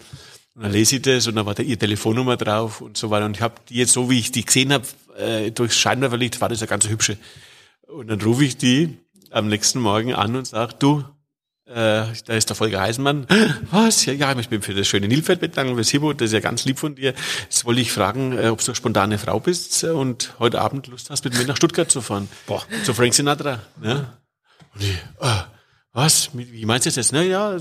Und 0.55 0.65
dann 0.65 0.73
lese 0.73 0.97
ich 0.97 1.03
das 1.03 1.27
und 1.27 1.37
dann 1.37 1.47
war 1.47 1.55
da 1.55 1.63
ihre 1.63 1.79
Telefonnummer 1.79 2.37
drauf 2.37 2.81
und 2.81 2.97
so 2.97 3.11
weiter. 3.11 3.27
Und 3.27 3.37
ich 3.37 3.43
habe 3.43 3.55
die 3.69 3.77
jetzt 3.77 3.93
so, 3.93 4.11
wie 4.11 4.19
ich 4.19 4.33
die 4.33 4.45
gesehen 4.45 4.73
habe, 4.73 4.85
äh, 5.17 5.51
durchs 5.51 5.79
Scheinwerferlicht, 5.79 6.41
war 6.41 6.49
das 6.49 6.61
ja 6.61 6.67
ganz 6.67 6.89
hübsche. 6.89 7.17
Und 7.87 8.09
dann 8.09 8.21
rufe 8.21 8.45
ich 8.45 8.57
die 8.57 8.99
am 9.31 9.49
nächsten 9.49 9.81
Morgen 9.81 10.15
an 10.15 10.37
und 10.37 10.47
sage, 10.47 10.75
du, 10.79 11.05
äh, 11.67 12.05
da 12.27 12.35
ist 12.35 12.49
der 12.49 12.57
Volker 12.57 12.81
Heisenmann. 12.81 13.27
Was? 13.71 14.05
Ja, 14.05 14.13
ja, 14.13 14.37
ich 14.39 14.49
bin 14.49 14.61
für 14.61 14.75
das 14.75 14.89
schöne 14.89 15.07
Nilpferd 15.07 15.41
bedanken, 15.41 15.77
fürs 15.77 15.91
Hibo, 15.91 16.13
das 16.13 16.27
ist 16.27 16.33
ja 16.33 16.41
ganz 16.41 16.65
lieb 16.65 16.81
von 16.81 16.97
dir. 16.97 17.15
Jetzt 17.43 17.65
wollte 17.65 17.81
ich 17.81 17.93
fragen, 17.93 18.37
äh, 18.37 18.49
ob 18.49 18.59
du 18.59 18.67
eine 18.67 18.75
spontane 18.75 19.19
Frau 19.19 19.39
bist 19.39 19.85
und 19.85 20.35
heute 20.41 20.61
Abend 20.61 20.89
Lust 20.89 21.11
hast, 21.11 21.25
mit 21.25 21.39
mir 21.39 21.47
nach 21.47 21.57
Stuttgart 21.57 21.91
zu 21.91 22.01
fahren. 22.01 22.29
Boah. 22.47 22.65
Zu 22.85 22.93
Frank 22.93 23.15
Sinatra. 23.15 23.61
Ne? 23.81 24.13
Und 24.75 24.83
ich, 24.83 24.95
äh, 25.21 25.43
was? 25.93 26.31
Wie 26.33 26.65
meinst 26.65 26.87
du 26.87 26.89
das 26.89 26.97
jetzt? 26.97 27.13
Na 27.13 27.23
ja, 27.23 27.57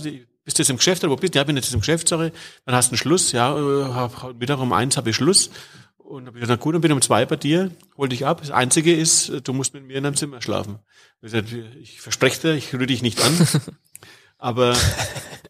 bist 0.49 0.57
du 0.57 0.63
jetzt 0.63 0.69
im 0.71 0.77
Geschäft 0.77 1.03
oder 1.03 1.11
wo 1.11 1.15
bist 1.15 1.35
du? 1.35 1.37
Ja, 1.37 1.43
bin 1.43 1.55
jetzt 1.55 1.71
im 1.71 1.79
Geschäft, 1.79 2.07
sorry. 2.07 2.31
Dann 2.65 2.73
hast 2.73 2.89
du 2.89 2.93
einen 2.93 2.97
Schluss. 2.97 3.33
Ja, 3.33 3.53
hab, 3.93 4.33
Mittag 4.39 4.57
um 4.57 4.73
eins 4.73 4.97
habe 4.97 5.11
ich 5.11 5.15
Schluss. 5.15 5.51
Und 5.99 6.21
dann 6.21 6.27
habe 6.29 6.39
ich 6.39 6.41
gesagt, 6.41 6.63
gut, 6.63 6.73
dann 6.73 6.81
bin 6.81 6.89
ich 6.89 6.95
um 6.95 7.03
zwei 7.03 7.23
bei 7.27 7.35
dir, 7.35 7.69
hol 7.97 8.09
dich 8.09 8.25
ab. 8.25 8.41
Das 8.41 8.49
Einzige 8.49 8.95
ist, 8.95 9.31
du 9.43 9.53
musst 9.53 9.75
mit 9.75 9.85
mir 9.85 9.97
in 9.97 10.07
einem 10.07 10.15
Zimmer 10.15 10.41
schlafen. 10.41 10.79
Ich, 11.17 11.31
gesagt, 11.31 11.49
ich 11.79 12.01
verspreche 12.01 12.41
dir, 12.41 12.53
ich 12.55 12.73
rühre 12.73 12.87
dich 12.87 13.03
nicht 13.03 13.21
an. 13.21 13.47
aber 14.39 14.75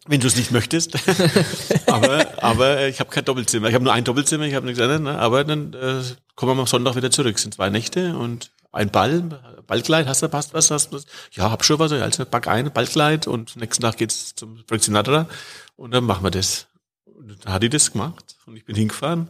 wenn 0.06 0.20
du 0.20 0.28
es 0.28 0.36
nicht 0.36 0.52
möchtest. 0.52 0.98
aber, 1.88 2.44
aber 2.44 2.88
ich 2.88 3.00
habe 3.00 3.10
kein 3.10 3.24
Doppelzimmer. 3.24 3.70
Ich 3.70 3.76
habe 3.76 3.86
nur 3.86 3.94
ein 3.94 4.04
Doppelzimmer. 4.04 4.48
Ich 4.48 4.54
habe 4.56 4.66
nichts 4.66 4.82
anderes. 4.82 5.00
Ne? 5.00 5.18
Aber 5.18 5.46
dann 5.46 5.74
äh, 5.76 6.02
kommen 6.36 6.58
wir 6.58 6.62
am 6.62 6.68
Sonntag 6.68 6.98
wieder 6.98 7.10
zurück. 7.10 7.38
Es 7.38 7.44
sind 7.44 7.54
zwei 7.54 7.70
Nächte 7.70 8.18
und 8.18 8.52
ein 8.72 8.92
Ball, 8.92 9.24
Ballkleid, 9.66 10.08
hast 10.08 10.22
du 10.22 10.30
passt 10.30 10.54
was, 10.54 10.70
hast 10.72 10.92
du 10.92 10.98
was? 10.98 11.06
Ja, 11.32 11.50
hab 11.50 11.64
schon 11.64 11.80
was, 11.80 11.92
also 11.92 12.26
pack 12.26 12.48
ein, 12.48 12.72
Ballkleid 12.72 13.28
und 13.28 13.56
nächsten 13.56 13.84
Tag 13.84 13.98
geht's 13.98 14.36
zum 14.36 14.64
Frank 14.68 14.84
Sinatra 14.84 15.28
und 15.76 15.92
dann 15.92 16.04
machen 16.04 16.24
wir 16.24 16.32
das. 16.32 16.68
Und 17.06 17.44
dann 17.44 17.54
hat 17.54 17.64
die 17.64 17.70
das 17.70 17.92
gemacht 17.92 18.36
und 18.46 18.56
ich 18.56 18.66
bin 18.66 18.76
hingefahren 18.76 19.30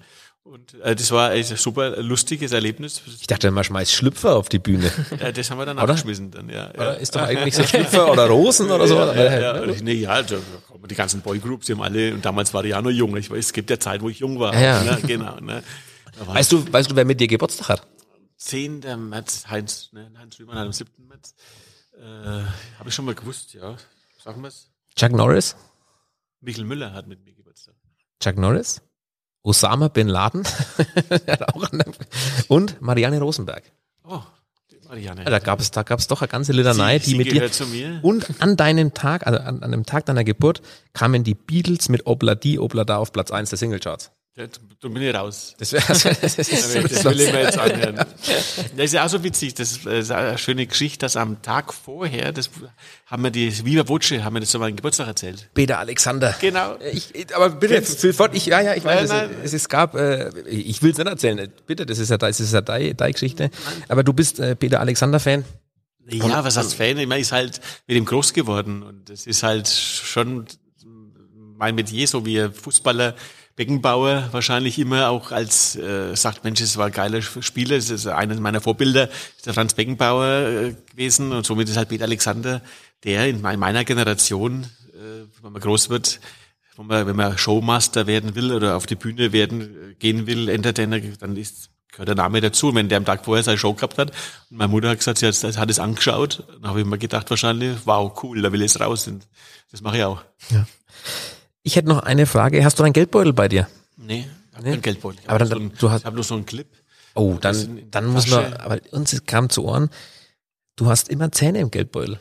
und 0.50 0.82
äh, 0.82 0.96
das 0.96 1.12
war 1.12 1.30
ein 1.30 1.44
super 1.44 2.02
lustiges 2.02 2.54
Erlebnis. 2.54 3.04
Ich 3.22 3.28
dachte, 3.28 3.52
man 3.52 3.64
schmeißt 3.64 3.94
Schlüpfer 3.94 4.36
auf 4.36 4.50
die 4.50 4.58
Bühne. 4.58 4.92
Ja, 5.20 5.32
das 5.34 5.52
haben 5.52 5.60
wir 5.60 5.66
dann 5.66 5.78
abgeschmissen 5.78 6.32
dann, 6.32 6.50
ja. 6.50 6.72
ja. 6.76 6.92
Ist 6.94 7.16
doch 7.16 7.22
eigentlich 7.22 7.56
so 7.56 7.64
Schlüpfer 7.64 8.12
oder 8.12 8.26
Rosen 8.26 8.72
oder 8.72 8.88
so. 8.88 8.96
Ja, 8.96 9.14
ja, 9.14 9.40
ja, 9.40 9.66
ja. 9.66 9.74
Nee, 9.82 9.94
ja 9.94 10.10
also, 10.10 10.38
die 10.90 10.96
ganzen 10.96 11.22
Boygroups, 11.22 11.68
die 11.68 11.74
haben 11.74 11.84
alle, 11.84 12.14
und 12.16 12.26
damals 12.26 12.54
war 12.54 12.64
ich 12.64 12.72
ja 12.72 12.82
noch 12.82 12.90
jung, 12.90 13.16
ich 13.16 13.30
weiß, 13.30 13.38
es 13.38 13.54
gibt 13.54 13.70
ja 13.70 13.80
Zeit, 13.80 14.02
wo 14.02 14.10
ich 14.10 14.20
jung 14.20 14.40
war. 14.40 14.60
Ja. 14.60 14.82
Ne, 14.82 14.98
genau, 15.06 15.40
ne. 15.40 15.62
Weißt 16.26 16.52
du, 16.52 16.66
weißt 16.72 16.90
du, 16.90 16.96
wer 16.96 17.06
mit 17.06 17.20
dir 17.20 17.28
Geburtstag 17.28 17.70
hat? 17.70 17.88
10. 18.40 18.80
März, 19.10 19.48
Heinz, 19.48 19.90
ne, 19.92 20.12
Heinz 20.18 20.40
Rühmann 20.40 20.58
hat 20.58 20.66
am 20.66 20.74
7. 20.74 20.90
März. 21.08 21.36
Äh, 21.98 22.04
Habe 22.80 22.88
ich 22.88 22.96
schon 22.96 23.06
mal 23.06 23.16
gewusst, 23.16 23.54
ja. 23.54 23.76
Sagen 24.24 24.42
wir 24.42 24.48
es. 24.48 24.70
Chuck 24.96 25.12
Norris? 25.12 25.56
Michael 26.42 26.66
Müller 26.66 26.94
hat 26.94 27.08
mit 27.08 27.24
mir 27.24 27.34
Geburtstag. 27.34 27.76
Chuck 28.22 28.38
Norris? 28.38 28.82
Osama 29.44 29.90
Bin 29.90 30.08
Laden? 30.08 30.44
Und 32.48 32.82
Marianne 32.82 33.20
Rosenberg. 33.20 33.64
Oh, 34.04 34.22
Marianne. 34.88 35.24
Ja, 35.24 35.30
da 35.30 35.40
gab 35.40 35.60
es, 35.60 35.72
da 35.72 35.84
gab 35.84 36.00
es 36.00 36.08
doch 36.08 36.22
eine 36.22 36.30
ganze 36.30 36.52
Litanei, 36.54 37.00
die 37.00 37.16
mit 37.16 37.28
dir. 37.28 37.34
gehört 37.36 37.54
zu 37.54 37.68
mir. 37.68 38.00
Und 38.02 38.42
an 38.42 38.58
deinem 38.58 38.94
Tag, 38.94 39.28
also 39.28 39.40
an, 39.40 39.64
an 39.64 39.72
dem 39.72 39.86
Tag 39.86 40.06
deiner 40.06 40.24
Geburt, 40.24 40.62
kamen 40.94 41.24
die 41.24 41.36
Beatles 41.36 41.90
mit 41.90 42.06
Obladi 42.06 42.58
Oblada 42.58 42.98
auf 42.98 43.12
Platz 43.12 43.32
1 43.32 43.50
der 43.50 43.58
Singlecharts. 43.58 44.12
Da 44.36 44.88
bin 44.88 45.02
ich 45.02 45.14
raus. 45.14 45.54
Das 45.60 45.74
wäre 45.74 45.84
das 45.88 46.04
Das 46.04 46.36
das 46.36 47.04
will 47.04 47.20
ich 47.20 47.32
mir 47.34 47.42
jetzt 47.44 47.58
anhören. 47.58 47.96
Das 47.96 48.86
ist 48.86 48.94
ja 48.94 49.04
auch 49.06 49.10
so 49.10 49.22
witzig. 49.22 49.54
Das 49.56 49.72
ist 49.86 50.12
eine 50.12 50.38
schöne 50.38 50.66
Geschichte, 50.66 51.00
dass 51.00 51.18
am 51.18 51.42
Tag 51.42 51.74
vorher, 51.74 52.32
das 52.32 52.50
haben 53.08 53.24
wir 53.24 53.32
die 53.32 53.66
Viva 53.66 53.86
Voce, 53.88 54.12
haben 54.24 54.36
wir 54.36 54.40
das 54.40 54.50
zu 54.50 54.60
meinem 54.60 54.78
Geburtstag 54.78 55.08
erzählt. 55.08 55.50
Peter 55.54 55.80
Alexander. 55.80 56.34
Genau. 56.40 56.78
Ich, 56.94 57.14
ich- 57.14 57.36
aber 57.36 57.50
bitte, 57.50 57.84
sofort, 57.84 58.34
ich, 58.34 58.46
ja, 58.46 58.62
ja, 58.62 58.76
ich 58.76 58.86
weiß, 58.86 59.10
Nein, 59.10 59.30
es, 59.44 59.48
es, 59.48 59.54
es 59.64 59.70
gab, 59.70 59.96
äh, 59.96 60.30
ich 60.48 60.82
will 60.82 60.92
es 60.92 60.98
nicht 60.98 61.08
erzählen, 61.08 61.52
bitte, 61.68 61.86
das 61.86 62.00
ist 62.00 62.10
ja, 62.10 62.18
das 62.18 62.40
ist 62.40 62.54
ja 62.54 62.62
deine, 62.62 62.96
deine 62.96 63.12
Geschichte. 63.12 63.50
Aber 63.90 64.04
du 64.04 64.14
bist 64.14 64.40
äh, 64.40 64.56
Peter 64.56 64.80
Alexander-Fan. 64.80 65.44
Ja, 66.12 66.44
was 66.46 66.56
heißt 66.56 66.76
Fan? 66.76 66.98
Ich 66.98 67.08
meine, 67.08 67.22
ist 67.22 67.32
halt 67.34 67.60
mit 67.88 67.98
ihm 67.98 68.06
groß 68.06 68.32
geworden 68.34 68.84
und 68.84 69.10
das 69.10 69.28
ist 69.28 69.44
halt 69.44 69.68
schon 69.68 70.46
mein 71.58 71.76
Metier, 71.76 72.08
so 72.08 72.26
wie 72.26 72.48
Fußballer, 72.50 73.16
Beckenbauer 73.60 74.30
wahrscheinlich 74.32 74.80
immer 74.80 75.10
auch 75.10 75.34
als 75.34 75.76
äh, 75.76 76.16
sagt, 76.16 76.46
Mensch, 76.46 76.62
es 76.62 76.78
war 76.78 76.86
ein 76.86 76.94
geiler 76.94 77.22
Spieler, 77.22 77.76
es 77.76 77.90
ist 77.90 78.08
eines 78.08 78.40
meiner 78.40 78.62
Vorbilder, 78.62 79.10
ist 79.36 79.48
der 79.48 79.54
Franz 79.54 79.74
Beckenbauer 79.74 80.28
äh, 80.28 80.76
gewesen 80.92 81.34
und 81.34 81.46
somit 81.46 81.68
ist 81.68 81.76
halt 81.76 81.90
Peter 81.90 82.06
Alexander, 82.06 82.62
der 83.04 83.28
in 83.28 83.42
mei- 83.42 83.58
meiner 83.58 83.84
Generation, 83.84 84.64
äh, 84.94 85.26
wenn 85.44 85.52
man 85.52 85.62
groß 85.62 85.90
wird, 85.90 86.22
wenn 86.78 86.88
man, 86.88 87.06
wenn 87.06 87.18
man 87.18 87.38
Showmaster 87.38 88.08
werden 88.08 88.34
will 88.34 88.54
oder 88.54 88.78
auf 88.78 88.86
die 88.86 88.96
Bühne 88.96 89.34
werden 89.34 89.92
äh, 89.92 89.94
gehen 89.96 90.26
will, 90.26 90.48
Entertainer, 90.48 91.02
dann 91.20 91.36
ist 91.36 91.70
gehört 91.92 92.08
der 92.08 92.16
Name 92.16 92.40
dazu. 92.40 92.70
Und 92.70 92.76
wenn 92.76 92.88
der 92.88 92.98
am 93.00 93.04
Tag 93.04 93.26
vorher 93.26 93.44
seine 93.44 93.58
Show 93.58 93.74
gehabt 93.74 93.98
hat 93.98 94.12
und 94.50 94.58
meine 94.58 94.72
Mutter 94.72 94.88
hat 94.88 95.00
gesagt, 95.00 95.18
sie 95.18 95.28
hat, 95.28 95.58
hat 95.58 95.70
es 95.70 95.80
angeschaut, 95.80 96.46
dann 96.62 96.70
habe 96.70 96.80
ich 96.80 96.86
mir 96.86 96.98
gedacht 96.98 97.30
wahrscheinlich, 97.30 97.76
wow, 97.84 98.24
cool, 98.24 98.42
da 98.42 98.54
will 98.54 98.62
ich 98.62 98.72
jetzt 98.72 98.80
raus. 98.80 99.06
Und 99.08 99.28
das 99.70 99.82
mache 99.82 99.98
ich 99.98 100.04
auch. 100.06 100.24
Ich 101.70 101.76
hätte 101.76 101.88
noch 101.88 102.00
eine 102.00 102.26
Frage. 102.26 102.66
Hast 102.66 102.80
du 102.80 102.84
einen 102.84 102.94
Geldbeutel 102.94 103.32
bei 103.32 103.48
dir? 103.48 103.68
Nee, 103.96 104.26
ich 104.50 104.56
habe 104.56 104.64
Nee. 104.66 104.72
keinen 104.72 104.82
Geldbeutel. 104.82 105.20
Ich 105.22 105.30
Aber 105.30 105.36
habe 105.36 105.50
dann- 105.50 105.50
so 105.50 105.56
einen- 105.66 105.74
du 105.78 105.92
hast- 105.92 106.00
ich 106.02 106.06
habe 106.08 106.16
nur 106.16 106.24
so 106.24 106.34
einen 106.34 106.46
Clip. 106.48 106.68
Oh, 107.14 107.38
dann, 107.40 107.84
dann 107.92 108.08
muss 108.08 108.28
man, 108.28 108.54
aber 108.56 108.80
uns 108.90 109.16
kam 109.28 109.52
zu 109.52 109.66
Ohren, 109.66 109.92
du 110.78 110.88
hast 110.88 111.10
immer 111.10 111.32
Zähne 111.32 111.60
im 111.60 111.70
Geldbeutel. 111.70 112.18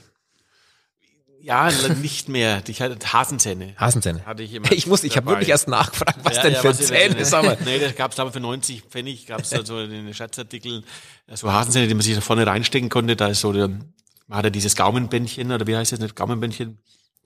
Ja, 1.41 1.71
nicht 2.03 2.29
mehr. 2.29 2.63
Ich 2.67 2.83
hatte 2.83 2.99
Hasenzähne. 3.11 3.73
Hasenzähne. 3.77 4.27
Hatte 4.27 4.43
ich 4.43 4.53
immer 4.53 4.71
Ich 4.71 4.87
muss, 4.87 5.03
ich 5.03 5.17
habe 5.17 5.29
wirklich 5.29 5.49
erst 5.49 5.67
nachgefragt, 5.69 6.19
was 6.25 6.37
Ja, 6.37 6.43
denn 6.43 6.53
ja, 6.53 6.61
für 6.61 6.69
was 6.69 6.79
Zähne, 6.87 7.25
sag 7.25 7.43
mal. 7.43 7.57
Nee, 7.65 7.79
das 7.79 7.95
gab's 7.97 8.17
damals 8.17 8.35
für 8.35 8.41
90 8.41 8.83
Pfennig, 8.83 9.27
gab's 9.27 9.49
da 9.49 9.65
so 9.65 9.81
in 9.81 9.89
den 9.89 10.13
Schatzartikeln, 10.13 10.85
äh, 11.27 11.37
so 11.37 11.51
Hasenzähne, 11.51 11.89
die 11.89 11.95
man 11.95 12.03
sich 12.03 12.15
da 12.15 12.21
vorne 12.21 12.47
reinstecken 12.47 12.91
konnte. 12.91 13.17
Da 13.17 13.29
ist 13.29 13.41
so, 13.41 13.55
der, 13.55 13.69
man 13.69 14.39
hat 14.39 14.45
ja 14.45 14.51
dieses 14.51 14.77
Gaumenbändchen, 14.77 15.51
oder 15.51 15.67
wie 15.67 15.75
heißt 15.77 15.93
das 15.93 16.01
nicht, 16.01 16.15
Gaumenbändchen? 16.17 16.77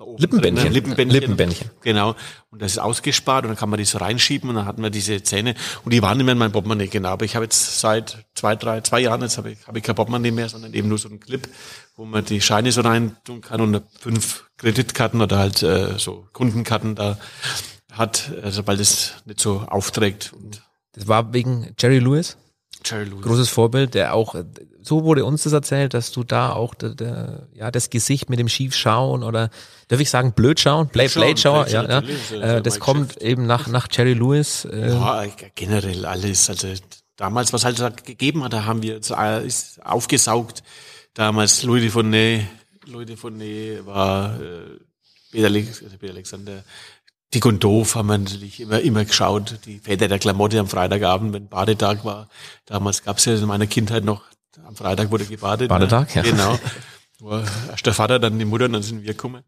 Da 0.02 0.08
oben 0.08 0.20
Lippenbändchen. 0.20 0.64
drin? 0.64 0.72
Lippenbändchen. 0.74 1.20
Lippenbändchen. 1.20 1.70
Genau. 1.82 2.16
Und 2.50 2.60
das 2.60 2.72
ist 2.72 2.78
ausgespart 2.78 3.44
und 3.44 3.50
dann 3.50 3.56
kann 3.56 3.70
man 3.70 3.78
die 3.78 3.84
so 3.84 3.98
reinschieben 3.98 4.50
und 4.50 4.56
dann 4.56 4.66
hatten 4.66 4.82
wir 4.82 4.90
diese 4.90 5.22
Zähne 5.22 5.54
und 5.84 5.94
die 5.94 6.02
waren 6.02 6.18
immer 6.18 6.32
in 6.32 6.38
meinem 6.38 6.50
Portemonnaie, 6.50 6.88
genau. 6.88 7.10
Aber 7.10 7.24
ich 7.24 7.36
habe 7.36 7.44
jetzt 7.44 7.78
seit 7.78 8.26
zwei, 8.34 8.56
drei, 8.56 8.80
zwei 8.80 8.98
Jahren, 8.98 9.20
jetzt 9.22 9.38
habe 9.38 9.52
ich, 9.52 9.64
habe 9.66 9.78
ich 9.78 9.84
kein 9.84 9.94
Portemonnaie 9.94 10.32
mehr, 10.32 10.48
sondern 10.48 10.74
eben 10.74 10.88
nur 10.88 10.98
so 10.98 11.08
einen 11.08 11.20
Clip, 11.20 11.48
wo 11.94 12.04
man 12.04 12.24
die 12.24 12.40
Scheine 12.40 12.72
so 12.72 12.80
rein 12.80 13.16
tun 13.24 13.42
kann 13.42 13.60
und 13.60 13.80
fünf 14.00 14.46
Kreditkarten 14.56 15.20
oder 15.20 15.38
halt 15.38 15.62
äh, 15.62 15.98
so 15.98 16.26
Kundenkarten 16.32 16.96
da 16.96 17.16
hat, 17.92 18.32
äh, 18.42 18.50
sobald 18.50 18.80
es 18.80 19.14
nicht 19.24 19.38
so 19.38 19.60
aufträgt. 19.68 20.32
Und 20.32 20.62
Das 20.94 21.06
war 21.06 21.32
wegen 21.32 21.74
Jerry 21.78 22.00
Lewis, 22.00 22.38
Jerry 22.84 23.04
Lewis. 23.04 23.22
großes 23.22 23.48
Vorbild, 23.48 23.94
der 23.94 24.14
auch, 24.14 24.34
so 24.82 25.04
wurde 25.04 25.24
uns 25.24 25.42
das 25.44 25.52
erzählt, 25.52 25.94
dass 25.94 26.12
du 26.12 26.24
da 26.24 26.52
auch 26.52 26.74
der, 26.74 26.90
der, 26.90 27.46
ja, 27.54 27.70
das 27.70 27.90
Gesicht 27.90 28.28
mit 28.30 28.38
dem 28.38 28.48
Schiefschauen 28.48 29.22
oder, 29.22 29.50
darf 29.88 30.00
ich 30.00 30.10
sagen, 30.10 30.32
Blödschauen, 30.32 30.88
Blade, 30.88 31.10
Blödschauen, 31.10 31.66
Blade-Schauer, 31.66 31.68
ja, 31.68 31.82
ja. 31.88 32.00
das 32.00 32.56
Äh, 32.56 32.62
das 32.62 32.80
kommt 32.80 33.09
Geschäft. 33.14 33.22
eben 33.22 33.46
nach, 33.46 33.66
nach 33.68 33.88
Jerry 33.90 34.14
Lewis. 34.14 34.64
Äh, 34.64 34.90
Ja, 34.90 35.24
generell 35.54 36.04
alles. 36.06 36.48
Also 36.50 36.68
damals, 37.16 37.52
was 37.52 37.64
halt 37.64 37.78
da 37.80 37.90
gegeben 37.90 38.42
hat, 38.44 38.52
da 38.52 38.64
haben 38.64 38.82
wir 38.82 39.00
aufgesaugt. 39.84 40.62
Damals 41.14 41.62
Louis 41.62 41.82
de 41.82 41.90
Funès, 41.90 42.42
Louis 42.86 43.06
de 43.06 43.16
Funès 43.16 43.84
war 43.86 44.40
äh, 44.40 44.78
Peter 45.30 46.12
Alexander. 46.12 46.62
Dick 47.34 47.46
und 47.46 47.64
Doof 47.64 47.94
haben 47.94 48.09
wir 48.09 48.18
natürlich 48.18 48.60
immer, 48.60 48.80
immer 48.80 49.04
geschaut. 49.04 49.59
Die 49.64 49.78
Väter 49.78 50.09
der 50.09 50.18
Klamotte 50.18 50.59
am 50.59 50.68
Freitagabend, 50.68 51.32
wenn 51.32 51.48
Badetag 51.48 52.04
war. 52.04 52.28
Damals 52.66 53.02
gab's 53.02 53.24
ja 53.24 53.34
in 53.34 53.46
meiner 53.46 53.66
Kindheit 53.66 54.04
noch, 54.04 54.22
am 54.64 54.76
Freitag 54.76 55.10
wurde 55.10 55.24
gebadet. 55.24 55.68
Badetag, 55.68 56.14
ne? 56.14 56.22
ja. 56.22 56.30
Genau. 56.30 56.59
War 57.20 57.44
erst 57.70 57.86
der 57.86 57.94
Vater, 57.94 58.18
dann 58.18 58.38
die 58.38 58.44
Mutter, 58.44 58.64
und 58.64 58.72
dann 58.72 58.82
sind 58.82 59.02
wir 59.02 59.12
gekommen 59.12 59.44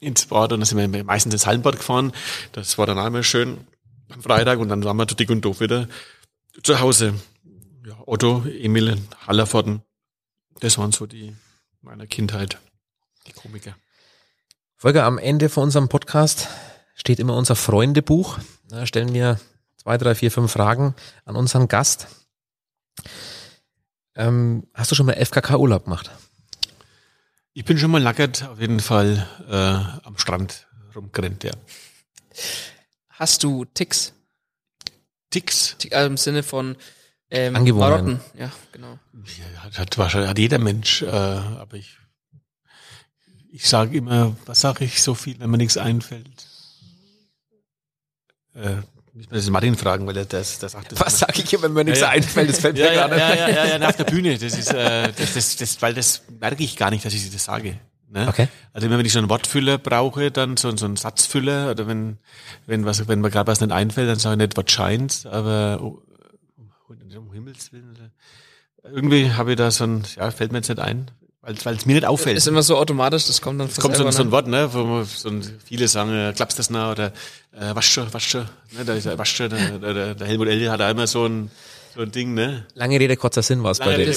ins 0.00 0.26
Bad 0.26 0.52
und 0.52 0.60
dann 0.60 0.66
sind 0.66 0.92
wir 0.92 1.04
meistens 1.04 1.34
ins 1.34 1.46
Hallenbad 1.46 1.76
gefahren. 1.76 2.12
Das 2.52 2.78
war 2.78 2.86
dann 2.86 2.98
einmal 2.98 3.22
schön 3.22 3.66
am 4.12 4.22
Freitag 4.22 4.58
und 4.58 4.68
dann 4.68 4.84
waren 4.84 4.96
wir 4.96 5.08
zu 5.08 5.14
dick 5.14 5.30
und 5.30 5.42
doof 5.42 5.60
wieder 5.60 5.88
zu 6.62 6.80
Hause. 6.80 7.14
Ja, 7.86 7.96
Otto, 8.06 8.44
Emil, 8.46 8.98
Hallervorden, 9.26 9.82
das 10.60 10.78
waren 10.78 10.92
so 10.92 11.06
die 11.06 11.34
meiner 11.82 12.06
Kindheit, 12.06 12.58
die 13.26 13.32
Komiker. 13.32 13.76
Volker, 14.76 15.04
am 15.04 15.18
Ende 15.18 15.48
von 15.48 15.64
unserem 15.64 15.88
Podcast 15.88 16.48
steht 16.94 17.18
immer 17.18 17.36
unser 17.36 17.56
Freundebuch. 17.56 18.38
Da 18.68 18.86
stellen 18.86 19.12
wir 19.12 19.40
zwei, 19.76 19.98
drei, 19.98 20.14
vier, 20.14 20.30
fünf 20.30 20.52
Fragen 20.52 20.94
an 21.24 21.36
unseren 21.36 21.68
Gast. 21.68 22.08
Ähm, 24.16 24.66
hast 24.72 24.90
du 24.90 24.94
schon 24.94 25.06
mal 25.06 25.16
FKK-Urlaub 25.16 25.84
gemacht? 25.84 26.10
Ich 27.52 27.64
bin 27.64 27.78
schon 27.78 27.90
mal 27.90 28.02
lackert, 28.02 28.48
auf 28.48 28.60
jeden 28.60 28.80
Fall 28.80 29.26
äh, 29.48 30.06
am 30.06 30.16
Strand 30.16 30.66
rumgerannt, 30.94 31.44
ja. 31.44 31.52
Hast 33.10 33.44
du 33.44 33.64
Ticks? 33.64 34.12
Ticks, 35.30 35.76
Tick, 35.78 35.92
also 35.92 36.06
im 36.06 36.16
Sinne 36.16 36.42
von 36.42 36.76
ähm, 37.30 37.56
Angewohnheiten. 37.56 38.12
Marotten. 38.12 38.40
Ja, 38.40 38.52
genau. 38.72 38.98
ja, 39.12 39.62
hat, 39.62 39.78
hat 39.78 39.98
wahrscheinlich 39.98 40.30
hat 40.30 40.38
jeder 40.38 40.58
Mensch, 40.58 41.02
äh, 41.02 41.06
aber 41.06 41.74
ich 41.74 41.98
ich 43.50 43.68
sage 43.68 43.96
immer, 43.96 44.36
was 44.46 44.60
sage 44.60 44.84
ich 44.84 45.00
so 45.00 45.14
viel, 45.14 45.38
wenn 45.38 45.48
mir 45.48 45.58
nichts 45.58 45.76
einfällt? 45.76 46.53
Äh, 48.54 48.76
müssen 49.12 49.30
wir 49.30 49.38
das 49.38 49.50
Martin 49.50 49.76
fragen, 49.76 50.06
weil 50.06 50.16
er 50.16 50.24
das, 50.24 50.58
das 50.58 50.72
sagt 50.72 50.92
das 50.92 51.00
Was 51.00 51.18
sage 51.20 51.42
ich, 51.42 51.62
wenn 51.62 51.72
mir 51.72 51.84
nichts 51.84 52.00
Ja, 52.00 52.06
ja. 52.06 52.12
einfällt? 52.12 52.48
Das 52.50 52.58
fällt 52.60 52.74
mir 52.76 52.86
ja, 52.86 52.92
ja, 52.92 53.06
gerade. 53.08 53.18
ja, 53.20 53.34
ja, 53.34 53.48
ja, 53.48 53.64
ja, 53.66 53.78
nach 53.78 53.92
der 53.92 54.04
Bühne. 54.04 54.38
Das 54.38 54.56
ist, 54.58 54.72
äh, 54.72 55.12
das, 55.12 55.34
das, 55.34 55.56
das, 55.56 55.82
weil 55.82 55.94
das 55.94 56.22
merke 56.40 56.62
ich 56.64 56.76
gar 56.76 56.90
nicht, 56.90 57.04
dass 57.04 57.14
ich 57.14 57.30
das 57.32 57.44
sage. 57.44 57.78
Ne? 58.10 58.28
Okay. 58.28 58.48
Also 58.72 58.86
immer 58.86 58.98
wenn 58.98 59.06
ich 59.06 59.12
so 59.12 59.18
einen 59.18 59.28
Wortfüller 59.28 59.78
brauche, 59.78 60.30
dann 60.30 60.56
so, 60.56 60.76
so 60.76 60.84
einen 60.86 60.96
Satzfüller 60.96 61.70
oder 61.72 61.86
wenn, 61.88 62.18
wenn 62.66 62.84
was, 62.84 63.06
wenn 63.08 63.20
mir 63.20 63.30
gerade 63.30 63.46
was 63.48 63.60
nicht 63.60 63.72
einfällt, 63.72 64.08
dann 64.08 64.18
sage 64.18 64.34
ich 64.34 64.48
nicht, 64.48 64.56
was 64.56 64.70
scheint, 64.70 65.26
aber 65.26 65.80
oh, 65.82 66.00
um 67.16 67.32
Himmels 67.32 67.72
Willen. 67.72 67.90
oder- 67.92 68.90
Irgendwie 68.94 69.32
habe 69.32 69.52
ich 69.52 69.56
da 69.56 69.70
so 69.70 69.84
ein, 69.84 70.04
ja, 70.16 70.30
fällt 70.30 70.52
mir 70.52 70.58
jetzt 70.58 70.68
nicht 70.68 70.80
ein, 70.80 71.10
weil 71.44 71.54
weil 71.64 71.74
es 71.76 71.86
mir 71.86 71.94
nicht 71.94 72.06
auffällt. 72.06 72.36
Ist 72.36 72.46
immer 72.46 72.62
so 72.62 72.76
automatisch, 72.76 73.26
das 73.26 73.40
kommt 73.40 73.60
dann 73.60 73.68
Es 73.68 73.78
kommt 73.78 73.96
so, 73.96 74.04
ein- 74.04 74.12
so 74.12 74.20
ein 74.22 74.26
ne? 74.26 74.32
Wort, 74.32 74.46
ne, 74.48 74.68
wo 74.72 74.84
man 74.84 75.04
so 75.04 75.28
ein, 75.28 75.42
viele 75.64 75.86
sagen, 75.88 76.10
äh, 76.12 76.32
klappst 76.34 76.58
das 76.58 76.70
nah 76.70 76.90
oder 76.92 77.12
äh, 77.58 77.74
wasch 77.74 77.90
schon, 77.92 78.12
wasch 78.12 78.28
schon. 78.28 78.46
Ne, 78.72 78.84
da 78.84 78.94
ist 78.94 79.06
der, 79.06 79.18
wasch 79.18 79.34
schon, 79.36 79.50
der, 79.50 79.78
der, 79.94 80.14
der 80.14 80.26
Helmut 80.26 80.48
Elde 80.48 80.70
hat 80.70 80.80
da 80.80 80.90
immer 80.90 81.06
so 81.06 81.26
ein, 81.26 81.50
so 81.94 82.02
ein 82.02 82.10
Ding, 82.10 82.34
ne? 82.34 82.66
Lange 82.74 82.98
Rede, 82.98 83.16
kurzer 83.16 83.42
Sinn 83.42 83.62
war 83.62 83.70
es 83.72 83.78
bei 83.78 83.94
Rede, 83.94 84.12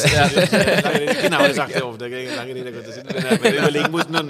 genau, 1.22 1.40
das 1.48 1.56
sagt 1.56 1.74
er 1.74 1.88
oft. 1.88 2.02
der 2.02 2.10
Lange 2.10 2.56
Rede, 2.56 2.72
kurzer 2.72 2.92
Sinn, 2.92 3.04
wenn 3.08 3.24
er, 3.26 3.44
wenn 3.44 3.54
er 3.54 3.60
überlegen 3.60 3.92
muss, 3.92 4.10
ne? 4.10 4.24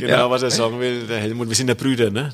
Genau, 0.00 0.30
was 0.30 0.42
er 0.42 0.50
sagen 0.50 0.80
will, 0.80 1.06
der 1.06 1.18
Helmut, 1.20 1.48
wir 1.48 1.56
sind 1.56 1.68
ja 1.68 1.74
Brüder, 1.74 2.10
ne? 2.10 2.32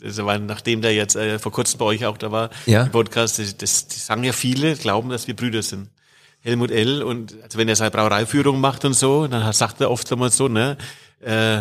Das 0.00 0.16
Das 0.16 0.24
war, 0.24 0.38
nachdem 0.38 0.80
der 0.82 0.94
jetzt 0.94 1.16
äh, 1.16 1.38
vor 1.38 1.52
kurzem 1.52 1.78
bei 1.78 1.84
euch 1.86 2.06
auch 2.06 2.16
da 2.18 2.30
war, 2.32 2.50
Ja. 2.66 2.84
im 2.84 2.90
Podcast, 2.90 3.38
das, 3.38 3.56
das, 3.56 3.88
das 3.88 4.06
sagen 4.06 4.22
ja 4.24 4.32
viele, 4.32 4.74
glauben, 4.76 5.10
dass 5.10 5.26
wir 5.26 5.34
Brüder 5.36 5.62
sind. 5.62 5.88
Helmut 6.40 6.70
L. 6.70 7.02
und 7.02 7.34
also 7.42 7.58
wenn 7.58 7.68
er 7.68 7.76
seine 7.76 7.90
Brauereiführung 7.90 8.60
macht 8.60 8.84
und 8.84 8.94
so, 8.94 9.26
dann 9.26 9.52
sagt 9.52 9.80
er 9.80 9.90
oft 9.90 10.10
einmal 10.12 10.30
so, 10.30 10.48
ne, 10.48 10.76
äh, 11.20 11.60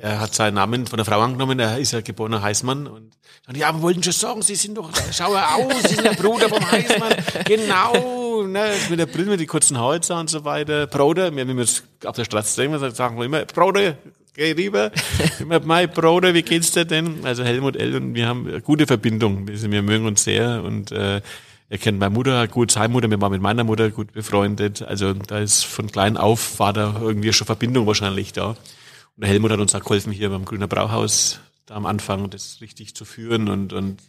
er 0.00 0.20
hat 0.20 0.34
seinen 0.34 0.54
Namen 0.54 0.86
von 0.86 0.96
der 0.96 1.04
Frau 1.04 1.20
angenommen, 1.20 1.58
er 1.58 1.78
ist 1.78 1.92
ja 1.92 2.00
geborener 2.00 2.42
Heißmann 2.42 2.86
und 2.86 3.12
dann, 3.46 3.56
ja, 3.56 3.72
wir 3.72 3.80
wollten 3.82 4.02
schon 4.02 4.12
sagen, 4.12 4.42
Sie 4.42 4.54
sind 4.54 4.76
doch, 4.76 4.90
schau 5.12 5.34
aus, 5.34 5.82
Sie 5.82 5.94
sind 5.94 6.04
der 6.04 6.12
Bruder 6.12 6.48
vom 6.48 6.70
Heißmann, 6.70 7.14
genau, 7.44 8.44
ne, 8.44 8.72
mit 8.90 8.98
der 8.98 9.06
Brille, 9.06 9.30
mit 9.30 9.40
die 9.40 9.46
kurzen 9.46 9.78
Hals 9.78 10.10
und 10.10 10.30
so 10.30 10.44
weiter, 10.44 10.86
Bruder, 10.86 11.34
wir, 11.34 11.46
wir 11.46 11.54
uns 11.54 11.82
auf 12.04 12.16
der 12.16 12.24
Straße 12.24 12.54
sehen, 12.54 12.94
sagen 12.94 13.18
wir 13.18 13.24
immer, 13.24 13.44
Bruder, 13.44 13.96
geh 14.34 14.52
rüber, 14.52 14.90
immer, 15.40 15.60
mein 15.60 15.90
Bruder, 15.90 16.34
wie 16.34 16.42
geht's 16.42 16.72
dir 16.72 16.84
denn? 16.84 17.24
Also 17.24 17.42
Helmut 17.42 17.76
L. 17.76 17.96
und 17.96 18.14
wir 18.14 18.26
haben 18.26 18.46
eine 18.46 18.60
gute 18.60 18.86
Verbindung, 18.86 19.48
wir 19.48 19.82
mögen 19.82 20.06
uns 20.06 20.24
sehr 20.24 20.62
und, 20.62 20.92
äh, 20.92 21.20
er 21.68 21.78
kennt 21.78 21.98
meine 21.98 22.14
Mutter 22.14 22.48
gut, 22.48 22.70
seine 22.70 22.88
Mutter, 22.88 23.10
wir 23.10 23.20
waren 23.20 23.32
mit 23.32 23.42
meiner 23.42 23.64
Mutter 23.64 23.90
gut 23.90 24.12
befreundet. 24.12 24.82
Also 24.82 25.12
da 25.12 25.38
ist 25.38 25.64
von 25.64 25.90
klein 25.90 26.16
auf 26.16 26.58
war 26.58 26.72
da 26.72 26.98
irgendwie 27.00 27.32
schon 27.32 27.46
Verbindung 27.46 27.86
wahrscheinlich 27.86 28.32
da. 28.32 28.48
Und 28.48 28.56
der 29.16 29.28
Helmut 29.28 29.50
hat 29.50 29.60
uns 29.60 29.74
auch 29.74 29.80
geholfen 29.80 30.12
hier 30.12 30.30
beim 30.30 30.44
Grüner 30.44 30.66
Brauhaus 30.66 31.40
da 31.68 31.74
am 31.74 31.84
Anfang 31.84 32.30
das 32.30 32.62
richtig 32.62 32.94
zu 32.94 33.04
führen 33.04 33.48
und, 33.48 33.74
und 33.74 34.00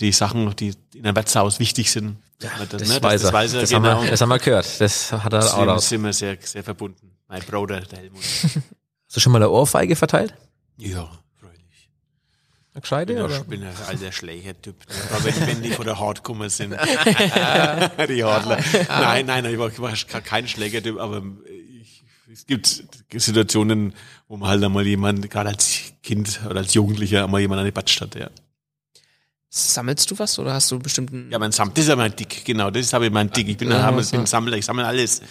die 0.00 0.12
Sachen, 0.12 0.54
die 0.56 0.74
in 0.94 1.06
einem 1.06 1.16
Wirtshaus 1.16 1.58
wichtig 1.58 1.90
sind. 1.90 2.16
Ja, 2.42 2.50
das, 2.68 2.88
ne, 2.88 3.02
weiß 3.02 3.22
das, 3.22 3.70
genau. 3.70 3.88
haben 3.88 4.04
wir, 4.04 4.10
das 4.10 4.20
haben 4.20 4.28
wir 4.28 4.38
gehört. 4.38 4.80
Das 4.80 5.12
hat 5.12 5.32
er 5.32 5.40
auch 5.40 5.44
Deswegen 5.44 5.68
raus. 5.70 5.88
sind 5.88 6.02
wir 6.02 6.12
sehr, 6.12 6.36
sehr 6.40 6.62
verbunden. 6.62 7.12
Mein 7.28 7.42
Bruder, 7.42 7.80
der 7.80 7.98
Helmut. 7.98 8.22
Hast 8.22 9.16
du 9.16 9.20
schon 9.20 9.32
mal 9.32 9.38
eine 9.38 9.50
Ohrfeige 9.50 9.96
verteilt? 9.96 10.34
ja, 10.76 11.10
freilich. 12.72 12.72
Eine 12.72 12.78
Ich 12.78 12.82
gescheite, 12.82 13.14
bin, 13.14 13.22
oder? 13.22 13.36
ein, 13.36 13.46
bin 13.46 13.62
ein 13.62 13.74
alter 13.88 14.12
Schleicher-Typ. 14.12 14.76
ne? 14.88 14.94
Aber 15.12 15.24
wenn, 15.24 15.46
wenn 15.46 15.62
die 15.62 15.70
von 15.70 15.84
der 15.84 15.96
gekommen 16.14 16.48
sind. 16.48 16.72
die 18.08 18.24
Hartler. 18.24 18.58
Nein, 18.88 19.26
nein, 19.26 19.44
ich 19.46 19.58
war, 19.58 19.68
ich 19.68 19.78
war 19.80 20.20
kein 20.20 20.46
Schlägertyp, 20.46 20.98
aber 20.98 21.22
ich, 21.80 22.04
es 22.32 22.46
gibt 22.46 22.84
Situationen, 23.12 23.94
wo 24.28 24.36
man 24.36 24.48
halt 24.48 24.62
einmal 24.62 24.86
jemand, 24.86 25.28
gerade 25.30 25.50
als 25.50 25.92
Kind 26.02 26.40
oder 26.48 26.60
als 26.60 26.74
Jugendlicher, 26.74 27.24
einmal 27.24 27.40
jemand 27.40 27.60
an 27.60 27.64
die 27.66 27.72
Batsch 27.72 28.00
hat, 28.00 28.14
ja. 28.14 28.30
Sammelst 29.52 30.08
du 30.10 30.18
was 30.18 30.38
oder 30.38 30.54
hast 30.54 30.70
du 30.70 30.78
bestimmten. 30.78 31.28
Ja, 31.32 31.38
mein 31.40 31.50
Sam, 31.50 31.74
das 31.74 31.84
ist 31.84 31.88
ja 31.88 31.96
mein 31.96 32.14
Dick, 32.14 32.44
genau, 32.44 32.70
das 32.70 32.92
habe 32.92 33.06
ich 33.06 33.12
mein 33.12 33.30
Dick. 33.32 33.48
Ich 33.48 33.56
bin, 33.56 33.68
Ja, 33.68 33.88
ein, 33.88 33.94
ja. 33.94 34.00
ich 34.00 34.10
bin 34.12 34.20
ein 34.20 34.26
Sammler, 34.26 34.56
ich 34.56 34.64
sammle 34.64 34.86
alles. 34.86 35.22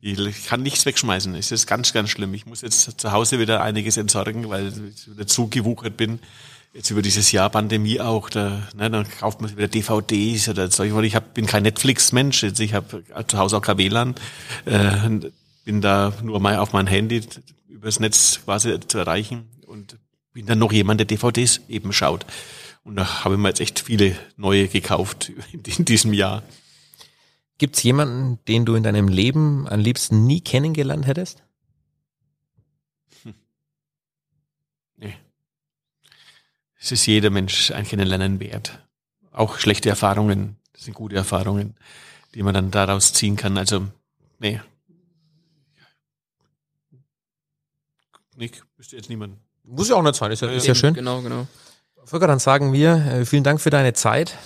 Ich, 0.00 0.18
ich 0.18 0.46
kann 0.46 0.62
nichts 0.62 0.86
wegschmeißen. 0.86 1.34
Es 1.34 1.52
ist 1.52 1.66
ganz, 1.66 1.92
ganz 1.92 2.10
schlimm. 2.10 2.32
Ich 2.32 2.46
muss 2.46 2.62
jetzt 2.62 3.00
zu 3.00 3.12
Hause 3.12 3.38
wieder 3.38 3.62
einiges 3.62 3.96
entsorgen, 3.96 4.48
weil 4.48 4.68
ich 4.68 5.10
wieder 5.10 5.26
zugewuchert 5.26 5.96
bin. 5.96 6.20
Jetzt 6.76 6.90
über 6.90 7.00
dieses 7.00 7.32
Jahr 7.32 7.48
Pandemie 7.48 8.00
auch, 8.00 8.28
da, 8.28 8.68
ne, 8.76 8.90
dann 8.90 9.08
kauft 9.08 9.40
man 9.40 9.50
wieder 9.50 9.66
DVDs 9.66 10.46
oder 10.50 10.70
solche, 10.70 10.94
weil 10.94 11.06
ich 11.06 11.14
hab, 11.14 11.32
bin 11.32 11.46
kein 11.46 11.62
Netflix-Mensch, 11.62 12.42
ich 12.42 12.74
habe 12.74 13.02
zu 13.26 13.38
Hause 13.38 13.56
auch 13.56 13.62
kein 13.62 13.78
WLAN, 13.78 14.14
äh, 14.66 15.30
bin 15.64 15.80
da 15.80 16.12
nur 16.22 16.38
mal 16.38 16.58
auf 16.58 16.74
mein 16.74 16.86
Handy 16.86 17.22
übers 17.70 17.98
Netz 17.98 18.40
quasi 18.44 18.78
zu 18.86 18.98
erreichen 18.98 19.48
und 19.66 19.96
bin 20.34 20.44
dann 20.44 20.58
noch 20.58 20.70
jemand, 20.70 21.00
der 21.00 21.06
DVDs 21.06 21.62
eben 21.70 21.94
schaut. 21.94 22.26
Und 22.84 22.96
da 22.96 23.24
habe 23.24 23.36
ich 23.36 23.40
mir 23.40 23.48
jetzt 23.48 23.60
echt 23.60 23.80
viele 23.80 24.14
neue 24.36 24.68
gekauft 24.68 25.32
in 25.52 25.86
diesem 25.86 26.12
Jahr. 26.12 26.42
Gibt's 27.56 27.82
jemanden, 27.84 28.38
den 28.48 28.66
du 28.66 28.74
in 28.74 28.82
deinem 28.82 29.08
Leben 29.08 29.66
am 29.66 29.80
liebsten 29.80 30.26
nie 30.26 30.42
kennengelernt 30.42 31.06
hättest? 31.06 31.42
Nee. 34.98 35.14
Es 36.86 36.92
ist 36.92 37.06
jeder 37.06 37.30
Mensch 37.30 37.72
ein 37.72 37.84
Kennenlernen 37.84 38.38
wert. 38.38 38.78
Auch 39.32 39.58
schlechte 39.58 39.88
Erfahrungen, 39.88 40.56
das 40.72 40.84
sind 40.84 40.94
gute 40.94 41.16
Erfahrungen, 41.16 41.74
die 42.32 42.44
man 42.44 42.54
dann 42.54 42.70
daraus 42.70 43.12
ziehen 43.12 43.34
kann. 43.34 43.58
Also, 43.58 43.88
nee. 44.38 44.60
Nick, 48.36 48.62
wüsste 48.76 48.94
jetzt 48.94 49.08
niemand. 49.08 49.36
Muss 49.64 49.88
ja 49.88 49.96
auch 49.96 50.02
nicht 50.04 50.14
sein, 50.14 50.30
ist 50.30 50.42
ja, 50.42 50.48
ist 50.48 50.68
ja 50.68 50.76
schön. 50.76 50.94
Genau, 50.94 51.22
genau. 51.22 51.48
Volker, 52.04 52.28
dann 52.28 52.38
sagen 52.38 52.72
wir, 52.72 52.94
äh, 52.94 53.26
vielen 53.26 53.42
Dank 53.42 53.60
für 53.60 53.70
deine 53.70 53.92
Zeit. 53.92 54.38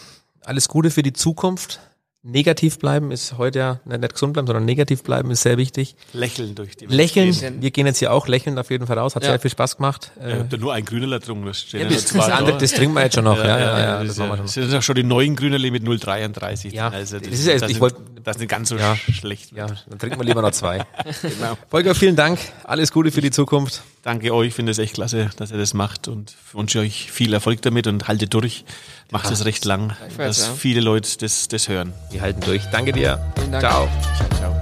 Alles 0.43 0.69
Gute 0.69 0.91
für 0.91 1.03
die 1.03 1.13
Zukunft. 1.13 1.79
Negativ 2.23 2.79
bleiben 2.79 3.13
ist 3.13 3.39
heute 3.39 3.59
ja 3.61 3.81
nicht, 3.87 3.99
nicht 4.03 4.13
gesund 4.13 4.35
bleiben, 4.35 4.47
sondern 4.47 4.67
negativ 4.67 5.03
bleiben 5.03 5.31
ist 5.31 5.41
sehr 5.41 5.57
wichtig. 5.57 5.97
Lächeln 6.13 6.55
durch 6.55 6.77
die 6.77 6.83
Welt 6.87 6.93
Lächeln, 6.93 7.33
gehen. 7.33 7.63
wir 7.63 7.71
gehen 7.71 7.87
jetzt 7.87 7.99
hier 7.99 8.13
auch 8.13 8.29
lächeln 8.29 8.59
auf 8.59 8.71
jeden 8.71 8.87
Fall 8.87 8.99
raus, 8.99 9.17
hat 9.17 9.23
Ja. 9.23 9.31
sehr 9.31 9.41
viel 9.41 9.51
Spaß 9.51 9.79
gemacht. 9.79 10.13
Ich 10.19 10.35
habe 10.35 10.45
da 10.51 10.57
nur 10.59 10.75
ein 10.75 10.85
Grünerler 10.85 11.19
getrunken. 11.19 11.47
Das, 11.47 11.61
steht 11.61 11.81
ja, 11.81 11.87
ja 11.89 11.95
das, 11.95 12.05
das, 12.05 12.29
andere, 12.29 12.53
da. 12.53 12.59
das 12.59 12.73
trinken 12.73 12.95
wir 12.95 13.05
jetzt 13.05 13.15
schon 13.15 13.25
noch, 13.25 13.39
ja, 13.39 13.59
ja, 13.59 13.79
ja, 13.81 14.05
das, 14.05 14.17
das 14.17 14.19
wir 14.19 14.27
ja, 14.27 14.37
schon. 14.37 14.45
das 14.45 14.53
sind 14.53 14.71
ja 14.71 14.83
schon 14.83 14.95
die 14.97 15.03
neuen 15.03 15.35
Grünerli 15.35 15.71
mit 15.71 15.83
0,33. 15.83 16.75
Ja, 16.75 16.89
also 16.91 17.19
das 17.19 17.27
ist 17.29 17.47
ja- 17.47 17.55
das 17.55 17.63
ich 17.63 17.69
nicht- 17.69 17.81
wollt- 17.81 17.97
das 18.23 18.37
ist 18.37 18.41
nicht 18.41 18.51
ganz 18.51 18.69
so 18.69 18.77
Ja. 18.77 18.93
sch- 18.93 19.15
schlecht. 19.15 19.53
Ja, 19.53 19.67
dann 19.89 19.99
trinken 19.99 20.19
wir 20.21 20.25
lieber 20.27 20.43
noch 20.43 20.51
zwei. 20.51 20.85
Genau. 21.23 21.57
Volker, 21.71 21.95
vielen 21.95 22.17
Dank. 22.17 22.39
Alles 22.65 22.93
Gute 22.93 23.13
für 23.13 23.23
die 23.23 23.31
Zukunft. 23.31 23.81
Danke 24.03 24.35
euch, 24.35 24.53
finde 24.53 24.73
es 24.73 24.79
echt 24.79 24.93
klasse, 24.95 25.31
dass 25.37 25.53
ihr 25.53 25.59
das 25.59 25.73
macht 25.73 26.07
und 26.07 26.35
wünsche 26.53 26.81
euch 26.81 27.11
viel 27.11 27.33
Erfolg 27.33 27.63
damit 27.63 27.87
und 27.87 28.09
haltet 28.09 28.35
durch. 28.35 28.65
Macht 29.11 29.31
es 29.31 29.45
recht 29.45 29.65
lang, 29.65 29.97
dass 30.17 30.47
ja. 30.47 30.55
viele 30.55 30.81
Leute 30.81 31.19
das, 31.19 31.49
das 31.49 31.69
hören. 31.69 31.93
Wir 32.11 32.21
halten 32.21 32.41
durch. 32.43 32.65
Danke 32.71 32.93
dir. 32.93 33.19
Dank. 33.51 33.61
Ciao. 33.61 33.89
Ciao. 34.37 34.61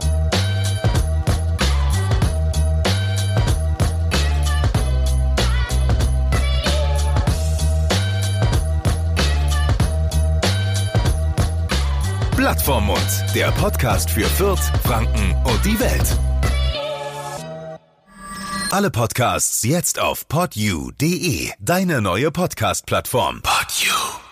Blatt 12.37 12.63
vorm 12.63 12.87
Mund, 12.87 13.01
der 13.35 13.51
Podcast 13.51 14.11
für 14.11 14.25
Fürth, 14.25 14.73
Franken 14.85 15.37
und 15.45 15.65
die 15.65 15.79
Welt. 15.81 16.17
Alle 18.71 18.91
Podcasts 18.91 19.65
jetzt 19.65 19.99
auf 19.99 20.29
podyou.de, 20.29 21.51
deine 21.59 22.01
neue 22.01 22.31
Podcast-Plattform. 22.31 23.43
Podyou. 23.43 24.28